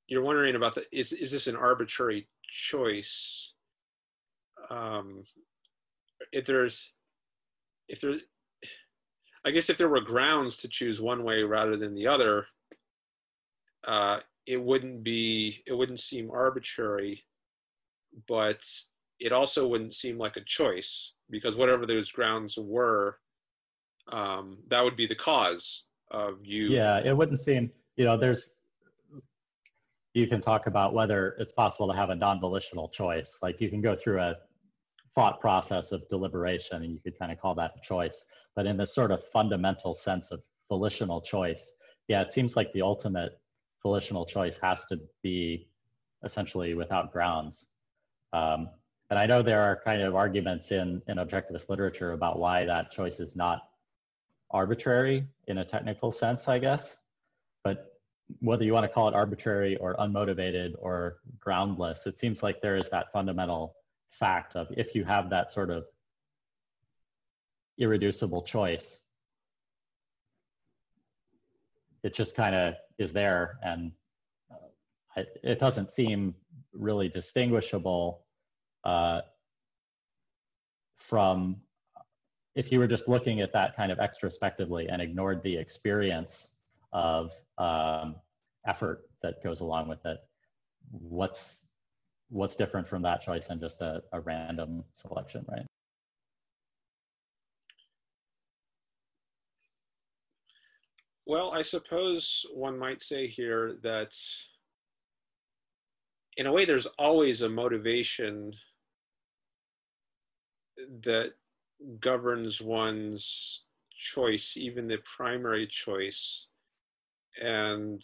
you're 0.09 0.23
wondering 0.23 0.57
about 0.57 0.75
the 0.75 0.85
is 0.93 1.13
is 1.13 1.31
this 1.31 1.47
an 1.47 1.57
arbitrary 1.57 2.29
choice? 2.51 3.55
Um 4.71 5.25
if 6.33 6.45
there's 6.45 6.93
if 7.89 8.01
there 8.01 8.17
i 9.45 9.51
guess 9.51 9.69
if 9.69 9.77
there 9.77 9.89
were 9.89 10.01
grounds 10.01 10.57
to 10.59 10.69
choose 10.69 11.01
one 11.01 11.25
way 11.25 11.43
rather 11.43 11.77
than 11.77 11.95
the 11.95 12.07
other 12.07 12.47
uh 13.85 14.21
it 14.47 14.63
wouldn't 14.63 15.03
be 15.03 15.63
it 15.67 15.73
wouldn't 15.73 16.01
seem 16.01 16.31
arbitrary 16.31 17.23
but 18.29 18.63
it 19.21 19.33
also 19.33 19.67
wouldn't 19.67 19.95
seem 19.95 20.19
like 20.19 20.37
a 20.37 20.45
choice 20.45 21.15
because 21.31 21.57
whatever 21.57 21.87
those 21.87 22.11
grounds 22.11 22.59
were 22.59 23.17
um 24.11 24.59
that 24.69 24.83
would 24.83 24.97
be 24.97 25.07
the 25.07 25.15
cause 25.15 25.87
of 26.11 26.39
you 26.43 26.69
yeah 26.69 27.01
it 27.05 27.17
wouldn't 27.17 27.41
seem 27.41 27.71
you 27.97 28.05
know 28.05 28.17
there's 28.17 28.51
you 30.15 30.27
can 30.27 30.43
talk 30.43 30.67
about 30.67 30.93
whether 30.93 31.37
it's 31.39 31.53
possible 31.53 31.89
to 31.89 31.97
have 31.97 32.11
a 32.11 32.15
non-volitional 32.15 32.91
choice. 32.91 33.39
Like 33.41 33.63
you 33.63 33.71
can 33.71 33.81
go 33.81 33.97
through 33.97 34.21
a 34.21 34.35
thought 35.15 35.41
process 35.41 35.91
of 35.91 36.07
deliberation 36.11 36.83
and 36.83 36.93
you 36.93 36.99
could 37.03 37.19
kind 37.19 37.33
of 37.33 37.41
call 37.41 37.55
that 37.55 37.73
a 37.79 37.81
choice. 37.81 38.27
But 38.55 38.67
in 38.67 38.77
this 38.77 38.95
sort 38.95 39.11
of 39.11 39.25
fundamental 39.33 39.95
sense 39.95 40.31
of 40.31 40.43
volitional 40.69 41.23
choice 41.23 41.73
yeah 42.09 42.21
it 42.23 42.33
seems 42.33 42.57
like 42.57 42.73
the 42.73 42.83
ultimate 42.83 43.39
volitional 43.83 44.25
choice 44.25 44.59
has 44.63 44.85
to 44.87 44.99
be 45.23 45.69
essentially 46.25 46.75
without 46.75 47.13
grounds 47.13 47.69
um, 48.33 48.69
and 49.11 49.19
i 49.19 49.27
know 49.27 49.43
there 49.43 49.61
are 49.61 49.81
kind 49.85 50.01
of 50.03 50.15
arguments 50.15 50.71
in 50.71 51.03
in 51.09 51.17
objectivist 51.19 51.69
literature 51.69 52.13
about 52.13 52.39
why 52.39 52.65
that 52.65 52.91
choice 52.91 53.21
is 53.21 53.35
not 53.35 53.63
arbitrary 54.53 55.27
in 55.49 55.59
a 55.59 55.65
technical 55.65 56.13
sense, 56.13 56.47
I 56.49 56.59
guess. 56.59 56.97
But 57.65 57.99
whether 58.41 58.65
you 58.65 58.73
want 58.73 58.85
to 58.85 58.89
call 58.89 59.09
it 59.09 59.15
arbitrary 59.15 59.77
or 59.79 59.97
unmotivated 59.97 60.75
or 60.79 61.19
groundless, 61.41 62.07
it 62.07 62.19
seems 62.19 62.43
like 62.43 62.61
there 62.61 62.77
is 62.77 62.89
that 62.91 63.13
fundamental 63.13 63.75
fact 64.11 64.57
of 64.57 64.69
if 64.77 64.95
you 64.95 65.05
have 65.05 65.31
that 65.31 65.51
sort 65.51 65.71
of 65.71 65.85
irreducible 67.79 68.43
choice, 68.43 69.01
it 72.03 72.15
just 72.15 72.35
kind 72.37 72.55
of 72.55 72.75
is 73.03 73.13
there 73.13 73.59
and 73.63 73.93
uh, 74.51 75.23
it 75.43 75.59
doesn't 75.59 75.91
seem 75.91 76.35
really 76.73 77.09
distinguishable 77.09 78.25
uh, 78.85 79.21
from 80.99 81.57
if 82.55 82.71
you 82.71 82.79
were 82.79 82.87
just 82.87 83.09
looking 83.09 83.41
at 83.41 83.53
that 83.53 83.77
kind 83.77 83.91
of 83.91 83.99
extrospectively 83.99 84.87
and 84.91 85.01
ignored 85.01 85.43
the 85.43 85.57
experience 85.57 86.49
of 86.93 87.33
um, 87.59 88.17
effort 88.67 89.09
that 89.23 89.43
goes 89.43 89.61
along 89.61 89.89
with 89.89 90.05
it, 90.05 90.19
what's 90.91 91.61
what's 92.29 92.57
different 92.57 92.89
from 92.89 93.03
that 93.03 93.21
choice 93.21 93.49
and 93.51 93.61
just 93.61 93.83
a, 93.83 94.03
a 94.13 94.21
random 94.21 94.83
selection, 94.95 95.45
right? 95.51 95.67
Well, 101.27 101.53
I 101.53 101.63
suppose 101.63 102.45
one 102.53 102.79
might 102.79 103.01
say 103.01 103.29
here 103.29 103.77
that 103.83 104.15
in 106.37 106.47
a 106.47 106.53
way 106.53 106.65
there's 106.65 106.87
always 106.99 107.43
a 107.43 107.49
motivation 107.49 108.55
that 111.05 111.33
governs 112.01 112.61
one's 112.61 113.65
choice, 113.97 114.57
even 114.57 114.89
the 114.89 114.99
primary 115.05 115.67
choice. 115.67 116.49
And 117.41 118.03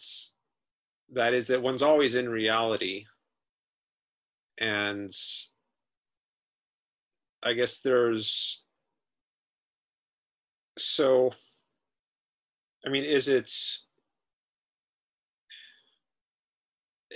that 1.11 1.33
is 1.33 1.47
that 1.47 1.61
one's 1.61 1.81
always 1.81 2.15
in 2.15 2.29
reality. 2.29 3.05
And 4.59 5.11
I 7.43 7.53
guess 7.53 7.79
there's 7.79 8.63
so 10.77 11.31
I 12.85 12.89
mean, 12.89 13.03
is 13.03 13.27
it 13.27 13.51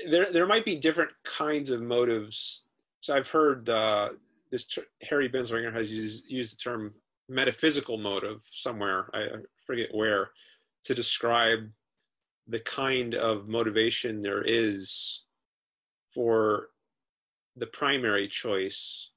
there? 0.09 0.31
There 0.31 0.47
might 0.47 0.65
be 0.65 0.75
different 0.75 1.11
kinds 1.23 1.69
of 1.69 1.81
motives. 1.81 2.63
So 3.01 3.15
I've 3.15 3.29
heard 3.29 3.69
uh, 3.69 4.09
this 4.51 4.67
Harry 5.01 5.29
Binswanger 5.29 5.73
has 5.73 5.91
used, 5.91 6.23
used 6.29 6.53
the 6.53 6.57
term 6.57 6.93
metaphysical 7.29 7.97
motive 7.97 8.41
somewhere, 8.47 9.09
I, 9.13 9.19
I 9.19 9.29
forget 9.65 9.89
where, 9.93 10.29
to 10.85 10.93
describe 10.93 11.69
the 12.47 12.59
kind 12.59 13.15
of 13.15 13.47
motivation 13.47 14.21
there 14.21 14.43
is 14.43 15.23
for 16.13 16.67
the 17.55 17.67
primary 17.67 18.27
choice 18.27 19.11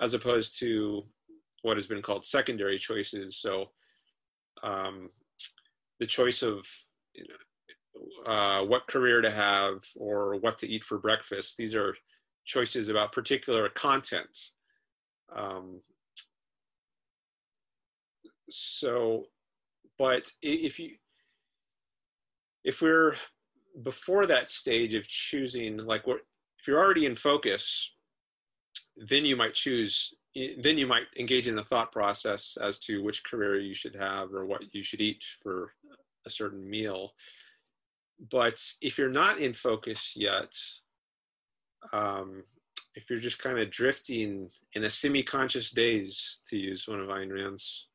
as 0.00 0.14
opposed 0.14 0.58
to 0.60 1.04
what 1.62 1.76
has 1.76 1.86
been 1.86 2.02
called 2.02 2.24
secondary 2.24 2.78
choices. 2.78 3.38
So 3.38 3.70
um, 4.62 5.10
the 6.00 6.06
choice 6.06 6.42
of 6.42 6.66
you 7.14 7.24
know, 7.28 8.32
uh, 8.32 8.64
what 8.64 8.86
career 8.86 9.20
to 9.20 9.30
have 9.30 9.84
or 9.96 10.36
what 10.36 10.58
to 10.58 10.68
eat 10.68 10.84
for 10.84 10.98
breakfast, 10.98 11.56
these 11.56 11.74
are 11.74 11.94
choices 12.44 12.88
about 12.88 13.12
particular 13.12 13.68
content. 13.70 14.38
Um, 15.34 15.80
so, 18.48 19.24
but 19.98 20.30
if 20.42 20.78
you, 20.78 20.90
if 22.64 22.82
we're 22.82 23.16
before 23.82 24.26
that 24.26 24.50
stage 24.50 24.94
of 24.94 25.06
choosing, 25.08 25.78
like 25.78 26.06
what, 26.06 26.18
if 26.58 26.68
you're 26.68 26.78
already 26.78 27.06
in 27.06 27.16
focus, 27.16 27.94
then 28.96 29.24
you 29.24 29.36
might 29.36 29.54
choose, 29.54 30.14
then 30.58 30.76
you 30.76 30.86
might 30.86 31.06
engage 31.18 31.48
in 31.48 31.58
a 31.58 31.64
thought 31.64 31.92
process 31.92 32.58
as 32.60 32.78
to 32.80 33.02
which 33.02 33.24
career 33.24 33.58
you 33.58 33.74
should 33.74 33.94
have 33.94 34.34
or 34.34 34.44
what 34.44 34.62
you 34.72 34.82
should 34.82 35.00
eat 35.00 35.24
for 35.42 35.72
a 36.26 36.30
certain 36.30 36.68
meal. 36.68 37.14
But 38.30 38.62
if 38.82 38.98
you're 38.98 39.08
not 39.08 39.38
in 39.38 39.52
focus 39.52 40.14
yet, 40.16 40.54
um, 41.92 42.42
if 42.94 43.08
you're 43.08 43.20
just 43.20 43.38
kind 43.38 43.58
of 43.58 43.70
drifting 43.70 44.50
in 44.72 44.84
a 44.84 44.90
semi-conscious 44.90 45.70
daze, 45.70 46.42
to 46.48 46.56
use 46.56 46.88
one 46.88 47.00
of 47.00 47.08
Ayn 47.08 47.32
Rand's 47.32 47.88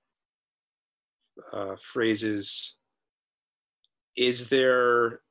uh, 1.51 1.75
phrases, 1.81 2.75
is 4.15 4.49
there 4.49 5.21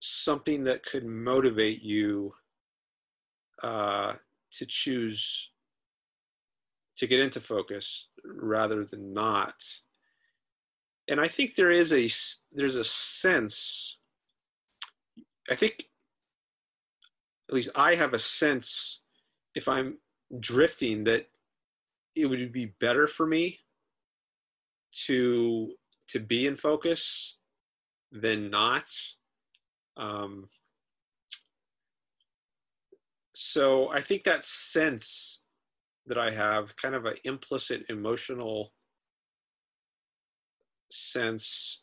something 0.00 0.64
that 0.64 0.84
could 0.84 1.06
motivate 1.06 1.82
you 1.82 2.34
uh, 3.62 4.14
to 4.50 4.66
choose 4.66 5.51
to 6.98 7.06
get 7.06 7.20
into 7.20 7.40
focus 7.40 8.08
rather 8.24 8.84
than 8.84 9.12
not? 9.12 9.54
And 11.08 11.20
I 11.20 11.28
think 11.28 11.54
there 11.54 11.70
is 11.70 11.92
a 11.92 12.08
there's 12.52 12.76
a 12.76 12.84
sense. 12.84 13.98
I 15.50 15.54
think 15.54 15.88
at 17.48 17.54
least 17.54 17.70
I 17.74 17.96
have 17.96 18.14
a 18.14 18.18
sense 18.18 19.02
if 19.54 19.68
I'm 19.68 19.98
drifting 20.40 21.04
that 21.04 21.28
it 22.14 22.26
would 22.26 22.52
be 22.52 22.74
better 22.80 23.06
for 23.06 23.26
me 23.26 23.58
to 25.06 25.72
to 26.08 26.20
be 26.20 26.46
in 26.46 26.56
focus 26.56 27.38
than 28.10 28.50
not 28.50 28.90
um, 29.96 30.48
so 33.34 33.90
i 33.92 34.00
think 34.00 34.24
that 34.24 34.44
sense 34.44 35.41
that 36.06 36.18
i 36.18 36.30
have 36.30 36.74
kind 36.76 36.94
of 36.94 37.04
an 37.06 37.14
implicit 37.24 37.84
emotional 37.88 38.72
sense 40.90 41.82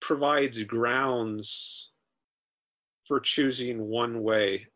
provides 0.00 0.62
grounds 0.64 1.90
for 3.06 3.20
choosing 3.20 3.88
one 3.88 4.22
way 4.22 4.66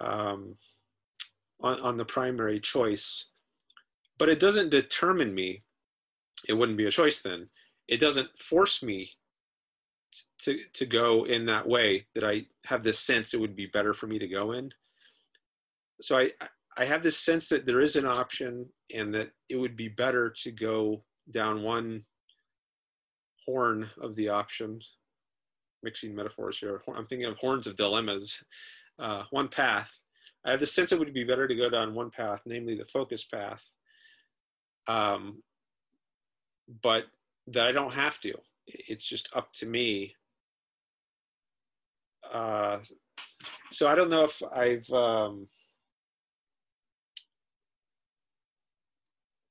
um, 0.00 0.56
on, 1.62 1.80
on 1.80 1.96
the 1.96 2.04
primary 2.04 2.60
choice, 2.60 3.30
but 4.18 4.28
it 4.28 4.38
doesn't 4.38 4.70
determine 4.70 5.34
me. 5.34 5.62
It 6.48 6.54
wouldn't 6.54 6.78
be 6.78 6.86
a 6.86 6.90
choice 6.90 7.22
then. 7.22 7.46
It 7.88 8.00
doesn't 8.00 8.38
force 8.38 8.82
me 8.82 9.10
to 10.38 10.60
to 10.74 10.86
go 10.86 11.24
in 11.24 11.46
that 11.46 11.66
way 11.66 12.06
that 12.14 12.22
I 12.22 12.46
have 12.66 12.84
this 12.84 13.00
sense 13.00 13.34
it 13.34 13.40
would 13.40 13.56
be 13.56 13.66
better 13.66 13.92
for 13.92 14.06
me 14.06 14.18
to 14.18 14.28
go 14.28 14.52
in. 14.52 14.70
So 16.00 16.18
I 16.18 16.30
I 16.76 16.84
have 16.84 17.02
this 17.02 17.18
sense 17.18 17.48
that 17.48 17.66
there 17.66 17.80
is 17.80 17.96
an 17.96 18.06
option 18.06 18.66
and 18.92 19.14
that 19.14 19.30
it 19.48 19.56
would 19.56 19.76
be 19.76 19.88
better 19.88 20.34
to 20.42 20.50
go 20.50 21.04
down 21.30 21.62
one 21.62 22.02
horn 23.46 23.90
of 24.00 24.14
the 24.16 24.28
options. 24.28 24.96
Mixing 25.82 26.14
metaphors 26.14 26.58
here. 26.58 26.82
I'm 26.94 27.06
thinking 27.06 27.26
of 27.26 27.36
horns 27.36 27.66
of 27.66 27.76
dilemmas. 27.76 28.42
Uh, 28.98 29.24
one 29.30 29.48
path. 29.48 30.00
I 30.44 30.50
have 30.50 30.60
the 30.60 30.66
sense 30.66 30.92
it 30.92 30.98
would 30.98 31.14
be 31.14 31.24
better 31.24 31.46
to 31.46 31.54
go 31.54 31.68
down 31.68 31.94
one 31.94 32.10
path, 32.10 32.42
namely 32.46 32.74
the 32.74 32.86
focus 32.86 33.24
path. 33.24 33.64
Um, 34.88 35.42
but 36.82 37.04
that 37.48 37.66
I 37.66 37.72
don't 37.72 37.94
have 37.94 38.20
to. 38.20 38.34
It's 38.66 39.04
just 39.04 39.28
up 39.34 39.52
to 39.54 39.66
me. 39.66 40.14
Uh, 42.32 42.78
so 43.72 43.88
I 43.88 43.94
don't 43.94 44.10
know 44.10 44.24
if 44.24 44.42
I've. 44.54 44.90
Um, 44.90 45.46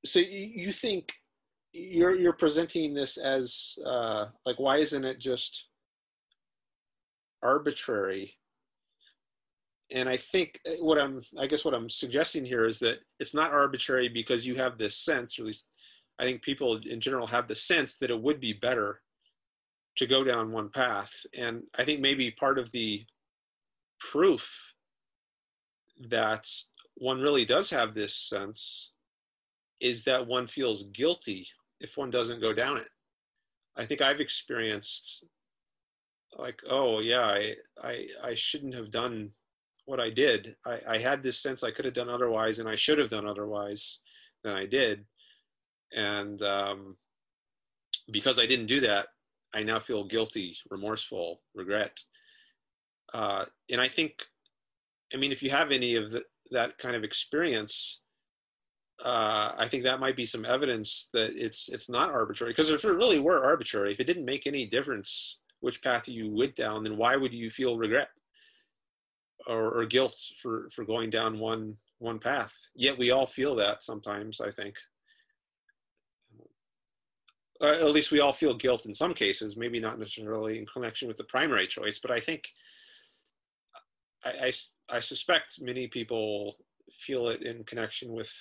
so 0.05 0.19
you 0.19 0.71
think 0.71 1.13
you're 1.71 2.15
you're 2.15 2.33
presenting 2.33 2.93
this 2.93 3.17
as 3.17 3.77
uh, 3.85 4.25
like 4.45 4.59
why 4.59 4.77
isn't 4.77 5.05
it 5.05 5.19
just 5.19 5.69
arbitrary? 7.41 8.35
And 9.91 10.07
I 10.07 10.17
think 10.17 10.59
uh, 10.67 10.83
what 10.83 10.99
I'm 10.99 11.21
I 11.39 11.47
guess 11.47 11.65
what 11.65 11.73
I'm 11.73 11.89
suggesting 11.89 12.45
here 12.45 12.65
is 12.65 12.79
that 12.79 12.99
it's 13.19 13.33
not 13.33 13.51
arbitrary 13.51 14.07
because 14.07 14.45
you 14.45 14.55
have 14.55 14.77
this 14.77 14.97
sense, 14.97 15.37
or 15.37 15.43
at 15.43 15.47
least 15.47 15.67
I 16.19 16.23
think 16.23 16.41
people 16.43 16.79
in 16.89 17.01
general 17.01 17.27
have 17.27 17.47
the 17.47 17.55
sense 17.55 17.97
that 17.97 18.11
it 18.11 18.21
would 18.21 18.39
be 18.39 18.53
better 18.53 19.01
to 19.97 20.07
go 20.07 20.23
down 20.23 20.51
one 20.51 20.69
path. 20.69 21.11
And 21.37 21.63
I 21.77 21.85
think 21.85 21.99
maybe 22.01 22.31
part 22.31 22.57
of 22.57 22.71
the 22.71 23.05
proof 23.99 24.73
that 26.09 26.45
one 26.95 27.21
really 27.21 27.45
does 27.45 27.69
have 27.69 27.93
this 27.93 28.15
sense 28.15 28.92
is 29.83 30.05
that 30.05 30.25
one 30.25 30.47
feels 30.47 30.83
guilty 30.93 31.45
if 31.81 31.97
one 31.97 32.09
doesn't 32.09 32.41
go 32.41 32.53
down 32.53 32.77
it. 32.77 32.87
I 33.75 33.85
think 33.85 34.01
I've 34.01 34.21
experienced 34.21 35.25
like, 36.39 36.61
oh 36.69 37.01
yeah, 37.01 37.25
I 37.25 37.55
I, 37.83 38.07
I 38.23 38.33
shouldn't 38.33 38.73
have 38.75 38.89
done 38.89 39.31
what 39.85 39.99
I 39.99 40.09
did. 40.09 40.55
I, 40.65 40.79
I 40.87 40.97
had 40.97 41.21
this 41.21 41.39
sense 41.39 41.61
I 41.61 41.71
could 41.71 41.83
have 41.83 41.93
done 41.93 42.09
otherwise 42.09 42.59
and 42.59 42.69
I 42.69 42.75
should 42.75 42.97
have 42.97 43.09
done 43.09 43.27
otherwise 43.27 43.99
than 44.43 44.53
I 44.53 44.65
did. 44.65 45.05
And 45.93 46.41
um, 46.41 46.95
because 48.09 48.39
I 48.39 48.45
didn't 48.45 48.67
do 48.67 48.79
that, 48.79 49.07
I 49.53 49.63
now 49.63 49.79
feel 49.79 50.05
guilty, 50.05 50.55
remorseful, 50.71 51.41
regret. 51.53 51.99
Uh, 53.13 53.45
and 53.69 53.81
I 53.81 53.89
think, 53.89 54.23
I 55.13 55.17
mean, 55.17 55.33
if 55.33 55.43
you 55.43 55.49
have 55.49 55.71
any 55.71 55.95
of 55.95 56.11
the, 56.11 56.23
that 56.51 56.77
kind 56.77 56.95
of 56.95 57.03
experience, 57.03 58.01
uh, 59.03 59.53
I 59.57 59.67
think 59.69 59.83
that 59.83 59.99
might 59.99 60.15
be 60.15 60.25
some 60.25 60.45
evidence 60.45 61.09
that 61.13 61.31
it's 61.35 61.69
it's 61.69 61.89
not 61.89 62.11
arbitrary. 62.11 62.51
Because 62.51 62.69
if 62.69 62.85
it 62.85 62.91
really 62.91 63.19
were 63.19 63.43
arbitrary, 63.43 63.91
if 63.91 63.99
it 63.99 64.07
didn't 64.07 64.25
make 64.25 64.47
any 64.47 64.65
difference 64.65 65.39
which 65.61 65.81
path 65.81 66.07
you 66.07 66.29
went 66.29 66.55
down, 66.55 66.83
then 66.83 66.97
why 66.97 67.15
would 67.15 67.33
you 67.33 67.49
feel 67.49 67.77
regret 67.77 68.09
or, 69.47 69.79
or 69.79 69.85
guilt 69.85 70.15
for 70.41 70.69
for 70.71 70.85
going 70.85 71.09
down 71.09 71.39
one 71.39 71.77
one 71.99 72.19
path? 72.19 72.53
Yet 72.75 72.97
we 72.97 73.11
all 73.11 73.25
feel 73.25 73.55
that 73.55 73.83
sometimes. 73.83 74.39
I 74.39 74.51
think 74.51 74.75
uh, 77.61 77.67
at 77.67 77.91
least 77.91 78.11
we 78.11 78.19
all 78.19 78.33
feel 78.33 78.53
guilt 78.53 78.85
in 78.85 78.93
some 78.93 79.13
cases, 79.13 79.55
maybe 79.55 79.79
not 79.79 79.97
necessarily 79.97 80.59
in 80.59 80.65
connection 80.65 81.07
with 81.07 81.17
the 81.17 81.23
primary 81.23 81.65
choice, 81.65 81.97
but 81.97 82.11
I 82.11 82.19
think 82.19 82.49
I, 84.25 84.47
I, 84.47 84.51
I, 84.89 84.99
suspect 84.99 85.61
many 85.61 85.87
people 85.87 86.57
feel 86.97 87.29
it 87.29 87.41
in 87.41 87.63
connection 87.63 88.11
with 88.11 88.31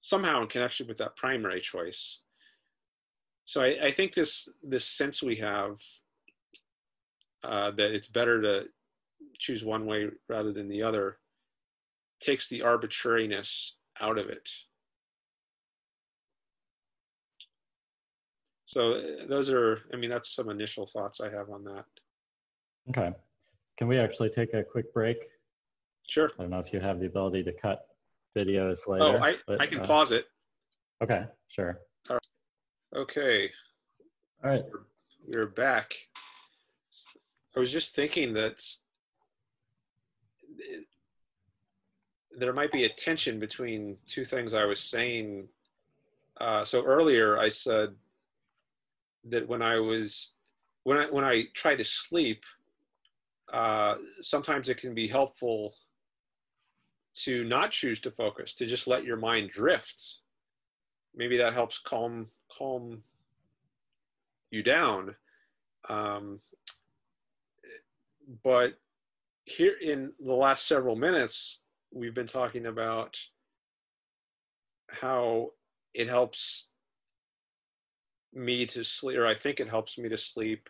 somehow 0.00 0.42
in 0.42 0.48
connection 0.48 0.86
with 0.86 0.98
that 0.98 1.16
primary 1.16 1.60
choice. 1.60 2.20
So 3.44 3.62
I, 3.62 3.86
I 3.86 3.90
think 3.90 4.14
this 4.14 4.48
this 4.62 4.86
sense 4.86 5.22
we 5.22 5.36
have 5.36 5.76
uh, 7.42 7.70
that 7.72 7.92
it's 7.92 8.08
better 8.08 8.40
to 8.42 8.68
choose 9.38 9.64
one 9.64 9.86
way 9.86 10.08
rather 10.28 10.52
than 10.52 10.68
the 10.68 10.82
other 10.82 11.18
takes 12.20 12.48
the 12.48 12.62
arbitrariness 12.62 13.76
out 14.00 14.18
of 14.18 14.28
it. 14.28 14.48
So 18.66 18.92
uh, 18.92 19.26
those 19.26 19.50
are, 19.50 19.80
I 19.92 19.96
mean, 19.96 20.10
that's 20.10 20.32
some 20.32 20.48
initial 20.48 20.86
thoughts 20.86 21.20
I 21.20 21.30
have 21.30 21.50
on 21.50 21.64
that. 21.64 21.86
Okay. 22.90 23.12
Can 23.78 23.88
we 23.88 23.98
actually 23.98 24.30
take 24.30 24.54
a 24.54 24.62
quick 24.62 24.92
break? 24.94 25.16
Sure. 26.06 26.30
I 26.38 26.42
don't 26.42 26.50
know 26.50 26.60
if 26.60 26.72
you 26.72 26.78
have 26.78 27.00
the 27.00 27.06
ability 27.06 27.42
to 27.44 27.52
cut 27.52 27.86
videos 28.36 28.86
later. 28.86 29.04
Oh, 29.04 29.18
I, 29.18 29.36
but, 29.46 29.60
I 29.60 29.66
can 29.66 29.80
uh, 29.80 29.84
pause 29.84 30.12
it. 30.12 30.26
Okay, 31.02 31.24
sure. 31.48 31.80
All 32.08 32.16
right. 32.16 33.00
Okay. 33.00 33.50
All 34.44 34.50
right. 34.50 34.64
We're 35.26 35.46
back. 35.46 35.94
I 37.56 37.60
was 37.60 37.72
just 37.72 37.94
thinking 37.94 38.32
that 38.34 38.62
there 42.36 42.52
might 42.52 42.72
be 42.72 42.84
a 42.84 42.88
tension 42.88 43.38
between 43.38 43.96
two 44.06 44.24
things 44.24 44.54
I 44.54 44.64
was 44.64 44.80
saying. 44.80 45.48
Uh, 46.40 46.64
so 46.64 46.84
earlier 46.84 47.38
I 47.38 47.48
said 47.48 47.90
that 49.28 49.46
when 49.46 49.62
I 49.62 49.78
was 49.78 50.32
when 50.84 50.98
I 50.98 51.06
when 51.10 51.24
I 51.24 51.44
try 51.54 51.74
to 51.74 51.84
sleep, 51.84 52.44
uh, 53.52 53.96
sometimes 54.22 54.68
it 54.68 54.78
can 54.78 54.94
be 54.94 55.06
helpful 55.06 55.74
to 57.12 57.44
not 57.44 57.72
choose 57.72 58.00
to 58.00 58.10
focus, 58.10 58.54
to 58.54 58.66
just 58.66 58.86
let 58.86 59.04
your 59.04 59.16
mind 59.16 59.50
drift. 59.50 60.18
Maybe 61.14 61.36
that 61.38 61.54
helps 61.54 61.78
calm 61.78 62.26
calm 62.56 63.02
you 64.50 64.62
down. 64.62 65.16
Um, 65.88 66.40
but 68.42 68.74
here 69.44 69.74
in 69.80 70.12
the 70.20 70.34
last 70.34 70.66
several 70.66 70.96
minutes, 70.96 71.62
we've 71.92 72.14
been 72.14 72.26
talking 72.26 72.66
about 72.66 73.18
how 74.90 75.50
it 75.94 76.08
helps 76.08 76.68
me 78.32 78.66
to 78.66 78.84
sleep, 78.84 79.18
or 79.18 79.26
I 79.26 79.34
think 79.34 79.58
it 79.58 79.68
helps 79.68 79.98
me 79.98 80.08
to 80.08 80.16
sleep, 80.16 80.68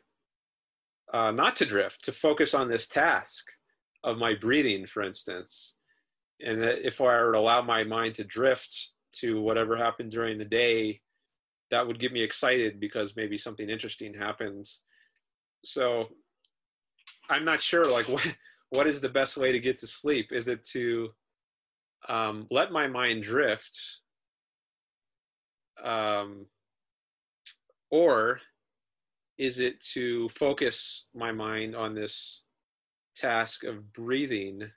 uh, 1.13 1.31
not 1.31 1.57
to 1.57 1.67
drift, 1.67 2.05
to 2.07 2.13
focus 2.13 2.55
on 2.55 2.69
this 2.69 2.87
task 2.87 3.47
of 4.03 4.17
my 4.17 4.35
breathing, 4.35 4.87
for 4.87 5.03
instance. 5.03 5.77
And 6.45 6.65
if 6.65 7.01
I 7.01 7.05
were 7.05 7.33
to 7.33 7.39
allow 7.39 7.63
my 7.63 7.85
mind 7.85 8.15
to 8.17 8.25
drift 8.25 8.91
to 9.17 9.41
whatever 9.41 9.77
happened 9.77 10.11
during 10.11 10.39
the 10.39 10.45
day, 10.45 11.01
that 11.71 11.87
would 11.87 11.99
get 11.99 12.13
me 12.13 12.23
excited 12.23 12.81
because 12.81 13.17
maybe 13.17 13.39
something 13.39 13.69
interesting 13.69 14.15
happens. 14.15 14.81
So 15.65 16.09
I'm 17.29 17.45
not 17.45 17.61
sure, 17.61 17.85
like, 17.85 18.09
what, 18.09 18.37
what 18.71 18.87
is 18.87 19.01
the 19.01 19.09
best 19.09 19.37
way 19.37 19.53
to 19.53 19.61
get 19.61 19.79
to 19.79 19.87
sleep? 19.87 20.33
Is 20.33 20.49
it 20.49 20.65
to 20.73 21.11
um, 22.09 22.47
let 22.51 22.73
my 22.73 22.87
mind 22.87 23.23
drift? 23.23 24.01
Um, 25.83 26.47
or 27.91 28.41
is 29.39 29.59
it 29.59 29.81
to 29.81 30.29
focus 30.29 31.07
my 31.15 31.33
mind 31.33 31.75
on 31.75 31.95
this 31.95 32.43
task 33.17 33.65
of 33.65 33.93
breathing 33.93 34.71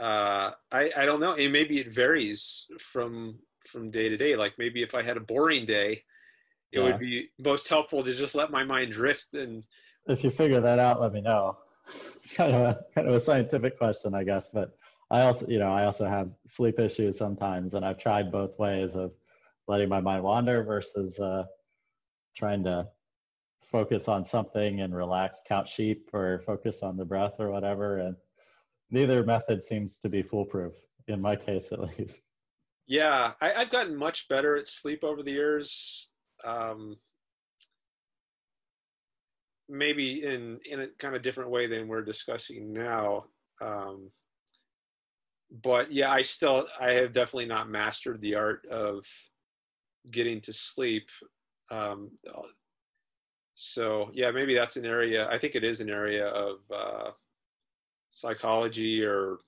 uh, 0.00 0.52
I, 0.72 0.90
I 0.96 1.06
don't 1.06 1.20
know. 1.20 1.34
And 1.34 1.52
maybe 1.52 1.78
it 1.78 1.92
varies 1.92 2.66
from 2.78 3.38
from 3.66 3.90
day 3.90 4.08
to 4.08 4.16
day. 4.16 4.36
Like 4.36 4.54
maybe 4.58 4.82
if 4.82 4.94
i 4.94 5.02
had 5.02 5.16
a 5.16 5.20
boring 5.20 5.66
day 5.66 6.02
it 6.72 6.78
yeah. 6.78 6.84
would 6.84 6.98
be 6.98 7.28
most 7.38 7.68
helpful 7.68 8.02
to 8.02 8.12
just 8.12 8.34
let 8.34 8.50
my 8.50 8.64
mind 8.64 8.92
drift 8.92 9.34
and 9.34 9.64
if 10.06 10.22
you 10.22 10.30
figure 10.30 10.60
that 10.60 10.78
out 10.78 11.00
let 11.00 11.12
me 11.12 11.20
know. 11.20 11.56
It's 12.16 12.32
kind 12.32 12.52
of 12.52 12.62
a 12.62 12.80
kind 12.96 13.06
of 13.06 13.14
a 13.14 13.20
scientific 13.20 13.78
question 13.78 14.12
i 14.12 14.24
guess 14.24 14.50
but 14.52 14.76
i 15.12 15.20
also 15.20 15.46
you 15.46 15.60
know 15.60 15.72
i 15.72 15.84
also 15.84 16.08
have 16.08 16.30
sleep 16.48 16.80
issues 16.80 17.16
sometimes 17.16 17.74
and 17.74 17.84
i've 17.84 17.98
tried 17.98 18.32
both 18.32 18.58
ways 18.58 18.96
of 18.96 19.12
letting 19.68 19.88
my 19.88 20.00
mind 20.00 20.24
wander 20.24 20.64
versus 20.64 21.20
uh, 21.20 21.44
trying 22.36 22.64
to 22.64 22.88
focus 23.62 24.08
on 24.08 24.24
something 24.24 24.80
and 24.80 24.96
relax 24.96 25.40
count 25.46 25.68
sheep 25.68 26.10
or 26.12 26.42
focus 26.44 26.82
on 26.82 26.96
the 26.96 27.04
breath 27.04 27.34
or 27.38 27.52
whatever 27.52 27.98
and 27.98 28.16
neither 28.90 29.24
method 29.24 29.62
seems 29.62 29.98
to 29.98 30.08
be 30.08 30.22
foolproof 30.22 30.74
in 31.08 31.20
my 31.20 31.36
case 31.36 31.72
at 31.72 31.80
least 31.80 32.20
yeah 32.86 33.32
I, 33.40 33.50
have 33.50 33.70
gotten 33.70 33.96
much 33.96 34.28
better 34.28 34.56
at 34.56 34.68
sleep 34.68 35.02
over 35.02 35.22
the 35.22 35.32
years 35.32 36.10
um, 36.44 36.96
maybe 39.68 40.24
in 40.24 40.58
in 40.70 40.80
a 40.80 40.86
kind 40.98 41.16
of 41.16 41.22
different 41.22 41.50
way 41.50 41.66
than 41.66 41.88
we're 41.88 42.02
discussing 42.02 42.72
now 42.72 43.24
um, 43.60 44.10
but 45.62 45.90
yeah 45.90 46.10
i 46.10 46.20
still 46.20 46.66
i 46.80 46.92
have 46.92 47.12
definitely 47.12 47.46
not 47.46 47.68
mastered 47.68 48.20
the 48.20 48.34
art 48.34 48.66
of 48.70 49.04
getting 50.10 50.40
to 50.40 50.52
sleep 50.52 51.08
um, 51.70 52.10
so 53.56 54.10
yeah, 54.12 54.30
maybe 54.30 54.54
that's 54.54 54.76
an 54.76 54.84
area. 54.84 55.28
I 55.30 55.38
think 55.38 55.54
it 55.54 55.64
is 55.64 55.80
an 55.80 55.88
area 55.88 56.28
of 56.28 56.58
uh, 56.72 57.10
psychology 58.16 59.04
or 59.04 59.40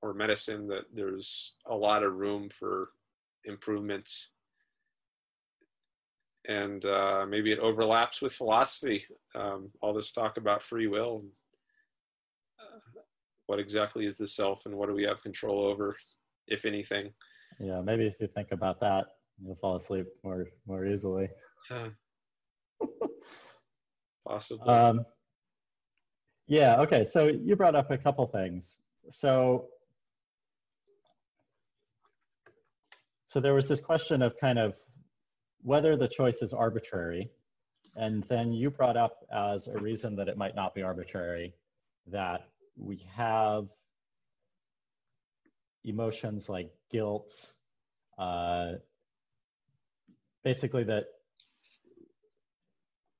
or 0.00 0.14
medicine 0.14 0.66
that 0.68 0.84
there's 0.94 1.54
a 1.66 1.74
lot 1.74 2.02
of 2.02 2.14
room 2.14 2.48
for 2.48 2.90
improvements, 3.44 4.30
and 6.48 6.84
uh, 6.84 7.26
maybe 7.28 7.52
it 7.52 7.58
overlaps 7.58 8.20
with 8.22 8.34
philosophy. 8.34 9.04
Um, 9.34 9.70
all 9.80 9.92
this 9.92 10.12
talk 10.12 10.36
about 10.36 10.62
free 10.62 10.86
will. 10.86 11.24
Uh, 12.58 13.00
what 13.46 13.58
exactly 13.58 14.06
is 14.06 14.16
the 14.16 14.26
self, 14.26 14.66
and 14.66 14.74
what 14.74 14.88
do 14.88 14.94
we 14.94 15.04
have 15.04 15.22
control 15.22 15.62
over, 15.62 15.96
if 16.46 16.64
anything? 16.64 17.12
Yeah, 17.60 17.82
maybe 17.82 18.06
if 18.06 18.20
you 18.20 18.26
think 18.26 18.52
about 18.52 18.80
that, 18.80 19.06
you'll 19.42 19.56
fall 19.56 19.76
asleep 19.76 20.06
more 20.22 20.46
more 20.66 20.86
easily. 20.86 21.28
Possibly. 24.26 24.68
Um, 24.68 25.04
yeah, 26.46 26.80
okay. 26.80 27.04
So 27.04 27.28
you 27.28 27.56
brought 27.56 27.74
up 27.74 27.90
a 27.90 27.98
couple 27.98 28.26
things. 28.26 28.78
So 29.10 29.68
so 33.28 33.40
there 33.40 33.54
was 33.54 33.66
this 33.66 33.80
question 33.80 34.22
of 34.22 34.38
kind 34.38 34.58
of 34.58 34.74
whether 35.62 35.96
the 35.96 36.06
choice 36.06 36.42
is 36.42 36.52
arbitrary. 36.52 37.30
And 37.96 38.24
then 38.28 38.52
you 38.52 38.70
brought 38.70 38.96
up 38.96 39.24
as 39.32 39.68
a 39.68 39.78
reason 39.78 40.16
that 40.16 40.28
it 40.28 40.36
might 40.36 40.54
not 40.54 40.74
be 40.74 40.82
arbitrary 40.82 41.54
that 42.08 42.48
we 42.76 43.06
have 43.14 43.68
emotions 45.84 46.48
like 46.48 46.70
guilt, 46.90 47.52
uh, 48.18 48.72
basically 50.42 50.84
that 50.84 51.04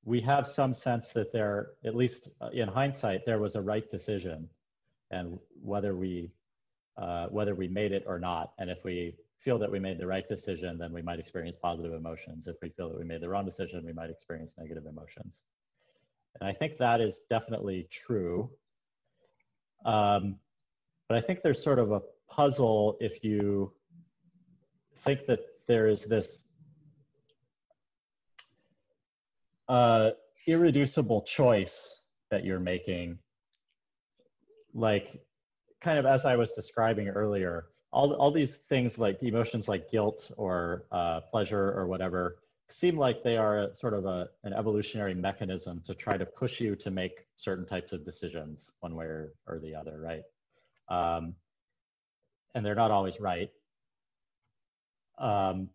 we 0.04 0.20
have 0.20 0.46
some 0.46 0.74
sense 0.74 1.10
that 1.10 1.32
there, 1.32 1.70
at 1.84 1.94
least 1.94 2.28
uh, 2.40 2.50
in 2.52 2.68
hindsight, 2.68 3.24
there 3.24 3.38
was 3.38 3.54
a 3.54 3.62
right 3.62 3.88
decision, 3.90 4.48
and 5.10 5.38
whether 5.62 5.96
we 5.96 6.30
uh, 6.96 7.26
whether 7.28 7.54
we 7.54 7.66
made 7.66 7.90
it 7.92 8.04
or 8.06 8.18
not, 8.20 8.52
and 8.58 8.70
if 8.70 8.78
we 8.84 9.16
feel 9.40 9.58
that 9.58 9.70
we 9.70 9.80
made 9.80 9.98
the 9.98 10.06
right 10.06 10.28
decision, 10.28 10.78
then 10.78 10.92
we 10.92 11.02
might 11.02 11.18
experience 11.18 11.56
positive 11.56 11.92
emotions. 11.92 12.46
If 12.46 12.56
we 12.62 12.68
feel 12.70 12.88
that 12.88 12.98
we 12.98 13.04
made 13.04 13.20
the 13.20 13.28
wrong 13.28 13.44
decision, 13.44 13.84
we 13.84 13.92
might 13.92 14.10
experience 14.10 14.54
negative 14.56 14.86
emotions. 14.86 15.42
And 16.40 16.48
I 16.48 16.52
think 16.52 16.78
that 16.78 17.00
is 17.00 17.20
definitely 17.28 17.88
true. 17.90 18.48
Um, 19.84 20.36
but 21.08 21.18
I 21.18 21.20
think 21.20 21.42
there's 21.42 21.62
sort 21.62 21.78
of 21.78 21.92
a 21.92 22.00
puzzle 22.28 22.96
if 23.00 23.22
you 23.22 23.72
think 24.98 25.26
that 25.26 25.40
there 25.66 25.88
is 25.88 26.04
this 26.04 26.43
uh, 29.68 30.10
irreducible 30.46 31.22
choice 31.22 32.00
that 32.30 32.44
you're 32.44 32.60
making, 32.60 33.18
like 34.74 35.22
kind 35.80 35.98
of 35.98 36.06
as 36.06 36.24
I 36.24 36.36
was 36.36 36.52
describing 36.52 37.08
earlier, 37.08 37.66
all, 37.92 38.12
all 38.14 38.30
these 38.30 38.56
things 38.56 38.98
like 38.98 39.22
emotions 39.22 39.68
like 39.68 39.90
guilt 39.90 40.30
or 40.36 40.84
uh, 40.90 41.20
pleasure 41.30 41.72
or 41.72 41.86
whatever 41.86 42.38
seem 42.70 42.96
like 42.96 43.22
they 43.22 43.36
are 43.36 43.70
sort 43.74 43.94
of 43.94 44.06
a, 44.06 44.28
an 44.42 44.52
evolutionary 44.52 45.14
mechanism 45.14 45.82
to 45.86 45.94
try 45.94 46.16
to 46.16 46.26
push 46.26 46.60
you 46.60 46.74
to 46.74 46.90
make 46.90 47.26
certain 47.36 47.66
types 47.66 47.92
of 47.92 48.04
decisions 48.04 48.70
one 48.80 48.94
way 48.94 49.04
or, 49.04 49.32
or 49.46 49.60
the 49.60 49.74
other, 49.74 50.00
right? 50.00 50.22
Um, 50.88 51.34
and 52.54 52.64
they're 52.64 52.74
not 52.74 52.90
always 52.90 53.20
right. 53.20 53.50
Um, 55.18 55.68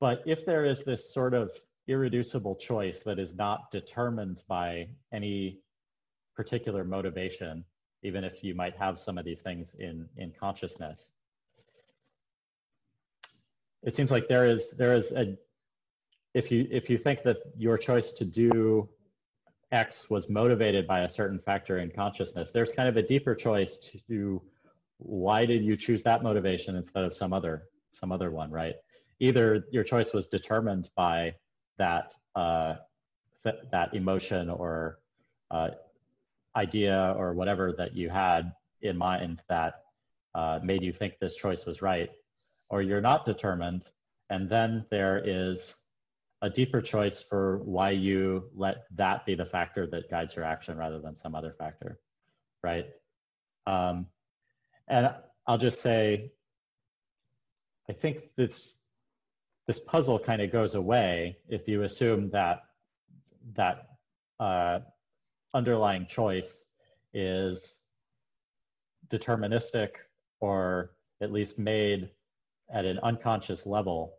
but 0.00 0.22
if 0.26 0.46
there 0.46 0.64
is 0.64 0.84
this 0.84 1.12
sort 1.12 1.34
of 1.34 1.50
irreducible 1.88 2.54
choice 2.54 3.00
that 3.00 3.18
is 3.18 3.34
not 3.34 3.70
determined 3.70 4.42
by 4.46 4.86
any 5.12 5.58
particular 6.36 6.84
motivation, 6.84 7.64
even 8.02 8.22
if 8.22 8.44
you 8.44 8.54
might 8.54 8.76
have 8.76 8.98
some 8.98 9.18
of 9.18 9.24
these 9.24 9.40
things 9.40 9.74
in, 9.78 10.06
in 10.16 10.32
consciousness. 10.38 11.10
It 13.82 13.94
seems 13.94 14.10
like 14.10 14.28
there 14.28 14.46
is 14.46 14.70
there 14.70 14.94
is 14.94 15.12
a 15.12 15.36
if 16.34 16.50
you 16.50 16.68
if 16.70 16.90
you 16.90 16.98
think 16.98 17.22
that 17.22 17.38
your 17.56 17.78
choice 17.78 18.12
to 18.14 18.24
do 18.24 18.88
X 19.70 20.10
was 20.10 20.28
motivated 20.28 20.86
by 20.86 21.00
a 21.00 21.08
certain 21.08 21.38
factor 21.38 21.78
in 21.78 21.90
consciousness, 21.90 22.50
there's 22.50 22.72
kind 22.72 22.88
of 22.88 22.96
a 22.96 23.02
deeper 23.02 23.34
choice 23.34 23.78
to 24.08 24.42
why 24.98 25.46
did 25.46 25.62
you 25.62 25.76
choose 25.76 26.02
that 26.02 26.22
motivation 26.22 26.74
instead 26.74 27.04
of 27.04 27.14
some 27.14 27.32
other 27.32 27.64
some 27.92 28.12
other 28.12 28.30
one, 28.30 28.50
right? 28.50 28.74
Either 29.20 29.64
your 29.70 29.84
choice 29.84 30.12
was 30.12 30.26
determined 30.26 30.90
by 30.96 31.34
that 31.78 32.14
uh, 32.34 32.74
th 33.42 33.54
that 33.70 33.94
emotion 33.94 34.50
or 34.50 34.98
uh, 35.50 35.70
idea 36.56 37.14
or 37.16 37.34
whatever 37.34 37.72
that 37.78 37.94
you 37.94 38.08
had 38.08 38.52
in 38.82 38.96
mind 38.96 39.42
that 39.48 39.82
uh, 40.34 40.58
made 40.62 40.82
you 40.82 40.92
think 40.92 41.14
this 41.20 41.36
choice 41.36 41.66
was 41.66 41.82
right, 41.82 42.10
or 42.70 42.82
you're 42.82 43.00
not 43.00 43.24
determined, 43.24 43.84
and 44.30 44.48
then 44.48 44.84
there 44.90 45.22
is 45.24 45.74
a 46.42 46.50
deeper 46.50 46.80
choice 46.80 47.22
for 47.22 47.58
why 47.64 47.90
you 47.90 48.48
let 48.54 48.84
that 48.94 49.26
be 49.26 49.34
the 49.34 49.44
factor 49.44 49.86
that 49.86 50.08
guides 50.10 50.36
your 50.36 50.44
action 50.44 50.76
rather 50.76 51.00
than 51.00 51.14
some 51.14 51.34
other 51.34 51.54
factor, 51.58 51.98
right? 52.62 52.86
Um, 53.66 54.06
and 54.86 55.10
I'll 55.46 55.58
just 55.58 55.80
say, 55.80 56.32
I 57.90 57.92
think 57.92 58.30
this 58.36 58.76
this 59.68 59.78
puzzle 59.78 60.18
kind 60.18 60.40
of 60.40 60.50
goes 60.50 60.74
away 60.74 61.36
if 61.50 61.68
you 61.68 61.82
assume 61.82 62.30
that 62.30 62.62
that 63.54 63.90
uh, 64.40 64.78
underlying 65.52 66.06
choice 66.06 66.64
is 67.12 67.82
deterministic 69.10 69.90
or 70.40 70.92
at 71.20 71.32
least 71.32 71.58
made 71.58 72.08
at 72.72 72.86
an 72.86 72.98
unconscious 73.02 73.66
level 73.66 74.14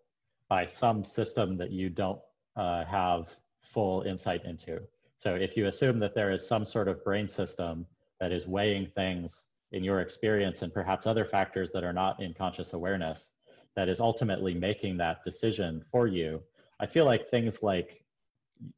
by 0.50 0.68
some 0.68 1.04
system 1.04 1.58
that 1.58 1.72
you 1.72 1.90
don't 1.90 2.20
uh, 2.56 2.86
have 2.86 3.30
full 3.62 4.04
insight 4.04 4.46
into. 4.46 4.80
So 5.18 5.34
if 5.34 5.58
you 5.58 5.66
assume 5.66 5.98
that 6.00 6.14
there 6.14 6.32
is 6.32 6.48
some 6.48 6.64
sort 6.64 6.88
of 6.88 7.04
brain 7.04 7.28
system 7.28 7.88
that 8.20 8.32
is 8.32 8.48
weighing 8.48 8.86
things 8.86 9.46
in 9.72 9.84
your 9.84 10.02
experience 10.02 10.62
and 10.62 10.72
perhaps 10.72 11.08
other 11.08 11.26
factors 11.26 11.72
that 11.72 11.84
are 11.84 11.94
not 11.94 12.22
in 12.22 12.36
conscious 12.36 12.74
awareness, 12.74 13.32
that 13.76 13.90
is 13.90 14.00
ultimately 14.00 14.54
making 14.54 14.98
that 14.98 15.24
decision 15.24 15.84
for 15.92 16.08
you. 16.08 16.42
I 16.80 16.86
feel 16.86 17.06
like 17.06 17.30
things 17.30 17.62
like 17.64 18.04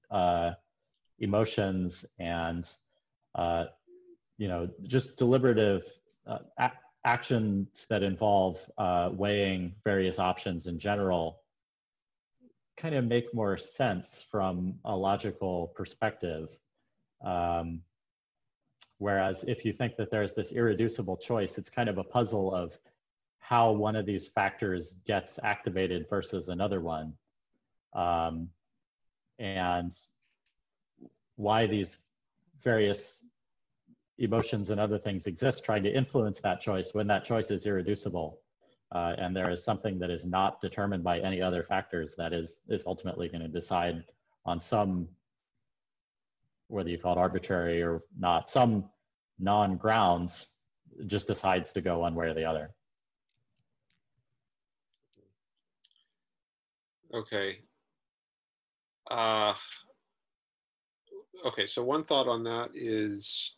uh, 0.09 0.51
emotions 1.19 2.05
and 2.19 2.71
uh, 3.35 3.65
you 4.37 4.47
know 4.47 4.69
just 4.83 5.17
deliberative 5.17 5.83
uh, 6.27 6.69
actions 7.05 7.85
that 7.89 8.03
involve 8.03 8.59
uh, 8.77 9.09
weighing 9.13 9.73
various 9.83 10.19
options 10.19 10.67
in 10.67 10.79
general 10.79 11.41
kind 12.81 12.95
of 12.95 13.05
make 13.05 13.31
more 13.33 13.57
sense 13.57 14.25
from 14.31 14.73
a 14.85 14.95
logical 14.95 15.67
perspective. 15.75 16.49
Um, 17.23 17.81
whereas 18.97 19.43
if 19.43 19.63
you 19.63 19.71
think 19.71 19.97
that 19.97 20.09
there's 20.09 20.33
this 20.33 20.51
irreducible 20.51 21.17
choice, 21.17 21.59
it's 21.59 21.69
kind 21.69 21.89
of 21.89 21.99
a 21.99 22.03
puzzle 22.03 22.53
of 22.53 22.77
how 23.51 23.69
one 23.69 23.97
of 23.97 24.05
these 24.05 24.29
factors 24.29 24.95
gets 25.05 25.37
activated 25.43 26.05
versus 26.09 26.47
another 26.47 26.79
one, 26.79 27.11
um, 27.93 28.47
and 29.39 29.91
why 31.35 31.67
these 31.67 31.99
various 32.63 33.25
emotions 34.19 34.69
and 34.69 34.79
other 34.79 34.97
things 34.97 35.27
exist 35.27 35.65
trying 35.65 35.83
to 35.83 35.93
influence 35.93 36.39
that 36.39 36.61
choice 36.61 36.93
when 36.93 37.07
that 37.07 37.25
choice 37.25 37.51
is 37.51 37.65
irreducible. 37.65 38.39
Uh, 38.93 39.15
and 39.17 39.35
there 39.35 39.51
is 39.51 39.61
something 39.61 39.99
that 39.99 40.09
is 40.09 40.23
not 40.23 40.61
determined 40.61 41.03
by 41.03 41.19
any 41.19 41.41
other 41.41 41.61
factors 41.61 42.15
that 42.17 42.31
is, 42.31 42.61
is 42.69 42.85
ultimately 42.85 43.27
going 43.27 43.41
to 43.41 43.49
decide 43.49 44.01
on 44.45 44.61
some, 44.61 45.05
whether 46.69 46.89
you 46.89 46.97
call 46.97 47.17
it 47.17 47.19
arbitrary 47.19 47.83
or 47.83 48.01
not, 48.17 48.49
some 48.49 48.85
non 49.39 49.75
grounds 49.75 50.51
just 51.07 51.27
decides 51.27 51.73
to 51.73 51.81
go 51.81 51.99
one 51.99 52.15
way 52.15 52.27
or 52.27 52.33
the 52.33 52.45
other. 52.45 52.71
Okay. 57.13 57.59
Uh, 59.09 59.53
okay, 61.45 61.65
so 61.65 61.83
one 61.83 62.03
thought 62.03 62.27
on 62.27 62.43
that 62.45 62.69
is 62.73 63.55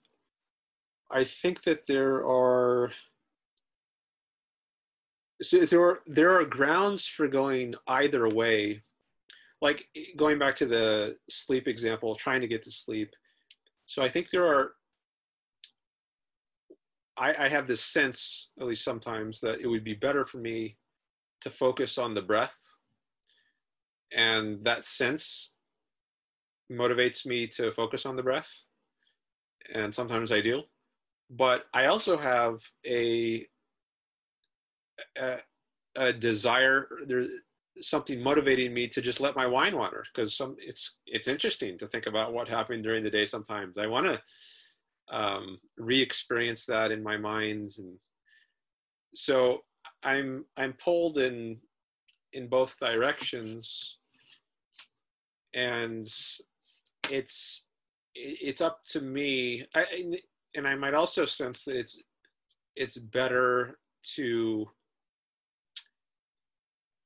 I 1.11 1.23
think 1.23 1.61
that 1.63 1.85
there 1.87 2.25
are 2.25 2.91
so 5.41 5.65
there 5.65 5.81
are 5.81 5.99
there 6.07 6.31
are 6.31 6.45
grounds 6.45 7.07
for 7.07 7.27
going 7.27 7.75
either 7.87 8.27
way. 8.27 8.81
Like 9.61 9.87
going 10.17 10.39
back 10.39 10.55
to 10.57 10.65
the 10.65 11.15
sleep 11.29 11.67
example, 11.67 12.15
trying 12.15 12.41
to 12.41 12.47
get 12.47 12.63
to 12.63 12.71
sleep. 12.71 13.11
So 13.85 14.01
I 14.01 14.09
think 14.09 14.29
there 14.29 14.47
are 14.47 14.71
I, 17.17 17.45
I 17.45 17.47
have 17.49 17.67
this 17.67 17.83
sense, 17.83 18.51
at 18.59 18.65
least 18.65 18.83
sometimes, 18.83 19.39
that 19.41 19.61
it 19.61 19.67
would 19.67 19.83
be 19.83 19.93
better 19.93 20.25
for 20.25 20.39
me 20.39 20.77
to 21.41 21.51
focus 21.51 21.99
on 21.99 22.15
the 22.15 22.21
breath 22.21 22.57
and 24.15 24.63
that 24.65 24.85
sense 24.85 25.53
motivates 26.71 27.25
me 27.25 27.47
to 27.47 27.71
focus 27.71 28.05
on 28.05 28.15
the 28.15 28.23
breath, 28.23 28.65
and 29.73 29.93
sometimes 29.93 30.31
I 30.31 30.41
do. 30.41 30.63
But 31.29 31.65
I 31.73 31.85
also 31.85 32.17
have 32.17 32.61
a 32.85 33.47
a, 35.17 35.39
a 35.95 36.13
desire. 36.13 36.87
There's 37.07 37.29
something 37.81 38.21
motivating 38.21 38.73
me 38.73 38.87
to 38.87 39.01
just 39.01 39.19
let 39.19 39.35
my 39.35 39.47
wine 39.47 39.75
water 39.75 40.03
because 40.13 40.35
some 40.35 40.55
it's 40.59 40.97
it's 41.07 41.27
interesting 41.27 41.77
to 41.79 41.87
think 41.87 42.05
about 42.05 42.33
what 42.33 42.47
happened 42.47 42.83
during 42.83 43.03
the 43.03 43.09
day. 43.09 43.25
Sometimes 43.25 43.77
I 43.77 43.87
want 43.87 44.07
to 44.07 44.21
um, 45.11 45.59
re-experience 45.77 46.65
that 46.65 46.91
in 46.91 47.03
my 47.03 47.17
mind, 47.17 47.69
and 47.77 47.97
so 49.15 49.63
I'm 50.03 50.45
I'm 50.57 50.73
pulled 50.73 51.17
in 51.17 51.59
in 52.31 52.47
both 52.47 52.79
directions, 52.79 53.99
and 55.53 56.05
it's 57.09 57.65
it's 58.15 58.61
up 58.61 58.83
to 58.85 59.01
me. 59.01 59.65
I, 59.75 59.85
and 60.55 60.67
I 60.67 60.75
might 60.75 60.93
also 60.93 61.25
sense 61.25 61.65
that 61.65 61.75
it's 61.75 62.01
it's 62.75 62.97
better 62.97 63.79
to 64.15 64.69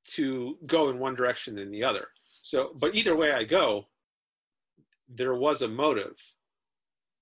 to 0.04 0.56
go 0.66 0.88
in 0.88 0.98
one 0.98 1.14
direction 1.14 1.56
than 1.56 1.70
the 1.70 1.84
other. 1.84 2.08
So, 2.42 2.72
but 2.74 2.94
either 2.94 3.16
way 3.16 3.32
I 3.32 3.44
go, 3.44 3.86
there 5.08 5.34
was 5.34 5.62
a 5.62 5.68
motive. 5.68 6.16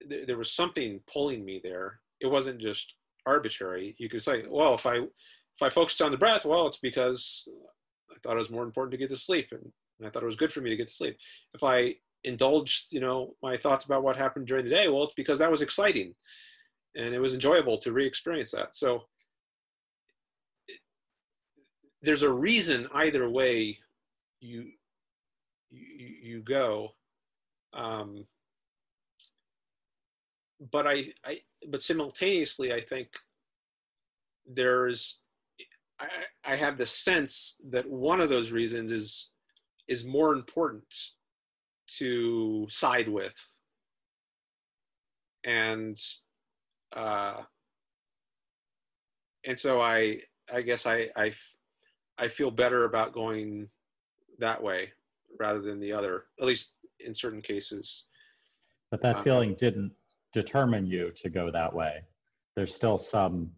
There 0.07 0.39
was 0.39 0.53
something 0.53 1.01
pulling 1.13 1.45
me 1.45 1.61
there. 1.63 2.01
It 2.21 2.29
wasn't 2.29 2.61
just 2.61 2.95
arbitrary. 3.27 3.97
You 3.99 4.09
could 4.09 4.23
say, 4.23 4.45
well, 4.49 4.75
if 4.75 4.87
I 4.87 4.97
if 4.99 5.63
I 5.63 5.71
focused 5.71 6.03
on 6.03 6.11
the 6.11 6.19
breath, 6.19 6.45
well, 6.45 6.67
it's 6.67 6.79
because 6.79 7.49
I 8.11 8.19
thought 8.23 8.37
it 8.37 8.39
was 8.39 8.51
more 8.51 8.65
important 8.65 8.93
to 8.93 8.99
get 8.99 9.09
to 9.11 9.17
sleep, 9.17 9.49
and 9.53 9.73
I 10.05 10.11
thought 10.11 10.23
it 10.23 10.27
was 10.27 10.37
good 10.37 10.53
for 10.53 10.61
me 10.61 10.71
to 10.71 10.77
get 10.77 10.89
to 10.89 10.95
sleep. 10.95 11.17
If 11.55 11.63
I 11.63 11.97
indulged, 12.25 12.93
you 12.93 13.01
know, 13.01 13.35
my 13.43 13.57
thoughts 13.57 13.85
about 13.85 14.03
what 14.03 14.17
happened 14.17 14.47
during 14.47 14.65
the 14.65 14.71
day, 14.71 14.89
well, 14.89 15.05
it's 15.05 15.15
because 15.17 15.39
that 15.39 15.51
was 15.51 15.63
exciting, 15.63 16.15
and 16.95 17.15
it 17.15 17.21
was 17.21 17.35
enjoyable 17.35 17.79
to 17.79 17.93
re-experience 17.93 18.51
that. 18.51 18.75
So 18.75 19.05
there's 22.03 22.23
a 22.23 22.33
reason 22.33 22.89
either 22.95 23.29
way 23.31 23.79
you 24.41 24.67
you, 25.71 26.07
you 26.23 26.41
go. 26.41 26.91
Um, 27.73 28.27
but 30.73 30.87
I, 30.87 31.13
I, 31.25 31.41
but 31.69 31.83
simultaneously, 31.83 32.73
I 32.73 32.81
think 32.81 33.09
there's 34.47 35.21
I, 35.99 36.09
I 36.45 36.57
have 36.57 36.79
the 36.79 36.87
sense 36.87 37.57
that 37.71 37.91
one 37.91 38.21
of 38.21 38.29
those 38.29 38.53
reasons 38.53 38.91
is 38.91 39.31
is 39.89 40.07
more 40.07 40.33
important 40.33 40.85
to 41.99 42.67
side 42.69 43.09
with. 43.09 43.39
And 45.45 45.97
uh, 46.95 47.43
and 49.47 49.59
so 49.59 49.81
I 49.81 50.21
I 50.53 50.61
guess 50.63 50.87
I, 50.87 51.09
I 51.17 51.33
I 52.19 52.29
feel 52.29 52.51
better 52.51 52.85
about 52.85 53.13
going 53.13 53.69
that 54.39 54.63
way 54.63 54.93
rather 55.39 55.61
than 55.61 55.79
the 55.79 55.93
other 55.93 56.25
at 56.41 56.47
least 56.47 56.73
in 57.01 57.15
certain 57.15 57.43
cases. 57.43 58.07
But 58.91 59.03
that 59.03 59.17
uh, 59.17 59.23
feeling 59.23 59.55
didn't 59.55 59.93
determine 60.33 60.87
you 60.87 61.13
to 61.23 61.31
go 61.31 61.51
that 61.53 61.73
way. 61.73 62.03
There's 62.57 62.75
still 62.75 62.99
some 62.99 63.51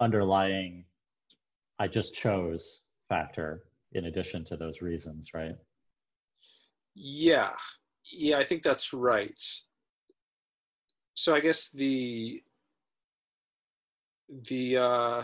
underlying 0.00 0.84
I 1.78 1.88
just 1.88 2.14
chose 2.14 2.80
factor 3.08 3.64
in 3.92 4.06
addition 4.06 4.44
to 4.46 4.56
those 4.56 4.82
reasons, 4.82 5.30
right? 5.34 5.54
Yeah. 6.94 7.52
Yeah, 8.12 8.38
I 8.38 8.44
think 8.44 8.62
that's 8.62 8.92
right. 8.92 9.40
So 11.14 11.34
I 11.34 11.40
guess 11.40 11.70
the 11.70 12.42
the 14.48 14.76
uh 14.76 15.22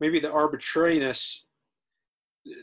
maybe 0.00 0.18
the 0.18 0.32
arbitrariness 0.32 1.44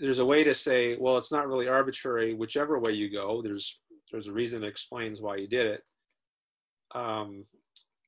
there's 0.01 0.17
a 0.19 0.25
way 0.25 0.43
to 0.43 0.55
say 0.55 0.97
well 0.97 1.17
it's 1.17 1.31
not 1.31 1.47
really 1.47 1.67
arbitrary 1.67 2.33
whichever 2.33 2.79
way 2.79 2.91
you 2.91 3.11
go 3.11 3.39
there's 3.43 3.79
there's 4.11 4.27
a 4.27 4.33
reason 4.33 4.59
that 4.59 4.67
explains 4.67 5.21
why 5.21 5.35
you 5.35 5.47
did 5.47 5.67
it 5.67 5.83
um, 6.95 7.45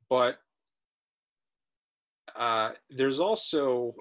but 0.10 0.40
uh, 2.36 2.72
there's 2.90 3.20
also 3.20 3.94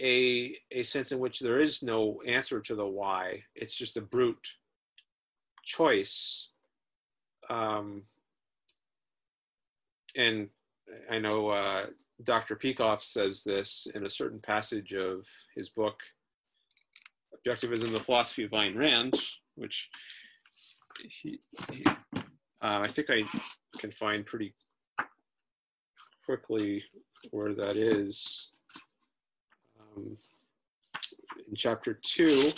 a 0.00 0.56
a 0.70 0.82
sense 0.82 1.12
in 1.12 1.18
which 1.18 1.40
there 1.40 1.58
is 1.58 1.82
no 1.82 2.20
answer 2.26 2.60
to 2.60 2.74
the 2.74 2.86
why. 2.86 3.44
It's 3.54 3.74
just 3.74 3.96
a 3.96 4.00
brute 4.00 4.54
choice. 5.64 6.48
Um, 7.50 8.02
and 10.16 10.48
I 11.10 11.18
know 11.18 11.48
uh, 11.48 11.86
Dr. 12.22 12.56
Peikoff 12.56 13.02
says 13.02 13.44
this 13.44 13.86
in 13.94 14.06
a 14.06 14.10
certain 14.10 14.40
passage 14.40 14.92
of 14.92 15.26
his 15.54 15.68
book, 15.68 16.00
Objectivism: 17.34 17.92
The 17.92 18.00
Philosophy 18.00 18.44
of 18.44 18.50
Ayn 18.50 18.76
Rand, 18.76 19.14
which 19.54 19.90
he, 21.22 21.40
he 21.72 21.84
uh, 22.60 22.80
I 22.82 22.88
think 22.88 23.08
I 23.10 23.22
can 23.78 23.90
find 23.90 24.26
pretty 24.26 24.54
quickly 26.24 26.84
where 27.30 27.54
that 27.54 27.76
is 27.76 28.50
um, 29.98 30.16
in 31.48 31.54
chapter 31.54 31.98
2, 32.02 32.52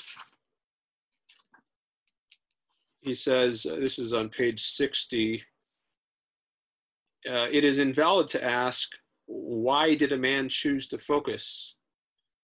he 3.01 3.15
says, 3.15 3.67
uh, 3.71 3.77
this 3.77 3.99
is 3.99 4.13
on 4.13 4.29
page 4.29 4.63
60, 4.63 5.43
uh, 7.29 7.47
it 7.51 7.65
is 7.65 7.79
invalid 7.79 8.27
to 8.29 8.45
ask, 8.45 8.91
why 9.27 9.95
did 9.95 10.13
a 10.13 10.19
man 10.19 10.49
choose 10.49 10.87
to 10.89 10.99
focus? 10.99 11.77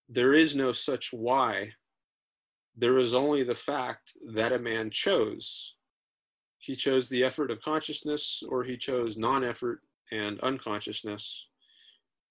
There 0.09 0.35
is 0.35 0.55
no 0.55 0.73
such 0.73 1.13
why. 1.13 1.73
There 2.77 2.99
is 2.99 3.15
only 3.15 3.43
the 3.43 3.55
fact 3.55 4.13
that 4.35 4.53
a 4.53 4.59
man 4.59 4.91
chose. 4.91 5.77
He 6.59 6.77
chose 6.77 7.09
the 7.09 7.25
effort 7.25 7.51
of 7.51 7.61
consciousness 7.61 8.43
or 8.49 8.65
he 8.65 8.77
chose 8.77 9.17
non 9.17 9.45
effort 9.45 9.81
and 10.13 10.39
unconsciousness. 10.41 11.49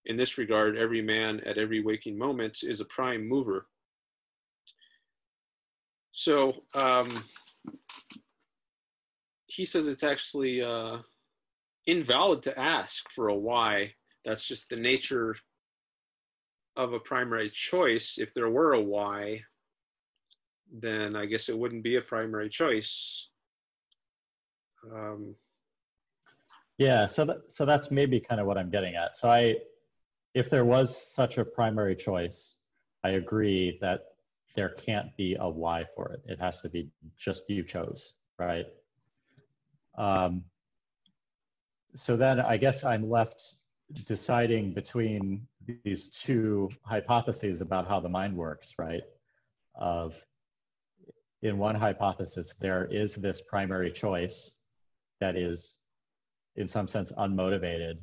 In 0.06 0.18
this 0.18 0.38
regard, 0.38 0.78
every 0.78 1.02
man 1.02 1.42
at 1.46 1.58
every 1.58 1.82
waking 1.82 2.18
moment 2.18 2.60
is 2.64 2.80
a 2.80 2.86
prime 2.86 3.28
mover. 3.28 3.68
So 6.12 6.54
um, 6.76 7.24
he 9.48 9.66
says 9.66 9.88
it's 9.88 10.04
actually 10.04 10.62
uh, 10.62 11.00
invalid 11.88 12.44
to 12.44 12.60
ask 12.60 13.10
for 13.12 13.30
a 13.30 13.36
why. 13.36 13.94
That's 14.24 14.48
just 14.48 14.70
the 14.70 14.76
nature 14.76 15.36
of 16.76 16.94
a 16.94 17.00
primary 17.00 17.50
choice. 17.50 18.18
If 18.18 18.34
there 18.34 18.50
were 18.50 18.74
a 18.74 18.82
why, 18.82 19.42
then 20.72 21.16
I 21.16 21.26
guess 21.26 21.50
it 21.50 21.58
wouldn't 21.58 21.84
be 21.84 21.96
a 21.96 22.02
primary 22.02 22.50
choice. 22.50 23.30
Um, 24.94 25.36
yeah, 26.78 27.06
so 27.06 27.26
that, 27.26 27.38
so 27.48 27.66
that's 27.66 27.92
maybe 27.92 28.20
kind 28.20 28.42
of 28.42 28.48
what 28.48 28.58
I'm 28.58 28.70
getting 28.70 28.96
at. 28.96 29.18
So 29.18 29.30
I 29.30 29.56
if 30.36 30.50
there 30.50 30.66
was 30.66 31.14
such 31.14 31.38
a 31.38 31.46
primary 31.46 31.96
choice, 31.96 32.56
I 33.06 33.12
agree 33.12 33.78
that 33.82 34.02
there 34.56 34.70
can't 34.70 35.16
be 35.16 35.38
a 35.40 35.50
why 35.50 35.86
for 35.96 36.12
it. 36.12 36.22
It 36.26 36.40
has 36.40 36.62
to 36.62 36.70
be 36.70 36.90
just 37.18 37.50
you 37.50 37.64
chose, 37.64 38.14
right? 38.38 38.66
Um, 39.98 40.44
so 41.96 42.18
then 42.18 42.42
I 42.42 42.58
guess 42.58 42.84
I'm 42.84 43.10
left 43.10 43.42
deciding 44.08 44.74
between 44.74 45.48
these 45.84 46.10
two 46.10 46.70
hypotheses 46.84 47.62
about 47.62 47.88
how 47.88 48.02
the 48.02 48.10
mind 48.10 48.36
works, 48.36 48.74
right? 48.78 49.04
Of 49.76 50.16
in 51.44 51.58
one 51.58 51.76
hypothesis, 51.76 52.56
there 52.60 52.86
is 52.92 53.16
this 53.16 53.42
primary 53.42 53.92
choice 53.92 54.52
that 55.22 55.38
is, 55.38 55.78
in 56.58 56.68
some 56.68 56.90
sense, 56.90 57.14
unmotivated 57.14 58.00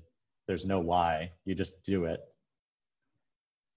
there's 0.52 0.66
no 0.66 0.80
why, 0.80 1.30
you 1.46 1.54
just 1.54 1.82
do 1.82 2.04
it. 2.04 2.20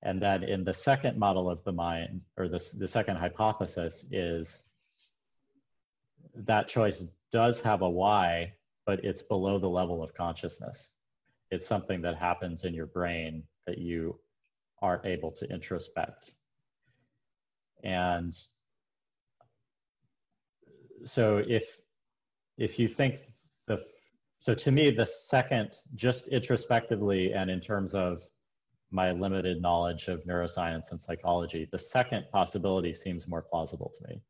And 0.04 0.22
then 0.22 0.44
in 0.44 0.66
the 0.66 0.74
second 0.74 1.18
model 1.18 1.50
of 1.50 1.64
the 1.64 1.72
mind, 1.72 2.20
or 2.36 2.50
the, 2.50 2.62
the 2.78 2.88
second 2.90 3.16
hypothesis 3.16 4.06
is 4.12 4.66
that 6.36 6.68
choice 6.68 7.06
does 7.32 7.62
have 7.62 7.82
a 7.82 7.90
why, 7.90 8.52
but 8.86 9.06
it's 9.06 9.22
below 9.22 9.58
the 9.58 9.70
level 9.70 10.04
of 10.04 10.14
consciousness. 10.14 10.92
It's 11.50 11.66
something 11.66 12.02
that 12.02 12.18
happens 12.18 12.66
in 12.66 12.74
your 12.74 12.88
brain 12.88 13.44
that 13.68 13.78
you 13.78 14.20
aren't 14.82 15.06
able 15.06 15.32
to 15.32 15.50
introspect. 15.50 16.34
And 17.86 18.34
so 21.06 21.42
if 21.48 21.80
if 22.58 22.78
you 22.80 22.90
think 22.90 23.22
so 24.46 24.54
to 24.54 24.72
me, 24.72 24.92
the 24.92 25.08
second, 25.08 25.72
just 25.96 26.28
introspectively 26.28 27.34
and 27.34 27.50
in 27.50 27.60
terms 27.60 27.96
of 27.96 28.22
my 28.92 29.12
limited 29.12 29.60
knowledge 29.60 30.08
of 30.08 30.24
neuroscience 30.26 30.92
and 30.92 31.02
psychology, 31.02 31.68
the 31.72 31.80
second 31.80 32.26
possibility 32.32 32.94
seems 32.94 33.28
more 33.28 33.42
plausible 33.42 33.92
to 33.98 34.08
me. 34.08 34.22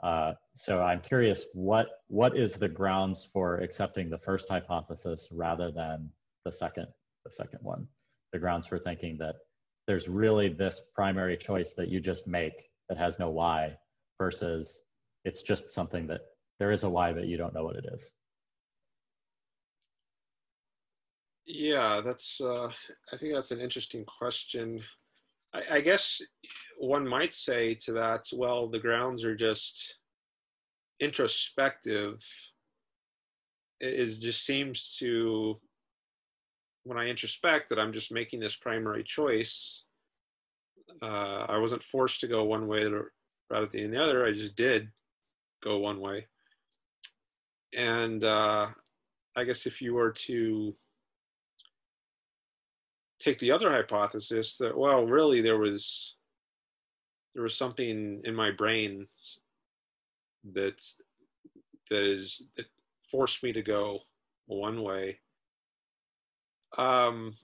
Uh, 0.00 0.34
so 0.54 0.80
I'm 0.80 1.00
curious, 1.00 1.46
what 1.54 1.88
what 2.06 2.36
is 2.36 2.54
the 2.54 2.68
grounds 2.68 3.28
for 3.32 3.56
accepting 3.56 4.08
the 4.08 4.18
first 4.18 4.48
hypothesis 4.48 5.26
rather 5.32 5.72
than 5.72 6.08
the 6.44 6.52
second 6.52 6.86
the 7.24 7.32
second 7.32 7.58
one? 7.62 7.88
The 8.32 8.38
grounds 8.38 8.68
for 8.68 8.78
thinking 8.78 9.18
that 9.18 9.34
there's 9.88 10.06
really 10.06 10.50
this 10.50 10.82
primary 10.94 11.36
choice 11.36 11.72
that 11.72 11.88
you 11.88 11.98
just 11.98 12.28
make 12.28 12.70
that 12.88 12.96
has 12.96 13.18
no 13.18 13.30
why 13.30 13.76
versus 14.18 14.82
it's 15.24 15.42
just 15.42 15.72
something 15.72 16.06
that 16.06 16.20
there 16.60 16.70
is 16.70 16.84
a 16.84 16.88
why 16.88 17.12
but 17.12 17.26
you 17.26 17.36
don't 17.36 17.54
know 17.54 17.64
what 17.64 17.74
it 17.74 17.86
is. 17.92 18.12
Yeah, 21.46 22.00
that's. 22.04 22.40
Uh, 22.40 22.70
I 23.12 23.16
think 23.16 23.32
that's 23.32 23.52
an 23.52 23.60
interesting 23.60 24.04
question. 24.04 24.82
I, 25.54 25.62
I, 25.74 25.80
guess 25.80 26.20
one 26.78 27.06
might 27.06 27.32
say 27.32 27.74
to 27.84 27.92
that, 27.92 28.24
well, 28.34 28.68
the 28.68 28.80
grounds 28.80 29.24
are 29.24 29.36
just 29.36 29.98
introspective. 30.98 32.18
It 33.80 33.92
is 33.92 34.18
just 34.18 34.44
seems 34.44 34.96
to 34.98 35.54
when 36.82 36.98
I 36.98 37.06
introspect 37.06 37.68
that 37.68 37.78
I'm 37.78 37.92
just 37.92 38.12
making 38.12 38.40
this 38.40 38.56
primary 38.56 39.04
choice. 39.04 39.84
Uh, 41.00 41.46
I 41.48 41.58
wasn't 41.58 41.82
forced 41.82 42.20
to 42.20 42.26
go 42.26 42.44
one 42.44 42.66
way 42.66 42.90
rather 43.50 43.66
than 43.66 43.90
the 43.92 44.02
other. 44.02 44.26
I 44.26 44.32
just 44.32 44.56
did 44.56 44.88
go 45.62 45.78
one 45.78 46.00
way. 46.00 46.26
And 47.76 48.24
uh, 48.24 48.68
I 49.36 49.44
guess 49.44 49.66
if 49.66 49.82
you 49.82 49.94
were 49.94 50.12
to 50.12 50.74
take 53.26 53.38
the 53.38 53.50
other 53.50 53.72
hypothesis 53.72 54.56
that 54.56 54.78
well 54.78 55.04
really 55.04 55.40
there 55.40 55.58
was 55.58 56.16
there 57.34 57.42
was 57.42 57.56
something 57.56 58.20
in 58.22 58.34
my 58.34 58.52
brain 58.52 59.04
that 60.54 60.80
that 61.90 62.04
is 62.04 62.48
that 62.56 62.66
forced 63.10 63.42
me 63.42 63.52
to 63.52 63.62
go 63.62 63.98
one 64.46 64.80
way. 64.80 65.18
Um 66.78 67.34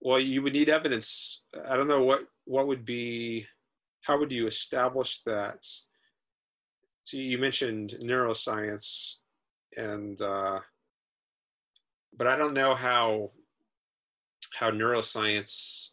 well 0.00 0.18
you 0.18 0.40
would 0.42 0.54
need 0.54 0.70
evidence. 0.70 1.44
I 1.68 1.76
don't 1.76 1.88
know 1.88 2.02
what 2.02 2.22
what 2.46 2.66
would 2.66 2.86
be 2.86 3.46
how 4.00 4.18
would 4.18 4.32
you 4.32 4.46
establish 4.46 5.20
that? 5.24 5.66
So 7.04 7.18
you 7.18 7.36
mentioned 7.36 7.96
neuroscience 8.00 9.16
and 9.76 10.18
uh 10.22 10.60
but 12.16 12.26
I 12.26 12.36
don't 12.36 12.54
know 12.54 12.74
how 12.74 13.30
how 14.54 14.70
neuroscience 14.70 15.90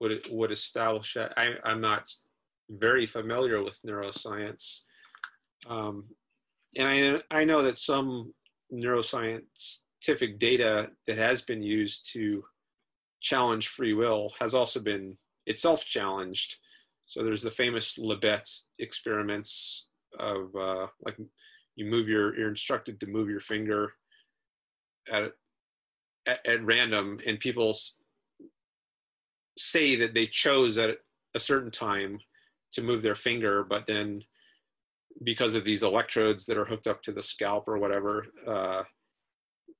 would 0.00 0.26
would 0.30 0.52
establish 0.52 1.14
that. 1.14 1.32
I, 1.36 1.54
I'm 1.64 1.80
not 1.80 2.08
very 2.70 3.06
familiar 3.06 3.62
with 3.62 3.80
neuroscience, 3.86 4.80
um, 5.68 6.04
and 6.76 6.88
I 6.88 7.40
I 7.40 7.44
know 7.44 7.62
that 7.62 7.78
some 7.78 8.34
neuroscientific 8.72 10.38
data 10.38 10.90
that 11.06 11.18
has 11.18 11.40
been 11.40 11.62
used 11.62 12.12
to 12.12 12.44
challenge 13.20 13.68
free 13.68 13.94
will 13.94 14.32
has 14.38 14.54
also 14.54 14.80
been 14.80 15.16
itself 15.46 15.84
challenged. 15.84 16.56
So 17.06 17.24
there's 17.24 17.42
the 17.42 17.50
famous 17.50 17.98
Libet 17.98 18.46
experiments 18.78 19.88
of 20.18 20.54
uh, 20.54 20.86
like 21.04 21.16
you 21.74 21.86
move 21.86 22.08
your 22.08 22.38
you're 22.38 22.50
instructed 22.50 23.00
to 23.00 23.06
move 23.06 23.30
your 23.30 23.40
finger 23.40 23.94
at, 25.10 25.32
at, 26.26 26.46
at 26.46 26.64
random 26.64 27.18
and 27.26 27.40
people 27.40 27.76
say 29.56 29.96
that 29.96 30.14
they 30.14 30.26
chose 30.26 30.78
at 30.78 30.98
a 31.34 31.40
certain 31.40 31.70
time 31.70 32.18
to 32.72 32.82
move 32.82 33.02
their 33.02 33.14
finger, 33.14 33.64
but 33.64 33.86
then 33.86 34.22
because 35.24 35.54
of 35.54 35.64
these 35.64 35.82
electrodes 35.82 36.46
that 36.46 36.58
are 36.58 36.64
hooked 36.64 36.86
up 36.86 37.02
to 37.02 37.12
the 37.12 37.22
scalp 37.22 37.66
or 37.66 37.78
whatever, 37.78 38.26
uh, 38.46 38.82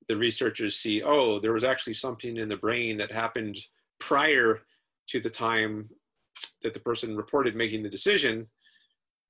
the 0.09 0.17
researchers 0.17 0.77
see, 0.77 1.03
oh, 1.03 1.39
there 1.39 1.53
was 1.53 1.65
actually 1.65 1.95
something 1.95 2.39
in 2.39 2.49
the 2.49 2.57
brain 2.57 2.97
that 2.97 3.13
happened 3.13 3.57
prior 4.01 4.63
to 5.09 5.21
the 5.21 5.31
time 5.31 5.89
that 6.63 6.73
the 6.73 6.81
person 6.81 7.17
reported 7.17 7.55
making 7.55 7.83
the 7.83 7.91
decision. 7.91 8.47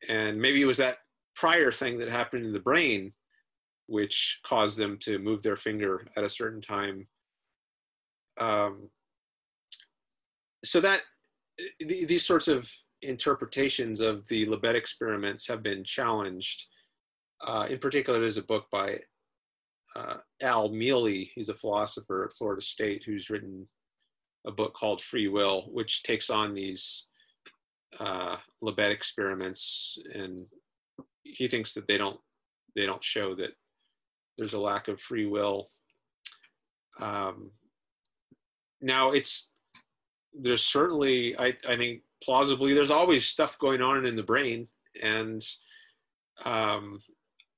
And 0.09 0.41
maybe 0.41 0.63
it 0.63 0.67
was 0.67 0.77
that 0.79 0.99
prior 1.35 1.73
thing 1.73 1.99
that 1.99 2.11
happened 2.11 2.47
in 2.47 2.53
the 2.53 2.61
brain 2.61 3.13
which 3.89 4.41
caused 4.45 4.79
them 4.79 4.99
to 5.01 5.19
move 5.19 5.43
their 5.43 5.57
finger 5.57 6.07
at 6.17 6.25
a 6.25 6.29
certain 6.29 6.61
time. 6.61 7.09
Um, 8.39 8.91
so 10.65 10.81
that 10.81 11.03
th- 11.81 12.07
these 12.07 12.25
sorts 12.25 12.49
of 12.49 12.71
interpretations 13.03 14.01
of 14.01 14.27
the 14.29 14.47
Libet 14.47 14.75
experiments 14.75 15.49
have 15.49 15.63
been 15.63 15.83
challenged. 15.85 16.67
Uh, 17.45 17.67
in 17.71 17.79
particular, 17.79 18.21
there's 18.21 18.37
a 18.37 18.43
book 18.43 18.67
by 18.71 18.99
uh, 19.97 20.17
Al 20.43 20.69
Mele. 20.69 21.25
He's 21.35 21.49
a 21.49 21.55
philosopher 21.55 22.25
at 22.25 22.33
Florida 22.33 22.63
State 22.63 23.03
who's 23.07 23.31
written 23.31 23.67
a 24.47 24.53
book 24.53 24.75
called 24.75 25.01
Free 25.01 25.29
Will, 25.29 25.63
which 25.73 26.03
takes 26.03 26.31
on 26.31 26.55
these 26.55 27.07
uh, 27.99 28.37
Libet 28.63 28.91
experiments, 28.91 29.99
and 30.15 30.47
he 31.23 31.49
thinks 31.49 31.75
that 31.75 31.87
they 31.87 31.97
don't 31.97 32.21
they 32.77 32.87
don't 32.87 33.03
show 33.03 33.35
that 33.35 33.53
there's 34.39 34.55
a 34.55 34.61
lack 34.61 34.89
of 34.89 35.01
free 35.01 35.27
will. 35.27 35.67
Um, 37.01 37.51
now 38.81 39.11
it's 39.11 39.51
there's 40.33 40.63
certainly 40.63 41.39
I, 41.39 41.55
I 41.69 41.77
think 41.77 42.03
plausibly 42.23 42.73
there's 42.73 42.91
always 42.91 43.27
stuff 43.27 43.59
going 43.59 43.83
on 43.83 44.07
in 44.07 44.17
the 44.17 44.23
brain 44.23 44.69
and 45.03 45.45
um, 46.45 47.01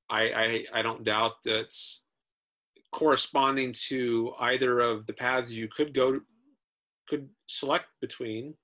I, 0.08 0.64
I 0.72 0.78
I 0.80 0.82
don't 0.82 1.04
doubt 1.04 1.42
that 1.44 1.74
corresponding 2.92 3.72
to 3.88 4.32
either 4.40 4.80
of 4.80 5.06
the 5.06 5.12
paths 5.12 5.50
you 5.50 5.68
could 5.68 5.94
go 5.94 6.20
could 7.08 7.28
select 7.46 7.86
between 8.00 8.54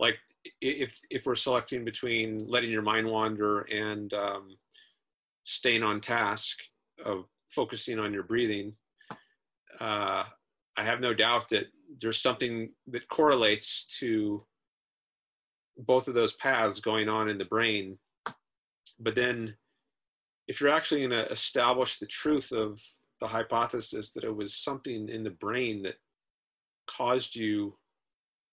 like 0.00 0.16
if 0.60 0.98
if 1.10 1.24
we're 1.24 1.34
selecting 1.34 1.84
between 1.84 2.38
letting 2.46 2.70
your 2.70 2.82
mind 2.82 3.06
wander 3.06 3.60
and 3.62 4.12
um, 4.14 4.56
staying 5.44 5.82
on 5.82 6.00
task 6.00 6.58
of 7.04 7.24
focusing 7.54 7.98
on 7.98 8.12
your 8.12 8.22
breathing, 8.22 8.74
uh, 9.80 10.24
I 10.76 10.82
have 10.82 11.00
no 11.00 11.14
doubt 11.14 11.48
that 11.50 11.66
there's 12.00 12.20
something 12.20 12.70
that 12.88 13.08
correlates 13.08 13.86
to 13.98 14.44
both 15.76 16.08
of 16.08 16.14
those 16.14 16.34
paths 16.34 16.80
going 16.80 17.08
on 17.08 17.28
in 17.28 17.38
the 17.38 17.44
brain. 17.44 17.98
But 18.98 19.14
then, 19.14 19.56
if 20.48 20.60
you're 20.60 20.70
actually 20.70 21.06
going 21.06 21.24
to 21.24 21.30
establish 21.30 21.98
the 21.98 22.06
truth 22.06 22.52
of 22.52 22.80
the 23.20 23.26
hypothesis 23.26 24.12
that 24.12 24.24
it 24.24 24.34
was 24.34 24.54
something 24.56 25.08
in 25.08 25.22
the 25.22 25.30
brain 25.30 25.82
that 25.82 25.96
caused 26.86 27.36
you 27.36 27.76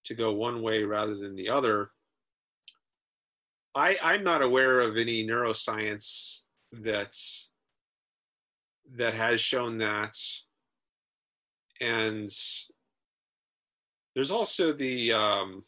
to 0.06 0.14
go 0.14 0.32
one 0.32 0.62
way 0.62 0.84
rather 0.84 1.16
than 1.16 1.36
the 1.36 1.50
other, 1.50 1.92
I, 3.76 3.98
I'm 4.04 4.24
not 4.24 4.42
aware 4.42 4.80
of 4.80 4.98
any 4.98 5.26
neuroscience 5.26 6.42
that 6.72 7.16
that 8.96 9.14
has 9.14 9.40
shown 9.42 9.78
that. 9.80 10.16
And 11.82 12.30
there's 14.16 14.32
also 14.32 14.74
the 14.74 15.14
um, 15.14 15.64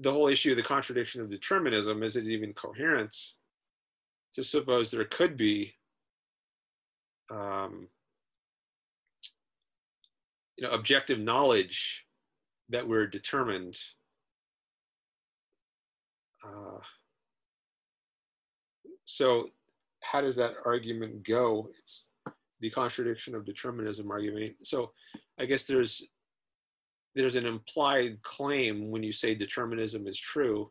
the 0.00 0.10
whole 0.10 0.28
issue 0.28 0.52
of 0.52 0.56
the 0.56 0.62
contradiction 0.62 1.20
of 1.20 1.30
determinism. 1.30 2.02
Is 2.02 2.16
it 2.16 2.26
even 2.26 2.52
coherent 2.54 3.14
to 4.34 4.42
suppose 4.42 4.90
there 4.90 5.04
could 5.04 5.36
be 5.36 5.74
um, 7.30 7.88
you 10.56 10.66
know 10.66 10.72
objective 10.72 11.18
knowledge 11.18 12.06
that 12.68 12.86
we're 12.86 13.06
determined 13.06 13.76
uh, 16.44 16.78
so 19.04 19.46
how 20.04 20.20
does 20.20 20.36
that 20.36 20.54
argument 20.64 21.24
go? 21.24 21.68
It's 21.78 22.10
the 22.60 22.70
contradiction 22.70 23.34
of 23.34 23.44
determinism 23.44 24.10
argument. 24.10 24.54
So 24.62 24.92
I 25.38 25.46
guess 25.46 25.66
there's 25.66 26.06
there's 27.14 27.36
an 27.36 27.46
implied 27.46 28.20
claim 28.22 28.90
when 28.90 29.02
you 29.02 29.12
say 29.12 29.34
determinism 29.34 30.06
is 30.06 30.18
true 30.18 30.70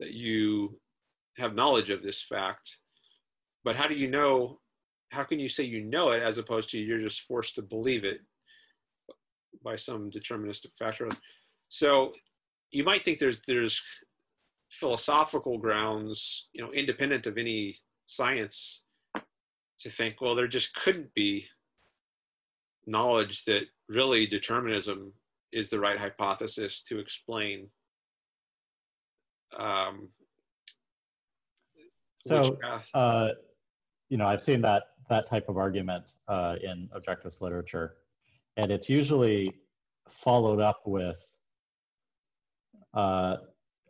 that 0.00 0.12
you 0.12 0.78
have 1.38 1.54
knowledge 1.54 1.90
of 1.90 2.02
this 2.02 2.22
fact. 2.22 2.78
But 3.64 3.76
how 3.76 3.86
do 3.88 3.94
you 3.94 4.08
know? 4.08 4.60
How 5.10 5.24
can 5.24 5.38
you 5.40 5.48
say 5.48 5.64
you 5.64 5.82
know 5.82 6.10
it 6.10 6.22
as 6.22 6.36
opposed 6.36 6.70
to 6.70 6.78
you're 6.78 6.98
just 6.98 7.22
forced 7.22 7.54
to 7.54 7.62
believe 7.62 8.04
it 8.04 8.20
by 9.64 9.76
some 9.76 10.10
deterministic 10.10 10.76
factor? 10.78 11.08
So 11.68 12.12
you 12.70 12.84
might 12.84 13.02
think 13.02 13.18
there's 13.18 13.40
there's 13.46 13.82
philosophical 14.70 15.58
grounds, 15.58 16.48
you 16.52 16.62
know, 16.62 16.70
independent 16.72 17.26
of 17.26 17.38
any 17.38 17.78
science 18.08 18.84
to 19.78 19.88
think, 19.88 20.20
well, 20.20 20.34
there 20.34 20.48
just 20.48 20.74
couldn't 20.74 21.14
be 21.14 21.46
knowledge 22.86 23.44
that 23.44 23.64
really 23.88 24.26
determinism 24.26 25.12
is 25.52 25.68
the 25.68 25.78
right 25.78 25.98
hypothesis 25.98 26.82
to 26.82 26.98
explain 26.98 27.68
um, 29.56 30.08
so, 32.26 32.58
uh, 32.94 33.30
you 34.10 34.18
know, 34.18 34.26
I've 34.26 34.42
seen 34.42 34.60
that 34.62 34.84
that 35.08 35.26
type 35.26 35.48
of 35.48 35.56
argument 35.56 36.04
uh, 36.28 36.56
in 36.62 36.88
objectivist 36.94 37.40
literature, 37.40 37.94
and 38.56 38.70
it's 38.70 38.88
usually 38.88 39.54
followed 40.08 40.60
up 40.60 40.82
with. 40.86 41.26
Uh, 42.94 43.36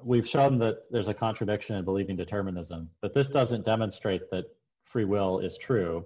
we've 0.02 0.28
shown 0.28 0.58
that 0.58 0.90
there's 0.90 1.08
a 1.08 1.14
contradiction 1.14 1.76
in 1.76 1.84
believing 1.84 2.16
determinism, 2.16 2.90
but 3.00 3.14
this 3.14 3.26
doesn't 3.26 3.64
demonstrate 3.64 4.30
that 4.30 4.44
free 4.84 5.04
will 5.04 5.40
is 5.40 5.58
true. 5.58 6.04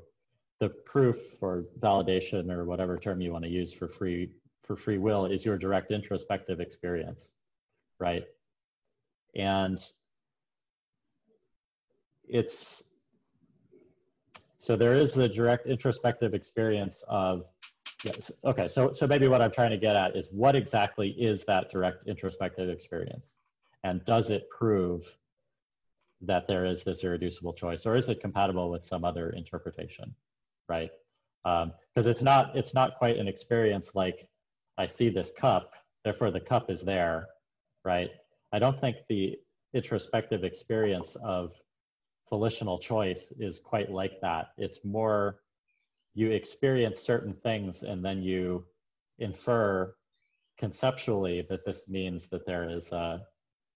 The 0.60 0.68
proof 0.68 1.18
or 1.40 1.64
validation 1.80 2.50
or 2.50 2.64
whatever 2.64 2.98
term 2.98 3.20
you 3.20 3.32
want 3.32 3.44
to 3.44 3.50
use 3.50 3.72
for 3.72 3.88
free 3.88 4.30
for 4.62 4.76
free 4.76 4.98
will 4.98 5.26
is 5.26 5.44
your 5.44 5.58
direct 5.58 5.90
introspective 5.90 6.60
experience, 6.60 7.32
right? 7.98 8.24
And 9.34 9.84
it's 12.28 12.84
so 14.58 14.76
there 14.76 14.94
is 14.94 15.12
the 15.12 15.28
direct 15.28 15.66
introspective 15.66 16.34
experience 16.34 17.02
of 17.08 17.44
yes 18.04 18.30
okay 18.44 18.68
so 18.68 18.92
so 18.92 19.06
maybe 19.06 19.28
what 19.28 19.42
i'm 19.42 19.50
trying 19.50 19.70
to 19.70 19.76
get 19.76 19.96
at 19.96 20.16
is 20.16 20.28
what 20.30 20.54
exactly 20.54 21.10
is 21.10 21.44
that 21.44 21.70
direct 21.70 22.06
introspective 22.06 22.68
experience 22.68 23.38
and 23.84 24.04
does 24.04 24.30
it 24.30 24.48
prove 24.50 25.04
that 26.20 26.46
there 26.46 26.64
is 26.64 26.84
this 26.84 27.02
irreducible 27.02 27.52
choice 27.52 27.84
or 27.86 27.96
is 27.96 28.08
it 28.08 28.20
compatible 28.20 28.70
with 28.70 28.84
some 28.84 29.04
other 29.04 29.30
interpretation 29.30 30.14
right 30.68 30.90
because 31.44 32.06
um, 32.06 32.10
it's 32.10 32.22
not 32.22 32.56
it's 32.56 32.74
not 32.74 32.96
quite 32.96 33.16
an 33.16 33.26
experience 33.26 33.94
like 33.94 34.28
i 34.78 34.86
see 34.86 35.08
this 35.08 35.32
cup 35.36 35.72
therefore 36.04 36.30
the 36.30 36.40
cup 36.40 36.70
is 36.70 36.82
there 36.82 37.26
right 37.84 38.10
i 38.52 38.58
don't 38.58 38.80
think 38.80 38.96
the 39.08 39.36
introspective 39.74 40.44
experience 40.44 41.16
of 41.24 41.52
volitional 42.32 42.78
choice 42.78 43.30
is 43.38 43.58
quite 43.58 43.90
like 43.90 44.18
that. 44.22 44.52
It's 44.56 44.78
more 44.84 45.40
you 46.14 46.30
experience 46.30 46.98
certain 46.98 47.34
things 47.34 47.82
and 47.82 48.02
then 48.02 48.22
you 48.22 48.64
infer 49.18 49.94
conceptually 50.56 51.46
that 51.50 51.66
this 51.66 51.88
means 51.88 52.28
that 52.28 52.46
there 52.46 52.70
is 52.70 52.90
a, 52.92 53.20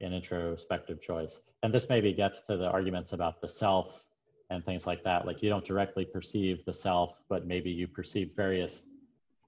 an 0.01 0.13
introspective 0.13 1.01
choice. 1.01 1.41
And 1.63 1.73
this 1.73 1.89
maybe 1.89 2.13
gets 2.13 2.43
to 2.43 2.57
the 2.57 2.69
arguments 2.69 3.13
about 3.13 3.41
the 3.41 3.49
self 3.49 4.05
and 4.51 4.65
things 4.65 4.87
like 4.87 5.03
that. 5.05 5.27
Like 5.27 5.43
you 5.43 5.49
don't 5.49 5.65
directly 5.65 6.05
perceive 6.05 6.65
the 6.65 6.75
self, 6.75 7.19
but 7.29 7.47
maybe 7.47 7.71
you 7.71 7.89
perceive 7.89 8.33
various 8.37 8.83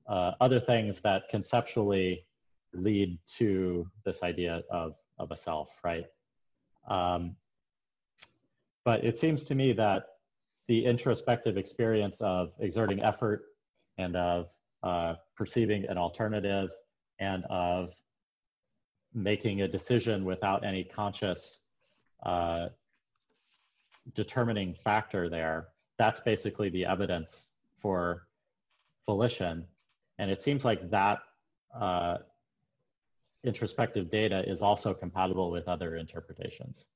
uh, 0.08 0.32
other 0.40 0.58
things 0.58 1.00
that 1.00 1.28
conceptually 1.28 2.24
lead 2.72 3.18
to 3.36 3.86
this 4.04 4.22
idea 4.22 4.62
of, 4.70 4.94
of 5.18 5.30
a 5.30 5.36
self, 5.36 5.74
right? 5.84 6.06
Um, 6.88 7.36
but 8.84 9.04
it 9.04 9.18
seems 9.18 9.44
to 9.44 9.54
me 9.54 9.72
that 9.74 10.04
the 10.66 10.84
introspective 10.84 11.56
experience 11.56 12.20
of 12.20 12.52
exerting 12.60 13.02
effort 13.02 13.42
and 13.98 14.16
of 14.16 14.48
uh, 14.82 15.14
perceiving 15.36 15.84
an 15.86 15.98
alternative 15.98 16.70
and 17.18 17.44
of 17.50 17.90
making 19.14 19.62
a 19.62 19.68
decision 19.68 20.24
without 20.24 20.64
any 20.64 20.84
conscious 20.84 21.60
uh, 22.24 22.68
determining 24.14 24.74
factor 24.74 25.28
there, 25.28 25.68
that's 25.98 26.20
basically 26.20 26.68
the 26.70 26.84
evidence 26.84 27.48
for 27.80 28.26
volition. 29.06 29.66
And 30.18 30.30
it 30.30 30.42
seems 30.42 30.64
like 30.64 30.90
that 30.90 31.20
uh, 31.74 32.18
introspective 33.44 34.10
data 34.10 34.42
is 34.48 34.62
also 34.62 34.94
compatible 34.94 35.50
with 35.50 35.68
other 35.68 35.96
interpretations. 35.96 36.86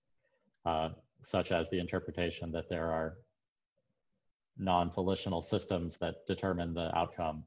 Uh, 0.65 0.91
such 1.23 1.53
as 1.53 1.71
the 1.71 1.79
interpretation 1.79 2.51
that 2.53 2.69
there 2.69 2.91
are 2.91 3.17
non-volitional 4.59 5.43
systems 5.43 5.97
that 5.99 6.27
determine 6.27 6.75
the 6.75 6.97
outcome, 6.97 7.45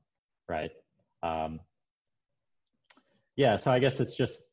right? 0.48 0.72
Um, 1.22 1.60
yeah, 3.36 3.58
so 3.58 3.72
I 3.72 3.80
guess 3.80 4.00
it's 4.00 4.16
just, 4.16 4.45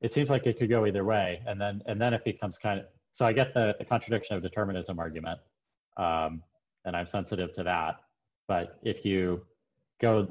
it 0.00 0.12
seems 0.12 0.30
like 0.30 0.46
it 0.46 0.58
could 0.58 0.70
go 0.70 0.86
either 0.86 1.04
way, 1.04 1.42
and 1.46 1.60
then 1.60 1.82
and 1.86 2.00
then 2.00 2.14
it 2.14 2.24
becomes 2.24 2.58
kind 2.58 2.80
of. 2.80 2.86
So 3.12 3.26
I 3.26 3.32
get 3.32 3.52
the, 3.54 3.74
the 3.78 3.84
contradiction 3.84 4.36
of 4.36 4.42
determinism 4.42 4.98
argument, 4.98 5.40
um, 5.96 6.42
and 6.84 6.96
I'm 6.96 7.06
sensitive 7.06 7.52
to 7.54 7.62
that. 7.64 8.00
But 8.46 8.78
if 8.82 9.04
you 9.04 9.44
go 10.00 10.28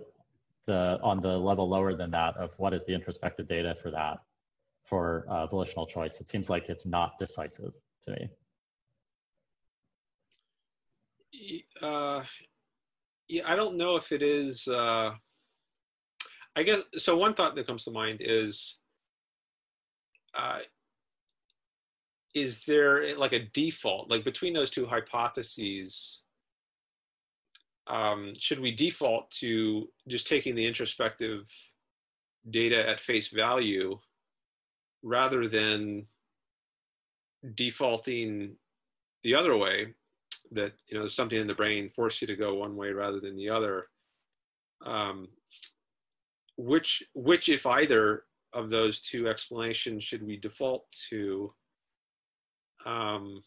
the 0.65 0.99
on 1.01 1.21
the 1.21 1.37
level 1.37 1.67
lower 1.67 1.95
than 1.95 2.11
that 2.11 2.37
of 2.37 2.51
what 2.57 2.73
is 2.73 2.85
the 2.85 2.93
introspective 2.93 3.47
data 3.47 3.75
for 3.81 3.91
that, 3.91 4.19
for 4.89 5.25
uh, 5.29 5.47
volitional 5.47 5.85
choice. 5.85 6.19
It 6.19 6.29
seems 6.29 6.49
like 6.49 6.69
it's 6.69 6.85
not 6.85 7.17
decisive 7.19 7.73
to 8.05 8.11
me. 8.11 8.29
Uh, 11.81 12.23
yeah, 13.27 13.43
I 13.45 13.55
don't 13.55 13.77
know 13.77 13.95
if 13.95 14.11
it 14.11 14.21
is. 14.21 14.67
Uh, 14.67 15.11
I 16.55 16.63
guess 16.63 16.81
so. 16.97 17.15
One 17.15 17.33
thought 17.33 17.55
that 17.55 17.67
comes 17.67 17.85
to 17.85 17.91
mind 17.91 18.19
is, 18.21 18.78
uh, 20.39 20.59
is 22.33 22.63
there 22.65 23.17
like 23.17 23.33
a 23.33 23.43
default, 23.43 24.09
like 24.09 24.23
between 24.23 24.53
those 24.53 24.69
two 24.69 24.85
hypotheses? 24.85 26.21
Um, 27.87 28.33
should 28.39 28.59
we 28.59 28.71
default 28.71 29.31
to 29.31 29.89
just 30.07 30.27
taking 30.27 30.55
the 30.55 30.65
introspective 30.65 31.49
data 32.49 32.87
at 32.87 33.01
face 33.01 33.27
value 33.27 33.99
rather 35.03 35.47
than 35.47 36.05
defaulting 37.55 38.55
the 39.23 39.35
other 39.35 39.57
way 39.57 39.95
that 40.51 40.73
you 40.87 40.97
know 40.97 41.07
something 41.07 41.39
in 41.39 41.47
the 41.47 41.53
brain 41.53 41.89
forced 41.89 42.21
you 42.21 42.27
to 42.27 42.35
go 42.35 42.55
one 42.55 42.75
way 42.75 42.91
rather 42.91 43.19
than 43.19 43.35
the 43.35 43.49
other 43.49 43.87
um, 44.85 45.27
which 46.57 47.03
which 47.13 47.49
if 47.49 47.65
either 47.65 48.23
of 48.53 48.69
those 48.69 49.01
two 49.01 49.27
explanations 49.27 50.03
should 50.03 50.25
we 50.25 50.37
default 50.37 50.85
to 51.09 51.53
um, 52.85 53.43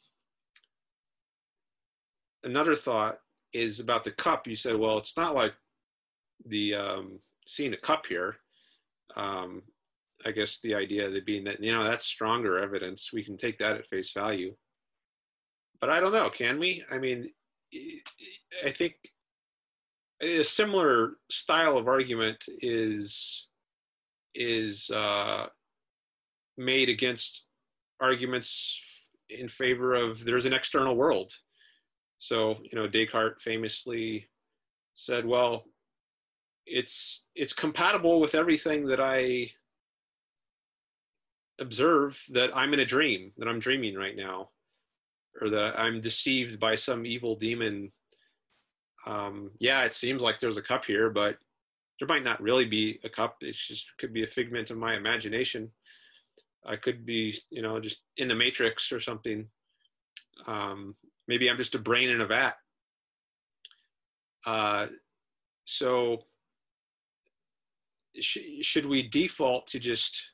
another 2.44 2.76
thought 2.76 3.18
is 3.52 3.80
about 3.80 4.02
the 4.02 4.10
cup 4.10 4.46
you 4.46 4.56
said 4.56 4.76
well 4.76 4.98
it's 4.98 5.16
not 5.16 5.34
like 5.34 5.54
the 6.46 6.74
um, 6.74 7.18
seeing 7.46 7.72
a 7.72 7.78
cup 7.78 8.06
here 8.06 8.36
um, 9.16 9.62
I 10.24 10.30
guess 10.30 10.58
the 10.58 10.74
idea 10.74 11.10
that 11.10 11.26
being 11.26 11.44
that 11.44 11.62
you 11.62 11.72
know 11.72 11.84
that's 11.84 12.06
stronger 12.06 12.58
evidence. 12.58 13.12
We 13.12 13.24
can 13.24 13.36
take 13.36 13.58
that 13.58 13.76
at 13.76 13.86
face 13.86 14.12
value. 14.12 14.54
But 15.80 15.90
I 15.90 16.00
don't 16.00 16.12
know. 16.12 16.30
Can 16.30 16.58
we? 16.58 16.84
I 16.90 16.98
mean, 16.98 17.28
I 18.64 18.70
think 18.70 18.94
a 20.20 20.42
similar 20.42 21.14
style 21.30 21.76
of 21.76 21.88
argument 21.88 22.44
is 22.60 23.48
is 24.34 24.90
uh, 24.90 25.46
made 26.56 26.88
against 26.88 27.46
arguments 28.00 29.08
in 29.28 29.48
favor 29.48 29.94
of 29.94 30.24
there's 30.24 30.46
an 30.46 30.52
external 30.52 30.96
world. 30.96 31.32
So 32.18 32.56
you 32.62 32.78
know, 32.78 32.86
Descartes 32.86 33.42
famously 33.42 34.28
said, 34.94 35.26
"Well, 35.26 35.64
it's 36.66 37.26
it's 37.34 37.52
compatible 37.52 38.20
with 38.20 38.34
everything 38.34 38.84
that 38.84 39.00
I 39.00 39.50
observe 41.58 42.22
that 42.30 42.56
I'm 42.56 42.74
in 42.74 42.80
a 42.80 42.84
dream, 42.84 43.32
that 43.38 43.48
I'm 43.48 43.58
dreaming 43.58 43.94
right 43.94 44.16
now, 44.16 44.50
or 45.40 45.50
that 45.50 45.78
I'm 45.78 46.00
deceived 46.00 46.60
by 46.60 46.74
some 46.74 47.06
evil 47.06 47.36
demon. 47.36 47.90
Um, 49.06 49.50
yeah, 49.58 49.84
it 49.84 49.92
seems 49.92 50.22
like 50.22 50.38
there's 50.38 50.56
a 50.56 50.62
cup 50.62 50.84
here, 50.84 51.10
but 51.10 51.36
there 52.02 52.08
might 52.08 52.24
not 52.24 52.42
really 52.42 52.64
be 52.64 52.98
a 53.04 53.08
cup. 53.08 53.36
It 53.42 53.54
just 53.54 53.92
could 53.96 54.12
be 54.12 54.24
a 54.24 54.26
figment 54.26 54.72
of 54.72 54.76
my 54.76 54.96
imagination. 54.96 55.70
I 56.66 56.74
could 56.74 57.06
be, 57.06 57.32
you 57.48 57.62
know, 57.62 57.78
just 57.78 58.02
in 58.16 58.26
the 58.26 58.34
matrix 58.34 58.90
or 58.90 58.98
something. 58.98 59.46
Um, 60.48 60.96
maybe 61.28 61.48
I'm 61.48 61.58
just 61.58 61.76
a 61.76 61.78
brain 61.78 62.08
in 62.10 62.20
a 62.20 62.26
vat. 62.26 62.56
Uh, 64.44 64.86
so, 65.64 66.24
sh- 68.20 68.62
should 68.62 68.86
we 68.86 69.08
default 69.08 69.68
to 69.68 69.78
just 69.78 70.32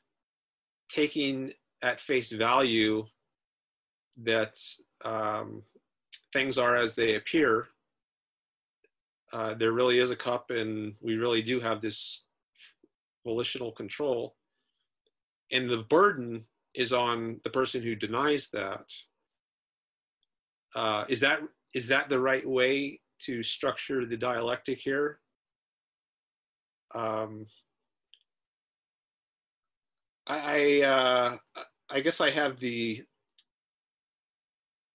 taking 0.89 1.53
at 1.83 2.01
face 2.01 2.31
value 2.31 3.05
that 4.23 4.59
um, 5.05 5.61
things 6.33 6.57
are 6.57 6.77
as 6.77 6.95
they 6.95 7.13
appear. 7.13 7.67
Uh, 9.31 9.53
there 9.53 9.71
really 9.71 9.99
is 9.99 10.11
a 10.11 10.15
cup, 10.15 10.49
and 10.49 10.95
we 11.01 11.15
really 11.15 11.41
do 11.41 11.59
have 11.59 11.81
this 11.81 12.23
volitional 13.23 13.71
control. 13.71 14.35
And 15.51 15.69
the 15.69 15.83
burden 15.83 16.45
is 16.73 16.93
on 16.93 17.39
the 17.43 17.49
person 17.49 17.81
who 17.81 17.95
denies 17.95 18.49
that. 18.51 18.85
Uh, 20.75 21.05
is 21.09 21.19
that 21.19 21.41
is 21.73 21.87
that 21.87 22.09
the 22.09 22.19
right 22.19 22.47
way 22.47 22.99
to 23.19 23.43
structure 23.43 24.05
the 24.05 24.17
dialectic 24.17 24.79
here? 24.79 25.19
Um, 26.93 27.45
I, 30.27 30.81
uh, 30.81 31.37
I 31.89 31.99
guess 32.01 32.21
I 32.21 32.29
have 32.29 32.59
the. 32.59 33.03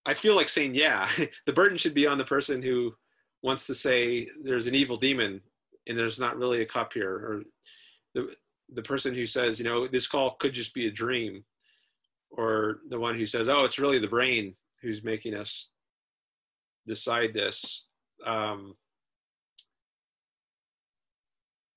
I 0.06 0.14
feel 0.14 0.36
like 0.36 0.48
saying, 0.48 0.74
yeah, 0.74 1.08
the 1.46 1.52
burden 1.52 1.76
should 1.76 1.94
be 1.94 2.06
on 2.06 2.18
the 2.18 2.24
person 2.24 2.62
who 2.62 2.94
wants 3.44 3.66
to 3.66 3.74
say 3.74 4.26
there's 4.42 4.66
an 4.66 4.74
evil 4.74 4.96
demon 4.96 5.38
and 5.86 5.98
there's 5.98 6.18
not 6.18 6.38
really 6.38 6.62
a 6.62 6.66
cup 6.66 6.94
here, 6.94 7.12
or 7.12 7.42
the 8.14 8.34
the 8.72 8.82
person 8.82 9.14
who 9.14 9.26
says, 9.26 9.58
you 9.58 9.66
know, 9.66 9.86
this 9.86 10.08
call 10.08 10.30
could 10.40 10.54
just 10.54 10.72
be 10.72 10.86
a 10.86 10.90
dream, 10.90 11.44
or 12.30 12.78
the 12.88 12.98
one 12.98 13.14
who 13.16 13.26
says, 13.26 13.46
oh, 13.46 13.64
it's 13.64 13.78
really 13.78 13.98
the 13.98 14.08
brain 14.08 14.54
who's 14.80 15.04
making 15.04 15.34
us 15.34 15.72
decide 16.86 17.34
this. 17.34 17.86
Um, 18.24 18.74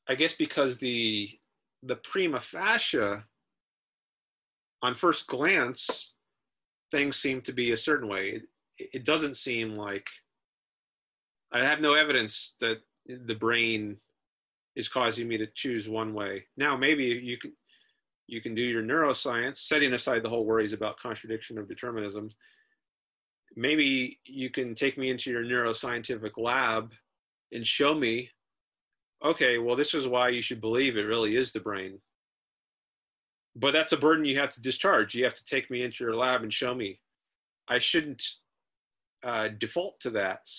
I 0.08 0.16
guess 0.16 0.34
because 0.34 0.78
the 0.78 1.30
the 1.84 1.98
prima 1.98 2.40
facie, 2.40 3.24
on 4.82 4.94
first 4.96 5.28
glance, 5.28 6.16
things 6.92 7.18
seem 7.18 7.42
to 7.42 7.52
be 7.52 7.72
a 7.72 7.78
certain 7.78 8.08
way. 8.08 8.42
It, 8.78 8.90
it 8.94 9.04
doesn't 9.04 9.36
seem 9.36 9.76
like 9.76 10.08
I 11.52 11.64
have 11.64 11.80
no 11.80 11.94
evidence 11.94 12.56
that 12.60 12.78
the 13.06 13.36
brain 13.36 13.98
is 14.76 14.88
causing 14.88 15.28
me 15.28 15.38
to 15.38 15.48
choose 15.48 15.90
one 15.90 16.14
way. 16.14 16.46
Now, 16.58 16.78
maybe 16.78 17.04
you 17.06 17.38
can 17.38 17.54
you 18.28 18.42
can 18.42 18.54
do 18.54 18.62
your 18.62 18.84
neuroscience, 18.84 19.58
setting 19.58 19.94
aside 19.94 20.22
the 20.22 20.30
whole 20.30 20.46
worries 20.46 20.74
about 20.74 21.00
contradiction 21.00 21.58
of 21.58 21.68
determinism. 21.68 22.28
Maybe 23.56 24.20
you 24.26 24.50
can 24.50 24.76
take 24.76 24.98
me 24.98 25.10
into 25.10 25.32
your 25.32 25.44
neuroscientific 25.44 26.32
lab 26.38 26.94
and 27.54 27.66
show 27.66 27.96
me, 27.96 28.30
okay, 29.24 29.58
well, 29.60 29.78
this 29.78 29.94
is 29.94 30.08
why 30.08 30.28
you 30.28 30.42
should 30.42 30.60
believe 30.60 30.98
it 30.98 31.04
really 31.04 31.38
is 31.38 31.54
the 31.54 31.62
brain. 31.62 32.02
But 33.56 33.72
that's 33.72 33.94
a 33.94 33.98
burden 33.98 34.26
you 34.26 34.38
have 34.40 34.54
to 34.54 34.62
discharge. 34.62 35.16
You 35.16 35.24
have 35.24 35.34
to 35.34 35.46
take 35.46 35.72
me 35.72 35.82
into 35.82 36.04
your 36.04 36.16
lab 36.16 36.44
and 36.44 36.54
show 36.54 36.76
me. 36.76 37.00
I 37.70 37.80
shouldn't 37.80 38.24
uh, 39.24 39.48
default 39.58 40.02
to 40.02 40.10
that 40.12 40.50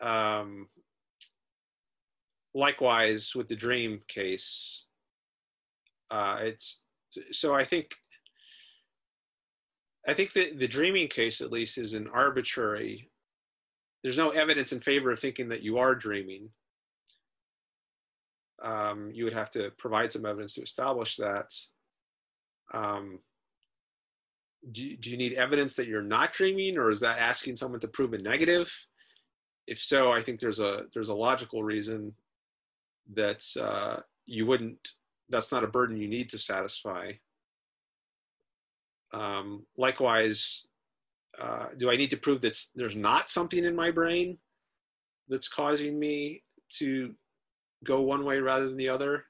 um, 0.00 0.68
likewise 2.54 3.32
with 3.34 3.48
the 3.48 3.56
dream 3.56 4.00
case, 4.08 4.86
uh, 6.10 6.38
it's 6.40 6.80
so 7.32 7.54
I 7.54 7.64
think 7.64 7.94
I 10.06 10.14
think 10.14 10.32
that 10.32 10.58
the 10.58 10.68
dreaming 10.68 11.08
case 11.08 11.40
at 11.40 11.52
least 11.52 11.76
is 11.76 11.94
an 11.94 12.08
arbitrary. 12.12 13.10
There's 14.02 14.16
no 14.16 14.30
evidence 14.30 14.72
in 14.72 14.80
favor 14.80 15.10
of 15.10 15.18
thinking 15.18 15.48
that 15.48 15.62
you 15.62 15.78
are 15.78 15.94
dreaming. 15.94 16.50
Um, 18.62 19.10
you 19.12 19.24
would 19.24 19.34
have 19.34 19.50
to 19.52 19.70
provide 19.76 20.10
some 20.10 20.24
evidence 20.24 20.54
to 20.54 20.62
establish 20.62 21.16
that. 21.16 21.52
Um, 22.72 23.20
do, 24.72 24.96
do 24.96 25.10
you 25.10 25.16
need 25.16 25.34
evidence 25.34 25.74
that 25.74 25.86
you're 25.86 26.02
not 26.02 26.32
dreaming, 26.32 26.78
or 26.78 26.90
is 26.90 27.00
that 27.00 27.18
asking 27.18 27.56
someone 27.56 27.80
to 27.80 27.88
prove 27.88 28.14
a 28.14 28.18
negative? 28.18 28.72
If 29.68 29.82
so, 29.82 30.10
I 30.10 30.22
think 30.22 30.40
there's 30.40 30.60
a 30.60 30.84
there's 30.94 31.10
a 31.10 31.14
logical 31.14 31.62
reason 31.62 32.14
that 33.14 33.44
uh, 33.60 34.00
you 34.26 34.46
wouldn't. 34.46 34.88
That's 35.28 35.52
not 35.52 35.62
a 35.62 35.68
burden 35.68 35.98
you 35.98 36.08
need 36.08 36.30
to 36.30 36.38
satisfy. 36.38 37.12
Um, 39.12 39.66
likewise, 39.76 40.66
uh, 41.38 41.66
do 41.76 41.90
I 41.90 41.96
need 41.96 42.10
to 42.10 42.16
prove 42.16 42.40
that 42.40 42.58
there's 42.74 42.96
not 42.96 43.28
something 43.28 43.64
in 43.64 43.76
my 43.76 43.90
brain 43.90 44.38
that's 45.28 45.48
causing 45.48 45.98
me 45.98 46.42
to 46.78 47.14
go 47.84 48.00
one 48.00 48.24
way 48.24 48.40
rather 48.40 48.66
than 48.66 48.78
the 48.78 48.88
other? 48.88 49.24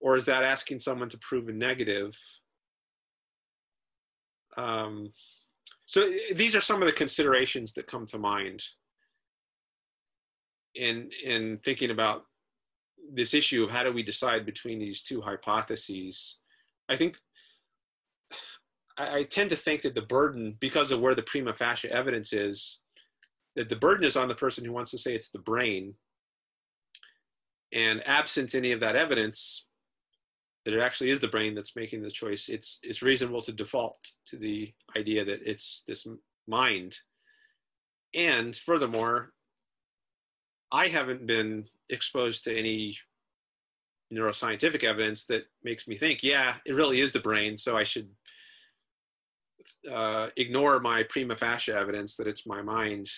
Or 0.00 0.16
is 0.16 0.26
that 0.26 0.44
asking 0.44 0.80
someone 0.80 1.08
to 1.08 1.18
prove 1.18 1.48
a 1.48 1.52
negative? 1.52 2.16
Um, 4.56 5.10
so 5.86 6.10
these 6.34 6.54
are 6.54 6.60
some 6.60 6.82
of 6.82 6.86
the 6.86 6.92
considerations 6.92 7.72
that 7.74 7.86
come 7.86 8.06
to 8.06 8.18
mind 8.18 8.62
in 10.74 11.10
in 11.24 11.58
thinking 11.64 11.90
about 11.90 12.24
this 13.12 13.34
issue 13.34 13.64
of 13.64 13.70
how 13.70 13.82
do 13.82 13.92
we 13.92 14.02
decide 14.02 14.46
between 14.46 14.78
these 14.78 15.02
two 15.02 15.20
hypotheses, 15.20 16.38
I 16.88 16.96
think 16.96 17.16
I, 18.96 19.18
I, 19.18 19.22
tend 19.24 19.50
to 19.50 19.56
think 19.56 19.82
that 19.82 19.94
the 19.94 20.02
burden, 20.02 20.56
because 20.60 20.92
of 20.92 21.00
where 21.00 21.14
the 21.14 21.22
prima 21.22 21.54
facie 21.54 21.90
evidence 21.90 22.32
is, 22.32 22.80
that 23.56 23.68
the 23.68 23.76
burden 23.76 24.04
is 24.04 24.16
on 24.16 24.28
the 24.28 24.34
person 24.34 24.64
who 24.64 24.72
wants 24.72 24.90
to 24.92 24.98
say 24.98 25.14
it's 25.14 25.30
the 25.30 25.38
brain. 25.38 25.94
And 27.72 28.06
absent 28.06 28.54
any 28.54 28.72
of 28.72 28.80
that 28.80 28.96
evidence, 28.96 29.66
that 30.64 30.74
it 30.74 30.80
actually 30.80 31.10
is 31.10 31.20
the 31.20 31.28
brain 31.28 31.54
that's 31.54 31.76
making 31.76 32.02
the 32.02 32.10
choice, 32.10 32.48
it's 32.48 32.78
it's 32.82 33.02
reasonable 33.02 33.42
to 33.42 33.52
default 33.52 33.98
to 34.26 34.36
the 34.36 34.72
idea 34.96 35.24
that 35.24 35.40
it's 35.44 35.82
this 35.86 36.06
mind. 36.46 36.98
And 38.14 38.54
furthermore, 38.54 39.32
I 40.72 40.88
haven't 40.88 41.26
been 41.26 41.66
exposed 41.90 42.44
to 42.44 42.56
any 42.56 42.96
neuroscientific 44.12 44.84
evidence 44.84 45.26
that 45.26 45.44
makes 45.62 45.86
me 45.86 45.96
think, 45.96 46.22
yeah, 46.22 46.56
it 46.66 46.74
really 46.74 47.00
is 47.00 47.12
the 47.12 47.20
brain, 47.20 47.58
so 47.58 47.76
I 47.76 47.82
should 47.82 48.08
uh, 49.90 50.28
ignore 50.36 50.80
my 50.80 51.02
prima 51.02 51.36
facie 51.36 51.72
evidence 51.72 52.16
that 52.16 52.26
it's 52.26 52.46
my 52.46 52.62
mind 52.62 53.08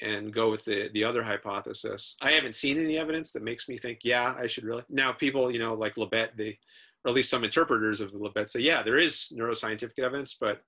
and 0.00 0.32
go 0.32 0.48
with 0.50 0.64
the 0.64 0.88
the 0.94 1.02
other 1.02 1.22
hypothesis. 1.22 2.16
I 2.22 2.32
haven't 2.32 2.54
seen 2.54 2.78
any 2.78 2.96
evidence 2.96 3.32
that 3.32 3.42
makes 3.42 3.68
me 3.68 3.76
think, 3.76 4.00
yeah, 4.04 4.34
I 4.38 4.46
should 4.46 4.64
really. 4.64 4.84
Now, 4.88 5.12
people, 5.12 5.50
you 5.50 5.58
know, 5.58 5.74
like 5.74 5.96
Libet, 5.96 6.36
they, 6.36 6.58
or 7.04 7.08
at 7.08 7.14
least 7.14 7.30
some 7.30 7.44
interpreters 7.44 8.00
of 8.00 8.12
Libet 8.12 8.50
say, 8.50 8.60
yeah, 8.60 8.82
there 8.82 8.98
is 8.98 9.32
neuroscientific 9.36 9.98
evidence, 9.98 10.36
but 10.38 10.62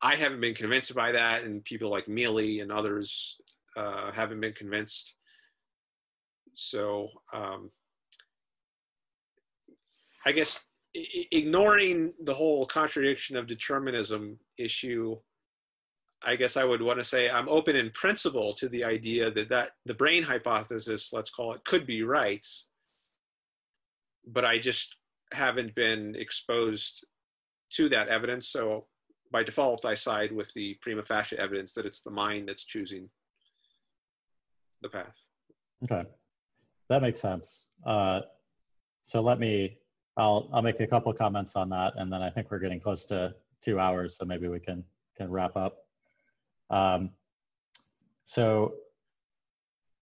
I 0.00 0.16
haven't 0.16 0.40
been 0.40 0.54
convinced 0.54 0.94
by 0.94 1.12
that, 1.12 1.44
and 1.44 1.64
people 1.64 1.90
like 1.90 2.08
Mele 2.08 2.60
and 2.60 2.70
others 2.70 3.36
uh, 3.76 4.12
haven't 4.12 4.40
been 4.40 4.52
convinced. 4.52 5.14
So 6.54 7.08
um, 7.32 7.70
I 10.26 10.32
guess 10.32 10.64
ignoring 10.94 12.12
the 12.24 12.34
whole 12.34 12.66
contradiction 12.66 13.36
of 13.36 13.46
determinism 13.46 14.38
issue, 14.58 15.16
I 16.22 16.36
guess 16.36 16.56
I 16.56 16.64
would 16.64 16.82
want 16.82 16.98
to 16.98 17.04
say 17.04 17.30
I'm 17.30 17.48
open 17.48 17.76
in 17.76 17.90
principle 17.90 18.52
to 18.54 18.68
the 18.68 18.84
idea 18.84 19.30
that 19.30 19.48
that 19.48 19.70
the 19.86 19.94
brain 19.94 20.22
hypothesis, 20.22 21.10
let's 21.12 21.30
call 21.30 21.54
it, 21.54 21.64
could 21.64 21.86
be 21.86 22.02
right, 22.02 22.46
but 24.26 24.44
I 24.44 24.58
just 24.58 24.96
haven't 25.32 25.74
been 25.74 26.14
exposed 26.16 27.06
to 27.70 27.88
that 27.88 28.08
evidence. 28.08 28.48
So 28.48 28.86
by 29.32 29.42
default, 29.42 29.86
I 29.86 29.94
side 29.94 30.30
with 30.30 30.52
the 30.52 30.76
prima 30.82 31.04
facie 31.04 31.38
evidence 31.38 31.72
that 31.72 31.86
it's 31.86 32.02
the 32.02 32.10
mind 32.10 32.48
that's 32.48 32.64
choosing 32.64 33.08
the 34.82 34.88
path. 34.88 35.14
Okay, 35.84 36.08
that 36.88 37.02
makes 37.02 37.20
sense. 37.20 37.66
Uh, 37.84 38.20
so 39.04 39.20
let 39.20 39.38
me, 39.38 39.78
I'll 40.16 40.48
I'll 40.52 40.62
make 40.62 40.80
a 40.80 40.86
couple 40.86 41.12
comments 41.12 41.56
on 41.56 41.68
that, 41.70 41.94
and 41.96 42.12
then 42.12 42.22
I 42.22 42.30
think 42.30 42.50
we're 42.50 42.58
getting 42.58 42.80
close 42.80 43.04
to 43.06 43.34
two 43.64 43.78
hours, 43.78 44.16
so 44.16 44.24
maybe 44.24 44.48
we 44.48 44.60
can 44.60 44.84
can 45.16 45.30
wrap 45.30 45.56
up. 45.56 45.86
Um, 46.70 47.10
so 48.26 48.74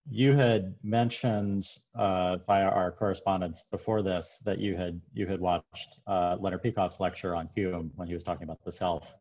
you 0.09 0.33
had 0.33 0.75
mentioned 0.83 1.69
uh, 1.95 2.37
via 2.47 2.65
our 2.65 2.91
correspondence 2.91 3.65
before 3.71 4.03
this 4.03 4.39
that 4.45 4.59
you 4.59 4.77
had 4.77 5.01
you 5.13 5.27
had 5.27 5.41
watched 5.41 6.01
uh, 6.07 6.37
Leonard 6.41 6.63
Peikoff's 6.63 7.01
lecture 7.01 7.35
on 7.35 7.49
Hume 7.55 7.93
when 7.97 8.09
he 8.09 8.15
was 8.15 8.25
talking 8.25 8.45
about 8.45 8.65
the 8.65 8.73
self, 8.73 9.17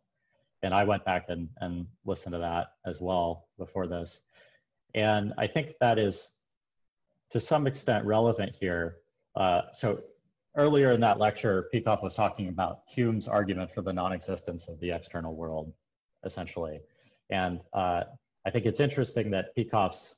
and 0.64 0.74
I 0.74 0.84
went 0.84 1.06
back 1.06 1.26
and 1.30 1.50
and 1.62 1.86
listened 2.06 2.34
to 2.34 2.40
that 2.40 2.74
as 2.86 3.02
well 3.02 3.48
before 3.58 3.88
this. 3.88 4.22
And 4.96 5.34
I 5.38 5.48
think 5.48 5.74
that 5.80 6.00
is 6.00 6.32
to 7.32 7.40
some 7.40 7.68
extent 7.68 8.06
relevant 8.06 8.54
here. 8.60 8.98
Uh, 9.36 9.62
so 9.74 10.02
earlier 10.56 10.92
in 10.92 11.00
that 11.02 11.20
lecture, 11.20 11.70
Peikoff 11.74 12.02
was 12.02 12.16
talking 12.16 12.50
about 12.50 12.82
Hume's 12.88 13.28
argument 13.28 13.72
for 13.74 13.82
the 13.82 13.94
non-existence 13.94 14.68
of 14.68 14.80
the 14.80 14.92
external 14.92 15.36
world, 15.36 15.72
essentially. 16.26 16.82
And 17.30 17.60
uh, 17.74 18.04
I 18.46 18.50
think 18.50 18.66
it's 18.66 18.80
interesting 18.80 19.30
that 19.32 19.56
Peikoff's 19.56 20.16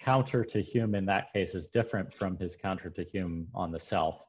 counter 0.00 0.44
to 0.44 0.62
Hume 0.62 0.94
in 0.94 1.04
that 1.06 1.32
case 1.32 1.54
is 1.54 1.66
different 1.66 2.14
from 2.14 2.38
his 2.38 2.56
counter 2.56 2.88
to 2.90 3.02
Hume 3.02 3.48
on 3.54 3.72
the 3.72 3.80
self. 3.80 4.22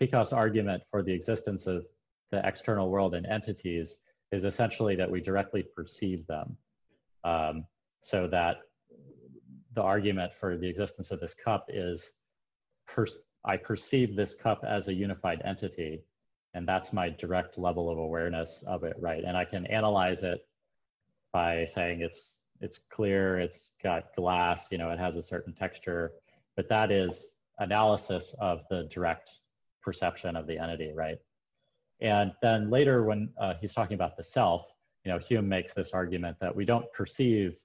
Peikoff's 0.00 0.32
argument 0.32 0.82
for 0.90 1.02
the 1.02 1.12
existence 1.12 1.66
of 1.66 1.84
the 2.30 2.46
external 2.46 2.90
world 2.90 3.14
and 3.14 3.26
entities 3.26 3.98
is 4.30 4.44
essentially 4.44 4.94
that 4.96 5.10
we 5.10 5.20
directly 5.20 5.62
perceive 5.62 6.26
them. 6.26 6.56
Um, 7.24 7.64
so 8.02 8.28
that 8.28 8.58
the 9.76 9.82
argument 9.82 10.32
for 10.34 10.56
the 10.56 10.68
existence 10.68 11.12
of 11.12 11.20
this 11.20 11.34
cup 11.34 11.66
is 11.68 12.12
I 13.44 13.56
perceive 13.56 14.16
this 14.16 14.34
cup 14.34 14.64
as 14.66 14.88
a 14.88 14.94
unified 14.94 15.42
entity, 15.44 16.02
and 16.54 16.66
that's 16.66 16.92
my 16.92 17.10
direct 17.10 17.58
level 17.58 17.90
of 17.90 17.98
awareness 17.98 18.64
of 18.66 18.82
it, 18.82 18.96
right? 18.98 19.22
And 19.22 19.36
I 19.36 19.44
can 19.44 19.66
analyze 19.66 20.24
it 20.24 20.46
by 21.32 21.66
saying 21.66 22.00
it's 22.00 22.38
it's 22.60 22.80
clear, 22.90 23.38
it's 23.38 23.72
got 23.82 24.16
glass, 24.16 24.68
you 24.72 24.78
know, 24.78 24.90
it 24.90 24.98
has 24.98 25.18
a 25.18 25.22
certain 25.22 25.52
texture, 25.52 26.12
but 26.56 26.70
that 26.70 26.90
is 26.90 27.34
analysis 27.58 28.34
of 28.40 28.62
the 28.70 28.84
direct 28.84 29.30
perception 29.82 30.36
of 30.36 30.46
the 30.46 30.58
entity, 30.58 30.90
right? 30.94 31.18
And 32.00 32.32
then 32.40 32.70
later, 32.70 33.04
when 33.04 33.28
uh, 33.38 33.54
he's 33.60 33.74
talking 33.74 33.94
about 33.94 34.16
the 34.16 34.22
self, 34.22 34.66
you 35.04 35.12
know, 35.12 35.18
Hume 35.18 35.46
makes 35.46 35.74
this 35.74 35.92
argument 35.92 36.38
that 36.40 36.56
we 36.56 36.64
don't 36.64 36.90
perceive 36.94 37.58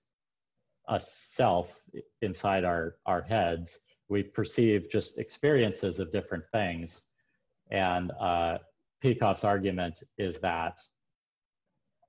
a 0.88 1.00
self 1.00 1.82
inside 2.22 2.64
our, 2.64 2.96
our 3.06 3.22
heads. 3.22 3.80
We 4.10 4.24
perceive 4.24 4.90
just 4.92 5.18
experiences 5.18 6.00
of 6.00 6.12
different 6.12 6.44
things. 6.52 7.04
And 7.70 8.12
uh, 8.20 8.58
Peikoff's 9.04 9.44
argument 9.44 10.04
is 10.18 10.40
that 10.40 10.80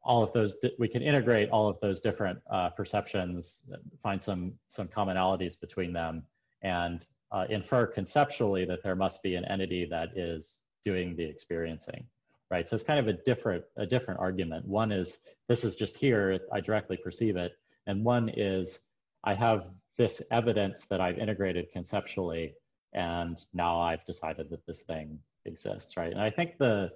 all 0.03 0.23
of 0.23 0.33
those, 0.33 0.57
we 0.79 0.89
can 0.89 1.03
integrate 1.03 1.51
all 1.51 1.69
of 1.69 1.79
those 1.81 2.01
different 2.01 2.41
uh, 2.51 2.71
perceptions, 2.71 3.61
find 4.03 4.21
some, 4.21 4.55
some 4.69 4.89
commonalities 4.89 5.61
between 5.61 5.93
them, 5.93 6.25
and 6.63 7.07
uh, 7.31 7.47
infer 7.49 7.87
conceptually 7.87 8.65
that 8.65 8.83
there 8.83 8.97
must 8.97 9.23
be 9.23 9.37
an 9.37 9.45
entity 9.45 9.87
that 9.89 10.17
is 10.17 10.59
doing 10.85 11.15
the 11.15 11.25
experiencing 11.25 12.05
right? 12.53 12.69
So 12.69 12.77
it's 12.77 12.85
kind 12.85 13.01
of 13.01 13.09
a 13.09 13.15
different 13.15 13.65
a 13.79 13.87
different 13.87 14.21
argument. 14.21 14.69
One 14.69 14.93
is 14.93 15.19
this 15.49 15.65
is 15.65 15.75
just 15.75 15.97
here, 15.97 16.39
I 16.53 16.61
directly 16.61 16.99
perceive 16.99 17.37
it, 17.37 17.53
and 17.87 18.05
one 18.05 18.29
is 18.29 18.81
I 19.25 19.35
have 19.35 19.67
this 19.97 20.23
evidence 20.31 20.85
that 20.87 21.01
I've 21.01 21.19
integrated 21.19 21.71
conceptually, 21.73 22.55
and 22.93 23.39
now 23.53 23.81
I've 23.81 24.05
decided 24.07 24.51
that 24.51 24.67
this 24.67 24.83
thing 24.83 25.19
exists, 25.45 25.97
right? 25.97 26.13
And 26.13 26.21
I 26.21 26.31
think 26.31 26.59
the 26.59 26.93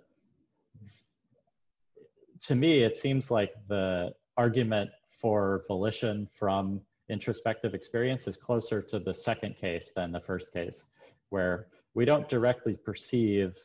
to 2.42 2.54
me 2.54 2.82
it 2.82 2.96
seems 2.96 3.30
like 3.30 3.52
the 3.68 4.12
argument 4.36 4.90
for 5.20 5.64
volition 5.68 6.28
from 6.38 6.80
introspective 7.08 7.74
experience 7.74 8.26
is 8.26 8.36
closer 8.36 8.82
to 8.82 8.98
the 8.98 9.14
second 9.14 9.56
case 9.56 9.92
than 9.94 10.12
the 10.12 10.20
first 10.20 10.52
case, 10.52 10.86
where 11.30 11.68
we 11.94 12.04
don't 12.04 12.28
directly 12.28 12.74
perceive 12.74 13.56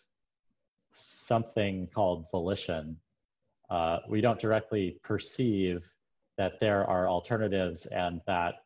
something 0.94 1.88
called 1.94 2.26
volition, 2.32 2.98
uh, 3.70 4.00
we 4.10 4.22
don't 4.22 4.40
directly 4.40 4.98
perceive 5.04 5.90
that 6.42 6.60
there 6.60 6.84
are 6.90 7.08
alternatives 7.08 7.86
and 7.86 8.20
that 8.26 8.64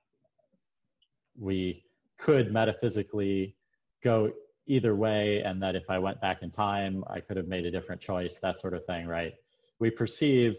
we 1.37 1.83
could 2.17 2.53
metaphysically 2.53 3.53
go 4.01 4.31
either 4.65 4.95
way 4.95 5.41
and 5.41 5.61
that 5.61 5.75
if 5.75 5.83
I 5.89 5.99
went 5.99 6.21
back 6.21 6.41
in 6.41 6.51
time, 6.51 7.03
I 7.07 7.19
could 7.19 7.35
have 7.35 7.49
made 7.49 7.65
a 7.65 7.71
different 7.71 7.99
choice, 7.99 8.35
that 8.35 8.57
sort 8.59 8.75
of 8.75 8.85
thing, 8.85 9.07
right? 9.07 9.33
We 9.79 9.89
perceive 9.89 10.55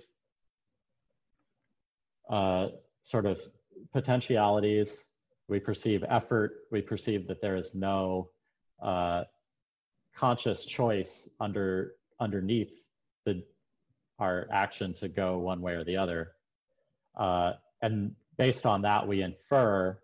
uh, 2.28 2.68
sort 3.02 3.24
of 3.24 3.40
potentialities, 3.94 4.98
we 5.48 5.59
perceive 5.59 6.05
effort, 6.10 6.66
we 6.70 6.82
perceive 6.82 7.26
that 7.28 7.40
there 7.40 7.56
is 7.56 7.74
no 7.74 8.28
uh, 8.82 9.24
conscious 10.14 10.66
choice 10.66 11.30
under 11.40 11.94
underneath 12.20 12.74
the 13.24 13.43
our 14.18 14.47
action 14.52 14.93
to 14.94 15.09
go 15.09 15.38
one 15.38 15.62
way 15.62 15.72
or 15.72 15.84
the 15.84 15.97
other 15.97 16.35
uh, 17.16 17.52
and 17.82 18.14
based 18.38 18.66
on 18.66 18.82
that 18.82 19.06
we 19.06 19.22
infer 19.22 19.98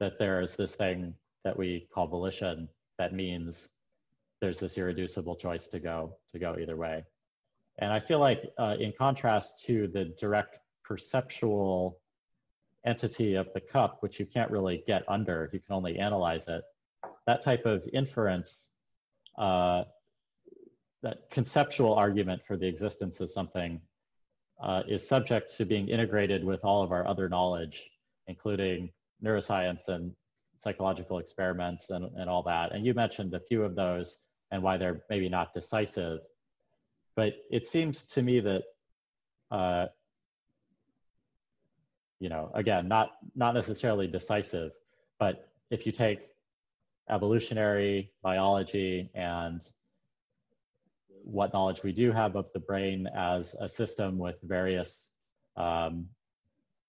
that 0.00 0.18
there 0.18 0.40
is 0.40 0.56
this 0.56 0.74
thing 0.74 1.14
that 1.44 1.56
we 1.56 1.88
call 1.92 2.06
volition 2.06 2.68
that 2.98 3.12
means 3.12 3.68
there's 4.40 4.58
this 4.58 4.76
irreducible 4.76 5.36
choice 5.36 5.66
to 5.68 5.78
go 5.78 6.16
to 6.32 6.38
go 6.38 6.56
either 6.60 6.76
way. 6.76 7.04
And 7.78 7.92
i 7.92 8.00
feel 8.00 8.18
like 8.18 8.42
uh, 8.58 8.76
in 8.78 8.92
contrast 8.96 9.64
to 9.66 9.88
the 9.88 10.04
direct 10.20 10.58
perceptual 10.84 11.98
entity 12.84 13.34
of 13.36 13.48
the 13.54 13.60
cup 13.60 13.98
which 14.00 14.18
you 14.18 14.26
can't 14.26 14.50
really 14.50 14.82
get 14.86 15.02
under 15.08 15.48
you 15.52 15.60
can 15.60 15.74
only 15.76 15.98
analyze 15.98 16.48
it 16.48 16.62
that 17.26 17.42
type 17.42 17.64
of 17.64 17.82
inference 17.92 18.68
uh, 19.38 19.84
that 21.02 21.30
conceptual 21.30 21.94
argument 21.94 22.42
for 22.46 22.56
the 22.56 22.66
existence 22.66 23.20
of 23.20 23.30
something 23.30 23.80
uh, 24.62 24.82
is 24.88 25.06
subject 25.06 25.56
to 25.56 25.64
being 25.64 25.88
integrated 25.88 26.44
with 26.44 26.64
all 26.64 26.82
of 26.82 26.92
our 26.92 27.06
other 27.06 27.28
knowledge, 27.28 27.82
including 28.28 28.90
neuroscience 29.22 29.88
and 29.88 30.12
psychological 30.58 31.18
experiments 31.18 31.90
and, 31.90 32.04
and 32.16 32.30
all 32.30 32.42
that. 32.44 32.72
And 32.72 32.86
you 32.86 32.94
mentioned 32.94 33.34
a 33.34 33.40
few 33.40 33.64
of 33.64 33.74
those 33.74 34.18
and 34.52 34.62
why 34.62 34.76
they're 34.76 35.02
maybe 35.10 35.28
not 35.28 35.52
decisive. 35.52 36.20
But 37.16 37.34
it 37.50 37.66
seems 37.66 38.04
to 38.04 38.22
me 38.22 38.40
that, 38.40 38.62
uh, 39.50 39.86
you 42.20 42.28
know, 42.28 42.50
again, 42.54 42.86
not, 42.86 43.12
not 43.34 43.54
necessarily 43.54 44.06
decisive, 44.06 44.70
but 45.18 45.48
if 45.70 45.84
you 45.86 45.92
take 45.92 46.20
evolutionary 47.10 48.12
biology 48.22 49.10
and 49.14 49.60
what 51.24 51.52
knowledge 51.52 51.82
we 51.82 51.92
do 51.92 52.12
have 52.12 52.36
of 52.36 52.46
the 52.52 52.60
brain 52.60 53.08
as 53.14 53.54
a 53.60 53.68
system 53.68 54.18
with 54.18 54.36
various 54.42 55.08
um, 55.56 56.06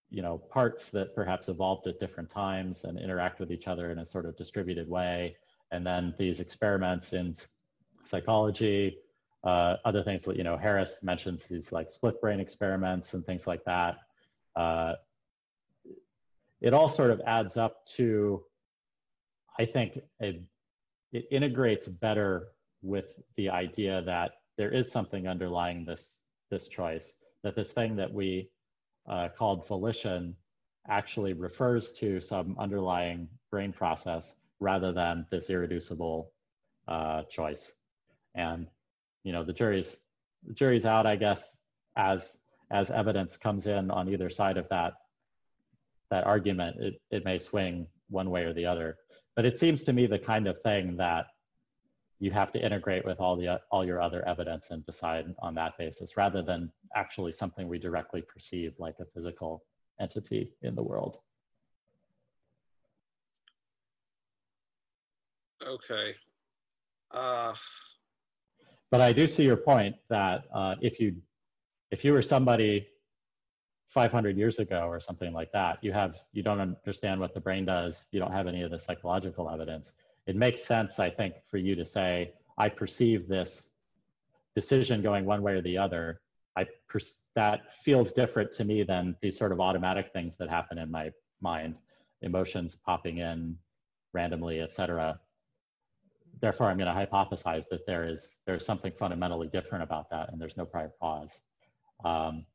you 0.10 0.22
know 0.22 0.38
parts 0.38 0.90
that 0.90 1.16
perhaps 1.16 1.50
evolved 1.50 1.88
at 1.88 2.00
different 2.00 2.30
times 2.30 2.84
and 2.84 3.00
interact 3.00 3.40
with 3.40 3.52
each 3.52 3.68
other 3.68 3.92
in 3.92 4.00
a 4.00 4.06
sort 4.06 4.26
of 4.26 4.38
distributed 4.38 4.90
way. 4.90 5.36
And 5.72 5.86
then 5.86 6.14
these 6.20 6.40
experiments 6.40 7.14
in 7.14 7.36
psychology 8.06 9.00
uh, 9.44 9.78
other 9.84 10.04
things 10.04 10.24
that 10.24 10.38
you 10.38 10.44
know 10.44 10.58
harris 10.58 11.04
mentions 11.04 11.46
these 11.48 11.72
like 11.72 11.92
split 11.92 12.22
brain 12.22 12.40
experiments 12.40 13.14
and 13.14 13.26
things 13.26 13.48
like 13.48 13.64
that. 13.66 13.98
Uh, 14.56 14.94
it 16.62 16.74
all 16.74 16.88
sort 16.88 17.12
of 17.12 17.22
adds 17.26 17.58
up 17.58 17.86
to 17.86 18.44
I 19.60 19.66
think 19.66 20.00
it, 20.20 20.44
it 21.12 21.28
integrates 21.32 21.88
better 21.88 22.48
with 22.84 23.06
the 23.38 23.50
idea 23.50 24.04
that 24.06 24.34
there 24.58 24.72
is 24.72 24.92
something 24.92 25.28
underlying 25.28 25.86
this 25.86 26.18
this 26.52 26.68
choice. 26.68 27.16
That 27.44 27.56
this 27.56 27.72
thing 27.72 27.96
that 27.96 28.14
we 28.14 28.50
uh, 29.08 29.30
called 29.36 29.68
volition 29.68 30.36
actually 30.88 31.34
refers 31.34 31.92
to 31.94 32.20
some 32.20 32.56
underlying 32.60 33.28
brain 33.50 33.74
process 33.74 34.36
rather 34.60 34.92
than 34.92 35.26
this 35.32 35.50
irreducible 35.50 36.32
uh, 36.88 37.24
choice. 37.24 37.74
And 38.36 38.68
you 39.24 39.32
know 39.32 39.44
the 39.44 39.54
jury's 39.54 39.98
the 40.46 40.54
jury's 40.54 40.86
out, 40.86 41.06
I 41.06 41.16
guess, 41.16 41.56
as 41.96 42.38
as 42.72 42.92
evidence 42.92 43.38
comes 43.38 43.68
in 43.68 43.92
on 43.92 44.10
either 44.10 44.30
side 44.30 44.58
of 44.58 44.68
that 44.70 44.94
that 46.12 46.26
argument. 46.26 46.78
It 46.80 47.02
it 47.10 47.26
may 47.26 47.38
swing 47.38 47.88
one 48.10 48.30
way 48.30 48.44
or 48.44 48.54
the 48.54 48.66
other. 48.66 48.98
But 49.36 49.46
it 49.46 49.58
seems 49.58 49.84
to 49.84 49.94
me 49.94 50.06
the 50.06 50.20
kind 50.20 50.48
of 50.48 50.62
thing 50.62 50.98
that 50.98 51.26
you 52.24 52.32
have 52.32 52.54
to 52.54 52.66
integrate 52.66 53.04
with 53.04 53.20
all 53.20 53.36
the 53.36 53.60
all 53.70 53.86
your 53.86 54.02
other 54.02 54.26
evidence 54.26 54.72
and 54.72 54.86
decide 54.86 55.26
on 55.40 55.54
that 55.54 55.78
basis 55.78 56.16
rather 56.16 56.41
than 56.41 56.72
actually 56.95 57.34
something 57.34 57.68
we 57.68 57.78
directly 57.78 58.22
perceive 58.22 58.74
like 58.80 58.95
a 59.02 59.06
physical 59.14 59.66
entity 60.00 60.50
in 60.62 60.74
the 60.74 60.82
world. 60.82 61.18
Okay. 65.68 66.16
Uh... 67.12 67.54
But 68.90 69.02
I 69.02 69.12
do 69.12 69.28
see 69.28 69.44
your 69.44 69.58
point 69.58 69.98
that 70.10 70.45
uh, 70.56 70.76
if 70.80 71.02
you 71.02 71.16
if 71.91 72.06
you 72.06 72.14
were 72.14 72.22
somebody 72.22 72.88
500 73.90 74.38
years 74.38 74.60
ago 74.60 74.88
or 74.88 75.02
something 75.02 75.34
like 75.34 75.52
that 75.52 75.78
you 75.82 75.91
have 75.91 76.16
you 76.32 76.41
don't 76.41 76.62
understand 76.62 77.20
what 77.20 77.34
the 77.34 77.40
brain 77.40 77.66
does 77.66 78.06
you 78.12 78.20
don't 78.20 78.32
have 78.32 78.48
any 78.48 78.64
of 78.64 78.72
the 78.72 78.80
psychological 78.80 79.50
evidence 79.50 79.94
it 80.28 80.36
makes 80.36 80.64
sense 80.64 81.00
i 81.00 81.10
think 81.10 81.36
for 81.50 81.58
you 81.58 81.76
to 81.76 81.86
say 81.86 82.32
i 82.58 82.70
perceive 82.70 83.28
this 83.28 83.70
decision 84.56 85.02
going 85.02 85.26
one 85.26 85.41
way 85.41 85.54
or 85.54 85.62
the 85.62 85.78
other. 85.78 86.22
I 86.56 86.66
per- 86.88 87.00
that 87.36 87.74
feels 87.84 88.14
different 88.14 88.52
to 88.54 88.64
me 88.64 88.84
than 88.84 89.16
these 89.22 89.38
sort 89.38 89.52
of 89.52 89.60
automatic 89.60 90.12
things 90.14 90.38
that 90.38 90.50
happen 90.50 90.78
in 90.78 90.91
my 90.91 91.12
mind. 91.41 91.78
Emotions 92.22 92.78
popping 92.86 93.18
in 93.18 93.58
randomly 94.14 94.62
etc 94.62 95.20
therefore 96.40 96.68
i'm 96.68 96.78
going 96.78 96.88
to 96.88 96.94
hypothesize 96.94 97.68
that 97.68 97.86
there 97.88 98.08
is 98.08 98.36
there's 98.45 98.64
something 98.64 98.91
fundamentally 98.91 99.48
different 99.48 99.84
about 99.84 100.08
that 100.12 100.32
and 100.32 100.40
there's 100.40 100.56
no 100.56 100.66
prior 100.66 100.91
cause. 101.02 101.41
Um, 102.06 102.45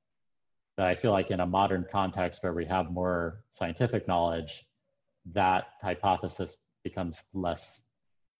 that 0.77 0.86
I 0.86 0.95
feel 0.95 1.11
like 1.11 1.32
in 1.32 1.40
a 1.40 1.47
modern 1.47 1.85
context 1.90 2.43
where 2.45 2.53
we 2.55 2.65
have 2.66 2.93
more 2.93 3.40
scientific 3.51 4.07
knowledge, 4.07 4.65
that 5.32 5.65
hypothesis 5.82 6.57
becomes 6.85 7.23
less 7.35 7.81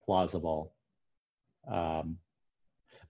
plausible. 0.05 0.73
Um, 1.71 2.19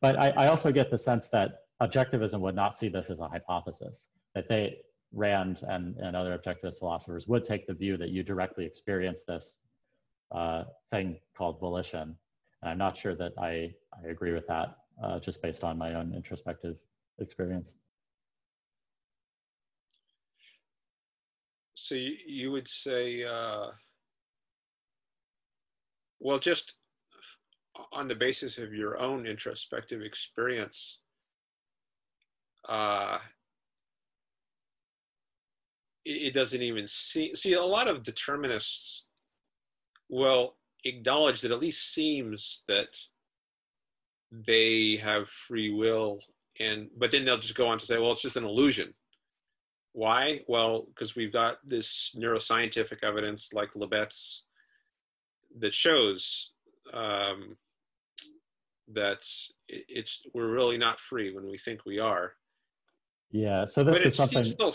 but 0.00 0.16
I, 0.16 0.30
I, 0.30 0.46
also 0.48 0.72
get 0.72 0.90
the 0.90 0.98
sense 0.98 1.28
that 1.28 1.60
objectivism 1.80 2.40
would 2.40 2.54
not 2.54 2.76
see 2.76 2.88
this 2.88 3.10
as 3.10 3.20
a 3.20 3.28
hypothesis, 3.28 4.08
that 4.34 4.48
they, 4.48 4.78
Rand 5.12 5.62
and, 5.68 5.96
and 5.96 6.14
other 6.16 6.36
objectivist 6.36 6.80
philosophers 6.80 7.26
would 7.28 7.44
take 7.44 7.66
the 7.66 7.74
view 7.74 7.96
that 7.96 8.10
you 8.10 8.22
directly 8.22 8.64
experience 8.64 9.24
this 9.26 9.58
uh, 10.32 10.64
thing 10.90 11.18
called 11.36 11.60
volition. 11.60 12.16
And 12.62 12.70
I'm 12.70 12.78
not 12.78 12.96
sure 12.96 13.14
that 13.14 13.32
I, 13.38 13.72
I 13.92 14.08
agree 14.08 14.32
with 14.32 14.46
that 14.48 14.76
uh, 15.02 15.20
just 15.20 15.40
based 15.40 15.64
on 15.64 15.78
my 15.78 15.94
own 15.94 16.12
introspective 16.14 16.76
experience. 17.20 17.74
so 21.88 21.94
you, 21.94 22.16
you 22.26 22.50
would 22.50 22.68
say, 22.68 23.24
uh, 23.24 23.68
well, 26.20 26.38
just 26.38 26.74
on 27.92 28.08
the 28.08 28.14
basis 28.14 28.58
of 28.58 28.74
your 28.74 28.98
own 28.98 29.26
introspective 29.26 30.02
experience, 30.02 31.00
uh, 32.68 33.18
it, 36.04 36.32
doesn't 36.34 36.62
even 36.62 36.86
see. 36.86 37.34
See, 37.34 37.52
a 37.54 37.62
lot 37.62 37.88
of 37.88 38.02
determinists 38.02 39.06
will 40.08 40.56
acknowledge 40.84 41.40
that 41.42 41.50
at 41.50 41.60
least 41.60 41.92
seems 41.92 42.64
that 42.68 42.96
they 44.32 44.96
have 44.96 45.28
free 45.28 45.70
will, 45.70 46.20
and 46.60 46.88
but 46.96 47.10
then 47.10 47.24
they'll 47.24 47.38
just 47.38 47.54
go 47.54 47.68
on 47.68 47.78
to 47.78 47.86
say, 47.86 47.98
well, 47.98 48.12
it's 48.12 48.22
just 48.22 48.36
an 48.36 48.44
illusion. 48.44 48.92
Why? 49.92 50.40
Well, 50.48 50.86
because 50.88 51.16
we've 51.16 51.32
got 51.32 51.58
this 51.66 52.14
neuroscientific 52.16 53.02
evidence 53.02 53.52
like 53.52 53.74
Libet's 53.74 54.44
that 55.58 55.74
shows 55.74 56.52
um, 56.92 57.56
that 58.92 59.22
it's 59.68 60.22
we're 60.34 60.52
really 60.52 60.78
not 60.78 61.00
free 61.00 61.34
when 61.34 61.48
we 61.48 61.58
think 61.58 61.84
we 61.84 61.98
are. 61.98 62.32
Yeah. 63.30 63.66
So 63.66 63.84
this 63.84 63.98
but 63.98 64.06
is 64.06 64.14
something 64.16 64.44
still 64.44 64.74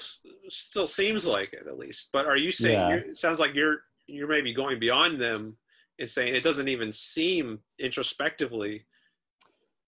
still 0.49 0.87
seems 0.87 1.25
like 1.25 1.53
it 1.53 1.65
at 1.67 1.77
least. 1.77 2.09
But 2.13 2.27
are 2.27 2.37
you 2.37 2.51
saying 2.51 2.73
Yeah. 2.73 2.95
it 2.95 3.17
sounds 3.17 3.39
like 3.39 3.55
you're 3.55 3.79
you're 4.05 4.27
maybe 4.27 4.53
going 4.53 4.79
beyond 4.79 5.19
them 5.19 5.57
and 5.99 6.09
saying 6.09 6.35
it 6.35 6.43
doesn't 6.43 6.67
even 6.67 6.91
seem 6.91 7.59
introspectively. 7.79 8.85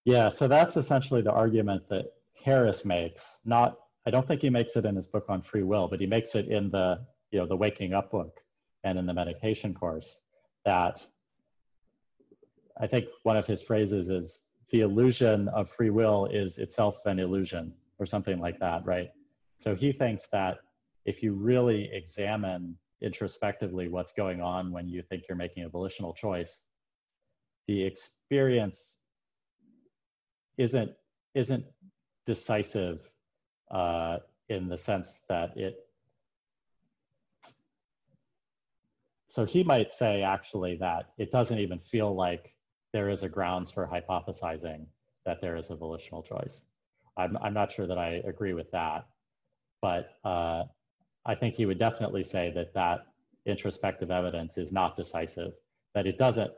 Yeah, 0.06 0.30
so 0.30 0.48
that's 0.48 0.78
essentially 0.78 1.22
the 1.22 1.32
argument 1.32 1.90
that 1.90 2.06
Harris 2.44 2.86
makes. 2.86 3.40
Not, 3.44 3.78
I 4.06 4.12
don't 4.12 4.28
think 4.28 4.42
he 4.42 4.50
makes 4.50 4.76
it 4.76 4.86
in 4.86 4.96
his 4.96 5.08
book 5.08 5.26
on 5.30 5.42
free 5.42 5.64
will, 5.64 5.88
but 5.88 6.00
he 6.00 6.06
makes 6.06 6.36
it 6.36 6.48
in 6.48 6.70
the, 6.70 7.00
you 7.32 7.40
know, 7.40 7.48
the 7.48 7.56
waking 7.56 7.94
up 7.94 8.12
book 8.12 8.40
and 8.84 9.00
in 9.00 9.08
the 9.08 9.14
meditation 9.14 9.74
course. 9.74 10.22
That 10.66 11.06
I 12.80 12.88
think 12.88 13.06
one 13.24 13.38
of 13.38 13.46
his 13.46 13.62
phrases 13.62 14.10
is 14.10 14.42
the 14.72 14.82
illusion 14.82 15.48
of 15.50 15.70
free 15.70 15.92
will 15.92 16.26
is 16.26 16.58
itself 16.58 17.06
an 17.06 17.20
illusion, 17.20 17.74
or 18.00 18.06
something 18.06 18.40
like 18.40 18.60
that, 18.60 18.86
right? 18.86 19.10
So 19.60 19.76
he 19.76 19.92
thinks 19.92 20.28
that 20.32 20.58
if 21.06 21.24
you 21.24 21.34
really 21.34 21.90
examine 21.94 22.78
introspectively 23.02 23.88
what's 23.88 24.12
going 24.12 24.42
on 24.42 24.72
when 24.72 24.90
you 24.90 25.02
think 25.04 25.24
you're 25.30 25.38
making 25.38 25.64
a 25.64 25.70
volitional 25.70 26.14
choice, 26.14 26.64
the 27.68 27.84
experience 27.84 28.96
isn't 30.58 30.92
isn't 31.34 31.66
decisive 32.26 33.10
uh, 33.72 34.18
in 34.50 34.68
the 34.68 34.78
sense 34.78 35.22
that 35.30 35.56
it. 35.58 35.85
So 39.36 39.44
he 39.44 39.66
might 39.66 39.92
say 39.92 40.22
actually 40.22 40.78
that 40.78 41.08
it 41.18 41.30
doesn't 41.30 41.60
even 41.60 41.78
feel 41.78 42.16
like 42.16 42.56
there 42.94 43.10
is 43.10 43.24
a 43.24 43.28
grounds 43.28 43.70
for 43.70 43.86
hypothesizing 43.86 44.86
that 45.26 45.42
there 45.42 45.58
is 45.58 45.72
a 45.72 45.76
volitional 45.76 46.24
choice. 46.24 46.64
I'm 47.18 47.36
I'm 47.42 47.54
not 47.54 47.70
sure 47.70 47.86
that 47.86 47.98
I 47.98 48.22
agree 48.26 48.54
with 48.54 48.72
that, 48.72 49.06
but 49.82 50.12
uh, 50.24 50.64
I 51.26 51.36
think 51.36 51.56
he 51.56 51.66
would 51.66 51.80
definitely 51.80 52.24
say 52.24 52.54
that 52.56 52.74
that 52.76 53.08
introspective 53.46 54.10
evidence 54.10 54.58
is 54.58 54.72
not 54.72 54.96
decisive. 54.96 55.52
That 55.96 56.08
it 56.08 56.18
doesn't. 56.18 56.54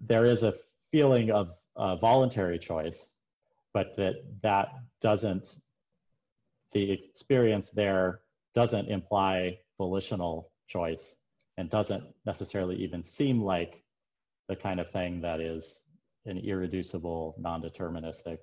There 0.00 0.24
is 0.24 0.42
a 0.42 0.54
feeling 0.90 1.30
of 1.30 1.52
uh, 1.76 1.94
voluntary 1.94 2.58
choice, 2.58 3.12
but 3.72 3.94
that 3.96 4.24
that 4.42 4.70
doesn't, 5.00 5.60
the 6.72 6.90
experience 6.90 7.70
there 7.70 8.22
doesn't 8.56 8.88
imply 8.88 9.60
volitional 9.78 10.50
choice 10.66 11.14
and 11.56 11.70
doesn't 11.70 12.04
necessarily 12.24 12.76
even 12.76 13.04
seem 13.04 13.42
like 13.42 13.82
the 14.48 14.56
kind 14.56 14.80
of 14.80 14.90
thing 14.90 15.20
that 15.22 15.40
is 15.40 15.82
an 16.26 16.38
irreducible, 16.38 17.34
non-deterministic 17.38 18.38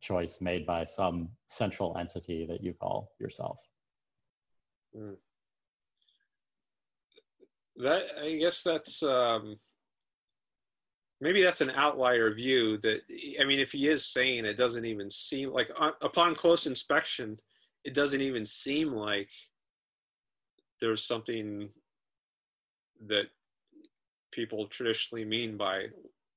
choice 0.00 0.38
made 0.40 0.66
by 0.66 0.84
some 0.84 1.28
central 1.48 1.96
entity 1.98 2.46
that 2.46 2.62
you 2.62 2.72
call 2.72 3.12
yourself. 3.18 3.58
Mm. 4.96 5.16
That 7.76 8.04
I 8.22 8.36
guess 8.36 8.62
that's 8.62 9.02
um, 9.02 9.58
maybe 11.20 11.42
that's 11.42 11.60
an 11.60 11.70
outlier 11.70 12.32
view. 12.32 12.78
That 12.78 13.00
I 13.40 13.44
mean, 13.44 13.60
if 13.60 13.72
he 13.72 13.88
is 13.88 14.06
saying 14.06 14.46
it 14.46 14.56
doesn't 14.56 14.84
even 14.84 15.10
seem 15.10 15.52
like 15.52 15.70
upon 16.00 16.34
close 16.34 16.66
inspection, 16.66 17.38
it 17.84 17.92
doesn't 17.92 18.22
even 18.22 18.46
seem 18.46 18.92
like 18.92 19.30
there's 20.80 21.02
something 21.02 21.70
that 23.06 23.26
people 24.32 24.66
traditionally 24.66 25.24
mean 25.24 25.56
by 25.56 25.86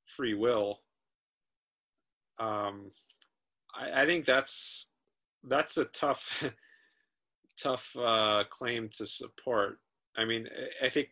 free 0.06 0.34
will. 0.34 0.80
Um, 2.40 2.92
I, 3.76 4.04
I 4.04 4.06
think 4.06 4.26
that's 4.26 4.88
that's 5.44 5.78
a 5.78 5.86
tough 5.86 6.50
tough 7.62 7.96
uh, 7.98 8.44
claim 8.50 8.90
to 8.94 9.06
support. 9.06 9.80
I 10.18 10.26
mean, 10.26 10.48
I- 10.82 10.86
I 10.86 10.90
think 10.90 11.10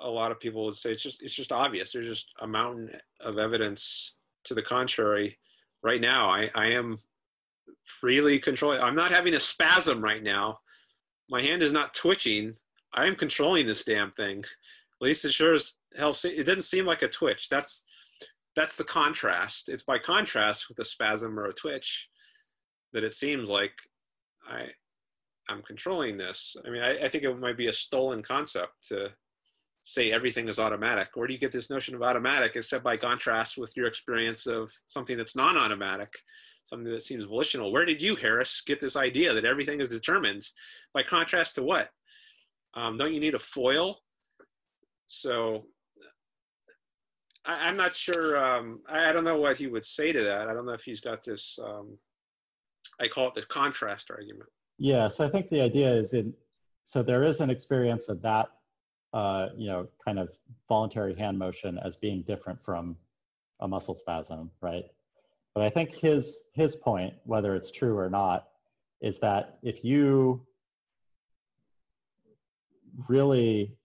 a 0.00 0.08
lot 0.08 0.30
of 0.30 0.40
people 0.40 0.64
would 0.64 0.76
say 0.76 0.92
it's 0.92 1.02
just 1.02 1.22
it's 1.22 1.34
just 1.34 1.52
obvious. 1.52 1.92
There's 1.92 2.06
just 2.06 2.30
a 2.40 2.46
mountain 2.46 2.90
of 3.20 3.38
evidence 3.38 4.16
to 4.44 4.54
the 4.54 4.62
contrary. 4.62 5.38
Right 5.82 6.00
now, 6.00 6.30
I, 6.30 6.50
I 6.54 6.66
am 6.68 6.96
freely 7.84 8.38
controlling. 8.38 8.80
I'm 8.80 8.94
not 8.94 9.10
having 9.10 9.34
a 9.34 9.40
spasm 9.40 10.02
right 10.02 10.22
now. 10.22 10.58
My 11.30 11.40
hand 11.40 11.62
is 11.62 11.72
not 11.72 11.94
twitching. 11.94 12.54
I 12.92 13.06
am 13.06 13.14
controlling 13.14 13.66
this 13.66 13.84
damn 13.84 14.10
thing. 14.10 14.40
At 14.40 15.06
least 15.06 15.24
it 15.24 15.32
sure 15.32 15.54
as 15.54 15.74
hell. 15.96 16.14
It 16.24 16.44
doesn't 16.44 16.62
seem 16.62 16.84
like 16.84 17.02
a 17.02 17.08
twitch. 17.08 17.48
That's 17.48 17.84
that's 18.56 18.76
the 18.76 18.84
contrast. 18.84 19.68
It's 19.68 19.84
by 19.84 19.98
contrast 19.98 20.68
with 20.68 20.78
a 20.80 20.84
spasm 20.84 21.38
or 21.38 21.46
a 21.46 21.52
twitch 21.52 22.08
that 22.92 23.04
it 23.04 23.12
seems 23.12 23.48
like 23.48 23.72
I 24.50 24.68
I'm 25.48 25.62
controlling 25.62 26.16
this. 26.16 26.56
I 26.66 26.70
mean, 26.70 26.82
I, 26.82 26.98
I 26.98 27.08
think 27.08 27.24
it 27.24 27.38
might 27.38 27.56
be 27.56 27.68
a 27.68 27.72
stolen 27.72 28.22
concept 28.22 28.72
to 28.88 29.10
say 29.82 30.12
everything 30.12 30.48
is 30.48 30.58
automatic. 30.58 31.08
Where 31.14 31.26
do 31.26 31.32
you 31.32 31.38
get 31.38 31.52
this 31.52 31.70
notion 31.70 31.94
of 31.94 32.02
automatic 32.02 32.52
except 32.54 32.84
by 32.84 32.96
contrast 32.96 33.58
with 33.58 33.76
your 33.76 33.86
experience 33.86 34.46
of 34.46 34.70
something 34.86 35.16
that's 35.16 35.36
non-automatic, 35.36 36.12
something 36.64 36.92
that 36.92 37.02
seems 37.02 37.24
volitional? 37.24 37.72
Where 37.72 37.84
did 37.84 38.02
you, 38.02 38.14
Harris, 38.16 38.62
get 38.66 38.80
this 38.80 38.96
idea 38.96 39.32
that 39.32 39.44
everything 39.44 39.80
is 39.80 39.88
determined? 39.88 40.42
By 40.92 41.02
contrast 41.02 41.54
to 41.56 41.62
what? 41.62 41.88
Um, 42.74 42.96
don't 42.96 43.14
you 43.14 43.20
need 43.20 43.34
a 43.34 43.38
foil? 43.38 43.98
So 45.06 45.66
I, 47.44 47.68
I'm 47.68 47.76
not 47.76 47.96
sure. 47.96 48.38
Um, 48.38 48.80
I, 48.88 49.08
I 49.08 49.12
don't 49.12 49.24
know 49.24 49.38
what 49.38 49.56
he 49.56 49.66
would 49.66 49.84
say 49.84 50.12
to 50.12 50.22
that. 50.22 50.48
I 50.48 50.54
don't 50.54 50.66
know 50.66 50.72
if 50.72 50.82
he's 50.82 51.00
got 51.00 51.24
this. 51.24 51.58
Um, 51.62 51.98
I 53.00 53.08
call 53.08 53.28
it 53.28 53.34
the 53.34 53.42
contrast 53.42 54.10
argument. 54.10 54.50
Yeah, 54.78 55.08
so 55.08 55.26
I 55.26 55.30
think 55.30 55.48
the 55.48 55.60
idea 55.60 55.92
is 55.92 56.12
in, 56.12 56.34
so 56.84 57.02
there 57.02 57.22
is 57.22 57.40
an 57.40 57.50
experience 57.50 58.08
of 58.08 58.22
that, 58.22 58.48
uh, 59.12 59.48
you 59.56 59.68
know, 59.68 59.88
kind 60.04 60.18
of 60.18 60.28
voluntary 60.68 61.14
hand 61.14 61.38
motion 61.38 61.78
as 61.84 61.96
being 61.96 62.22
different 62.22 62.58
from 62.64 62.96
a 63.60 63.68
muscle 63.68 63.96
spasm, 63.96 64.50
right? 64.60 64.84
But 65.54 65.64
I 65.64 65.70
think 65.70 65.92
his 65.92 66.44
his 66.52 66.76
point, 66.76 67.14
whether 67.24 67.54
it's 67.54 67.72
true 67.72 67.96
or 67.98 68.08
not, 68.08 68.48
is 69.00 69.18
that 69.20 69.58
if 69.62 69.84
you 69.84 70.46
really 73.08 73.76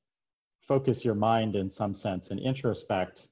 focus 0.67 1.05
your 1.05 1.15
mind 1.15 1.55
in 1.55 1.69
some 1.69 1.93
sense 1.93 2.31
and 2.31 2.39
introspect 2.39 3.27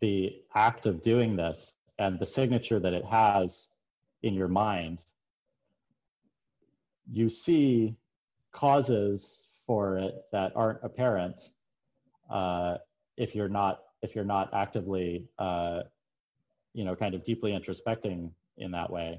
the 0.00 0.42
act 0.54 0.86
of 0.86 1.02
doing 1.02 1.36
this 1.36 1.72
and 1.98 2.18
the 2.18 2.26
signature 2.26 2.80
that 2.80 2.92
it 2.92 3.04
has 3.04 3.68
in 4.22 4.34
your 4.34 4.48
mind, 4.48 5.00
you 7.10 7.28
see 7.28 7.96
causes 8.52 9.41
for 9.66 9.96
it 9.98 10.14
that 10.32 10.52
aren't 10.56 10.78
apparent 10.82 11.50
uh, 12.30 12.76
if 13.16 13.34
you're 13.34 13.48
not 13.48 13.80
if 14.02 14.14
you're 14.14 14.24
not 14.24 14.52
actively 14.52 15.28
uh, 15.38 15.80
you 16.74 16.84
know 16.84 16.96
kind 16.96 17.14
of 17.14 17.22
deeply 17.22 17.52
introspecting 17.52 18.30
in 18.58 18.70
that 18.72 18.90
way. 18.90 19.18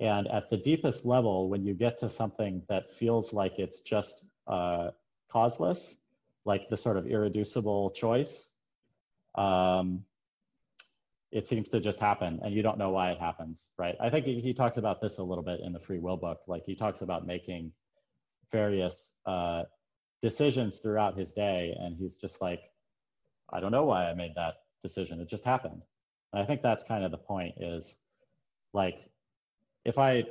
And 0.00 0.28
at 0.28 0.48
the 0.48 0.56
deepest 0.56 1.04
level 1.04 1.48
when 1.48 1.64
you 1.64 1.74
get 1.74 1.98
to 2.00 2.10
something 2.10 2.62
that 2.68 2.90
feels 2.92 3.32
like 3.32 3.58
it's 3.58 3.80
just 3.80 4.24
uh, 4.46 4.90
causeless 5.30 5.96
like 6.44 6.68
the 6.70 6.76
sort 6.76 6.96
of 6.96 7.06
irreducible 7.06 7.90
choice 7.90 8.48
um, 9.34 10.04
it 11.30 11.46
seems 11.46 11.68
to 11.68 11.80
just 11.80 12.00
happen 12.00 12.40
and 12.42 12.54
you 12.54 12.62
don't 12.62 12.78
know 12.78 12.90
why 12.90 13.10
it 13.10 13.18
happens 13.18 13.70
right? 13.76 13.96
I 14.00 14.08
think 14.08 14.24
he, 14.24 14.40
he 14.40 14.54
talks 14.54 14.76
about 14.76 15.00
this 15.00 15.18
a 15.18 15.22
little 15.22 15.44
bit 15.44 15.60
in 15.60 15.72
the 15.72 15.80
free 15.80 15.98
will 15.98 16.16
book. 16.16 16.40
Like 16.46 16.64
he 16.64 16.74
talks 16.74 17.02
about 17.02 17.26
making 17.26 17.72
various 18.52 19.12
uh, 19.26 19.64
decisions 20.22 20.78
throughout 20.78 21.16
his 21.16 21.32
day 21.32 21.74
and 21.78 21.96
he's 21.96 22.16
just 22.16 22.40
like 22.40 22.60
i 23.52 23.60
don't 23.60 23.72
know 23.72 23.84
why 23.84 24.10
i 24.10 24.14
made 24.14 24.34
that 24.34 24.54
decision. 24.82 25.20
It 25.20 25.28
just 25.28 25.44
happened. 25.44 25.82
And 26.32 26.42
i 26.42 26.46
think 26.46 26.62
that's 26.62 26.82
kind 26.82 27.04
of 27.04 27.10
the 27.10 27.18
point 27.18 27.54
is 27.58 27.96
like 28.72 29.10
if 29.84 29.98
i 29.98 30.24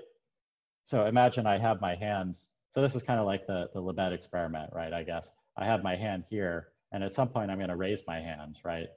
so 0.86 1.06
imagine 1.06 1.46
i 1.48 1.58
have 1.58 1.82
my 1.82 1.96
hand 1.96 2.36
so 2.74 2.82
this 2.82 2.96
is 2.96 3.04
kind 3.04 3.20
of 3.20 3.26
like 3.26 3.48
the 3.48 3.70
the 3.74 3.82
Libet 3.82 4.14
experiment 4.14 4.72
right 4.74 4.94
i 4.94 5.04
guess. 5.04 5.32
I 5.58 5.66
have 5.66 5.84
my 5.84 5.96
hand 5.96 6.26
here 6.30 6.68
and 6.92 7.04
at 7.04 7.14
some 7.14 7.30
point 7.30 7.52
I'm 7.52 7.58
going 7.58 7.70
to 7.70 7.76
raise 7.76 8.04
my 8.08 8.20
hand, 8.20 8.58
right? 8.64 8.88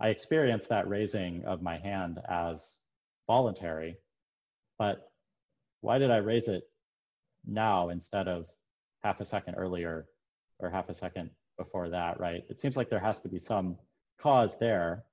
I 0.00 0.08
experience 0.08 0.66
that 0.68 0.88
raising 0.88 1.44
of 1.44 1.62
my 1.62 1.78
hand 1.78 2.18
as 2.28 2.76
voluntary, 3.26 3.96
but 4.78 5.10
why 5.80 5.98
did 5.98 6.10
I 6.10 6.18
raise 6.18 6.48
it 6.48 6.64
now 7.46 7.88
instead 7.88 8.28
of 8.28 8.46
half 9.02 9.20
a 9.20 9.24
second 9.24 9.54
earlier 9.54 10.06
or 10.58 10.70
half 10.70 10.88
a 10.88 10.94
second 10.94 11.30
before 11.56 11.88
that, 11.88 12.18
right? 12.20 12.44
It 12.48 12.60
seems 12.60 12.76
like 12.76 12.90
there 12.90 13.00
has 13.00 13.20
to 13.20 13.28
be 13.28 13.38
some 13.38 13.76
cause 14.18 14.56
there. 14.58 15.04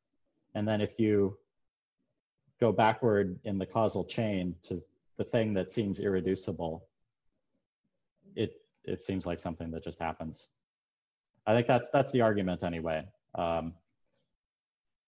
And 0.56 0.68
then 0.68 0.82
if 0.82 1.00
you 1.00 1.38
go 2.60 2.72
backward 2.72 3.40
in 3.44 3.58
the 3.58 3.66
causal 3.66 4.04
chain 4.04 4.56
to 4.64 4.82
the 5.18 5.24
thing 5.24 5.54
that 5.54 5.72
seems 5.72 6.00
irreducible, 6.00 6.86
it 8.36 8.62
it 8.84 9.02
seems 9.02 9.26
like 9.26 9.40
something 9.40 9.72
that 9.72 9.84
just 9.84 10.00
happens. 10.00 10.48
I 11.46 11.54
think 11.54 11.68
that's 11.68 11.90
that's 11.92 12.12
the 12.12 12.22
argument 12.22 12.64
anyway. 12.64 13.04
Um, 13.36 13.74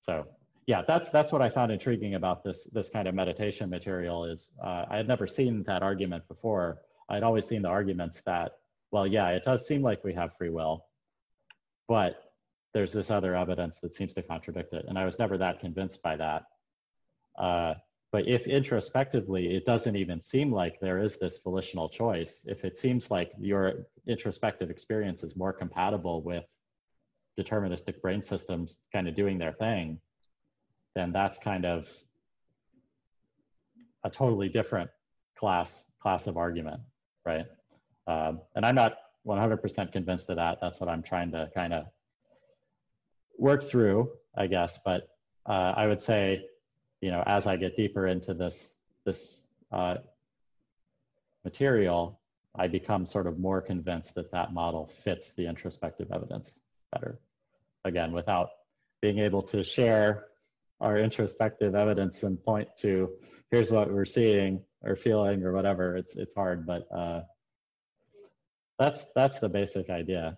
so 0.02 0.26
yeah, 0.66 0.84
that's 0.88 1.10
that's 1.10 1.32
what 1.32 1.42
I 1.42 1.50
found 1.50 1.72
intriguing 1.72 2.16
about 2.16 2.44
this 2.44 2.66
this 2.66 2.90
kind 2.90 3.08
of 3.08 3.16
meditation 3.16 3.70
material 3.70 4.26
is 4.26 4.52
uh, 4.64 4.86
I 4.90 4.98
had 4.98 5.08
never 5.08 5.28
seen 5.28 5.64
that 5.64 5.84
argument 5.84 6.28
before. 6.28 6.80
I'd 7.10 7.24
always 7.24 7.46
seen 7.46 7.64
the 7.64 7.70
arguments 7.70 8.22
that 8.26 8.54
well, 8.92 9.06
yeah, 9.06 9.30
it 9.30 9.44
does 9.44 9.68
seem 9.68 9.84
like 9.84 10.04
we 10.04 10.14
have 10.16 10.36
free 10.38 10.50
will, 10.50 10.86
but 11.88 12.24
there's 12.74 12.92
this 12.92 13.12
other 13.12 13.36
evidence 13.36 13.80
that 13.82 13.96
seems 13.96 14.14
to 14.16 14.24
contradict 14.24 14.74
it, 14.74 14.86
and 14.88 14.98
I 14.98 15.06
was 15.06 15.20
never 15.20 15.38
that 15.38 15.60
convinced 15.60 16.02
by 16.02 16.16
that. 16.16 16.44
Uh, 17.38 17.76
but 18.12 18.28
if 18.28 18.48
introspectively 18.48 19.56
it 19.56 19.66
doesn't 19.66 19.96
even 19.96 20.20
seem 20.22 20.52
like 20.52 20.80
there 20.80 21.02
is 21.02 21.18
this 21.18 21.40
volitional 21.44 21.90
choice, 21.90 22.42
if 22.46 22.66
it 22.66 22.78
seems 22.78 23.12
like 23.12 23.32
your 23.40 23.86
introspective 24.08 24.72
experience 24.72 25.24
is 25.24 25.36
more 25.36 25.54
compatible 25.54 26.24
with 26.24 26.44
deterministic 27.40 28.02
brain 28.02 28.22
systems 28.22 28.80
kind 28.92 29.08
of 29.08 29.16
doing 29.16 29.38
their 29.38 29.54
thing, 29.54 30.00
then 30.96 31.12
that's 31.12 31.38
kind 31.38 31.66
of 31.66 31.88
a 34.04 34.10
totally 34.10 34.50
different 34.50 34.90
class 35.38 35.86
class 36.02 36.28
of 36.28 36.38
argument, 36.38 36.82
right? 37.30 37.46
Um, 38.08 38.42
and 38.56 38.66
I'm 38.66 38.76
not 38.76 38.98
100% 39.28 39.92
convinced 39.92 40.30
of 40.30 40.38
that. 40.38 40.58
That's 40.62 40.80
what 40.80 40.90
I'm 40.90 41.04
trying 41.04 41.32
to 41.32 41.50
kind 41.54 41.74
of 41.74 41.86
work 43.38 43.70
through, 43.70 44.10
I 44.36 44.48
guess. 44.48 44.80
But 44.84 45.10
uh, 45.46 45.74
I 45.76 45.88
would 45.88 46.02
say 46.02 46.46
you 47.02 47.12
know, 47.12 47.24
as 47.26 47.48
I 47.48 47.56
get 47.56 47.76
deeper 47.76 48.08
into 48.08 48.34
this 48.34 48.70
this 49.06 49.42
uh, 49.72 49.96
material, 51.44 52.20
I 52.56 52.68
become 52.68 53.06
sort 53.06 53.28
of 53.28 53.40
more 53.40 53.62
convinced 53.62 54.16
that 54.16 54.32
that 54.32 54.54
model 54.54 54.92
fits 55.04 55.32
the 55.34 55.48
introspective 55.48 56.12
evidence 56.14 56.60
better. 56.92 57.20
Again, 57.86 58.12
without 58.12 58.50
being 59.02 59.20
able 59.20 59.42
to 59.44 59.64
share 59.64 60.26
our 60.82 60.98
introspective 60.98 61.76
evidence 61.76 62.24
and 62.24 62.42
point 62.44 62.68
to 62.80 63.10
here's 63.52 63.72
what 63.72 63.92
we're 63.92 64.06
seeing 64.06 64.62
or 64.84 64.96
feeling 64.96 65.44
or 65.44 65.54
whatever, 65.54 65.98
it's 65.98 66.16
it's 66.16 66.36
hard, 66.36 66.66
but 66.66 66.88
uh, 66.96 67.22
that's 68.78 69.06
that's 69.16 69.40
the 69.40 69.50
basic 69.50 69.90
idea. 69.90 70.38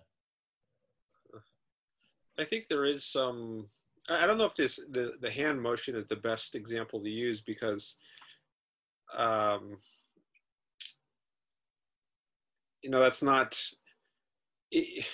I 2.38 2.44
think 2.44 2.66
there 2.66 2.84
is 2.84 3.04
some 3.04 3.68
I 4.08 4.26
don't 4.26 4.38
know 4.38 4.46
if 4.46 4.56
this 4.56 4.80
the 4.90 5.12
the 5.20 5.30
hand 5.30 5.60
motion 5.60 5.94
is 5.94 6.06
the 6.06 6.16
best 6.16 6.54
example 6.54 7.02
to 7.02 7.08
use 7.08 7.40
because 7.40 7.96
um, 9.16 9.76
you 12.82 12.90
know 12.90 13.00
that's 13.00 13.22
not 13.22 13.60
it, 14.70 15.06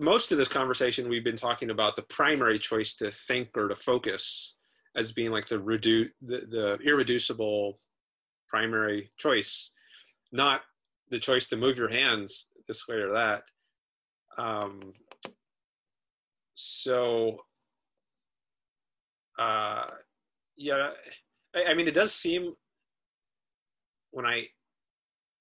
most 0.00 0.32
of 0.32 0.38
this 0.38 0.48
conversation 0.48 1.08
we've 1.08 1.24
been 1.24 1.36
talking 1.36 1.70
about 1.70 1.96
the 1.96 2.02
primary 2.02 2.58
choice 2.58 2.94
to 2.96 3.10
think 3.10 3.48
or 3.56 3.68
to 3.68 3.76
focus 3.76 4.56
as 4.98 5.12
being 5.12 5.30
like 5.30 5.46
the 5.48 5.58
redu- 5.58 6.10
the, 6.20 6.38
the 6.50 6.78
irreducible 6.84 7.78
primary 8.48 9.10
choice 9.16 9.70
not 10.32 10.62
the 11.10 11.18
choice 11.18 11.48
to 11.48 11.56
move 11.56 11.78
your 11.78 11.88
hands 11.88 12.48
this 12.66 12.86
way 12.88 12.96
or 12.96 13.12
that 13.12 13.42
um, 14.36 14.92
so 16.54 17.38
uh, 19.38 19.84
yeah, 20.56 20.90
I, 21.54 21.64
I, 21.70 21.74
mean, 21.74 21.88
it 21.88 21.94
does 21.94 22.12
seem 22.12 22.54
when 24.10 24.26
I 24.26 24.46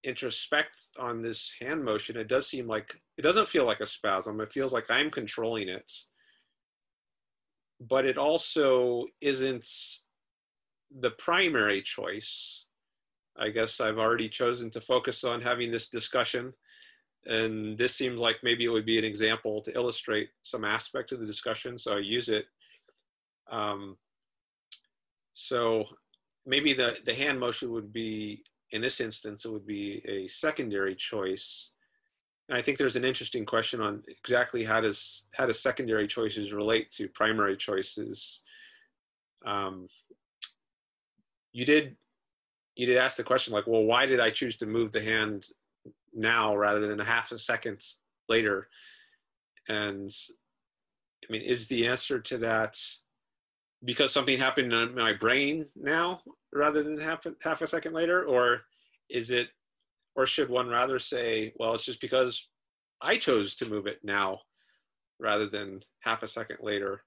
introspect 0.05 0.91
on 0.99 1.21
this 1.21 1.55
hand 1.59 1.83
motion, 1.83 2.17
it 2.17 2.27
does 2.27 2.47
seem 2.47 2.67
like 2.67 3.01
it 3.17 3.23
doesn't 3.23 3.47
feel 3.47 3.65
like 3.65 3.79
a 3.79 3.85
spasm. 3.85 4.39
It 4.39 4.53
feels 4.53 4.71
like 4.71 4.91
I'm 4.91 5.09
controlling 5.09 5.69
it, 5.69 5.91
but 7.79 8.05
it 8.05 8.17
also 8.17 9.05
isn't 9.21 9.67
the 10.99 11.11
primary 11.11 11.81
choice. 11.81 12.65
I 13.37 13.49
guess 13.49 13.79
I've 13.79 13.99
already 13.99 14.29
chosen 14.29 14.69
to 14.71 14.81
focus 14.81 15.23
on 15.23 15.41
having 15.41 15.71
this 15.71 15.89
discussion. 15.89 16.53
And 17.25 17.77
this 17.77 17.95
seems 17.95 18.19
like 18.19 18.37
maybe 18.41 18.65
it 18.65 18.69
would 18.69 18.85
be 18.85 18.97
an 18.97 19.03
example 19.03 19.61
to 19.61 19.75
illustrate 19.75 20.29
some 20.41 20.63
aspect 20.63 21.11
of 21.11 21.19
the 21.19 21.25
discussion. 21.25 21.77
So 21.77 21.95
I 21.95 21.99
use 21.99 22.29
it 22.29 22.45
um, 23.49 23.97
so 25.33 25.85
maybe 26.45 26.73
the, 26.73 26.97
the 27.05 27.13
hand 27.13 27.39
motion 27.39 27.71
would 27.71 27.93
be, 27.93 28.43
in 28.71 28.81
this 28.81 28.99
instance, 28.99 29.45
it 29.45 29.51
would 29.51 29.67
be 29.67 30.01
a 30.05 30.27
secondary 30.27 30.95
choice. 30.95 31.71
And 32.49 32.57
I 32.57 32.61
think 32.61 32.77
there's 32.77 32.95
an 32.95 33.03
interesting 33.03 33.45
question 33.45 33.81
on 33.81 34.03
exactly 34.07 34.63
how 34.63 34.79
does 34.79 35.27
how 35.33 35.45
does 35.45 35.59
secondary 35.59 36.07
choices 36.07 36.53
relate 36.53 36.89
to 36.91 37.09
primary 37.09 37.57
choices. 37.57 38.41
Um, 39.45 39.87
you 41.51 41.65
did 41.65 41.97
you 42.75 42.85
did 42.85 42.97
ask 42.97 43.17
the 43.17 43.23
question 43.23 43.53
like, 43.53 43.67
well, 43.67 43.83
why 43.83 44.05
did 44.05 44.19
I 44.19 44.29
choose 44.29 44.55
to 44.57 44.65
move 44.65 44.91
the 44.91 45.01
hand 45.01 45.49
now 46.13 46.55
rather 46.55 46.87
than 46.87 46.99
a 46.99 47.05
half 47.05 47.31
a 47.31 47.37
second 47.37 47.83
later? 48.29 48.69
And 49.67 50.09
I 51.27 51.31
mean, 51.31 51.41
is 51.41 51.67
the 51.67 51.87
answer 51.87 52.19
to 52.19 52.37
that 52.39 52.77
because 53.83 54.11
something 54.11 54.37
happened 54.37 54.73
in 54.73 54.95
my 54.95 55.13
brain 55.13 55.65
now 55.75 56.21
rather 56.53 56.81
than 56.81 56.99
half, 56.99 57.25
half 57.43 57.61
a 57.61 57.67
second 57.67 57.93
later 57.93 58.23
or 58.25 58.61
is 59.09 59.31
it 59.31 59.49
or 60.17 60.25
should 60.25 60.49
one 60.49 60.67
rather 60.67 60.99
say 60.99 61.53
well 61.57 61.73
it's 61.73 61.85
just 61.85 62.01
because 62.01 62.49
i 63.01 63.15
chose 63.15 63.55
to 63.55 63.69
move 63.69 63.87
it 63.87 63.99
now 64.03 64.39
rather 65.19 65.47
than 65.47 65.79
half 66.01 66.21
a 66.21 66.27
second 66.27 66.57
later. 66.61 67.03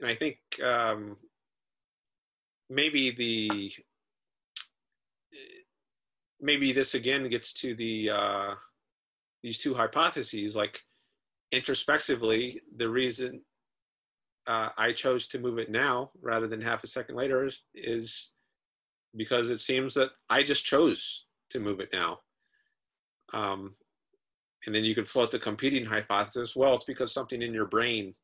And 0.00 0.10
i 0.10 0.14
think 0.14 0.38
um, 0.62 1.16
maybe 2.68 3.10
the 3.12 3.72
maybe 6.40 6.72
this 6.72 6.94
again 6.94 7.28
gets 7.28 7.52
to 7.54 7.74
the 7.74 8.10
uh, 8.10 8.54
these 9.42 9.58
two 9.58 9.74
hypotheses 9.74 10.54
like 10.56 10.80
introspectively 11.52 12.60
the 12.76 12.88
reason 12.88 13.40
uh, 14.46 14.68
I 14.76 14.92
chose 14.92 15.26
to 15.28 15.40
move 15.40 15.58
it 15.58 15.70
now 15.70 16.10
rather 16.22 16.46
than 16.46 16.60
half 16.60 16.84
a 16.84 16.86
second 16.86 17.16
later 17.16 17.44
is, 17.44 17.62
is 17.74 18.30
because 19.16 19.50
it 19.50 19.58
seems 19.58 19.94
that 19.94 20.10
I 20.30 20.44
just 20.44 20.64
chose 20.64 21.25
to 21.50 21.60
move 21.60 21.80
it 21.80 21.90
now. 21.92 22.20
Um, 23.32 23.74
and 24.66 24.74
then 24.74 24.84
you 24.84 24.94
could 24.94 25.08
float 25.08 25.30
the 25.30 25.38
competing 25.38 25.84
hypothesis. 25.84 26.56
Well, 26.56 26.74
it's 26.74 26.84
because 26.84 27.12
something 27.12 27.42
in 27.42 27.54
your 27.54 27.66
brain 27.66 28.14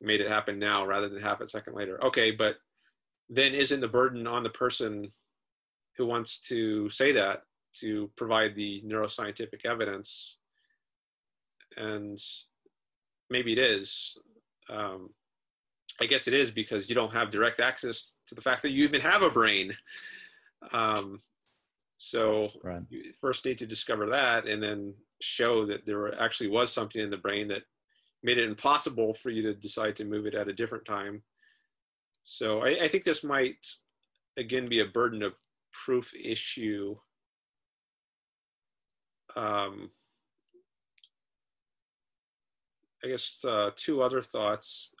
made 0.00 0.20
it 0.20 0.28
happen 0.28 0.58
now 0.58 0.86
rather 0.86 1.08
than 1.08 1.22
half 1.22 1.40
a 1.40 1.46
second 1.46 1.74
later. 1.74 2.02
Okay, 2.04 2.30
but 2.30 2.56
then 3.28 3.54
isn't 3.54 3.80
the 3.80 3.88
burden 3.88 4.26
on 4.26 4.42
the 4.42 4.50
person 4.50 5.10
who 5.96 6.06
wants 6.06 6.40
to 6.48 6.88
say 6.90 7.12
that 7.12 7.42
to 7.80 8.10
provide 8.16 8.54
the 8.54 8.82
neuroscientific 8.86 9.64
evidence? 9.64 10.38
And 11.76 12.18
maybe 13.28 13.52
it 13.52 13.58
is. 13.58 14.16
Um, 14.70 15.10
I 16.00 16.06
guess 16.06 16.28
it 16.28 16.34
is 16.34 16.50
because 16.50 16.88
you 16.88 16.94
don't 16.94 17.12
have 17.12 17.30
direct 17.30 17.60
access 17.60 18.14
to 18.28 18.34
the 18.34 18.42
fact 18.42 18.62
that 18.62 18.70
you 18.70 18.84
even 18.84 19.00
have 19.00 19.22
a 19.22 19.30
brain. 19.30 19.76
Um, 20.72 21.20
so 21.96 22.50
right. 22.62 22.82
you 22.90 23.12
first 23.20 23.44
need 23.44 23.58
to 23.58 23.66
discover 23.66 24.06
that 24.06 24.46
and 24.46 24.62
then 24.62 24.94
show 25.20 25.64
that 25.66 25.86
there 25.86 26.18
actually 26.20 26.50
was 26.50 26.72
something 26.72 27.00
in 27.00 27.10
the 27.10 27.16
brain 27.16 27.48
that 27.48 27.62
made 28.22 28.38
it 28.38 28.48
impossible 28.48 29.14
for 29.14 29.30
you 29.30 29.42
to 29.42 29.54
decide 29.54 29.96
to 29.96 30.04
move 30.04 30.26
it 30.26 30.34
at 30.34 30.48
a 30.48 30.52
different 30.52 30.84
time. 30.84 31.22
So 32.24 32.60
I, 32.60 32.76
I 32.82 32.88
think 32.88 33.04
this 33.04 33.24
might 33.24 33.64
again 34.36 34.66
be 34.66 34.80
a 34.80 34.86
burden 34.86 35.22
of 35.22 35.34
proof 35.72 36.12
issue. 36.14 36.96
Um, 39.36 39.90
I 43.04 43.08
guess 43.08 43.38
uh, 43.46 43.70
two 43.76 44.02
other 44.02 44.20
thoughts. 44.20 44.94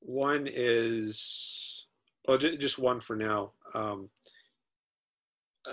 One 0.00 0.46
is, 0.50 1.86
well, 2.28 2.38
just 2.38 2.78
one 2.78 3.00
for 3.00 3.16
now. 3.16 3.52
Um, 3.74 4.08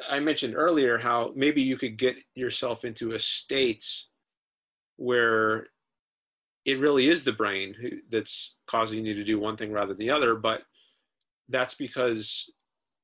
I 0.09 0.19
mentioned 0.19 0.55
earlier 0.55 0.97
how 0.97 1.31
maybe 1.35 1.61
you 1.61 1.77
could 1.77 1.97
get 1.97 2.15
yourself 2.35 2.83
into 2.85 3.11
a 3.11 3.19
state 3.19 3.85
where 4.97 5.67
it 6.65 6.79
really 6.79 7.09
is 7.09 7.23
the 7.23 7.33
brain 7.33 7.75
that's 8.09 8.55
causing 8.67 9.05
you 9.05 9.13
to 9.15 9.23
do 9.23 9.39
one 9.39 9.57
thing 9.57 9.71
rather 9.71 9.93
than 9.93 9.97
the 9.97 10.11
other. 10.11 10.35
But 10.35 10.61
that's 11.49 11.75
because 11.75 12.49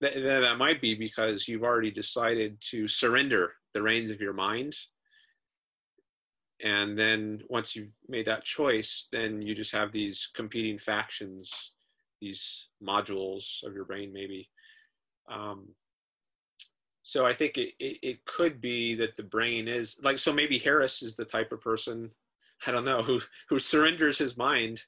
that, 0.01 0.13
that 0.15 0.57
might 0.57 0.81
be 0.81 0.95
because 0.95 1.47
you've 1.47 1.63
already 1.63 1.91
decided 1.91 2.57
to 2.71 2.87
surrender 2.87 3.53
the 3.73 3.83
reins 3.83 4.11
of 4.11 4.21
your 4.21 4.33
mind. 4.33 4.75
And 6.61 6.97
then 6.97 7.41
once 7.49 7.75
you've 7.75 7.91
made 8.07 8.25
that 8.25 8.43
choice, 8.43 9.07
then 9.11 9.41
you 9.41 9.55
just 9.55 9.73
have 9.73 9.91
these 9.91 10.29
competing 10.33 10.77
factions, 10.77 11.73
these 12.21 12.69
modules 12.83 13.63
of 13.63 13.73
your 13.73 13.85
brain, 13.85 14.11
maybe. 14.13 14.49
Um, 15.31 15.69
so 17.09 17.25
I 17.25 17.33
think 17.33 17.57
it, 17.57 17.73
it, 17.79 17.97
it, 18.03 18.25
could 18.25 18.61
be 18.61 18.93
that 18.93 19.15
the 19.15 19.23
brain 19.23 19.67
is 19.67 19.97
like, 20.03 20.19
so 20.19 20.31
maybe 20.31 20.59
Harris 20.59 21.01
is 21.01 21.15
the 21.15 21.25
type 21.25 21.51
of 21.51 21.59
person, 21.59 22.11
I 22.67 22.71
don't 22.71 22.85
know, 22.85 23.01
who, 23.01 23.19
who 23.49 23.57
surrenders 23.57 24.19
his 24.19 24.37
mind. 24.37 24.83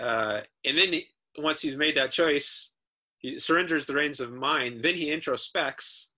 Uh, 0.00 0.42
and 0.64 0.78
then 0.78 0.92
he, 0.92 1.06
once 1.36 1.60
he's 1.60 1.74
made 1.74 1.96
that 1.96 2.12
choice, 2.12 2.74
he 3.18 3.40
surrenders 3.40 3.86
the 3.86 3.94
reins 3.94 4.20
of 4.20 4.32
mind, 4.32 4.82
then 4.82 4.94
he 4.94 5.08
introspects 5.08 6.10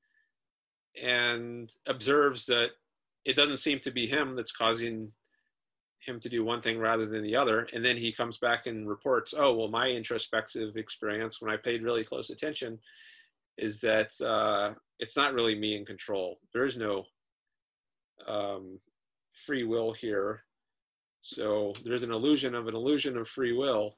and 1.03 1.73
observes 1.87 2.45
that 2.45 2.73
it 3.25 3.35
doesn't 3.35 3.57
seem 3.57 3.81
to 3.81 3.91
be 3.91 4.07
him 4.07 4.37
that's 4.37 4.53
causing 4.53 5.13
him 6.01 6.21
to 6.21 6.29
do 6.29 6.45
one 6.45 6.61
thing 6.61 6.79
rather 6.79 7.07
than 7.07 7.23
the 7.23 7.37
other. 7.37 7.67
And 7.73 7.83
then 7.83 7.97
he 7.97 8.13
comes 8.13 8.37
back 8.37 8.67
and 8.67 8.87
reports, 8.87 9.33
oh, 9.35 9.55
well, 9.55 9.69
my 9.69 9.89
introspective 9.89 10.77
experience 10.77 11.41
when 11.41 11.51
I 11.51 11.57
paid 11.57 11.83
really 11.83 12.05
close 12.05 12.29
attention 12.29 12.79
is 13.59 13.81
that 13.81 14.11
uh, 14.25 14.75
it's 14.99 15.17
not 15.17 15.35
really 15.35 15.55
me 15.55 15.77
in 15.77 15.85
control. 15.85 16.39
There 16.53 16.65
is 16.65 16.77
no 16.77 17.05
um, 18.27 18.79
free 19.31 19.65
will 19.65 19.93
here. 19.93 20.45
So 21.23 21.75
there's 21.85 22.05
an 22.05 22.13
illusion 22.13 22.55
of 22.55 22.67
an 22.69 22.75
illusion 22.75 23.17
of 23.19 23.29
free 23.29 23.53
will 23.53 23.97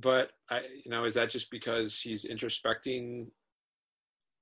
but 0.00 0.30
I, 0.48 0.60
you 0.84 0.90
know, 0.90 1.04
is 1.04 1.14
that 1.14 1.30
just 1.30 1.50
because 1.50 2.00
he's 2.00 2.24
introspecting 2.24 3.26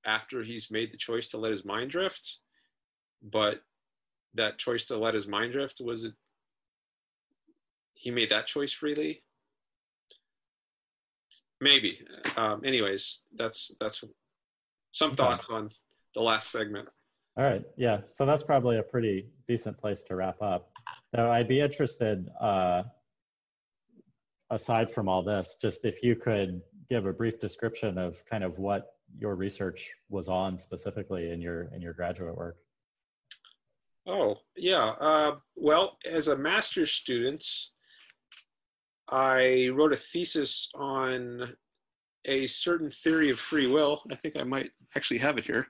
after 0.05 0.43
he's 0.43 0.71
made 0.71 0.93
the 0.93 0.99
choice 0.99 1.29
to 1.29 1.39
let 1.39 1.51
his 1.51 1.65
mind 1.65 1.91
drift? 1.91 2.39
But 3.23 3.61
that 4.35 4.59
choice 4.59 4.85
to 4.87 4.99
let 4.99 5.15
his 5.15 5.27
mind 5.27 5.53
drift 5.53 5.81
was 5.81 6.05
it? 6.05 6.13
He 7.95 8.11
made 8.11 8.29
that 8.29 8.47
choice 8.47 8.73
freely. 8.73 9.23
Maybe. 11.61 12.01
Um, 12.37 12.63
anyways, 12.65 13.21
that's 13.35 13.73
that's 13.81 14.05
some 14.93 15.09
okay. 15.09 15.17
thoughts 15.17 15.49
on 15.49 15.71
the 16.15 16.23
last 16.23 16.51
segment. 16.51 16.89
All 17.37 17.45
right. 17.45 17.65
Yeah. 17.77 18.01
So 18.09 18.25
that's 18.25 18.43
probably 18.43 18.79
a 18.79 18.83
pretty 18.83 19.27
decent 19.47 19.79
place 19.79 20.03
to 20.05 20.17
wrap 20.17 20.41
up. 20.41 20.71
So 21.15 21.31
I'd 21.31 21.49
be 21.49 21.61
interested. 21.61 22.29
Uh, 22.41 22.85
aside 24.51 24.93
from 24.93 25.09
all 25.09 25.23
this, 25.23 25.57
just 25.61 25.85
if 25.85 26.03
you 26.03 26.17
could 26.17 26.63
give 26.89 27.07
a 27.07 27.13
brief 27.13 27.41
description 27.41 27.99
of 27.99 28.17
kind 28.31 28.45
of 28.45 28.59
what 28.59 28.95
your 29.19 29.35
research 29.35 29.89
was 30.09 30.29
on 30.29 30.59
specifically 30.59 31.31
in 31.31 31.41
your 31.41 31.65
in 31.75 31.81
your 31.81 31.93
graduate 31.93 32.37
work. 32.37 32.57
Oh 34.07 34.37
yeah, 34.57 34.95
uh, 35.01 35.37
well, 35.57 35.99
as 36.09 36.29
a 36.29 36.37
master's 36.37 36.93
student, 36.93 37.45
I 39.09 39.71
wrote 39.73 39.93
a 39.93 39.97
thesis 39.97 40.69
on 40.75 41.55
a 42.25 42.47
certain 42.47 42.91
theory 42.91 43.31
of 43.31 43.39
free 43.39 43.67
will. 43.67 44.03
I 44.11 44.17
think 44.17 44.37
I 44.37 44.43
might 44.43 44.71
actually 44.97 45.19
have 45.19 45.39
it 45.39 45.47
here. 45.47 45.69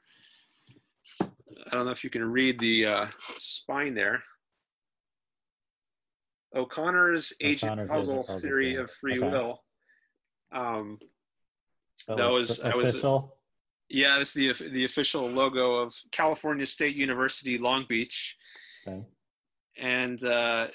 I 1.20 1.70
don't 1.70 1.84
know 1.84 1.92
if 1.92 2.02
you 2.02 2.10
can 2.10 2.24
read 2.24 2.58
the 2.58 2.86
uh, 2.86 3.06
spine 3.38 3.94
there. 3.94 4.22
O'Connor's 6.54 7.32
agent 7.40 7.88
causal 7.88 8.22
theory 8.22 8.76
of 8.76 8.90
free 8.90 9.18
okay. 9.18 9.28
will. 9.28 9.62
Um, 10.52 10.98
so 11.94 12.16
that 12.16 12.30
was 12.30 12.60
I 12.60 12.74
was 12.74 12.90
official. 12.90 13.36
Yeah, 13.88 14.18
this 14.18 14.34
is 14.36 14.58
the 14.58 14.70
the 14.70 14.84
official 14.84 15.28
logo 15.28 15.76
of 15.76 15.94
California 16.12 16.66
State 16.66 16.96
University 16.96 17.58
Long 17.58 17.84
Beach. 17.88 18.36
Okay. 18.86 19.04
And 19.78 20.24
uh, 20.24 20.68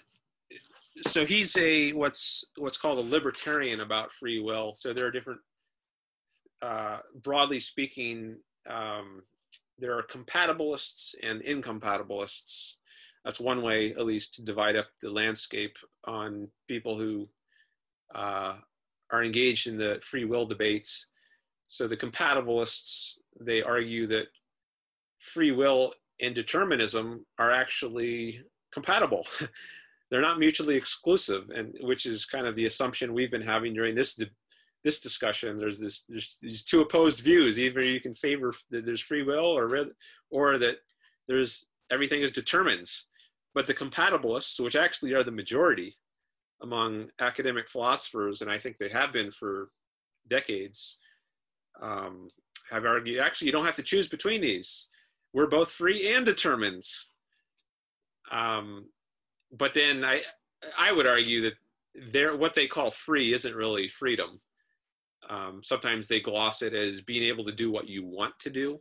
so 1.02 1.26
he's 1.26 1.56
a 1.58 1.92
what's 1.94 2.44
what's 2.58 2.78
called 2.78 2.98
a 2.98 3.10
libertarian 3.10 3.82
about 3.82 4.12
free 4.12 4.40
will. 4.40 4.74
So 4.76 4.94
there 4.94 5.06
are 5.06 5.12
different, 5.12 5.40
uh, 6.62 7.00
broadly 7.24 7.60
speaking, 7.60 8.38
um, 8.70 9.24
there 9.80 9.98
are 9.98 10.04
compatibilists 10.04 11.16
and 11.24 11.42
incompatibilists. 11.42 12.76
That's 13.24 13.40
one 13.40 13.62
way 13.62 13.92
at 13.92 14.06
least 14.06 14.36
to 14.36 14.44
divide 14.44 14.76
up 14.76 14.88
the 15.02 15.12
landscape 15.12 15.78
on 16.06 16.48
people 16.68 16.98
who 16.98 17.28
uh, 18.14 18.56
are 19.12 19.24
engaged 19.24 19.68
in 19.68 19.78
the 19.78 20.00
free 20.04 20.26
will 20.26 20.46
debates. 20.46 21.08
So 21.68 21.88
the 21.88 21.98
compatibilists 21.98 23.14
they 23.40 23.64
argue 23.64 24.08
that 24.08 24.28
free 25.20 25.52
will 25.52 25.94
and 26.20 26.36
determinism 26.36 27.26
are 27.40 27.52
actually 27.52 28.42
compatible 28.72 29.26
they're 30.12 30.22
not 30.22 30.40
mutually 30.40 30.76
exclusive 30.76 31.50
and 31.56 31.74
which 31.82 32.06
is 32.06 32.26
kind 32.26 32.46
of 32.46 32.56
the 32.56 32.66
assumption 32.66 33.14
we've 33.14 33.32
been 33.32 33.42
having 33.42 33.74
during 33.74 33.96
this 33.96 34.20
this 34.84 35.00
discussion 35.00 35.56
there's 35.56 35.80
this 35.80 36.04
there's 36.10 36.38
these 36.42 36.64
two 36.64 36.82
opposed 36.82 37.22
views 37.22 37.58
either 37.58 37.82
you 37.82 38.02
can 38.02 38.14
favor 38.14 38.54
that 38.70 38.86
there's 38.86 39.02
free 39.02 39.24
will 39.24 39.46
or 39.46 39.88
or 40.30 40.58
that 40.58 40.78
there's 41.28 41.68
everything 41.92 42.22
is 42.22 42.32
determined 42.32 42.90
but 43.54 43.68
the 43.68 43.74
compatibilists, 43.74 44.60
which 44.64 44.76
actually 44.76 45.14
are 45.14 45.24
the 45.24 45.32
majority 45.32 45.98
among 46.62 47.10
academic 47.20 47.68
philosophers, 47.68 48.42
and 48.42 48.50
I 48.50 48.58
think 48.58 48.78
they 48.78 48.90
have 48.90 49.12
been 49.12 49.32
for 49.32 49.70
decades, 50.30 50.98
um, 51.82 52.30
have 52.70 52.86
argued 52.86 53.20
actually 53.20 53.48
you 53.48 53.52
don't 53.52 53.66
have 53.66 53.76
to 53.76 53.84
choose 53.84 54.08
between 54.08 54.42
these. 54.42 54.88
We're 55.34 55.48
both 55.48 55.72
free 55.72 56.14
and 56.14 56.26
determined. 56.26 56.84
Um, 58.32 58.86
but 59.52 59.74
then 59.74 60.04
I 60.06 60.22
I 60.78 60.92
would 60.92 61.08
argue 61.08 61.42
that 61.42 61.54
they're 62.12 62.36
what 62.36 62.54
they 62.54 62.68
call 62.68 62.92
free 62.92 63.34
isn't 63.34 63.56
really 63.56 63.88
freedom. 63.88 64.40
Um, 65.30 65.62
sometimes 65.64 66.08
they 66.08 66.20
gloss 66.20 66.62
it 66.62 66.74
as 66.74 67.02
being 67.02 67.24
able 67.24 67.46
to 67.46 67.52
do 67.52 67.72
what 67.72 67.88
you 67.88 68.06
want 68.06 68.34
to 68.40 68.50
do, 68.50 68.80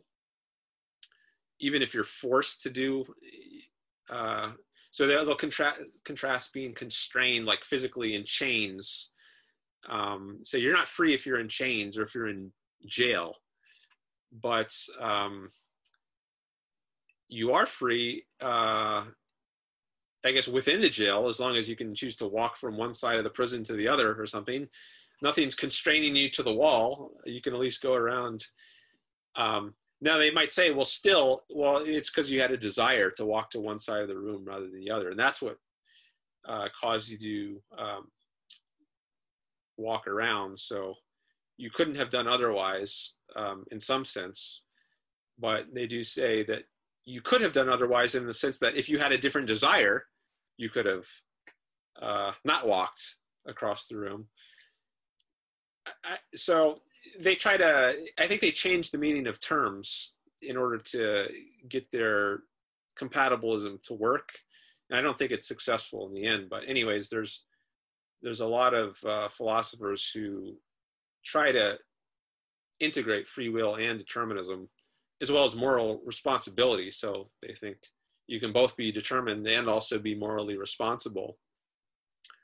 even 1.59 1.81
if 1.81 1.93
you're 1.93 2.03
forced 2.03 2.61
to 2.63 2.69
do 2.69 3.05
uh, 4.11 4.51
so 4.91 5.07
they'll, 5.07 5.35
contrast 5.35 5.81
contrast 6.03 6.53
being 6.53 6.73
constrained 6.73 7.45
like 7.45 7.63
physically 7.63 8.15
in 8.15 8.25
chains. 8.25 9.11
Um, 9.89 10.39
so 10.43 10.57
you're 10.57 10.75
not 10.75 10.87
free 10.87 11.13
if 11.13 11.25
you're 11.25 11.39
in 11.39 11.49
chains 11.49 11.97
or 11.97 12.03
if 12.03 12.13
you're 12.13 12.27
in 12.27 12.51
jail, 12.85 13.35
but 14.31 14.75
um, 14.99 15.49
you 17.29 17.53
are 17.53 17.65
free. 17.65 18.25
Uh, 18.41 19.05
I 20.23 20.31
guess 20.31 20.47
within 20.47 20.81
the 20.81 20.89
jail, 20.89 21.27
as 21.27 21.39
long 21.39 21.55
as 21.55 21.67
you 21.67 21.75
can 21.75 21.95
choose 21.95 22.15
to 22.17 22.27
walk 22.27 22.55
from 22.55 22.77
one 22.77 22.93
side 22.93 23.17
of 23.17 23.23
the 23.23 23.29
prison 23.29 23.63
to 23.65 23.73
the 23.73 23.87
other 23.87 24.13
or 24.19 24.27
something. 24.27 24.67
Nothing's 25.23 25.55
constraining 25.55 26.15
you 26.15 26.29
to 26.31 26.43
the 26.43 26.53
wall. 26.53 27.11
You 27.25 27.41
can 27.41 27.53
at 27.53 27.59
least 27.59 27.81
go 27.81 27.93
around. 27.93 28.47
Um, 29.35 29.75
now 30.01 30.17
they 30.17 30.31
might 30.31 30.51
say, 30.51 30.71
well, 30.71 30.85
still, 30.85 31.41
well, 31.49 31.77
it's 31.77 32.09
because 32.09 32.31
you 32.31 32.41
had 32.41 32.51
a 32.51 32.57
desire 32.57 33.11
to 33.11 33.25
walk 33.25 33.51
to 33.51 33.59
one 33.59 33.77
side 33.77 34.01
of 34.01 34.07
the 34.07 34.17
room 34.17 34.43
rather 34.45 34.67
than 34.67 34.79
the 34.79 34.91
other, 34.91 35.09
and 35.09 35.19
that's 35.19 35.41
what 35.41 35.57
uh, 36.47 36.67
caused 36.79 37.09
you 37.09 37.17
to 37.19 37.83
um, 37.83 38.07
walk 39.77 40.07
around. 40.07 40.57
So 40.57 40.95
you 41.57 41.69
couldn't 41.69 41.97
have 41.97 42.09
done 42.09 42.27
otherwise, 42.27 43.13
um, 43.35 43.65
in 43.71 43.79
some 43.79 44.05
sense. 44.05 44.63
But 45.39 45.67
they 45.73 45.87
do 45.87 46.03
say 46.03 46.43
that 46.43 46.63
you 47.05 47.21
could 47.21 47.41
have 47.41 47.53
done 47.53 47.69
otherwise 47.69 48.15
in 48.15 48.25
the 48.25 48.33
sense 48.33 48.57
that 48.59 48.75
if 48.75 48.89
you 48.89 48.97
had 48.97 49.11
a 49.11 49.17
different 49.17 49.47
desire, 49.47 50.05
you 50.61 50.69
could 50.69 50.85
have 50.85 51.07
uh, 51.99 52.31
not 52.45 52.67
walked 52.67 53.01
across 53.47 53.87
the 53.87 53.97
room. 53.97 54.27
I, 55.87 56.17
so 56.35 56.81
they 57.19 57.33
try 57.33 57.57
to 57.57 57.95
i 58.19 58.27
think 58.27 58.39
they 58.39 58.51
change 58.51 58.91
the 58.91 58.99
meaning 58.99 59.25
of 59.25 59.39
terms 59.39 60.13
in 60.43 60.55
order 60.55 60.77
to 60.77 61.27
get 61.67 61.89
their 61.91 62.41
compatibilism 62.95 63.81
to 63.81 63.95
work 63.95 64.29
and 64.87 64.99
i 64.99 65.01
don't 65.01 65.17
think 65.17 65.31
it's 65.31 65.47
successful 65.47 66.07
in 66.07 66.13
the 66.13 66.27
end 66.27 66.47
but 66.51 66.61
anyways 66.67 67.09
there's 67.09 67.45
there's 68.21 68.41
a 68.41 68.45
lot 68.45 68.75
of 68.75 68.95
uh, 69.03 69.27
philosophers 69.29 70.11
who 70.13 70.55
try 71.25 71.51
to 71.51 71.79
integrate 72.79 73.27
free 73.27 73.49
will 73.49 73.73
and 73.75 73.97
determinism 73.97 74.69
as 75.23 75.31
well 75.31 75.43
as 75.43 75.55
moral 75.55 75.99
responsibility 76.05 76.91
so 76.91 77.25
they 77.41 77.53
think 77.55 77.77
you 78.27 78.39
can 78.39 78.51
both 78.51 78.75
be 78.77 78.91
determined 78.91 79.45
and 79.47 79.67
also 79.67 79.99
be 79.99 80.15
morally 80.15 80.57
responsible 80.57 81.37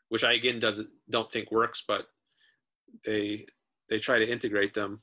which 0.10 0.24
i 0.24 0.34
again 0.34 0.60
doesn't 0.60 0.90
don't 1.10 1.32
think 1.32 1.52
works 1.52 1.84
but 1.88 2.08
they 3.06 3.46
they 3.90 4.00
try 4.00 4.20
to 4.20 4.30
integrate 4.30 4.74
them. 4.74 5.02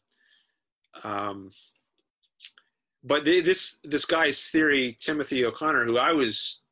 Um, 1.02 1.50
but 3.02 3.24
they, 3.24 3.40
this 3.40 3.78
this 3.84 4.04
guy's 4.04 4.48
theory, 4.48 4.96
Timothy 4.98 5.44
O'Connor, 5.44 5.84
who 5.84 5.98
I 5.98 6.12
was 6.12 6.62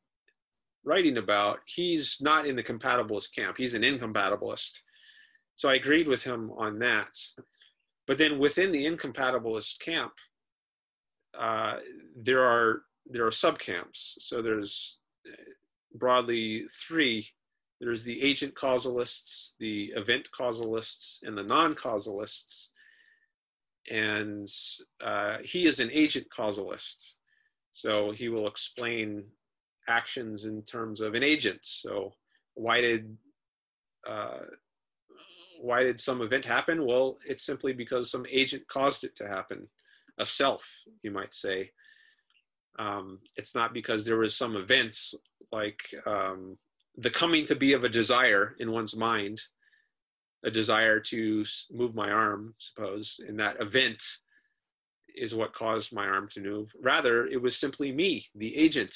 writing 0.84 1.18
about, 1.18 1.60
he's 1.66 2.18
not 2.20 2.46
in 2.46 2.56
the 2.56 2.62
compatibilist 2.62 3.34
camp. 3.34 3.56
He's 3.56 3.74
an 3.74 3.82
incompatibilist. 3.82 4.80
So 5.54 5.68
I 5.68 5.74
agreed 5.74 6.08
with 6.08 6.24
him 6.24 6.50
on 6.56 6.78
that. 6.80 7.10
But 8.06 8.18
then 8.18 8.38
within 8.38 8.72
the 8.72 8.84
incompatibilist 8.84 9.78
camp, 9.80 10.12
uh, 11.38 11.76
there 12.16 12.42
are 12.42 12.82
there 13.06 13.26
are 13.26 13.30
subcamps. 13.30 14.14
So 14.20 14.42
there's 14.42 14.98
uh, 15.26 15.36
broadly 15.94 16.66
three. 16.70 17.26
There's 17.80 18.04
the 18.04 18.22
agent 18.22 18.54
causalists, 18.54 19.54
the 19.58 19.92
event 19.96 20.28
causalists, 20.30 21.20
and 21.24 21.36
the 21.36 21.42
non-causalists. 21.42 22.70
And 23.90 24.48
uh, 25.04 25.38
he 25.42 25.66
is 25.66 25.80
an 25.80 25.90
agent 25.92 26.28
causalist. 26.30 27.18
So 27.72 28.12
he 28.12 28.28
will 28.28 28.46
explain 28.46 29.24
actions 29.88 30.44
in 30.44 30.62
terms 30.62 31.00
of 31.00 31.14
an 31.14 31.24
agent. 31.24 31.60
So 31.62 32.12
why 32.54 32.80
did 32.80 33.16
uh, 34.08 34.40
why 35.60 35.84
did 35.84 36.00
some 36.00 36.22
event 36.22 36.44
happen? 36.44 36.84
Well, 36.84 37.18
it's 37.24 37.44
simply 37.44 37.72
because 37.72 38.10
some 38.10 38.26
agent 38.30 38.66
caused 38.66 39.04
it 39.04 39.14
to 39.16 39.28
happen, 39.28 39.68
a 40.18 40.26
self, 40.26 40.68
you 41.02 41.12
might 41.12 41.32
say. 41.32 41.70
Um, 42.78 43.18
it's 43.36 43.54
not 43.54 43.74
because 43.74 44.04
there 44.04 44.18
was 44.18 44.36
some 44.36 44.56
events 44.56 45.14
like 45.50 45.82
um, 46.06 46.56
the 46.96 47.10
coming 47.10 47.44
to 47.46 47.54
be 47.54 47.72
of 47.74 47.84
a 47.84 47.88
desire 47.88 48.54
in 48.58 48.72
one's 48.72 48.96
mind, 48.96 49.40
a 50.44 50.50
desire 50.50 50.98
to 51.00 51.44
move 51.70 51.94
my 51.94 52.10
arm, 52.10 52.54
suppose, 52.58 53.20
and 53.26 53.38
that 53.38 53.60
event 53.60 54.02
is 55.14 55.34
what 55.34 55.52
caused 55.52 55.94
my 55.94 56.06
arm 56.06 56.28
to 56.30 56.40
move. 56.40 56.72
Rather, 56.80 57.26
it 57.26 57.40
was 57.40 57.56
simply 57.56 57.92
me, 57.92 58.26
the 58.34 58.56
agent, 58.56 58.94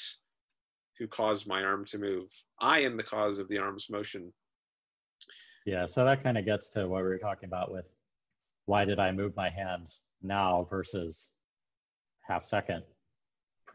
who 0.97 1.07
caused 1.07 1.47
my 1.47 1.63
arm 1.63 1.85
to 1.85 1.99
move. 1.99 2.27
I 2.59 2.79
am 2.79 2.97
the 2.97 3.03
cause 3.03 3.37
of 3.37 3.47
the 3.47 3.59
arm's 3.59 3.89
motion. 3.89 4.33
Yeah, 5.65 5.85
so 5.85 6.03
that 6.05 6.23
kind 6.23 6.37
of 6.37 6.45
gets 6.45 6.69
to 6.71 6.87
what 6.87 7.03
we 7.03 7.09
were 7.09 7.19
talking 7.19 7.47
about 7.47 7.71
with 7.71 7.85
why 8.65 8.85
did 8.85 8.99
I 8.99 9.11
move 9.11 9.35
my 9.35 9.49
hands 9.49 10.01
now 10.21 10.67
versus 10.69 11.29
half 12.27 12.45
second 12.45 12.83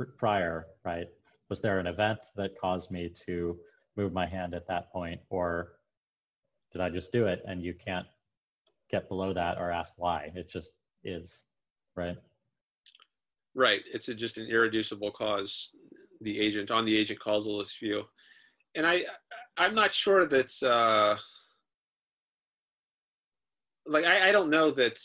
prior, 0.04 0.66
right? 0.84 1.06
Was 1.48 1.60
there 1.60 1.78
an 1.78 1.86
event 1.86 2.18
that 2.36 2.58
caused 2.58 2.90
me 2.90 3.12
to 3.26 3.58
move 3.96 4.12
my 4.12 4.26
hand 4.26 4.54
at 4.54 4.66
that 4.68 4.92
point, 4.92 5.20
or 5.30 5.72
did 6.72 6.80
I 6.80 6.88
just 6.88 7.12
do 7.12 7.26
it 7.26 7.42
and 7.46 7.62
you 7.62 7.74
can't 7.74 8.06
get 8.90 9.08
below 9.08 9.32
that 9.34 9.58
or 9.58 9.70
ask 9.70 9.92
why? 9.96 10.32
It 10.34 10.50
just 10.50 10.74
is, 11.04 11.42
right? 11.94 12.16
Right. 13.54 13.82
It's 13.92 14.08
a, 14.08 14.14
just 14.14 14.38
an 14.38 14.46
irreducible 14.46 15.10
cause. 15.10 15.74
The 16.22 16.38
agent 16.40 16.70
on 16.70 16.84
the 16.84 16.96
agent 16.96 17.18
causalist 17.18 17.80
view, 17.80 18.04
and 18.76 18.86
I, 18.86 19.04
I'm 19.56 19.74
not 19.74 19.90
sure 19.90 20.24
that. 20.28 20.62
Uh, 20.62 21.18
like 23.86 24.04
I, 24.04 24.28
I 24.28 24.32
don't 24.32 24.50
know 24.50 24.70
that 24.70 25.00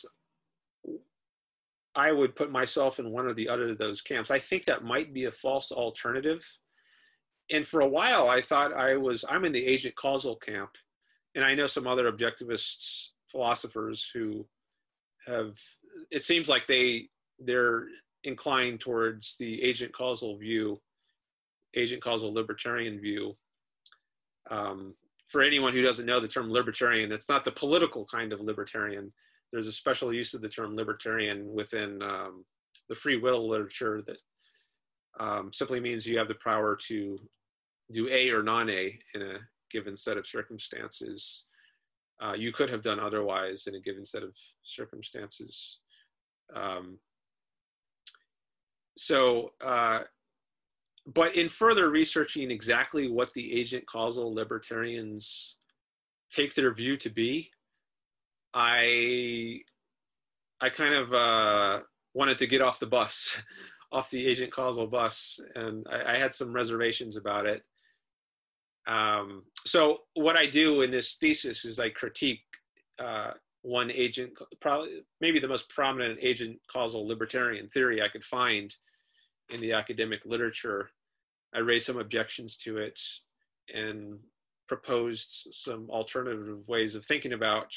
I 1.98 2.12
would 2.12 2.36
put 2.36 2.52
myself 2.52 3.00
in 3.00 3.10
one 3.10 3.26
or 3.26 3.34
the 3.34 3.50
other 3.50 3.72
of 3.72 3.80
those 3.80 4.02
camps. 4.02 4.30
I 4.30 4.38
think 4.38 4.66
that 4.66 4.84
might 4.84 5.16
be 5.16 5.26
a 5.26 5.32
false 5.32 5.72
alternative. 5.72 6.48
And 7.52 7.66
for 7.66 7.82
a 7.82 7.88
while, 7.88 8.30
I 8.30 8.42
thought 8.42 8.72
I 8.72 8.96
was 8.98 9.26
I'm 9.28 9.46
in 9.46 9.52
the 9.52 9.66
agent 9.66 9.96
causal 9.96 10.36
camp, 10.36 10.70
and 11.34 11.44
I 11.44 11.56
know 11.56 11.66
some 11.66 11.88
other 11.88 12.10
objectivist 12.12 13.08
philosophers 13.32 14.10
who 14.14 14.46
have. 15.26 15.58
It 16.12 16.22
seems 16.22 16.48
like 16.48 16.68
they 16.68 17.10
they're 17.40 17.86
inclined 18.24 18.80
towards 18.80 19.36
the 19.40 19.64
agent 19.64 19.92
causal 19.92 20.38
view, 20.38 20.80
agent 21.76 22.04
causal 22.04 22.32
libertarian 22.32 23.00
view. 23.00 23.36
Um, 24.52 24.94
for 25.30 25.42
anyone 25.42 25.74
who 25.74 25.82
doesn't 25.82 26.06
know 26.06 26.20
the 26.20 26.28
term 26.28 26.52
libertarian, 26.52 27.12
it's 27.12 27.28
not 27.28 27.44
the 27.44 27.52
political 27.52 28.06
kind 28.06 28.34
of 28.34 28.40
libertarian. 28.40 29.12
There's 29.52 29.68
a 29.68 29.72
special 29.72 30.14
use 30.14 30.34
of 30.34 30.42
the 30.42 30.50
term 30.50 30.76
libertarian 30.76 31.54
within 31.54 32.02
um, 32.02 32.46
the 32.90 32.96
free 32.96 33.18
will 33.18 33.48
literature 33.48 34.04
that 34.08 34.18
um, 35.20 35.52
simply 35.54 35.80
means 35.80 36.06
you 36.06 36.18
have 36.18 36.28
the 36.28 36.36
power 36.36 36.78
to 36.88 37.20
do 37.92 38.08
A 38.10 38.30
or 38.30 38.44
non 38.44 38.70
A 38.70 39.00
in 39.16 39.22
a 39.22 39.40
given 39.72 39.96
set 39.96 40.18
of 40.18 40.28
circumstances. 40.28 41.46
Uh, 42.22 42.34
you 42.34 42.52
could 42.52 42.70
have 42.70 42.82
done 42.82 43.00
otherwise 43.00 43.68
in 43.68 43.76
a 43.76 43.80
given 43.80 44.04
set 44.04 44.24
of 44.24 44.36
circumstances. 44.64 45.80
Um, 46.54 46.98
so, 48.98 49.52
uh, 49.64 50.00
but 51.06 51.36
in 51.36 51.48
further 51.48 51.90
researching 51.90 52.52
exactly 52.52 53.10
what 53.10 53.32
the 53.34 53.54
agent 53.58 53.86
causal 53.86 54.34
libertarians 54.34 55.56
take 56.30 56.54
their 56.56 56.74
view 56.74 56.98
to 56.98 57.10
be, 57.10 57.52
I 58.54 59.62
I 60.60 60.70
kind 60.70 60.94
of 60.94 61.14
uh, 61.14 61.80
wanted 62.14 62.40
to 62.40 62.48
get 62.48 62.62
off 62.62 62.80
the 62.80 62.88
bus, 62.88 63.42
off 63.92 64.10
the 64.10 64.26
agent 64.26 64.52
causal 64.52 64.88
bus, 64.88 65.40
and 65.56 65.86
I, 65.90 66.16
I 66.16 66.18
had 66.18 66.34
some 66.34 66.54
reservations 66.54 67.16
about 67.16 67.46
it. 67.46 67.64
Um, 68.88 69.44
so 69.66 70.00
what 70.14 70.38
I 70.38 70.48
do 70.48 70.82
in 70.82 70.92
this 70.92 71.16
thesis 71.16 71.66
is 71.66 71.80
I 71.80 71.90
critique 71.90 72.44
uh, 73.00 73.32
one 73.62 73.92
agent, 73.92 74.32
probably 74.62 75.04
maybe 75.20 75.40
the 75.40 75.48
most 75.48 75.70
prominent 75.70 76.20
agent 76.22 76.60
causal 76.72 77.06
libertarian 77.06 77.68
theory 77.68 78.02
I 78.02 78.08
could 78.08 78.24
find 78.24 78.74
in 79.50 79.60
the 79.60 79.74
academic 79.74 80.26
literature. 80.26 80.90
I 81.54 81.60
raised 81.60 81.86
some 81.86 81.98
objections 81.98 82.58
to 82.58 82.78
it 82.78 83.00
and 83.74 84.20
proposed 84.68 85.50
some 85.52 85.90
alternative 85.90 86.68
ways 86.68 86.96
of 86.96 87.06
thinking 87.06 87.34
about 87.34 87.74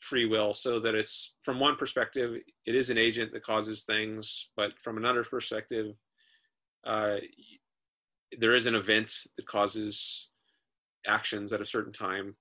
free 0.00 0.26
will 0.26 0.54
so 0.54 0.78
that 0.78 0.94
it's 0.94 1.34
from 1.42 1.58
one 1.58 1.76
perspective 1.76 2.36
it 2.66 2.74
is 2.74 2.88
an 2.90 2.98
agent 2.98 3.32
that 3.32 3.42
causes 3.42 3.84
things 3.84 4.50
but 4.56 4.78
from 4.78 4.96
another 4.96 5.24
perspective 5.24 5.94
uh, 6.86 7.16
there 8.38 8.54
is 8.54 8.66
an 8.66 8.74
event 8.74 9.12
that 9.36 9.46
causes 9.46 10.28
actions 11.06 11.52
at 11.52 11.60
a 11.60 11.66
certain 11.66 11.92
time 11.92 12.36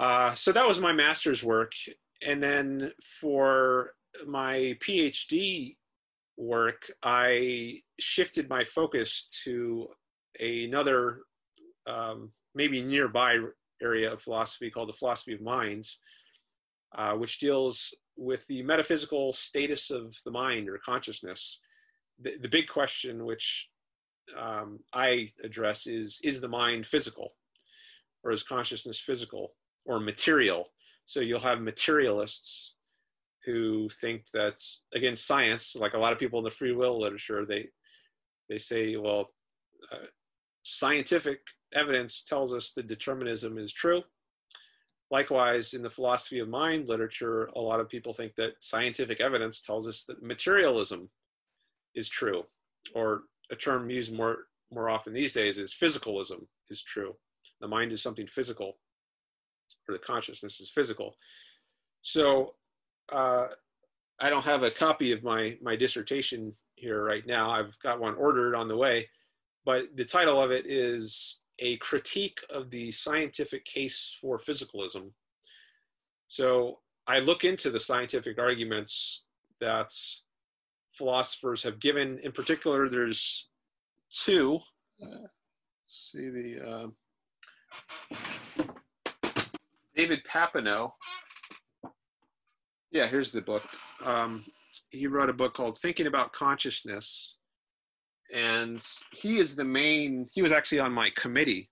uh, 0.00 0.34
so 0.34 0.50
that 0.50 0.66
was 0.66 0.80
my 0.80 0.92
master's 0.92 1.44
work. 1.44 1.72
And 2.26 2.42
then 2.42 2.92
for 3.20 3.92
my 4.26 4.74
PhD 4.80 5.76
work, 6.38 6.90
I 7.02 7.82
shifted 8.00 8.48
my 8.48 8.64
focus 8.64 9.28
to 9.44 9.88
another, 10.40 11.18
um, 11.86 12.30
maybe 12.54 12.80
nearby 12.80 13.40
area 13.82 14.12
of 14.12 14.22
philosophy 14.22 14.70
called 14.70 14.88
the 14.88 14.94
philosophy 14.94 15.32
of 15.32 15.40
mind, 15.40 15.86
uh, 16.96 17.12
which 17.12 17.38
deals 17.38 17.94
with 18.16 18.46
the 18.46 18.62
metaphysical 18.62 19.32
status 19.32 19.90
of 19.90 20.14
the 20.24 20.30
mind 20.30 20.68
or 20.68 20.78
consciousness. 20.78 21.60
The, 22.20 22.36
the 22.40 22.48
big 22.48 22.68
question, 22.68 23.24
which 23.24 23.68
um, 24.38 24.80
I 24.92 25.28
address, 25.42 25.86
is 25.86 26.20
is 26.22 26.40
the 26.40 26.48
mind 26.48 26.86
physical, 26.86 27.32
or 28.22 28.32
is 28.32 28.42
consciousness 28.42 29.00
physical? 29.00 29.52
or 29.86 30.00
material. 30.00 30.68
So 31.04 31.20
you'll 31.20 31.40
have 31.40 31.60
materialists 31.60 32.74
who 33.44 33.88
think 34.00 34.30
that 34.32 34.62
again 34.94 35.16
science, 35.16 35.74
like 35.74 35.94
a 35.94 35.98
lot 35.98 36.12
of 36.12 36.18
people 36.18 36.38
in 36.38 36.44
the 36.44 36.50
free 36.50 36.72
will 36.72 37.00
literature, 37.00 37.46
they 37.46 37.68
they 38.48 38.58
say, 38.58 38.96
well, 38.96 39.30
uh, 39.92 40.06
scientific 40.62 41.40
evidence 41.74 42.22
tells 42.22 42.52
us 42.52 42.72
that 42.72 42.88
determinism 42.88 43.58
is 43.58 43.72
true. 43.72 44.02
Likewise, 45.10 45.74
in 45.74 45.82
the 45.82 45.90
philosophy 45.90 46.38
of 46.38 46.48
mind 46.48 46.88
literature, 46.88 47.46
a 47.56 47.60
lot 47.60 47.80
of 47.80 47.88
people 47.88 48.12
think 48.12 48.34
that 48.36 48.54
scientific 48.60 49.20
evidence 49.20 49.60
tells 49.60 49.88
us 49.88 50.04
that 50.04 50.22
materialism 50.22 51.10
is 51.94 52.08
true, 52.08 52.44
or 52.94 53.22
a 53.50 53.56
term 53.56 53.90
used 53.90 54.12
more 54.14 54.46
more 54.72 54.88
often 54.88 55.12
these 55.12 55.32
days 55.32 55.58
is 55.58 55.74
physicalism 55.74 56.46
is 56.68 56.80
true. 56.82 57.16
The 57.60 57.66
mind 57.66 57.92
is 57.92 58.02
something 58.02 58.26
physical 58.26 58.76
or 59.88 59.94
the 59.94 59.98
consciousness 59.98 60.60
is 60.60 60.70
physical. 60.70 61.16
So 62.02 62.54
uh, 63.10 63.48
I 64.20 64.30
don't 64.30 64.44
have 64.44 64.62
a 64.62 64.70
copy 64.70 65.12
of 65.12 65.22
my 65.22 65.58
my 65.60 65.76
dissertation 65.76 66.52
here 66.74 67.04
right 67.04 67.26
now. 67.26 67.50
I've 67.50 67.76
got 67.80 68.00
one 68.00 68.14
ordered 68.14 68.54
on 68.54 68.68
the 68.68 68.76
way, 68.76 69.08
but 69.64 69.96
the 69.96 70.04
title 70.04 70.40
of 70.40 70.50
it 70.50 70.66
is 70.66 71.40
a 71.60 71.76
critique 71.76 72.40
of 72.52 72.70
the 72.70 72.90
scientific 72.90 73.64
case 73.64 74.16
for 74.20 74.38
physicalism. 74.38 75.12
So 76.28 76.78
I 77.06 77.18
look 77.18 77.44
into 77.44 77.70
the 77.70 77.80
scientific 77.80 78.38
arguments 78.38 79.24
that 79.60 79.92
philosophers 80.92 81.62
have 81.62 81.80
given. 81.80 82.18
In 82.22 82.32
particular, 82.32 82.88
there's 82.88 83.48
two. 84.10 84.60
Uh, 85.02 85.26
see 85.84 86.30
the. 86.30 86.92
Uh, 88.14 88.16
David 89.94 90.20
Papineau. 90.24 90.92
Yeah, 92.90 93.06
here's 93.06 93.32
the 93.32 93.42
book. 93.42 93.64
Um, 94.04 94.44
he 94.90 95.06
wrote 95.06 95.30
a 95.30 95.34
book 95.34 95.54
called 95.54 95.78
Thinking 95.78 96.06
About 96.06 96.32
Consciousness. 96.32 97.36
And 98.34 98.84
he 99.12 99.38
is 99.38 99.56
the 99.56 99.64
main. 99.64 100.26
He 100.32 100.42
was 100.42 100.52
actually 100.52 100.80
on 100.80 100.92
my 100.92 101.10
committee. 101.16 101.70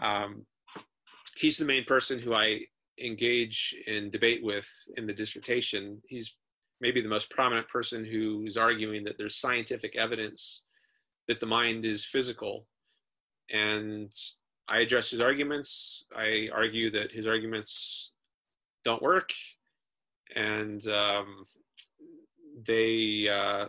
Um, 0.00 0.46
he's 1.36 1.58
the 1.58 1.64
main 1.64 1.84
person 1.84 2.18
who 2.18 2.34
I 2.34 2.60
engage 3.02 3.74
in 3.86 4.10
debate 4.10 4.42
with 4.42 4.68
in 4.96 5.06
the 5.06 5.12
dissertation. 5.12 6.00
He's 6.06 6.36
maybe 6.80 7.00
the 7.00 7.08
most 7.08 7.30
prominent 7.30 7.68
person 7.68 8.04
who's 8.04 8.56
arguing 8.56 9.04
that 9.04 9.16
there's 9.16 9.36
scientific 9.36 9.96
evidence 9.96 10.62
that 11.28 11.40
the 11.40 11.46
mind 11.46 11.84
is 11.84 12.04
physical. 12.04 12.66
And 13.50 14.12
I 14.68 14.80
address 14.80 15.10
his 15.10 15.20
arguments. 15.20 16.06
I 16.16 16.48
argue 16.52 16.90
that 16.90 17.12
his 17.12 17.26
arguments 17.26 18.12
don't 18.84 19.02
work. 19.02 19.30
And 20.34 20.84
um, 20.88 21.44
they, 22.66 23.28
uh, 23.28 23.66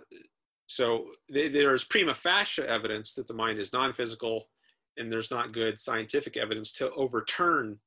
so 0.73 1.05
they, 1.29 1.49
there's 1.49 1.83
prima 1.83 2.15
facie 2.15 2.63
evidence 2.63 3.13
that 3.13 3.27
the 3.27 3.33
mind 3.35 3.59
is 3.59 3.71
non 3.71 3.93
physical, 3.93 4.45
and 4.97 5.11
there's 5.11 5.29
not 5.29 5.53
good 5.53 5.77
scientific 5.77 6.35
evidence 6.35 6.71
to 6.73 6.91
overturn 6.93 7.77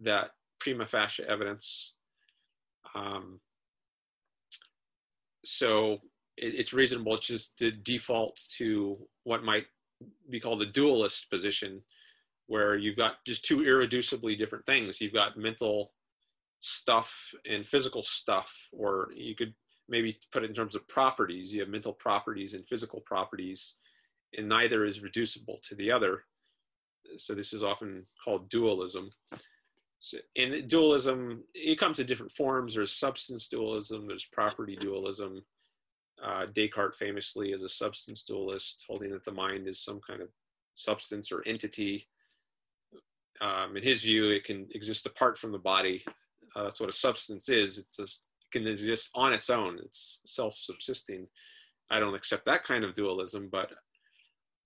that 0.00 0.30
prima 0.58 0.84
facie 0.84 1.22
evidence. 1.22 1.92
Um, 2.96 3.38
so 5.44 5.98
it, 6.36 6.56
it's 6.56 6.72
reasonable 6.72 7.14
it's 7.14 7.28
just 7.28 7.56
to 7.58 7.70
default 7.70 8.36
to 8.56 8.98
what 9.22 9.44
might 9.44 9.66
be 10.28 10.40
called 10.40 10.60
the 10.60 10.66
dualist 10.66 11.30
position, 11.30 11.82
where 12.48 12.76
you've 12.76 12.96
got 12.96 13.24
just 13.28 13.44
two 13.44 13.58
irreducibly 13.58 14.36
different 14.36 14.66
things. 14.66 15.00
You've 15.00 15.14
got 15.14 15.36
mental 15.36 15.92
stuff 16.58 17.32
and 17.48 17.64
physical 17.64 18.02
stuff, 18.02 18.68
or 18.72 19.10
you 19.14 19.36
could 19.36 19.54
maybe 19.88 20.14
put 20.32 20.44
it 20.44 20.50
in 20.50 20.54
terms 20.54 20.74
of 20.74 20.86
properties. 20.88 21.52
You 21.52 21.60
have 21.60 21.68
mental 21.68 21.92
properties 21.92 22.54
and 22.54 22.66
physical 22.66 23.00
properties, 23.00 23.74
and 24.36 24.48
neither 24.48 24.84
is 24.84 25.02
reducible 25.02 25.58
to 25.68 25.74
the 25.74 25.90
other. 25.90 26.24
So 27.16 27.34
this 27.34 27.52
is 27.52 27.62
often 27.62 28.04
called 28.22 28.48
dualism. 28.50 29.10
So, 30.00 30.18
and 30.36 30.68
dualism, 30.68 31.42
it 31.54 31.78
comes 31.78 31.98
in 31.98 32.06
different 32.06 32.32
forms. 32.32 32.74
There's 32.74 32.92
substance 32.92 33.48
dualism, 33.48 34.06
there's 34.06 34.26
property 34.26 34.76
dualism. 34.76 35.42
Uh, 36.22 36.46
Descartes 36.52 36.96
famously 36.96 37.52
is 37.52 37.62
a 37.62 37.68
substance 37.68 38.22
dualist, 38.22 38.84
holding 38.88 39.10
that 39.10 39.24
the 39.24 39.32
mind 39.32 39.66
is 39.66 39.82
some 39.82 40.00
kind 40.06 40.20
of 40.20 40.28
substance 40.74 41.32
or 41.32 41.42
entity. 41.46 42.08
Um, 43.40 43.76
in 43.76 43.82
his 43.82 44.02
view, 44.02 44.30
it 44.30 44.44
can 44.44 44.68
exist 44.74 45.06
apart 45.06 45.38
from 45.38 45.52
the 45.52 45.58
body. 45.58 46.04
Uh, 46.54 46.64
that's 46.64 46.80
what 46.80 46.88
a 46.88 46.92
substance 46.92 47.48
is. 47.48 47.78
It's 47.78 48.22
can 48.52 48.66
exist 48.66 49.10
on 49.14 49.32
its 49.32 49.50
own. 49.50 49.78
It's 49.84 50.20
self-subsisting. 50.26 51.26
I 51.90 52.00
don't 52.00 52.14
accept 52.14 52.46
that 52.46 52.64
kind 52.64 52.84
of 52.84 52.94
dualism, 52.94 53.48
but 53.50 53.70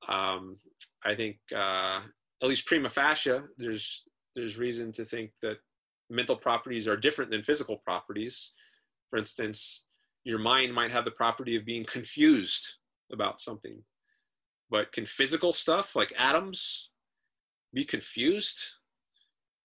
um, 0.09 0.57
I 1.05 1.15
think 1.15 1.37
uh, 1.55 2.01
at 2.43 2.49
least 2.49 2.67
prima 2.67 2.91
facie, 2.91 3.39
there's 3.59 4.03
there's 4.35 4.59
reason 4.59 4.93
to 4.93 5.05
think 5.05 5.33
that 5.43 5.59
mental 6.11 6.37
properties 6.37 6.89
are 6.89 6.97
different 6.97 7.31
than 7.31 7.43
physical 7.43 7.77
properties. 7.79 8.53
For 9.11 9.19
instance, 9.19 9.85
your 10.25 10.39
mind 10.39 10.73
might 10.75 10.91
have 10.91 11.05
the 11.05 11.11
property 11.11 11.57
of 11.57 11.67
being 11.67 11.85
confused 11.85 12.77
about 13.13 13.41
something. 13.41 13.83
But 14.71 14.91
can 14.93 15.05
physical 15.05 15.53
stuff 15.53 15.95
like 15.95 16.15
atoms 16.19 16.91
be 17.75 17.85
confused? 17.85 18.59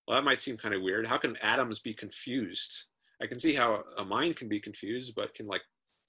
Well, 0.06 0.18
that 0.18 0.26
might 0.26 0.40
seem 0.40 0.58
kind 0.58 0.74
of 0.74 0.82
weird. 0.82 1.08
How 1.08 1.18
can 1.18 1.38
atoms 1.38 1.80
be 1.80 1.94
confused? 1.94 2.86
I 3.22 3.28
can 3.28 3.40
see 3.40 3.54
how 3.54 3.84
a 3.98 4.06
mind 4.06 4.36
can 4.36 4.48
be 4.48 4.60
confused, 4.60 5.14
but 5.16 5.34
can 5.34 5.48
like 5.48 5.62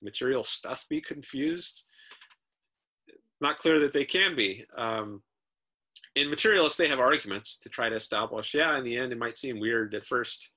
material 0.03 0.45
stuff 0.45 0.87
be 0.89 1.01
confused? 1.01 1.85
Not 3.41 3.59
clear 3.59 3.81
that 3.81 3.93
they 3.93 4.05
can 4.05 4.37
be. 4.37 4.65
Um, 4.77 5.23
in 6.15 6.31
materialists, 6.31 6.77
they 6.77 6.89
have 6.89 6.99
arguments 6.99 7.59
to 7.59 7.69
try 7.69 7.89
to 7.89 7.97
establish, 7.97 8.55
yeah, 8.55 8.77
in 8.77 8.85
the 8.85 8.97
end, 8.97 9.13
it 9.13 9.19
might 9.19 9.39
seem 9.39 9.61
weird 9.61 9.95
at 9.95 10.07
first. 10.07 10.51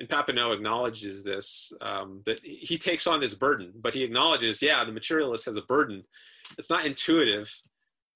And 0.00 0.08
Papineau 0.08 0.54
acknowledges 0.54 1.24
this, 1.24 1.72
um, 1.80 2.22
that 2.24 2.40
he 2.40 2.78
takes 2.78 3.06
on 3.06 3.20
this 3.20 3.34
burden, 3.34 3.72
but 3.80 3.94
he 3.94 4.04
acknowledges, 4.04 4.62
yeah, 4.62 4.84
the 4.84 4.92
materialist 4.92 5.46
has 5.46 5.56
a 5.56 5.62
burden. 5.62 6.02
It's 6.56 6.70
not 6.70 6.86
intuitive 6.86 7.52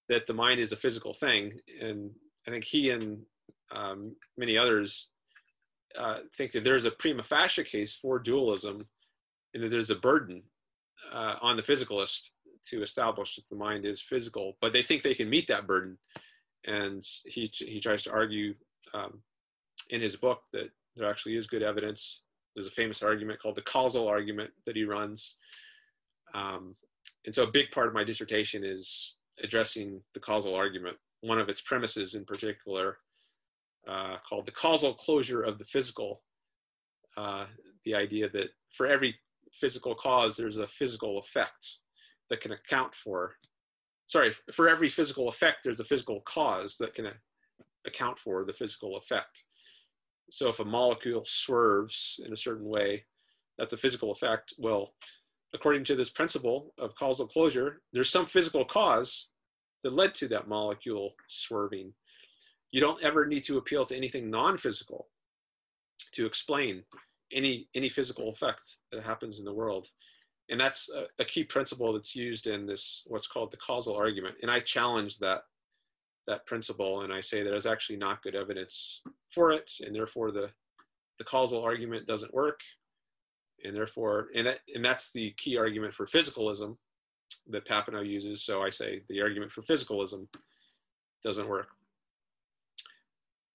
that 0.09 0.27
the 0.27 0.35
mind 0.35 0.61
is 0.61 0.73
a 0.73 0.77
physical 0.77 1.15
thing. 1.15 1.53
And 1.81 2.11
I 2.47 2.51
think 2.51 2.65
he 2.65 2.91
and 2.91 3.23
um, 3.73 4.15
many 4.37 4.57
others 4.57 5.12
uh, 5.99 6.19
think 6.35 6.53
that 6.53 6.65
there's 6.65 6.85
a 6.85 6.91
prima 6.91 7.23
facie 7.23 7.65
case 7.65 7.95
for 7.95 8.19
dualism 8.19 8.87
and 9.55 9.63
that 9.63 9.71
there's 9.71 9.91
a 9.91 9.97
burden 9.97 10.43
uh, 11.13 11.37
on 11.41 11.57
the 11.57 11.63
physicalist 11.63 12.31
to 12.71 12.83
establish 12.83 13.37
that 13.37 13.49
the 13.49 13.57
mind 13.57 13.85
is 13.85 14.01
physical, 14.01 14.57
but 14.61 14.73
they 14.73 14.83
think 14.83 15.03
they 15.03 15.15
can 15.15 15.29
meet 15.29 15.49
that 15.49 15.67
burden 15.67 15.99
and 16.65 17.03
he 17.27 17.51
he 17.55 17.81
tries 17.81 18.03
to 18.05 18.13
argue 18.13 18.55
um, 18.95 19.21
in 19.91 20.01
his 20.01 20.17
book 20.17 20.43
that 20.53 20.71
there 20.97 21.11
actually 21.11 21.37
is 21.37 21.47
good 21.47 21.63
evidence. 21.63 22.25
There's 22.55 22.67
a 22.67 22.71
famous 22.71 23.03
argument 23.03 23.41
called 23.41 23.57
the 23.57 23.63
causal 23.63 24.07
argument 24.07 24.51
that 24.67 24.77
he 24.77 24.85
runs, 24.85 25.37
um, 26.35 26.75
and 27.25 27.35
so 27.35 27.45
a 27.45 27.51
big 27.51 27.71
part 27.71 27.89
of 27.89 27.95
my 27.95 28.05
dissertation 28.05 28.63
is 28.65 29.17
addressing 29.43 30.01
the 30.15 30.21
causal 30.21 30.55
argument. 30.55 30.97
One 31.21 31.39
of 31.39 31.49
its 31.49 31.61
premises, 31.61 32.15
in 32.15 32.25
particular, 32.25 32.99
uh, 33.89 34.17
called 34.29 34.47
the 34.47 34.53
causal 34.53 34.95
closure 34.95 35.43
of 35.43 35.59
the 35.59 35.65
physical. 35.65 36.23
Uh, 37.17 37.47
the 37.85 37.95
idea 37.95 38.29
that 38.29 38.51
for 38.73 38.87
every 38.87 39.15
physical 39.53 39.95
cause, 39.95 40.37
there's 40.37 40.57
a 40.57 40.67
physical 40.67 41.19
effect 41.19 41.79
that 42.31 42.41
can 42.41 42.53
account 42.53 42.95
for 42.95 43.35
sorry, 44.13 44.31
for 44.53 44.69
every 44.69 44.89
physical 44.89 45.31
effect, 45.31 45.65
there's 45.65 45.81
a 45.81 45.85
physical 45.85 46.21
cause 46.21 46.77
that 46.77 46.95
can 46.95 47.09
account 47.87 48.19
for 48.19 48.45
the 48.45 48.53
physical 48.53 48.99
effect. 48.99 49.43
So 50.31 50.51
if 50.51 50.61
a 50.61 50.65
molecule 50.67 51.23
swerves 51.25 52.21
in 52.25 52.31
a 52.31 52.37
certain 52.37 52.67
way, 52.67 53.07
that's 53.57 53.73
a 53.73 53.79
physical 53.79 54.13
effect. 54.13 54.53
Well, 54.59 54.93
according 55.55 55.85
to 55.85 55.97
this 55.97 56.11
principle 56.11 56.75
of 56.79 56.95
causal 56.95 57.27
closure, 57.27 57.81
there's 57.95 58.11
some 58.11 58.27
physical 58.27 58.67
cause 58.67 59.31
that 59.83 59.95
led 59.95 60.15
to 60.17 60.29
that 60.29 60.47
molecule 60.47 61.15
swerving. 61.29 61.95
You 62.73 62.81
don't 62.81 63.03
ever 63.03 63.27
need 63.27 63.45
to 63.45 63.59
appeal 63.59 63.85
to 63.85 63.97
anything 63.97 64.31
non-physical 64.31 65.07
to 66.13 66.27
explain 66.27 66.83
any 67.33 67.69
any 67.75 67.89
physical 67.89 68.31
effect 68.31 68.79
that 68.91 69.05
happens 69.05 69.39
in 69.39 69.45
the 69.45 69.53
world. 69.53 69.89
And 70.49 70.61
that's 70.61 70.91
a, 70.91 71.07
a, 71.19 71.25
key 71.25 71.45
principle 71.45 71.93
that's 71.93 72.17
used 72.17 72.47
in 72.47 72.67
this 72.67 73.05
what's 73.07 73.27
called 73.27 73.53
the 73.53 73.59
causal 73.59 73.95
argument. 73.95 74.37
And 74.43 74.51
i 74.51 74.59
challenge 74.61 75.19
that 75.19 75.43
that 76.27 76.47
principle 76.47 77.03
and 77.03 77.13
i 77.13 77.21
say 77.21 77.43
there's 77.43 77.67
actually 77.67 77.97
not 77.97 78.23
good 78.23 78.35
evidence 78.35 79.03
for 79.31 79.51
it 79.53 79.71
and 79.81 79.95
therefore 79.95 80.31
the 80.31 80.51
the 81.19 81.25
causal 81.25 81.63
argument 81.63 82.07
doesn't 82.07 82.35
work. 82.35 82.61
And 83.65 83.77
therefore 83.77 84.29
and 84.35 84.47
that 84.47 84.61
and 84.75 84.85
that's 84.85 85.13
the 85.13 85.35
key 85.37 85.59
argument 85.59 85.93
for 85.93 86.07
physicalism 86.07 86.77
that 87.49 87.67
Papineau 87.67 88.07
uses. 88.07 88.43
So 88.43 88.63
i 88.63 88.71
say 88.71 89.03
the 89.09 89.21
argument 89.21 89.53
for 89.53 89.63
physicalism 89.63 90.27
doesn't 91.23 91.49
work 91.49 91.69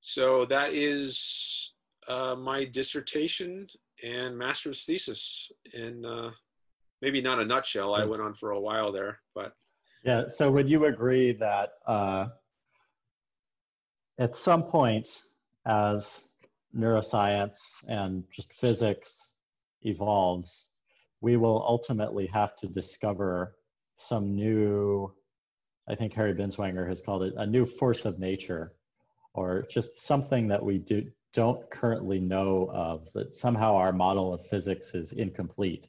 so 0.07 0.45
that 0.45 0.73
is 0.73 1.73
uh, 2.07 2.33
my 2.33 2.63
dissertation 2.63 3.67
and 4.01 4.37
master's 4.37 4.85
thesis 4.85 5.51
And 5.73 6.05
uh, 6.05 6.31
maybe 7.01 7.21
not 7.21 7.41
a 7.41 7.45
nutshell. 7.45 7.93
I 7.93 8.03
hmm. 8.03 8.11
went 8.11 8.21
on 8.21 8.33
for 8.33 8.51
a 8.51 8.59
while 8.59 8.93
there, 8.93 9.19
but 9.35 9.51
yeah. 10.05 10.29
So 10.29 10.49
would 10.49 10.69
you 10.69 10.85
agree 10.85 11.33
that 11.33 11.71
uh, 11.85 12.27
at 14.17 14.37
some 14.37 14.63
point, 14.63 15.09
as 15.65 16.29
neuroscience 16.73 17.57
and 17.89 18.23
just 18.33 18.53
physics 18.53 19.31
evolves, 19.81 20.67
we 21.19 21.35
will 21.35 21.65
ultimately 21.67 22.27
have 22.27 22.55
to 22.57 22.67
discover 22.67 23.57
some 23.97 24.33
new, 24.33 25.13
I 25.89 25.95
think 25.95 26.13
Harry 26.13 26.33
Binswanger 26.33 26.87
has 26.87 27.01
called 27.01 27.23
it 27.23 27.33
a 27.35 27.45
new 27.45 27.65
force 27.65 28.05
of 28.05 28.19
nature, 28.19 28.76
or 29.37 29.67
just 29.69 29.99
something 29.99 30.47
that 30.47 30.63
we 30.63 30.79
do, 30.79 31.05
don't 31.31 31.69
currently 31.69 32.19
know 32.19 32.71
of, 32.73 33.07
that 33.13 33.37
somehow 33.37 33.75
our 33.75 33.93
model 33.93 34.33
of 34.33 34.43
physics 34.47 34.95
is 34.95 35.13
incomplete 35.13 35.87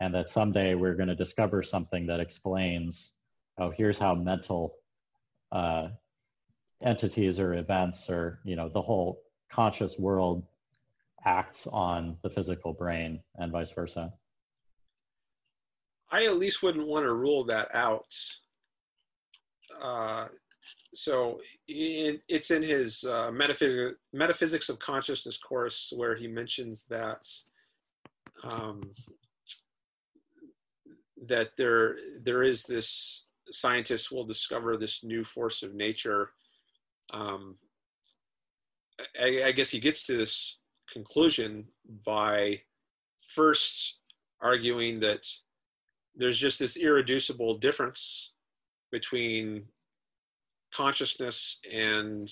and 0.00 0.14
that 0.14 0.28
someday 0.28 0.74
we're 0.74 0.94
going 0.94 1.08
to 1.08 1.14
discover 1.16 1.62
something 1.62 2.06
that 2.06 2.20
explains 2.20 3.12
oh 3.56 3.70
here's 3.70 3.98
how 3.98 4.14
mental 4.14 4.74
uh, 5.52 5.88
entities 6.82 7.40
or 7.40 7.54
events 7.54 8.10
or 8.10 8.40
you 8.44 8.56
know 8.56 8.68
the 8.68 8.82
whole 8.82 9.22
conscious 9.50 9.98
world 9.98 10.44
acts 11.24 11.66
on 11.68 12.18
the 12.22 12.28
physical 12.28 12.74
brain 12.74 13.20
and 13.36 13.50
vice 13.50 13.72
versa. 13.72 14.12
I 16.10 16.26
at 16.26 16.36
least 16.36 16.62
wouldn't 16.62 16.86
want 16.86 17.04
to 17.04 17.14
rule 17.14 17.44
that 17.44 17.74
out. 17.74 18.14
Uh, 19.80 20.26
so 20.94 21.38
it's 21.68 22.50
in 22.50 22.62
his 22.62 23.04
uh, 23.04 23.30
metaphysics, 23.30 23.98
metaphysics 24.12 24.68
of 24.68 24.78
consciousness 24.78 25.38
course 25.38 25.92
where 25.94 26.16
he 26.16 26.26
mentions 26.26 26.84
that 26.86 27.26
um, 28.44 28.80
that 31.26 31.50
there 31.56 31.96
there 32.22 32.42
is 32.42 32.64
this 32.64 33.26
scientists 33.50 34.10
will 34.10 34.24
discover 34.24 34.76
this 34.76 35.04
new 35.04 35.24
force 35.24 35.62
of 35.62 35.74
nature. 35.74 36.30
Um, 37.12 37.56
I, 39.20 39.44
I 39.46 39.52
guess 39.52 39.70
he 39.70 39.78
gets 39.78 40.06
to 40.06 40.16
this 40.16 40.58
conclusion 40.90 41.66
by 42.04 42.62
first 43.28 43.98
arguing 44.40 45.00
that 45.00 45.26
there's 46.14 46.38
just 46.38 46.58
this 46.58 46.76
irreducible 46.76 47.54
difference 47.54 48.32
between 48.90 49.64
consciousness 50.76 51.60
and 51.72 52.28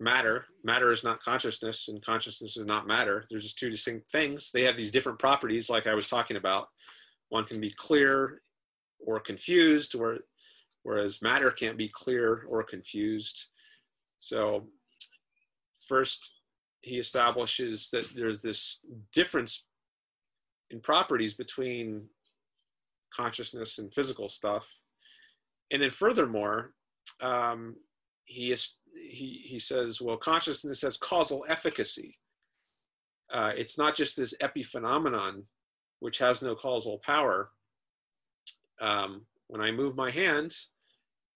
matter. 0.00 0.46
Matter 0.64 0.90
is 0.90 1.04
not 1.04 1.22
consciousness, 1.22 1.88
and 1.88 2.04
consciousness 2.04 2.56
is 2.56 2.66
not 2.66 2.86
matter. 2.86 3.26
There's 3.30 3.44
just 3.44 3.58
two 3.58 3.70
distinct 3.70 4.10
things. 4.10 4.50
They 4.52 4.62
have 4.62 4.76
these 4.76 4.90
different 4.90 5.18
properties, 5.18 5.70
like 5.70 5.86
I 5.86 5.94
was 5.94 6.08
talking 6.08 6.36
about. 6.36 6.68
One 7.28 7.44
can 7.44 7.60
be 7.60 7.72
clear 7.76 8.42
or 8.98 9.20
confused, 9.20 9.94
whereas 10.82 11.22
matter 11.22 11.50
can't 11.50 11.78
be 11.78 11.88
clear 11.92 12.44
or 12.48 12.62
confused. 12.64 13.46
So, 14.18 14.66
first, 15.88 16.40
he 16.80 16.98
establishes 16.98 17.90
that 17.90 18.06
there's 18.16 18.42
this 18.42 18.84
difference 19.12 19.66
in 20.70 20.80
properties 20.80 21.34
between 21.34 22.06
consciousness 23.14 23.78
and 23.78 23.92
physical 23.92 24.28
stuff. 24.28 24.80
And 25.70 25.82
then, 25.82 25.90
furthermore, 25.90 26.72
um, 27.20 27.76
he, 28.24 28.52
is, 28.52 28.76
he, 28.94 29.42
he 29.44 29.58
says, 29.58 30.00
well, 30.00 30.16
consciousness 30.16 30.82
has 30.82 30.96
causal 30.96 31.44
efficacy. 31.48 32.18
Uh, 33.32 33.52
it's 33.56 33.78
not 33.78 33.94
just 33.94 34.16
this 34.16 34.34
epiphenomenon, 34.38 35.42
which 36.00 36.18
has 36.18 36.42
no 36.42 36.54
causal 36.54 36.98
power. 37.04 37.50
Um, 38.80 39.26
when 39.46 39.60
I 39.60 39.70
move 39.70 39.96
my 39.96 40.10
hand, 40.10 40.54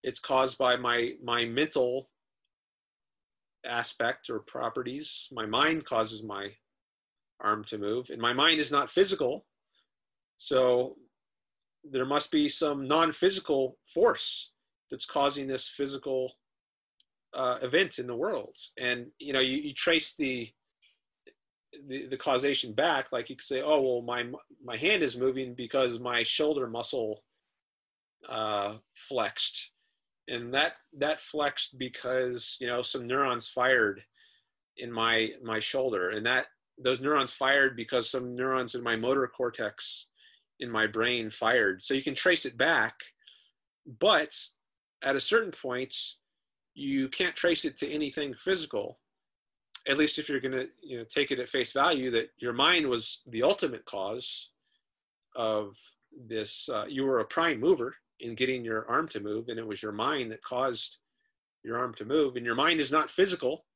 it's 0.03 0.21
caused 0.21 0.59
by 0.59 0.77
my, 0.77 1.13
my 1.23 1.45
mental 1.45 2.11
aspect 3.65 4.31
or 4.31 4.41
properties. 4.41 5.29
My 5.33 5.47
mind 5.47 5.85
causes 5.85 6.23
my 6.23 6.51
arm 7.41 7.65
to 7.65 7.79
move, 7.79 8.11
and 8.11 8.21
my 8.21 8.33
mind 8.33 8.61
is 8.61 8.73
not 8.73 8.91
physical. 8.91 9.47
So 10.37 10.97
there 11.85 12.07
must 12.07 12.31
be 12.31 12.49
some 12.49 12.89
non 12.89 13.13
physical 13.13 13.79
force 13.85 14.53
that's 14.91 15.07
causing 15.07 15.47
this 15.47 15.69
physical 15.69 16.33
uh, 17.35 17.59
event 17.63 17.99
in 17.99 18.07
the 18.07 18.17
world. 18.17 18.57
And 18.79 19.07
you 19.19 19.33
know, 19.33 19.41
you, 19.41 19.57
you 19.57 19.73
trace 19.75 20.15
the, 20.15 20.51
the, 21.89 22.07
the 22.07 22.17
causation 22.17 22.73
back. 22.73 23.13
Like 23.13 23.29
you 23.29 23.37
could 23.37 23.47
say, 23.47 23.63
oh 23.63 23.81
well, 23.81 24.03
my 24.03 24.25
my 24.65 24.77
hand 24.77 25.03
is 25.03 25.19
moving 25.19 25.55
because 25.55 26.01
my 26.01 26.23
shoulder 26.23 26.69
muscle 26.69 27.25
uh, 28.29 28.77
flexed, 28.95 29.73
and 30.29 30.55
that 30.55 30.75
that 30.99 31.21
flexed 31.21 31.79
because 31.79 32.57
you 32.61 32.67
know 32.67 32.83
some 32.83 33.07
neurons 33.07 33.49
fired 33.49 34.03
in 34.77 34.93
my 34.93 35.31
my 35.43 35.61
shoulder, 35.61 36.11
and 36.11 36.27
that 36.27 36.47
those 36.83 37.01
neurons 37.01 37.35
fired 37.35 37.77
because 37.77 38.11
some 38.11 38.35
neurons 38.35 38.75
in 38.75 38.83
my 38.83 38.97
motor 38.97 39.27
cortex 39.27 40.07
in 40.61 40.71
my 40.71 40.87
brain 40.87 41.31
fired. 41.31 41.83
So 41.83 41.95
you 41.95 42.03
can 42.03 42.15
trace 42.15 42.47
it 42.47 42.57
back, 42.57 42.95
but 44.01 44.37
at 45.05 45.17
a 45.17 45.21
certain 45.21 45.53
point, 45.53 45.95
you 46.75 47.09
can't 47.09 47.37
trace 47.37 47.65
it 47.65 47.77
to 47.79 47.91
anything 47.91 48.35
physical. 48.35 48.99
At 49.87 49.99
least 49.99 50.19
if 50.19 50.29
you're 50.29 50.41
going 50.41 50.59
to 50.59 50.69
you 50.83 50.99
know 50.99 51.05
take 51.05 51.31
it 51.31 51.39
at 51.39 51.49
face 51.49 51.73
value 51.73 52.11
that 52.13 52.31
your 52.39 52.53
mind 52.53 52.89
was 52.89 53.23
the 53.27 53.43
ultimate 53.43 53.85
cause 53.85 54.51
of 55.37 55.77
this. 56.27 56.69
Uh, 56.69 56.87
you 56.89 57.05
were 57.05 57.21
a 57.21 57.25
prime 57.25 57.61
mover 57.61 57.95
in 58.21 58.35
getting 58.35 58.65
your 58.65 58.89
arm 58.89 59.09
to 59.09 59.21
move, 59.21 59.49
and 59.49 59.59
it 59.59 59.67
was 59.67 59.83
your 59.83 59.93
mind 59.93 60.31
that 60.33 60.43
caused 60.43 60.99
your 61.63 61.79
arm 61.79 61.95
to 61.95 62.05
move. 62.05 62.37
And 62.37 62.47
your 62.47 62.55
mind 62.55 62.81
is 62.81 62.93
not 62.93 63.11
physical 63.11 63.67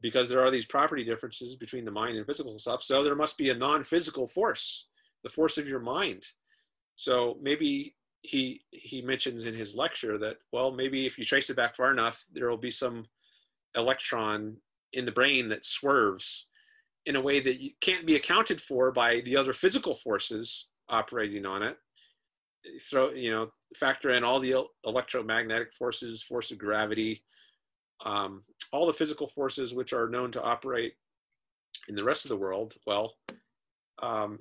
because 0.00 0.28
there 0.28 0.42
are 0.42 0.50
these 0.50 0.66
property 0.66 1.04
differences 1.04 1.56
between 1.56 1.84
the 1.84 1.90
mind 1.90 2.16
and 2.16 2.26
physical 2.26 2.58
stuff. 2.58 2.82
So 2.82 3.02
there 3.02 3.16
must 3.16 3.38
be 3.38 3.50
a 3.50 3.54
non-physical 3.54 4.26
force, 4.26 4.88
the 5.22 5.30
force 5.30 5.58
of 5.58 5.68
your 5.68 5.80
mind. 5.80 6.24
So 6.96 7.38
maybe 7.40 7.94
he 8.22 8.62
he 8.70 9.02
mentions 9.02 9.44
in 9.46 9.54
his 9.54 9.74
lecture 9.74 10.16
that 10.16 10.36
well 10.52 10.70
maybe 10.70 11.06
if 11.06 11.18
you 11.18 11.24
trace 11.24 11.50
it 11.50 11.56
back 11.56 11.74
far 11.74 11.90
enough 11.90 12.24
there 12.32 12.48
will 12.48 12.56
be 12.56 12.70
some 12.70 13.04
electron 13.74 14.56
in 14.92 15.04
the 15.04 15.12
brain 15.12 15.48
that 15.48 15.64
swerves 15.64 16.46
in 17.06 17.16
a 17.16 17.20
way 17.20 17.40
that 17.40 17.58
can't 17.80 18.06
be 18.06 18.14
accounted 18.14 18.60
for 18.60 18.92
by 18.92 19.20
the 19.24 19.36
other 19.36 19.52
physical 19.52 19.94
forces 19.94 20.68
operating 20.88 21.46
on 21.46 21.62
it. 21.62 21.76
Throw 22.80 23.10
you 23.10 23.32
know 23.32 23.48
factor 23.76 24.10
in 24.10 24.22
all 24.22 24.38
the 24.38 24.64
electromagnetic 24.84 25.72
forces 25.72 26.22
force 26.22 26.52
of 26.52 26.58
gravity 26.58 27.24
um, 28.04 28.42
all 28.72 28.86
the 28.86 28.92
physical 28.92 29.26
forces 29.26 29.74
which 29.74 29.92
are 29.92 30.08
known 30.08 30.30
to 30.32 30.42
operate 30.42 30.94
in 31.88 31.96
the 31.96 32.04
rest 32.04 32.24
of 32.24 32.28
the 32.28 32.36
world. 32.36 32.74
Well 32.86 33.14
um, 34.00 34.38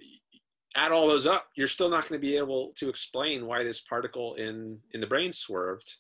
add 0.76 0.92
all 0.92 1.08
those 1.08 1.28
up, 1.28 1.48
you're 1.56 1.68
still 1.68 1.90
not 1.90 2.08
going 2.08 2.20
to 2.20 2.28
be 2.28 2.38
able 2.38 2.72
to 2.78 2.90
explain 2.90 3.46
why 3.46 3.64
this 3.64 3.82
particle 3.82 4.36
in 4.36 4.80
in 4.94 5.02
the 5.02 5.08
brain 5.08 5.34
swerved, 5.34 5.98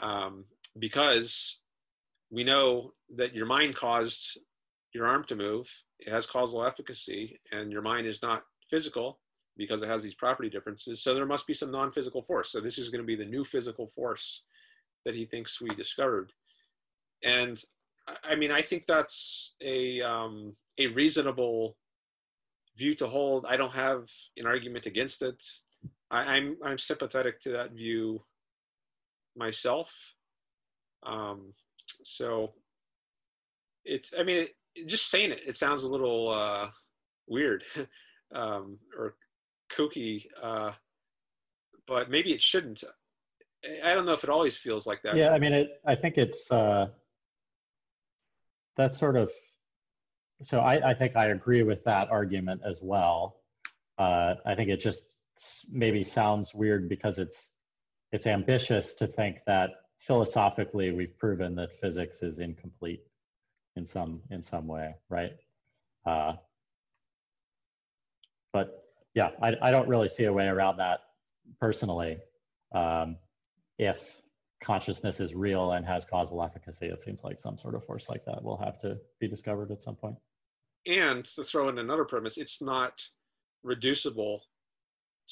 um, 0.00 0.44
because 0.78 1.60
we 2.30 2.44
know 2.44 2.92
that 3.16 3.34
your 3.34 3.46
mind 3.46 3.74
caused 3.74 4.38
your 4.92 5.06
arm 5.06 5.24
to 5.24 5.36
move. 5.36 5.70
It 5.98 6.10
has 6.10 6.26
causal 6.26 6.64
efficacy, 6.64 7.40
and 7.52 7.72
your 7.72 7.82
mind 7.82 8.06
is 8.06 8.22
not 8.22 8.42
physical 8.70 9.20
because 9.56 9.82
it 9.82 9.88
has 9.88 10.02
these 10.02 10.14
property 10.14 10.48
differences. 10.48 11.02
So 11.02 11.14
there 11.14 11.26
must 11.26 11.46
be 11.46 11.54
some 11.54 11.72
non-physical 11.72 12.22
force. 12.22 12.52
So 12.52 12.60
this 12.60 12.78
is 12.78 12.90
going 12.90 13.02
to 13.02 13.06
be 13.06 13.16
the 13.16 13.24
new 13.24 13.44
physical 13.44 13.88
force 13.88 14.42
that 15.04 15.14
he 15.14 15.24
thinks 15.24 15.60
we 15.60 15.70
discovered. 15.70 16.32
And 17.24 17.60
I 18.22 18.36
mean, 18.36 18.52
I 18.52 18.62
think 18.62 18.86
that's 18.86 19.56
a 19.60 20.00
um, 20.00 20.52
a 20.78 20.86
reasonable 20.88 21.76
view 22.78 22.94
to 22.94 23.06
hold. 23.06 23.44
I 23.46 23.56
don't 23.56 23.72
have 23.72 24.08
an 24.36 24.46
argument 24.46 24.86
against 24.86 25.22
it. 25.22 25.42
I, 26.10 26.36
am 26.36 26.56
I'm, 26.62 26.70
I'm 26.70 26.78
sympathetic 26.78 27.40
to 27.40 27.50
that 27.50 27.72
view 27.72 28.22
myself. 29.36 30.14
Um, 31.02 31.52
so 32.04 32.54
it's 33.84 34.14
I 34.18 34.22
mean 34.22 34.46
it, 34.74 34.86
just 34.86 35.10
saying 35.10 35.32
it, 35.32 35.40
it 35.46 35.56
sounds 35.56 35.82
a 35.82 35.88
little 35.88 36.30
uh, 36.30 36.68
weird 37.26 37.64
um, 38.34 38.78
or 38.96 39.14
kooky, 39.70 40.26
uh, 40.42 40.72
but 41.86 42.10
maybe 42.10 42.32
it 42.32 42.42
shouldn't. 42.42 42.84
I 43.84 43.92
don't 43.92 44.06
know 44.06 44.12
if 44.12 44.22
it 44.22 44.30
always 44.30 44.56
feels 44.56 44.86
like 44.86 45.02
that. 45.02 45.16
Yeah, 45.16 45.30
I 45.30 45.38
mean, 45.38 45.52
it, 45.52 45.80
I 45.84 45.96
think 45.96 46.16
it's 46.16 46.50
uh, 46.50 46.88
that's 48.76 48.98
sort 48.98 49.16
of 49.16 49.30
so 50.42 50.60
I, 50.60 50.90
I 50.90 50.94
think 50.94 51.16
I 51.16 51.26
agree 51.26 51.62
with 51.62 51.82
that 51.84 52.10
argument 52.10 52.62
as 52.64 52.80
well. 52.82 53.36
Uh, 53.98 54.34
I 54.46 54.54
think 54.54 54.70
it 54.70 54.80
just 54.80 55.16
maybe 55.70 56.04
sounds 56.04 56.54
weird 56.54 56.88
because 56.88 57.18
it's 57.18 57.50
it's 58.12 58.26
ambitious 58.26 58.94
to 58.94 59.06
think 59.06 59.38
that 59.46 59.70
philosophically 59.98 60.92
we've 60.92 61.16
proven 61.18 61.54
that 61.56 61.70
physics 61.80 62.22
is 62.22 62.38
incomplete 62.38 63.02
in 63.76 63.84
some 63.84 64.20
in 64.30 64.42
some 64.42 64.66
way, 64.66 64.94
right? 65.08 65.32
Uh, 66.06 66.34
but 68.52 68.84
yeah, 69.14 69.30
I, 69.42 69.56
I 69.60 69.70
don't 69.70 69.88
really 69.88 70.08
see 70.08 70.24
a 70.24 70.32
way 70.32 70.46
around 70.46 70.76
that 70.76 71.00
personally. 71.60 72.18
Um, 72.72 73.16
if 73.78 73.98
consciousness 74.62 75.20
is 75.20 75.34
real 75.34 75.72
and 75.72 75.84
has 75.84 76.04
causal 76.04 76.42
efficacy, 76.42 76.86
it 76.86 77.02
seems 77.02 77.24
like 77.24 77.40
some 77.40 77.58
sort 77.58 77.74
of 77.74 77.84
force 77.84 78.08
like 78.08 78.24
that 78.26 78.42
will 78.42 78.56
have 78.56 78.78
to 78.80 78.98
be 79.20 79.28
discovered 79.28 79.70
at 79.70 79.82
some 79.82 79.96
point 79.96 80.16
and 80.88 81.24
to 81.24 81.42
throw 81.42 81.68
in 81.68 81.78
another 81.78 82.04
premise, 82.04 82.38
it's 82.38 82.62
not 82.62 83.02
reducible 83.62 84.42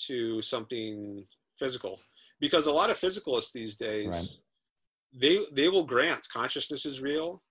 to 0.07 0.43
something 0.43 1.25
physical. 1.59 1.99
Because 2.41 2.67
a 2.67 2.73
lot 2.73 2.91
of 2.91 2.99
physicalists 2.99 3.53
these 3.53 3.77
days 3.77 4.33
right. 5.15 5.21
they 5.21 5.47
they 5.53 5.69
will 5.69 5.85
grant 5.85 6.27
consciousness 6.31 6.85
is 6.85 7.01
real 7.01 7.43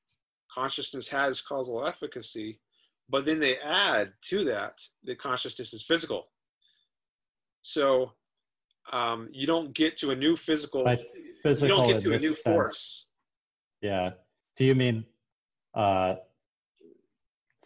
consciousness 0.53 1.07
has 1.07 1.41
causal 1.41 1.87
efficacy 1.87 2.59
but 3.09 3.25
then 3.25 3.39
they 3.39 3.57
add 3.57 4.13
to 4.29 4.43
that 4.45 4.81
that 5.03 5.19
consciousness 5.19 5.73
is 5.73 5.83
physical. 5.83 6.27
So 7.61 8.11
um, 8.91 9.29
you 9.31 9.47
don't 9.47 9.73
get 9.73 9.97
to 9.97 10.11
a 10.11 10.15
new 10.15 10.35
physical, 10.35 10.85
physical 11.43 11.67
you 11.67 11.67
don't 11.67 11.87
get 11.87 12.01
to 12.01 12.13
a 12.13 12.19
new 12.19 12.33
sense. 12.33 12.41
force. 12.41 13.07
Yeah. 13.81 14.11
Do 14.57 14.65
you 14.65 14.75
mean 14.75 15.05
uh, 15.75 16.15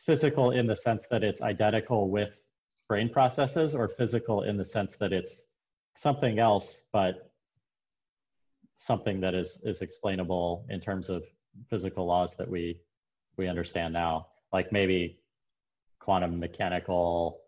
physical 0.10 0.50
in 0.50 0.66
the 0.66 0.76
sense 0.76 1.06
that 1.12 1.24
it's 1.24 1.40
identical 1.44 2.10
with 2.10 2.32
brain 2.88 3.10
processes 3.10 3.76
or 3.76 3.88
physical 3.88 4.42
in 4.42 4.58
the 4.58 4.66
sense 4.66 4.96
that 4.96 5.14
it's 5.14 5.44
something 5.96 6.40
else 6.40 6.86
but 6.92 7.32
something 8.80 9.22
that 9.22 9.36
is 9.36 9.60
is 9.64 9.84
explainable 9.84 10.66
in 10.70 10.82
terms 10.82 11.10
of 11.10 11.24
physical 11.70 12.08
laws 12.08 12.36
that 12.36 12.50
we 12.50 12.80
we 13.38 13.48
understand 13.48 13.94
now 13.94 14.26
like 14.52 14.72
maybe 14.72 15.20
quantum 16.00 16.40
mechanical 16.40 17.42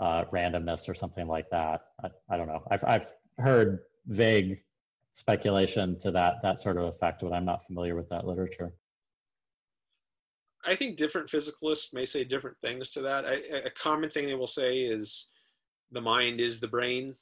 uh, 0.00 0.24
randomness 0.32 0.88
or 0.88 0.94
something 0.94 1.26
like 1.26 1.50
that 1.50 1.82
I, 2.02 2.08
I 2.30 2.36
don't 2.38 2.48
know 2.48 2.62
I've, 2.70 2.84
I've 2.84 3.06
heard 3.36 3.80
vague 4.06 4.62
speculation 5.18 5.98
to 5.98 6.10
that 6.12 6.36
that 6.42 6.60
sort 6.60 6.78
of 6.78 6.84
effect, 6.84 7.20
but 7.22 7.32
I'm 7.32 7.44
not 7.44 7.66
familiar 7.66 7.94
with 7.96 8.08
that 8.08 8.24
literature. 8.26 8.72
I 10.68 10.74
think 10.76 10.96
different 10.96 11.28
physicalists 11.28 11.94
may 11.94 12.04
say 12.04 12.24
different 12.24 12.58
things 12.60 12.90
to 12.90 13.00
that. 13.02 13.24
I, 13.24 13.34
a 13.64 13.70
common 13.70 14.10
thing 14.10 14.26
they 14.26 14.34
will 14.34 14.46
say 14.46 14.80
is 14.80 15.28
the 15.92 16.00
mind 16.00 16.40
is 16.40 16.60
the 16.60 16.68
brain 16.68 17.14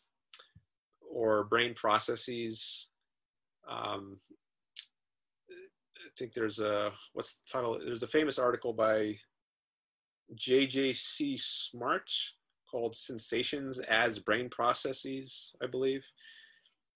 or 1.08 1.44
brain 1.44 1.72
processes. 1.72 2.88
Um, 3.70 4.18
I 5.50 6.08
think 6.18 6.32
there's 6.32 6.58
a, 6.58 6.90
what's 7.12 7.38
the 7.38 7.48
title? 7.52 7.78
There's 7.78 8.02
a 8.02 8.08
famous 8.08 8.36
article 8.38 8.72
by 8.72 9.16
JJC 10.34 11.38
Smart 11.38 12.10
called 12.68 12.96
Sensations 12.96 13.78
as 13.78 14.18
Brain 14.18 14.48
Processes, 14.50 15.54
I 15.62 15.66
believe. 15.66 16.04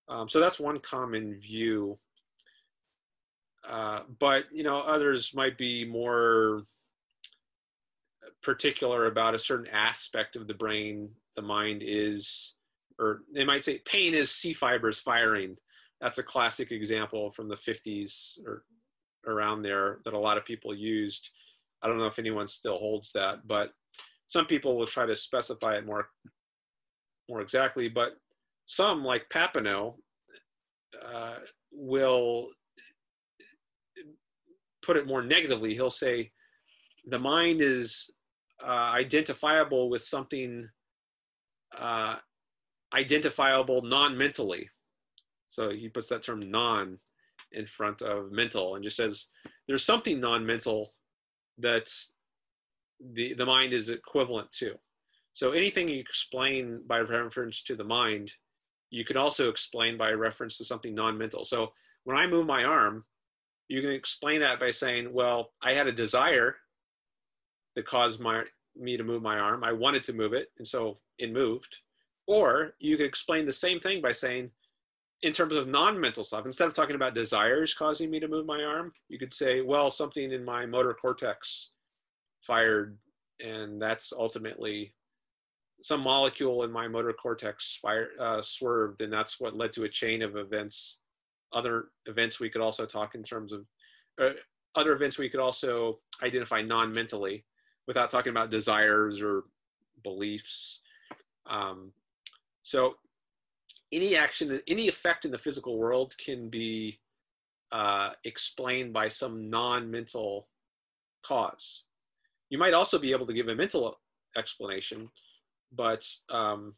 Um, 0.09 0.29
so 0.29 0.41
that's 0.41 0.59
one 0.59 0.81
common 0.81 1.39
view 1.39 1.95
uh, 3.69 4.01
but 4.19 4.45
you 4.53 4.63
know, 4.63 4.81
others 4.81 5.33
might 5.35 5.59
be 5.59 5.85
more 5.85 6.63
particular 8.43 9.07
about 9.07 9.35
a 9.35 9.39
certain 9.39 9.69
aspect 9.73 10.37
of 10.37 10.47
the 10.47 10.55
brain. 10.55 11.11
The 11.37 11.43
mind 11.43 11.83
is, 11.85 12.55
or 12.99 13.23
they 13.33 13.45
might 13.45 13.63
say, 13.63 13.79
pain 13.79 14.15
is 14.15 14.31
C 14.31 14.53
fibers 14.53 14.99
firing. 15.01 15.57
That's 16.01 16.19
a 16.19 16.23
classic 16.23 16.73
example 16.73 17.31
from 17.33 17.49
the 17.49 17.57
50s 17.57 18.39
or 18.47 18.65
around 19.27 19.63
there 19.63 19.99
that 20.05 20.15
a 20.15 20.19
lot 20.19 20.39
of 20.39 20.45
people 20.45 20.75
used. 20.75 21.31
I 21.83 21.89
don't 21.89 21.99
know 21.99 22.07
if 22.07 22.19
anyone 22.19 22.47
still 22.47 22.79
holds 22.79 23.13
that, 23.13 23.47
but 23.47 23.73
some 24.27 24.47
people 24.47 24.77
will 24.77 24.87
try 24.87 25.07
to 25.07 25.17
specify 25.17 25.75
it 25.75 25.87
more 25.87 26.09
more 27.29 27.41
exactly. 27.41 27.89
But 27.89 28.15
some, 28.67 29.05
like 29.05 29.29
Papineau, 29.29 29.95
uh, 31.05 31.37
will 31.73 32.49
put 34.83 34.97
it 34.97 35.07
more 35.07 35.23
negatively, 35.23 35.75
he'll 35.75 35.91
say 35.91 36.31
the 37.07 37.19
mind 37.19 37.61
is 37.61 38.11
uh, 38.63 38.93
identifiable 38.95 39.91
with 39.91 40.03
something 40.03 40.69
uh, 41.77 42.17
identifiable 42.95 43.83
non-mentally. 43.83 44.69
So 45.47 45.71
he 45.71 45.89
puts 45.89 46.09
that 46.09 46.23
term 46.23 46.41
non 46.41 46.99
in 47.53 47.67
front 47.67 48.03
of 48.03 48.31
mental 48.31 48.77
and 48.77 48.85
just 48.85 48.97
says 48.97 49.27
there's 49.67 49.85
something 49.85 50.21
non-mental 50.21 50.91
that 51.59 51.91
the, 53.13 53.35
the 53.35 53.47
mind 53.47 53.73
is 53.73 53.89
equivalent 53.89 54.51
to. 54.53 54.75
So 55.33 55.53
anything 55.53 55.89
you 55.89 55.99
explain 55.99 56.83
by 56.87 56.99
reference 57.01 57.63
to 57.65 57.77
the 57.77 57.85
mind, 57.85 58.33
you 58.91 59.05
can 59.05 59.17
also 59.17 59.49
explain 59.49 59.97
by 59.97 60.11
reference 60.13 60.59
to 60.59 60.65
something 60.65 60.95
non-mental. 60.95 61.45
So 61.45 61.73
when 62.05 62.17
I 62.17 62.27
move 62.27 62.47
my 62.47 62.65
arm, 62.65 63.05
you 63.71 63.81
can 63.81 63.93
explain 63.93 64.41
that 64.41 64.59
by 64.59 64.73
saying, 64.73 65.13
well, 65.13 65.53
I 65.63 65.75
had 65.75 65.87
a 65.87 65.93
desire 65.93 66.57
that 67.77 67.87
caused 67.87 68.21
my 68.21 68.43
me 68.77 68.97
to 68.97 69.05
move 69.05 69.23
my 69.23 69.39
arm. 69.39 69.63
I 69.63 69.73
wanted 69.73 70.03
to 70.05 70.13
move 70.13 70.33
it, 70.33 70.49
and 70.59 70.67
so 70.67 70.99
it 71.19 71.33
moved. 71.33 71.79
Or 72.27 72.75
you 72.81 72.97
could 72.97 73.07
explain 73.07 73.47
the 73.47 73.53
same 73.53 73.79
thing 73.79 74.03
by 74.03 74.11
saying, 74.11 74.51
in 75.23 75.33
terms 75.33 75.55
of 75.55 75.69
non-mental 75.69 76.25
stuff, 76.25 76.47
instead 76.47 76.67
of 76.67 76.75
talking 76.75 76.97
about 76.97 77.15
desires 77.15 77.73
causing 77.73 78.11
me 78.11 78.19
to 78.19 78.27
move 78.27 78.45
my 78.45 78.65
arm, 78.65 78.93
you 79.09 79.21
could 79.21 79.33
say, 79.33 79.61
well, 79.61 79.89
something 79.89 80.33
in 80.33 80.45
my 80.45 80.67
motor 80.67 80.95
cortex 80.95 81.71
fired, 82.41 82.99
and 83.39 83.81
that's 83.81 84.13
ultimately 84.13 84.95
some 85.83 86.01
molecule 86.01 86.65
in 86.65 86.73
my 86.73 86.89
motor 86.89 87.13
cortex 87.13 87.81
uh, 88.19 88.43
swerved, 88.43 89.01
and 89.01 89.13
that's 89.13 89.39
what 89.39 89.57
led 89.57 89.73
to 89.75 89.85
a 89.85 89.89
chain 89.89 90.23
of 90.23 90.37
events 90.37 91.00
other 91.53 91.87
events 92.07 92.41
we 92.41 92.51
could 92.51 92.63
also 92.63 92.87
talk 92.87 93.15
in 93.15 93.23
terms 93.23 93.53
of 93.53 93.67
uh, 94.21 94.31
other 94.75 94.93
events 94.93 95.19
we 95.19 95.29
could 95.29 95.41
also 95.41 95.99
identify 96.23 96.63
non-mentally 96.63 97.45
without 97.87 98.11
talking 98.11 98.31
about 98.31 98.51
desires 98.51 99.21
or 99.21 99.45
beliefs. 100.03 100.81
Um, 101.49 101.93
so 102.63 102.95
any 103.93 104.17
action 104.17 104.61
any 104.69 104.89
effect 104.89 105.25
in 105.25 105.31
the 105.31 105.39
physical 105.39 105.77
world 105.77 106.15
can 106.25 106.49
be 106.49 107.01
uh, 107.73 108.11
explained 108.25 108.93
by 108.93 109.09
some 109.09 109.51
non-mental 109.51 110.49
cause. 111.23 111.85
You 112.49 112.59
might 112.59 112.75
also 112.75 112.99
be 112.99 113.13
able 113.13 113.27
to 113.27 113.33
give 113.33 113.49
a 113.49 113.55
mental 113.55 113.99
explanation 114.37 115.11
but 115.73 116.07
um, 116.29 116.75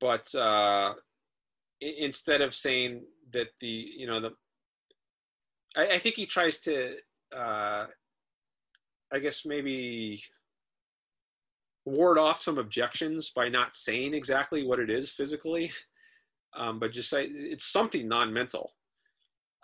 but 0.00 0.32
uh, 0.34 0.94
instead 1.80 2.40
of 2.40 2.54
saying 2.54 3.02
that 3.32 3.48
the 3.60 3.92
you 3.96 4.06
know 4.06 4.20
the 4.20 4.30
I, 5.76 5.94
I 5.94 5.98
think 5.98 6.16
he 6.16 6.26
tries 6.26 6.58
to 6.60 6.96
uh, 7.36 7.86
I 9.12 9.18
guess 9.20 9.44
maybe 9.44 10.22
ward 11.84 12.18
off 12.18 12.40
some 12.40 12.58
objections 12.58 13.30
by 13.30 13.48
not 13.48 13.74
saying 13.74 14.14
exactly 14.14 14.66
what 14.66 14.78
it 14.78 14.90
is 14.90 15.10
physically, 15.10 15.72
um, 16.56 16.78
but 16.78 16.92
just 16.92 17.08
say 17.08 17.24
it's 17.26 17.64
something 17.64 18.06
non-mental 18.06 18.72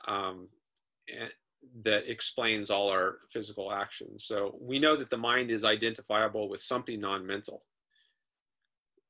um, 0.09 0.49
that 1.85 2.11
explains 2.11 2.71
all 2.71 2.89
our 2.89 3.19
physical 3.31 3.73
actions. 3.73 4.25
So 4.25 4.57
we 4.61 4.79
know 4.79 4.97
that 4.97 5.11
the 5.11 5.19
mind 5.19 5.51
is 5.51 5.65
identifiable 5.65 6.49
with 6.49 6.61
something 6.61 6.99
non-mental. 7.01 7.63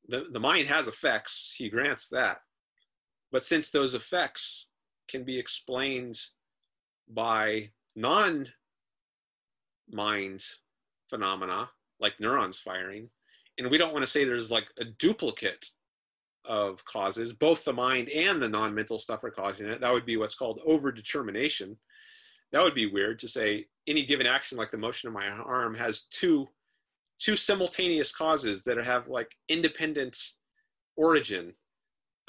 The, 0.08 0.26
the 0.30 0.40
mind 0.40 0.66
has 0.68 0.88
effects, 0.88 1.54
he 1.56 1.68
grants 1.68 2.08
that. 2.10 2.38
But 3.34 3.42
since 3.42 3.70
those 3.70 3.94
effects 3.94 4.68
can 5.08 5.24
be 5.24 5.40
explained 5.40 6.20
by 7.08 7.70
non 7.96 8.46
mind 9.90 10.44
phenomena, 11.10 11.68
like 11.98 12.20
neurons 12.20 12.60
firing, 12.60 13.10
and 13.58 13.68
we 13.72 13.76
don't 13.76 13.92
want 13.92 14.04
to 14.04 14.10
say 14.10 14.24
there's 14.24 14.52
like 14.52 14.68
a 14.78 14.84
duplicate 14.84 15.66
of 16.44 16.84
causes, 16.84 17.32
both 17.32 17.64
the 17.64 17.72
mind 17.72 18.08
and 18.10 18.40
the 18.40 18.48
non 18.48 18.72
mental 18.72 19.00
stuff 19.00 19.24
are 19.24 19.32
causing 19.32 19.66
it. 19.66 19.80
That 19.80 19.92
would 19.92 20.06
be 20.06 20.16
what's 20.16 20.36
called 20.36 20.60
overdetermination. 20.64 21.76
That 22.52 22.62
would 22.62 22.76
be 22.76 22.86
weird 22.86 23.18
to 23.18 23.26
say 23.26 23.66
any 23.88 24.06
given 24.06 24.28
action, 24.28 24.58
like 24.58 24.70
the 24.70 24.78
motion 24.78 25.08
of 25.08 25.12
my 25.12 25.26
arm, 25.26 25.74
has 25.74 26.02
two 26.02 26.50
two 27.18 27.34
simultaneous 27.34 28.12
causes 28.12 28.62
that 28.62 28.76
have 28.76 29.08
like 29.08 29.34
independent 29.48 30.16
origin 30.96 31.52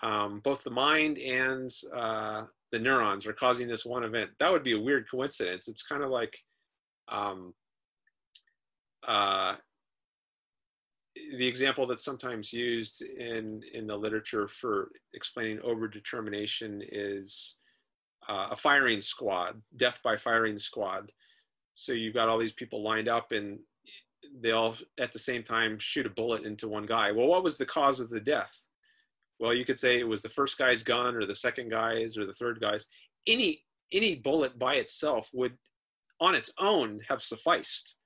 um, 0.06 0.40
both 0.44 0.64
the 0.64 0.70
mind 0.70 1.18
and 1.18 1.72
uh, 1.96 2.44
the 2.72 2.78
neurons 2.78 3.26
are 3.26 3.34
causing 3.34 3.68
this 3.68 3.86
one 3.86 4.04
event. 4.04 4.30
That 4.40 4.52
would 4.52 4.64
be 4.64 4.74
a 4.74 4.80
weird 4.80 5.10
coincidence. 5.10 5.68
It's 5.68 5.82
kind 5.82 6.04
of 6.04 6.12
like 6.12 6.38
um, 7.08 7.56
uh, 9.08 9.56
the 11.38 11.48
example 11.48 11.88
that's 11.88 12.06
sometimes 12.06 12.54
used 12.54 13.02
in 13.02 13.62
in 13.74 13.88
the 13.88 13.98
literature 13.98 14.48
for 14.48 14.92
explaining 15.16 15.58
overdetermination 15.60 16.82
is 16.92 17.58
uh, 18.30 18.50
a 18.52 18.56
firing 18.56 19.02
squad, 19.02 19.60
death 19.76 20.02
by 20.04 20.18
firing 20.18 20.60
squad. 20.60 21.12
So 21.74 21.94
you've 21.94 22.14
got 22.14 22.30
all 22.30 22.38
these 22.38 22.54
people 22.54 22.84
lined 22.84 23.08
up 23.08 23.32
and 23.32 23.60
they 24.40 24.52
all 24.52 24.76
at 25.00 25.14
the 25.14 25.20
same 25.20 25.42
time 25.42 25.80
shoot 25.80 26.06
a 26.06 26.10
bullet 26.10 26.44
into 26.44 26.68
one 26.68 26.86
guy. 26.86 27.12
Well, 27.12 27.28
what 27.28 27.44
was 27.44 27.58
the 27.58 27.66
cause 27.66 28.00
of 28.00 28.10
the 28.12 28.20
death? 28.20 28.65
Well 29.40 29.54
you 29.54 29.66
could 29.66 29.80
say 29.80 30.00
it 30.00 30.08
was 30.08 30.22
the 30.22 30.30
first 30.30 30.58
guy's 30.58 30.84
gun 30.84 31.16
or 31.16 31.26
the 31.26 31.36
second 31.36 31.70
guy's 31.70 32.18
or 32.18 32.26
the 32.26 32.34
third 32.34 32.60
guy's. 32.60 32.86
Any 33.28 33.62
any 33.92 34.16
bullet 34.16 34.58
by 34.58 34.76
itself 34.76 35.30
would 35.34 35.58
on 36.20 36.36
its 36.36 36.52
own 36.60 37.00
have 37.10 37.22
sufficed 37.22 37.98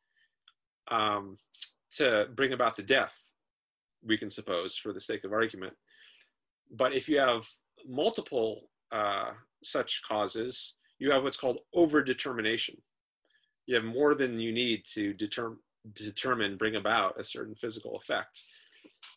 um, 0.90 1.38
to 1.92 2.28
bring 2.36 2.54
about 2.54 2.76
the 2.76 2.84
death 2.84 3.34
we 4.04 4.18
can 4.18 4.30
suppose 4.30 4.76
for 4.76 4.94
the 4.94 5.00
sake 5.00 5.24
of 5.24 5.34
argument. 5.34 5.74
But 6.72 6.94
if 6.94 7.08
you 7.08 7.20
have 7.20 7.48
multiple 7.88 8.70
uh, 8.92 9.32
such 9.64 10.02
causes 10.08 10.76
you 11.00 11.12
have 11.12 11.24
what's 11.24 11.38
called 11.38 11.60
overdetermination. 11.76 12.76
You 13.66 13.76
have 13.76 13.86
more 13.86 14.14
than 14.14 14.40
you 14.40 14.52
need 14.52 14.84
to 14.94 15.14
determine 15.14 15.60
determine 15.94 16.58
bring 16.58 16.76
about 16.76 17.18
a 17.20 17.24
certain 17.24 17.56
physical 17.56 17.96
effect. 17.96 18.44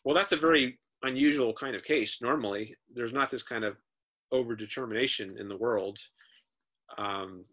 Well 0.05 0.15
that's 0.15 0.31
a 0.31 0.37
very 0.37 0.79
unusual 1.03 1.53
kind 1.53 1.75
of 1.75 1.83
case. 1.83 2.21
Normally, 2.21 2.75
there's 2.93 3.13
not 3.13 3.29
this 3.29 3.43
kind 3.43 3.63
of 3.63 3.77
overdetermination 4.33 5.39
in 5.39 5.47
the 5.47 5.57
world. 5.57 5.99
Um, 6.97 7.45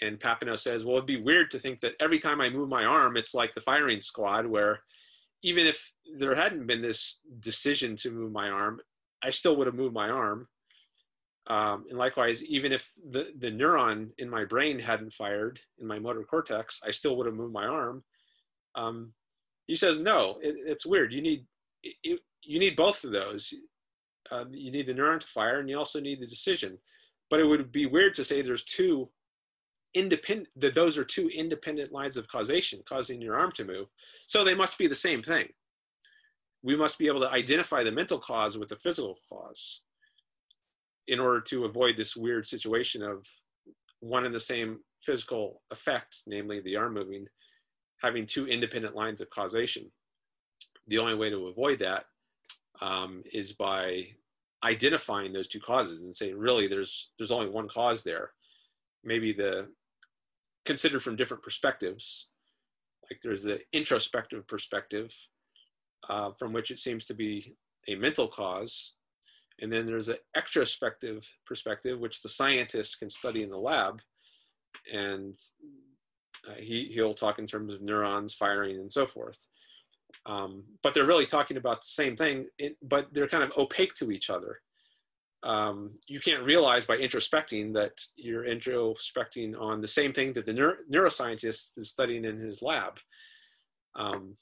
and 0.00 0.18
Papineau 0.18 0.58
says, 0.58 0.84
well, 0.84 0.96
it'd 0.96 1.06
be 1.06 1.20
weird 1.20 1.50
to 1.50 1.58
think 1.58 1.80
that 1.80 1.94
every 2.00 2.18
time 2.18 2.40
I 2.40 2.50
move 2.50 2.68
my 2.68 2.84
arm, 2.84 3.16
it's 3.16 3.34
like 3.34 3.54
the 3.54 3.60
firing 3.60 4.00
squad, 4.00 4.46
where 4.46 4.80
even 5.42 5.66
if 5.66 5.92
there 6.18 6.34
hadn't 6.34 6.66
been 6.66 6.82
this 6.82 7.20
decision 7.40 7.96
to 7.96 8.10
move 8.10 8.32
my 8.32 8.48
arm, 8.48 8.80
I 9.22 9.30
still 9.30 9.56
would 9.56 9.66
have 9.66 9.76
moved 9.76 9.94
my 9.94 10.08
arm. 10.08 10.48
Um, 11.48 11.84
and 11.88 11.98
likewise, 11.98 12.42
even 12.44 12.72
if 12.72 12.92
the, 13.10 13.32
the 13.36 13.50
neuron 13.50 14.10
in 14.18 14.30
my 14.30 14.44
brain 14.44 14.78
hadn't 14.78 15.12
fired 15.12 15.60
in 15.80 15.86
my 15.86 15.98
motor 15.98 16.22
cortex, 16.22 16.80
I 16.86 16.90
still 16.90 17.16
would 17.16 17.26
have 17.26 17.34
moved 17.34 17.52
my 17.52 17.66
arm. 17.66 18.04
Um, 18.74 19.12
he 19.66 19.76
says, 19.76 20.00
no, 20.00 20.38
it, 20.40 20.54
it's 20.66 20.86
weird. 20.86 21.12
You 21.12 21.22
need, 21.22 21.46
it, 21.82 22.20
you 22.42 22.58
need 22.58 22.76
both 22.76 23.04
of 23.04 23.12
those. 23.12 23.54
uh, 24.30 24.44
you 24.50 24.70
need 24.70 24.86
the 24.86 24.94
neuron 24.94 25.20
to 25.20 25.26
fire 25.26 25.60
and 25.60 25.68
you 25.68 25.76
also 25.76 26.00
need 26.00 26.20
the 26.20 26.26
decision. 26.26 26.78
But 27.30 27.40
it 27.40 27.44
would 27.44 27.72
be 27.72 27.86
weird 27.86 28.14
to 28.16 28.24
say 28.24 28.42
there's 28.42 28.64
two 28.64 29.08
independent, 29.94 30.48
that 30.56 30.74
those 30.74 30.96
are 30.96 31.04
two 31.04 31.28
independent 31.28 31.92
lines 31.92 32.16
of 32.16 32.28
causation 32.28 32.80
causing 32.88 33.20
your 33.20 33.38
arm 33.38 33.52
to 33.52 33.64
move. 33.64 33.88
So 34.26 34.44
they 34.44 34.54
must 34.54 34.78
be 34.78 34.86
the 34.86 34.94
same 34.94 35.22
thing. 35.22 35.48
We 36.62 36.76
must 36.76 36.98
be 36.98 37.08
able 37.08 37.20
to 37.20 37.30
identify 37.30 37.82
the 37.82 37.90
mental 37.90 38.18
cause 38.18 38.56
with 38.56 38.68
the 38.68 38.76
physical 38.76 39.18
cause 39.28 39.82
in 41.08 41.18
order 41.18 41.40
to 41.40 41.64
avoid 41.64 41.96
this 41.96 42.16
weird 42.16 42.46
situation 42.46 43.02
of 43.02 43.26
one 44.00 44.24
and 44.24 44.34
the 44.34 44.40
same 44.40 44.78
physical 45.02 45.62
effect, 45.70 46.22
namely 46.26 46.60
the 46.60 46.76
arm 46.76 46.94
moving, 46.94 47.26
having 48.00 48.24
two 48.24 48.46
independent 48.46 48.94
lines 48.94 49.20
of 49.20 49.28
causation. 49.30 49.90
The 50.86 50.98
only 50.98 51.16
way 51.16 51.30
to 51.30 51.48
avoid 51.48 51.80
that 51.80 52.04
um, 52.82 53.22
is 53.32 53.52
by 53.52 54.08
identifying 54.64 55.32
those 55.32 55.48
two 55.48 55.60
causes 55.60 56.02
and 56.02 56.14
saying, 56.14 56.36
really, 56.36 56.66
there's 56.66 57.10
there's 57.18 57.30
only 57.30 57.48
one 57.48 57.68
cause 57.68 58.02
there. 58.02 58.30
Maybe 59.04 59.32
the 59.32 59.68
considered 60.64 61.02
from 61.02 61.16
different 61.16 61.42
perspectives. 61.42 62.28
Like 63.10 63.20
there's 63.22 63.44
the 63.44 63.60
introspective 63.72 64.46
perspective, 64.46 65.14
uh, 66.08 66.30
from 66.38 66.52
which 66.52 66.70
it 66.70 66.78
seems 66.78 67.04
to 67.06 67.14
be 67.14 67.56
a 67.88 67.94
mental 67.94 68.28
cause, 68.28 68.94
and 69.60 69.72
then 69.72 69.86
there's 69.86 70.08
an 70.08 70.16
extrospective 70.36 71.26
perspective, 71.46 72.00
which 72.00 72.22
the 72.22 72.28
scientist 72.28 72.98
can 72.98 73.10
study 73.10 73.42
in 73.42 73.50
the 73.50 73.58
lab, 73.58 74.00
and 74.92 75.36
uh, 76.48 76.54
he 76.58 76.90
he'll 76.92 77.14
talk 77.14 77.38
in 77.38 77.46
terms 77.46 77.74
of 77.74 77.82
neurons 77.82 78.34
firing 78.34 78.76
and 78.76 78.92
so 78.92 79.06
forth. 79.06 79.46
Um, 80.26 80.64
but 80.82 80.94
they're 80.94 81.06
really 81.06 81.26
talking 81.26 81.56
about 81.56 81.80
the 81.80 81.88
same 81.88 82.16
thing, 82.16 82.46
but 82.82 83.12
they're 83.12 83.28
kind 83.28 83.42
of 83.42 83.52
opaque 83.56 83.94
to 83.94 84.10
each 84.10 84.30
other. 84.30 84.60
Um, 85.42 85.94
you 86.06 86.20
can't 86.20 86.44
realize 86.44 86.86
by 86.86 86.98
introspecting 86.98 87.74
that 87.74 87.92
you're 88.16 88.44
introspecting 88.44 89.60
on 89.60 89.80
the 89.80 89.88
same 89.88 90.12
thing 90.12 90.32
that 90.34 90.46
the 90.46 90.52
neuro- 90.52 90.76
neuroscientist 90.90 91.72
is 91.76 91.90
studying 91.90 92.24
in 92.24 92.38
his 92.38 92.62
lab. 92.62 93.00
Um, 93.96 94.36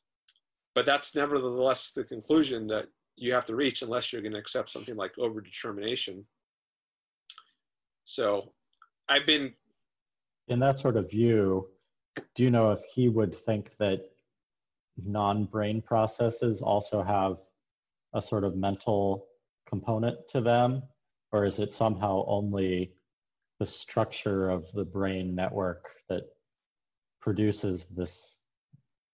but 0.75 0.85
that's 0.85 1.15
nevertheless 1.15 1.93
the 1.93 2.05
conclusion 2.05 2.67
that 2.67 2.89
you 3.17 3.33
have 3.33 3.47
to 3.47 3.57
reach 3.57 3.83
unless 3.83 4.13
you're 4.13 4.23
going 4.23 4.33
to 4.33 4.39
accept 4.39 4.71
something 4.71 4.95
like 4.95 5.15
overdetermination. 5.17 6.25
So 8.05 8.53
I've 9.09 9.27
been. 9.27 9.55
In 10.49 10.59
that 10.61 10.79
sort 10.79 10.97
of 10.97 11.11
view, 11.11 11.69
do 12.35 12.43
you 12.43 12.51
know 12.51 12.73
if 12.73 12.81
he 12.95 13.09
would 13.09 13.35
think 13.47 13.71
that 13.79 14.10
non 15.07 15.45
brain 15.45 15.83
processes 15.83 16.63
also 16.63 17.03
have 17.03 17.39
a 18.15 18.23
sort 18.23 18.45
of 18.45 18.57
mental 18.57 19.27
component 19.69 20.29
to 20.29 20.41
them? 20.41 20.83
Or 21.33 21.45
is 21.45 21.59
it 21.59 21.73
somehow 21.73 22.25
only 22.27 22.93
the 23.59 23.67
structure 23.67 24.51
of 24.51 24.65
the 24.75 24.85
brain 24.85 25.35
network 25.35 25.91
that 26.09 26.25
produces 27.21 27.85
this 27.85 28.37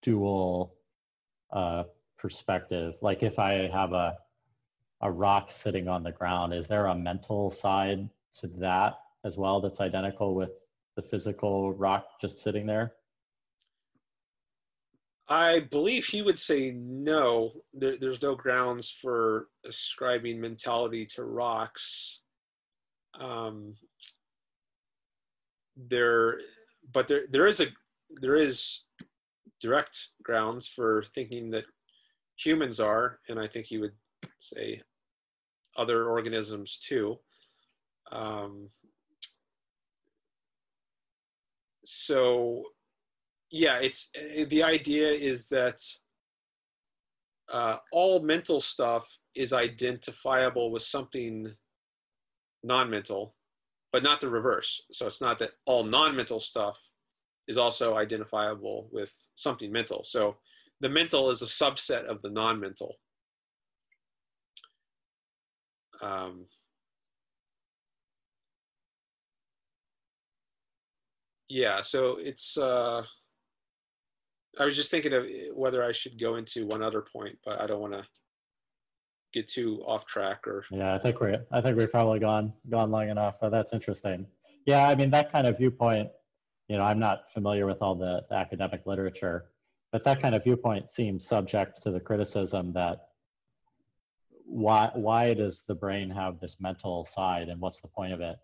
dual 0.03 0.77
uh, 1.53 1.85
perspective? 2.19 2.95
Like 3.03 3.23
if 3.23 3.39
I 3.39 3.69
have 3.69 3.93
a 3.93 4.19
a 5.03 5.11
rock 5.11 5.53
sitting 5.53 5.89
on 5.89 6.03
the 6.03 6.13
ground, 6.13 6.55
is 6.55 6.67
there 6.67 6.87
a 6.87 6.95
mental 6.95 7.51
side 7.51 8.09
to 8.41 8.47
that 8.47 8.99
as 9.25 9.37
well 9.37 9.61
that's 9.61 9.81
identical 9.81 10.35
with 10.35 10.51
the 10.97 11.03
physical 11.03 11.73
rock 11.75 12.07
just 12.21 12.43
sitting 12.43 12.67
there? 12.67 12.95
I 15.29 15.61
believe 15.61 16.05
he 16.05 16.23
would 16.23 16.39
say 16.39 16.73
no. 16.73 17.53
There, 17.75 17.97
there's 17.97 18.23
no 18.23 18.35
grounds 18.35 18.91
for 18.91 19.49
ascribing 19.65 20.41
mentality 20.41 21.05
to 21.17 21.25
rocks. 21.25 22.21
Um, 23.19 23.75
there, 25.77 26.39
but 26.93 27.09
there 27.09 27.25
there 27.31 27.47
is 27.47 27.61
a 27.61 27.67
there 28.21 28.37
is 28.37 28.85
direct 29.61 30.11
grounds 30.23 30.69
for 30.69 31.03
thinking 31.15 31.51
that 31.51 31.65
humans 32.37 32.79
are, 32.79 33.19
and 33.29 33.41
I 33.41 33.47
think 33.47 33.67
he 33.67 33.79
would 33.79 33.95
say 34.39 34.83
other 35.77 36.07
organisms 36.07 36.79
too. 36.79 37.19
Um, 38.13 38.69
so 41.85 42.63
yeah, 43.51 43.79
it's 43.79 44.11
eh, 44.15 44.45
the 44.45 44.63
idea 44.63 45.09
is 45.09 45.49
that 45.49 45.81
uh, 47.53 47.77
all 47.93 48.21
mental 48.21 48.61
stuff 48.61 49.19
is 49.35 49.53
identifiable 49.53 50.71
with 50.71 50.83
something 50.83 51.53
non-mental, 52.65 53.35
but 53.93 54.03
not 54.03 54.21
the 54.21 54.29
reverse. 54.29 54.83
So 54.91 55.07
it's 55.07 55.21
not 55.21 55.39
that 55.39 55.53
all 55.65 55.85
non-mental 55.85 56.41
stuff 56.41 56.79
is 57.47 57.59
also 57.59 57.97
identifiable 57.97 58.89
with 58.91 59.13
something 59.37 59.71
mental. 59.71 60.03
So 60.05 60.37
the 60.81 60.89
mental 60.89 61.31
is 61.31 61.43
a 61.43 61.47
subset 61.47 62.05
of 62.05 62.21
the 62.23 62.31
non-mental. 62.31 62.97
Um, 66.03 66.47
yeah, 71.49 71.81
so 71.81 72.19
it's 72.21 72.59
uh, 72.59 73.05
I 74.59 74.65
was 74.65 74.77
just 74.77 74.91
thinking 74.91 75.13
of 75.13 75.25
eh, 75.25 75.49
whether 75.55 75.83
I 75.83 75.93
should 75.93 76.19
go 76.19 76.37
into 76.37 76.67
one 76.67 76.83
other 76.83 77.03
point, 77.03 77.39
but 77.45 77.61
I 77.61 77.67
don't 77.67 77.81
want 77.81 77.93
to 77.93 78.05
get 79.33 79.49
too 79.49 79.83
off 79.87 80.07
track 80.07 80.47
or. 80.47 80.65
Yeah, 80.71 80.95
I 80.95 80.99
think 80.99 81.21
we're 81.21 81.45
I 81.53 81.61
think 81.61 81.77
we've 81.77 81.91
probably 81.91 82.21
gone 82.21 82.53
gone 82.71 82.91
long 82.91 83.09
enough, 83.09 83.37
but 83.41 83.51
that's 83.51 83.73
interesting. 83.73 84.27
Yeah, 84.65 84.89
I 84.89 84.95
mean 84.95 85.11
that 85.11 85.31
kind 85.31 85.47
of 85.47 85.59
viewpoint. 85.59 86.11
You 86.69 86.79
know, 86.79 86.83
I'm 86.83 86.99
not 86.99 87.33
familiar 87.33 87.67
with 87.67 87.81
all 87.81 87.95
the, 87.95 88.25
the 88.29 88.35
academic 88.35 88.87
literature, 88.87 89.47
but 89.93 90.03
that 90.05 90.21
kind 90.21 90.35
of 90.35 90.43
viewpoint 90.43 90.91
seems 90.91 91.25
subject 91.25 91.81
to 91.85 91.93
the 91.93 92.01
criticism 92.01 92.73
that 92.73 93.09
why 94.45 94.91
why 94.95 95.35
does 95.35 95.63
the 95.69 95.75
brain 95.75 96.11
have 96.11 96.41
this 96.41 96.57
mental 96.61 97.05
side, 97.07 97.49
and 97.49 97.61
what's 97.61 97.81
the 97.81 97.89
point 97.89 98.13
of 98.13 98.21
it 98.21 98.37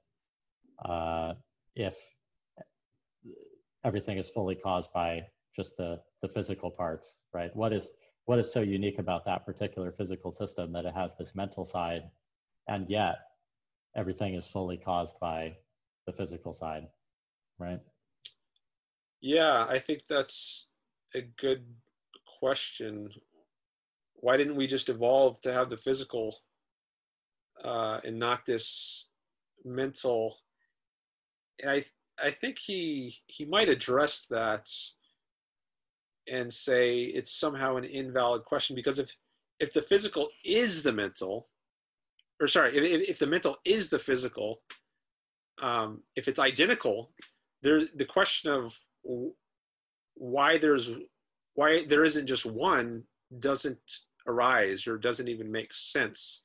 uh, 0.85 1.35
if 1.75 1.97
everything 3.85 4.19
is 4.19 4.29
fully 4.29 4.55
caused 4.55 4.93
by 4.93 5.23
just 5.55 5.77
the 5.77 6.01
the 6.23 6.29
physical 6.29 6.71
parts, 6.71 7.17
right? 7.33 7.55
What 7.55 7.73
is 7.73 7.91
what 8.27 8.39
is 8.39 8.53
so 8.53 8.61
unique 8.61 8.99
about 8.99 9.25
that 9.27 9.45
particular 9.45 9.93
physical 9.93 10.33
system 10.33 10.73
that 10.73 10.85
it 10.85 10.95
has 10.95 11.15
this 11.19 11.35
mental 11.35 11.65
side, 11.65 12.03
and 12.69 12.89
yet 12.89 13.17
everything 13.97 14.35
is 14.35 14.47
fully 14.47 14.77
caused 14.77 15.19
by 15.21 15.57
the 16.07 16.13
physical 16.13 16.53
side, 16.55 16.87
right? 17.59 17.81
Yeah, 19.21 19.67
I 19.69 19.79
think 19.79 20.07
that's 20.07 20.69
a 21.15 21.23
good 21.23 21.65
question. 22.41 23.11
Why 24.15 24.37
didn't 24.37 24.57
we 24.57 24.67
just 24.67 24.89
evolve 24.89 25.41
to 25.43 25.53
have 25.53 25.71
the 25.71 25.77
physical 25.77 26.37
uh, 27.65 28.01
and 28.05 28.19
not 28.19 28.47
this 28.47 29.11
mental? 29.65 30.37
And 31.61 31.71
I 31.71 31.85
I 32.21 32.31
think 32.31 32.59
he 32.59 33.17
he 33.27 33.45
might 33.45 33.69
address 33.69 34.27
that 34.31 34.69
and 36.31 36.53
say 36.53 37.01
it's 37.03 37.33
somehow 37.33 37.77
an 37.77 37.85
invalid 37.85 38.45
question 38.45 38.77
because 38.77 38.99
if 38.99 39.17
if 39.61 39.73
the 39.73 39.83
physical 39.83 40.29
is 40.45 40.83
the 40.83 40.93
mental 40.93 41.49
or 42.41 42.47
sorry 42.47 42.77
if, 42.77 43.09
if 43.11 43.19
the 43.19 43.27
mental 43.27 43.57
is 43.65 43.91
the 43.91 43.99
physical 43.99 44.63
um, 45.61 46.03
if 46.17 46.29
it's 46.29 46.39
identical 46.39 47.13
there 47.63 47.83
the 47.95 48.05
question 48.05 48.51
of 48.51 48.77
why 50.15 50.59
there's 50.59 50.91
why 51.55 51.85
there 51.87 52.05
isn't 52.05 52.27
just 52.27 52.47
one 52.47 53.03
doesn't 53.39 53.79
arise 54.27 54.87
or 54.87 54.99
doesn't 54.99 55.29
even 55.29 55.51
make 55.51 55.75
sense. 55.75 56.43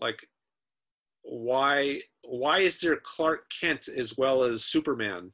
Like 0.00 0.26
why 1.22 2.00
why 2.22 2.60
is 2.60 2.80
there 2.80 2.96
clark 3.02 3.50
kent 3.60 3.88
as 3.88 4.16
well 4.16 4.42
as 4.42 4.64
superman? 4.64 5.32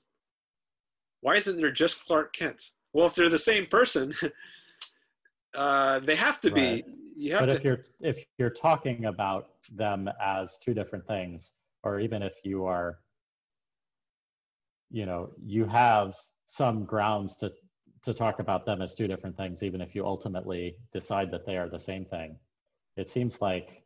Why 1.20 1.36
isn't 1.36 1.56
there 1.56 1.72
just 1.72 2.04
clark 2.04 2.34
kent 2.34 2.62
well, 2.96 3.04
if 3.04 3.14
they're 3.14 3.28
the 3.28 3.38
same 3.38 3.66
person, 3.66 4.14
uh, 5.54 5.98
they 6.00 6.16
have 6.16 6.40
to 6.40 6.50
right. 6.50 6.82
be. 6.82 6.94
You 7.18 7.32
have 7.32 7.40
but 7.40 7.46
to, 7.46 7.56
if 7.56 7.64
you're 7.64 7.84
if 8.00 8.24
you're 8.38 8.50
talking 8.50 9.04
about 9.04 9.48
them 9.70 10.08
as 10.18 10.58
two 10.64 10.72
different 10.72 11.06
things, 11.06 11.52
or 11.82 12.00
even 12.00 12.22
if 12.22 12.32
you 12.42 12.64
are, 12.64 12.98
you 14.90 15.04
know, 15.04 15.30
you 15.44 15.66
have 15.66 16.14
some 16.46 16.86
grounds 16.86 17.36
to 17.36 17.52
to 18.04 18.14
talk 18.14 18.38
about 18.38 18.64
them 18.64 18.80
as 18.80 18.94
two 18.94 19.06
different 19.06 19.36
things, 19.36 19.62
even 19.62 19.82
if 19.82 19.94
you 19.94 20.06
ultimately 20.06 20.76
decide 20.94 21.30
that 21.32 21.44
they 21.44 21.58
are 21.58 21.68
the 21.68 21.80
same 21.80 22.06
thing. 22.06 22.38
It 22.96 23.10
seems 23.10 23.42
like 23.42 23.82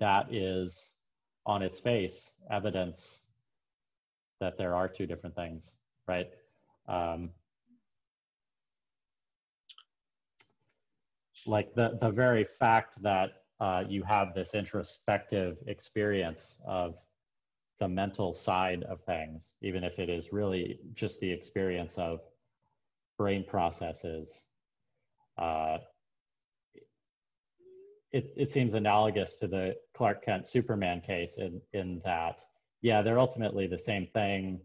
that 0.00 0.34
is 0.34 0.94
on 1.46 1.62
its 1.62 1.78
face 1.78 2.34
evidence 2.50 3.22
that 4.40 4.58
there 4.58 4.74
are 4.74 4.88
two 4.88 5.06
different 5.06 5.36
things, 5.36 5.76
right? 6.08 6.26
Um, 6.90 7.30
like 11.46 11.74
the 11.74 11.96
the 12.00 12.10
very 12.10 12.44
fact 12.44 13.02
that 13.02 13.30
uh, 13.60 13.84
you 13.88 14.02
have 14.02 14.34
this 14.34 14.54
introspective 14.54 15.56
experience 15.66 16.56
of 16.66 16.96
the 17.78 17.88
mental 17.88 18.34
side 18.34 18.82
of 18.84 19.02
things, 19.04 19.54
even 19.62 19.84
if 19.84 19.98
it 19.98 20.08
is 20.08 20.32
really 20.32 20.80
just 20.94 21.20
the 21.20 21.30
experience 21.30 21.96
of 21.96 22.20
brain 23.16 23.44
processes. 23.46 24.42
Uh, 25.38 25.78
it, 28.12 28.32
it 28.36 28.50
seems 28.50 28.74
analogous 28.74 29.36
to 29.36 29.46
the 29.46 29.76
Clark 29.94 30.24
Kent 30.24 30.48
Superman 30.48 31.00
case 31.00 31.38
in, 31.38 31.60
in 31.72 32.00
that, 32.04 32.40
yeah, 32.82 33.02
they're 33.02 33.20
ultimately 33.20 33.66
the 33.66 33.78
same 33.78 34.06
thing 34.08 34.60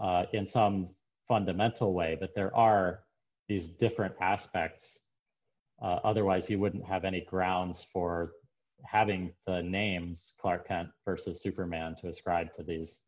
uh, 0.00 0.24
in 0.32 0.44
some 0.44 0.88
fundamental 1.28 1.92
way, 1.92 2.16
but 2.18 2.34
there 2.34 2.54
are 2.56 3.00
these 3.48 3.68
different 3.68 4.14
aspects. 4.20 5.00
Uh, 5.82 5.98
otherwise, 6.04 6.48
you 6.48 6.58
wouldn't 6.58 6.84
have 6.84 7.04
any 7.04 7.22
grounds 7.22 7.86
for 7.92 8.32
having 8.84 9.32
the 9.46 9.62
names 9.62 10.34
Clark 10.40 10.68
Kent 10.68 10.88
versus 11.04 11.40
Superman 11.40 11.96
to 12.00 12.08
ascribe 12.08 12.52
to 12.54 12.62
these, 12.62 13.02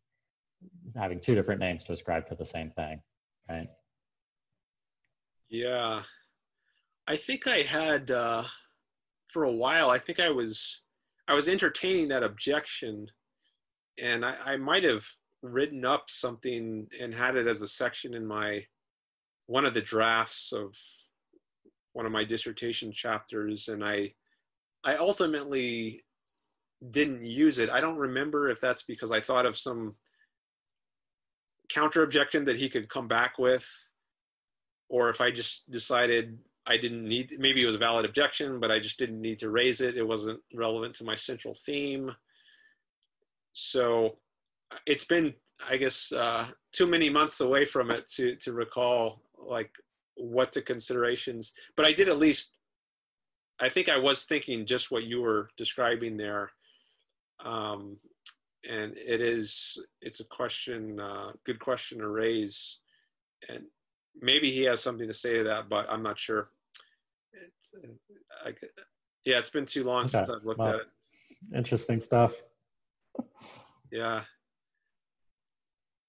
having 0.97 1.21
two 1.21 1.35
different 1.35 1.61
names 1.61 1.85
to 1.85 1.93
ascribe 1.93 2.29
to 2.29 2.35
the 2.35 2.47
same 2.47 2.71
thing, 2.71 3.01
right? 3.49 3.69
Yeah. 5.49 6.03
I 7.07 7.17
think 7.17 7.47
I 7.47 7.63
had, 7.63 8.11
uh, 8.11 8.45
for 9.29 9.45
a 9.45 9.53
while, 9.53 9.91
I 9.91 9.99
think 9.99 10.21
I 10.21 10.31
was, 10.31 10.83
I 11.27 11.35
was 11.35 11.49
entertaining 11.49 12.09
that 12.09 12.23
objection 12.23 13.07
and 14.01 14.25
I, 14.25 14.37
I 14.45 14.57
might 14.57 14.85
have 14.85 15.07
written 15.43 15.85
up 15.85 16.11
something 16.11 16.89
and 17.01 17.15
had 17.15 17.37
it 17.37 17.47
as 17.47 17.63
a 17.63 17.69
section 17.69 18.15
in 18.15 18.27
my, 18.27 18.65
one 19.47 19.65
of 19.65 19.75
the 19.75 19.81
drafts 19.81 20.53
of 20.53 20.75
one 21.93 22.07
of 22.07 22.13
my 22.13 22.25
dissertation 22.25 22.93
chapters. 22.93 23.69
And 23.69 23.85
I, 23.85 24.15
I 24.85 24.97
ultimately 24.97 26.05
didn't 26.91 27.25
use 27.25 27.59
it. 27.59 27.71
I 27.71 27.81
don't 27.81 27.97
remember 27.97 28.49
if 28.49 28.61
that's 28.61 28.83
because 28.83 29.11
I 29.11 29.21
thought 29.21 29.47
of 29.47 29.57
some 29.57 29.95
counter 31.69 32.03
objection 32.03 32.45
that 32.47 32.57
he 32.57 32.69
could 32.69 32.89
come 32.89 33.09
back 33.09 33.39
with, 33.39 33.67
or 34.89 35.11
if 35.11 35.21
I 35.21 35.31
just 35.31 35.71
decided 35.71 36.39
I 36.67 36.77
didn't 36.77 37.05
need, 37.05 37.35
maybe 37.39 37.63
it 37.63 37.67
was 37.67 37.75
a 37.75 37.79
valid 37.79 38.05
objection, 38.05 38.61
but 38.61 38.71
I 38.71 38.79
just 38.79 38.99
didn't 38.99 39.21
need 39.21 39.39
to 39.41 39.51
raise 39.51 39.81
it. 39.81 39.97
It 39.97 40.07
wasn't 40.07 40.41
relevant 40.55 40.95
to 40.97 41.05
my 41.05 41.15
central 41.15 41.55
theme. 41.55 42.11
So 43.53 44.19
it's 44.87 45.05
been, 45.05 45.35
I 45.69 45.77
guess, 45.77 46.13
uh, 46.13 46.49
too 46.73 46.87
many 46.87 47.11
months 47.11 47.41
away 47.41 47.65
from 47.65 47.91
it 47.91 48.07
to, 48.17 48.37
to 48.37 48.53
recall 48.53 49.23
like 49.39 49.71
what 50.17 50.53
the 50.53 50.63
considerations, 50.63 51.53
but 51.77 51.87
I 51.87 51.93
did 51.93 52.09
at 52.09 52.19
least 52.19 52.53
I 53.61 53.69
think 53.69 53.89
I 53.89 53.99
was 53.99 54.25
thinking 54.25 54.67
just 54.67 54.91
what 54.91 55.05
you 55.05 55.21
were 55.21 55.51
describing 55.57 56.17
there. 56.17 56.51
Um, 57.45 57.97
and 58.69 58.97
it 58.97 59.21
is, 59.21 59.79
it's 60.01 60.21
a 60.21 60.25
question, 60.25 61.01
uh, 61.01 61.33
good 61.45 61.59
question 61.59 61.99
to 61.99 62.09
raise. 62.09 62.79
And 63.49 63.65
maybe 64.21 64.51
he 64.51 64.63
has 64.65 64.81
something 64.81 65.07
to 65.07 65.15
say 65.15 65.39
to 65.39 65.45
that, 65.45 65.69
but 65.69 65.87
I'm 65.91 66.03
not 66.03 66.19
sure. 66.19 66.49
It's, 67.33 67.73
I, 68.45 68.53
yeah, 69.25 69.39
it's 69.39 69.51
been 69.51 69.67
too 69.67 69.85
long 69.85 70.05
okay. 70.05 70.13
since 70.13 70.31
I've 70.31 70.45
looked 70.45 70.61
well, 70.61 70.69
at 70.69 70.75
it. 70.77 70.87
Interesting 71.57 72.01
stuff. 72.01 72.35
Yeah. 73.91 74.21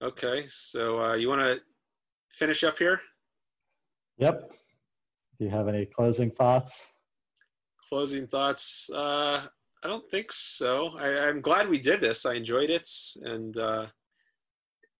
Okay, 0.01 0.45
so 0.49 1.01
uh, 1.03 1.13
you 1.15 1.27
want 1.27 1.41
to 1.41 1.61
finish 2.31 2.63
up 2.63 2.77
here? 2.77 3.01
Yep. 4.17 4.51
Do 5.37 5.45
you 5.45 5.51
have 5.51 5.67
any 5.67 5.85
closing 5.85 6.31
thoughts? 6.31 6.85
closing 7.89 8.27
thoughts 8.27 8.89
uh, 8.93 9.41
i 9.83 9.87
don't 9.87 10.09
think 10.11 10.31
so 10.31 10.91
I, 10.99 11.29
am 11.29 11.41
glad 11.41 11.67
we 11.67 11.79
did 11.79 12.01
this 12.01 12.25
i 12.25 12.35
enjoyed 12.35 12.69
it 12.69 12.87
and 13.23 13.57
uh, 13.57 13.87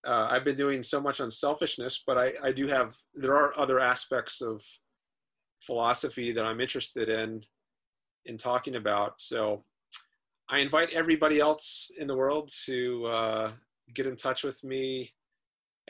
uh, 0.07 0.27
i've 0.31 0.43
been 0.43 0.55
doing 0.55 0.81
so 0.81 0.99
much 0.99 1.21
on 1.21 1.29
selfishness 1.29 2.03
but 2.05 2.17
I, 2.17 2.31
I 2.43 2.51
do 2.51 2.67
have 2.67 2.95
there 3.13 3.35
are 3.35 3.57
other 3.59 3.79
aspects 3.79 4.41
of 4.41 4.61
philosophy 5.61 6.31
that 6.31 6.45
i'm 6.45 6.61
interested 6.61 7.09
in 7.09 7.41
in 8.25 8.37
talking 8.37 8.75
about 8.75 9.21
so 9.21 9.63
i 10.49 10.59
invite 10.59 10.89
everybody 10.91 11.39
else 11.39 11.91
in 11.97 12.07
the 12.07 12.15
world 12.15 12.49
to 12.65 13.05
uh, 13.05 13.51
get 13.93 14.07
in 14.07 14.15
touch 14.15 14.43
with 14.43 14.63
me 14.63 15.13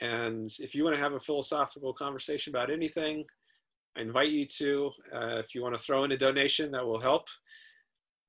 and 0.01 0.49
if 0.59 0.73
you 0.73 0.83
want 0.83 0.95
to 0.95 1.01
have 1.01 1.13
a 1.13 1.19
philosophical 1.19 1.93
conversation 1.93 2.51
about 2.51 2.71
anything 2.71 3.25
I 3.97 4.01
invite 4.01 4.29
you 4.29 4.45
to. 4.45 4.91
Uh, 5.13 5.37
if 5.39 5.53
you 5.53 5.61
want 5.61 5.77
to 5.77 5.83
throw 5.83 6.03
in 6.03 6.11
a 6.11 6.17
donation, 6.17 6.71
that 6.71 6.85
will 6.85 6.99
help. 6.99 7.27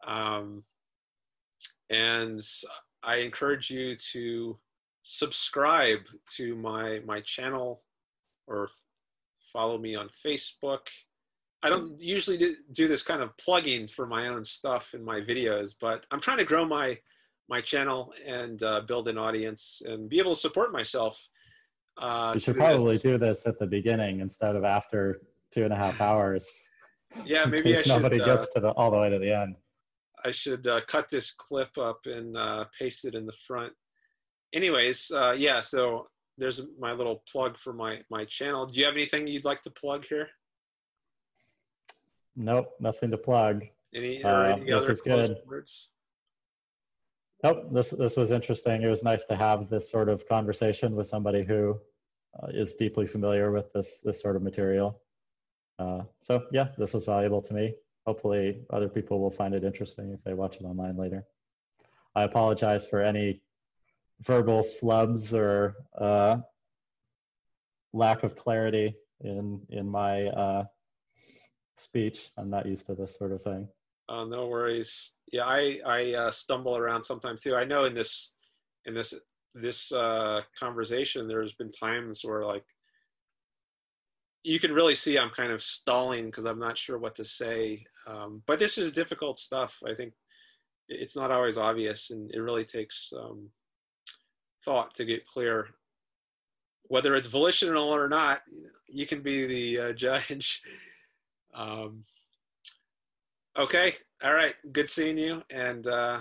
Um, 0.06 0.64
and 1.90 2.40
I 3.02 3.16
encourage 3.16 3.70
you 3.70 3.96
to 4.12 4.58
subscribe 5.02 6.00
to 6.36 6.54
my 6.56 7.00
my 7.06 7.20
channel 7.20 7.82
or 8.46 8.68
follow 9.40 9.78
me 9.78 9.94
on 9.94 10.08
Facebook. 10.08 10.88
I 11.62 11.68
don't 11.68 12.00
usually 12.00 12.54
do 12.72 12.88
this 12.88 13.02
kind 13.02 13.22
of 13.22 13.36
plugging 13.36 13.86
for 13.86 14.06
my 14.06 14.28
own 14.28 14.42
stuff 14.42 14.94
in 14.94 15.04
my 15.04 15.20
videos, 15.20 15.74
but 15.78 16.06
I'm 16.10 16.20
trying 16.20 16.38
to 16.38 16.44
grow 16.44 16.64
my 16.64 16.98
my 17.50 17.60
channel 17.60 18.14
and 18.24 18.62
uh, 18.62 18.80
build 18.82 19.08
an 19.08 19.18
audience 19.18 19.82
and 19.84 20.08
be 20.08 20.20
able 20.20 20.32
to 20.32 20.38
support 20.38 20.72
myself. 20.72 21.28
Uh, 21.98 22.30
you 22.32 22.40
should 22.40 22.56
probably 22.56 22.94
this. 22.94 23.02
do 23.02 23.18
this 23.18 23.46
at 23.46 23.58
the 23.58 23.66
beginning 23.66 24.20
instead 24.20 24.54
of 24.54 24.64
after 24.64 25.20
two 25.52 25.64
and 25.64 25.72
a 25.72 25.76
half 25.76 26.00
hours. 26.00 26.46
Yeah, 27.26 27.44
maybe 27.46 27.76
I 27.76 27.82
should. 27.82 27.88
Nobody 27.88 28.20
uh, 28.20 28.24
gets 28.24 28.52
to 28.54 28.60
the 28.60 28.70
all 28.70 28.92
the 28.92 28.98
way 28.98 29.10
to 29.10 29.18
the 29.18 29.36
end. 29.36 29.56
I 30.24 30.30
should 30.30 30.66
uh, 30.66 30.80
cut 30.86 31.10
this 31.10 31.32
clip 31.32 31.76
up 31.76 32.06
and 32.06 32.36
uh, 32.36 32.66
paste 32.78 33.04
it 33.04 33.14
in 33.14 33.26
the 33.26 33.32
front. 33.32 33.72
Anyways, 34.54 35.10
uh, 35.10 35.34
yeah. 35.36 35.60
So 35.60 36.06
there's 36.38 36.62
my 36.78 36.92
little 36.92 37.22
plug 37.30 37.58
for 37.58 37.72
my 37.72 38.02
my 38.10 38.24
channel. 38.24 38.64
Do 38.64 38.78
you 38.78 38.86
have 38.86 38.94
anything 38.94 39.26
you'd 39.26 39.44
like 39.44 39.62
to 39.62 39.70
plug 39.70 40.06
here? 40.08 40.28
Nope, 42.36 42.68
nothing 42.78 43.10
to 43.10 43.18
plug. 43.18 43.64
Any, 43.92 44.22
uh, 44.22 44.56
any 44.56 44.72
other 44.72 44.94
closing 44.94 45.36
words? 45.46 45.90
Nope, 47.42 47.72
this 47.72 47.90
this 47.90 48.16
was 48.16 48.30
interesting. 48.32 48.82
It 48.82 48.88
was 48.88 49.02
nice 49.02 49.24
to 49.26 49.36
have 49.36 49.70
this 49.70 49.90
sort 49.90 50.10
of 50.10 50.28
conversation 50.28 50.94
with 50.94 51.06
somebody 51.06 51.42
who 51.42 51.80
uh, 52.42 52.48
is 52.48 52.74
deeply 52.74 53.06
familiar 53.06 53.50
with 53.50 53.72
this 53.72 53.98
this 54.04 54.20
sort 54.20 54.36
of 54.36 54.42
material. 54.42 55.00
Uh, 55.78 56.02
so 56.20 56.44
yeah, 56.52 56.68
this 56.76 56.92
was 56.92 57.06
valuable 57.06 57.40
to 57.40 57.54
me. 57.54 57.74
Hopefully 58.06 58.62
other 58.70 58.88
people 58.88 59.20
will 59.20 59.30
find 59.30 59.54
it 59.54 59.64
interesting 59.64 60.12
if 60.12 60.22
they 60.22 60.34
watch 60.34 60.56
it 60.56 60.64
online 60.64 60.96
later. 60.98 61.24
I 62.14 62.24
apologize 62.24 62.86
for 62.86 63.00
any 63.00 63.40
verbal 64.20 64.66
flubs 64.80 65.32
or 65.32 65.76
uh, 65.96 66.38
lack 67.94 68.22
of 68.22 68.36
clarity 68.36 68.96
in 69.22 69.62
in 69.70 69.88
my 69.88 70.26
uh, 70.26 70.64
speech. 71.78 72.32
I'm 72.36 72.50
not 72.50 72.66
used 72.66 72.84
to 72.86 72.94
this 72.94 73.16
sort 73.16 73.32
of 73.32 73.42
thing. 73.42 73.66
Oh, 74.10 74.24
no 74.24 74.48
worries. 74.48 75.12
Yeah, 75.32 75.44
I 75.46 75.78
I 75.86 76.14
uh, 76.14 76.30
stumble 76.32 76.76
around 76.76 77.04
sometimes 77.04 77.42
too. 77.42 77.54
I 77.54 77.64
know 77.64 77.84
in 77.84 77.94
this 77.94 78.34
in 78.84 78.92
this 78.92 79.14
this 79.54 79.92
uh, 79.92 80.42
conversation, 80.58 81.28
there's 81.28 81.52
been 81.52 81.70
times 81.70 82.22
where 82.24 82.44
like 82.44 82.64
you 84.42 84.58
can 84.58 84.72
really 84.72 84.96
see 84.96 85.16
I'm 85.16 85.30
kind 85.30 85.52
of 85.52 85.62
stalling 85.62 86.26
because 86.26 86.44
I'm 86.44 86.58
not 86.58 86.76
sure 86.76 86.98
what 86.98 87.14
to 87.16 87.24
say. 87.24 87.84
Um, 88.06 88.42
but 88.48 88.58
this 88.58 88.78
is 88.78 88.90
difficult 88.90 89.38
stuff. 89.38 89.80
I 89.88 89.94
think 89.94 90.14
it's 90.88 91.14
not 91.14 91.30
always 91.30 91.56
obvious, 91.56 92.10
and 92.10 92.32
it 92.34 92.40
really 92.40 92.64
takes 92.64 93.12
um, 93.16 93.50
thought 94.64 94.92
to 94.96 95.04
get 95.04 95.24
clear. 95.24 95.68
Whether 96.88 97.14
it's 97.14 97.28
volitional 97.28 97.94
or 97.94 98.08
not, 98.08 98.42
you 98.88 99.06
can 99.06 99.22
be 99.22 99.46
the 99.46 99.78
uh, 99.90 99.92
judge. 99.94 100.62
um, 101.54 102.02
okay, 103.60 103.94
all 104.24 104.34
right. 104.34 104.54
Good 104.72 104.90
seeing 104.90 105.18
you, 105.18 105.42
and 105.50 105.86
uh, 105.86 106.20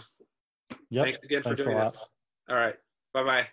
yep. 0.90 1.06
thanks 1.06 1.19
again 1.24 1.43
for 1.43 1.56
doing 1.56 1.77
this. 1.77 2.06
All 2.50 2.56
right, 2.56 2.76
bye 3.14 3.24
bye. 3.24 3.48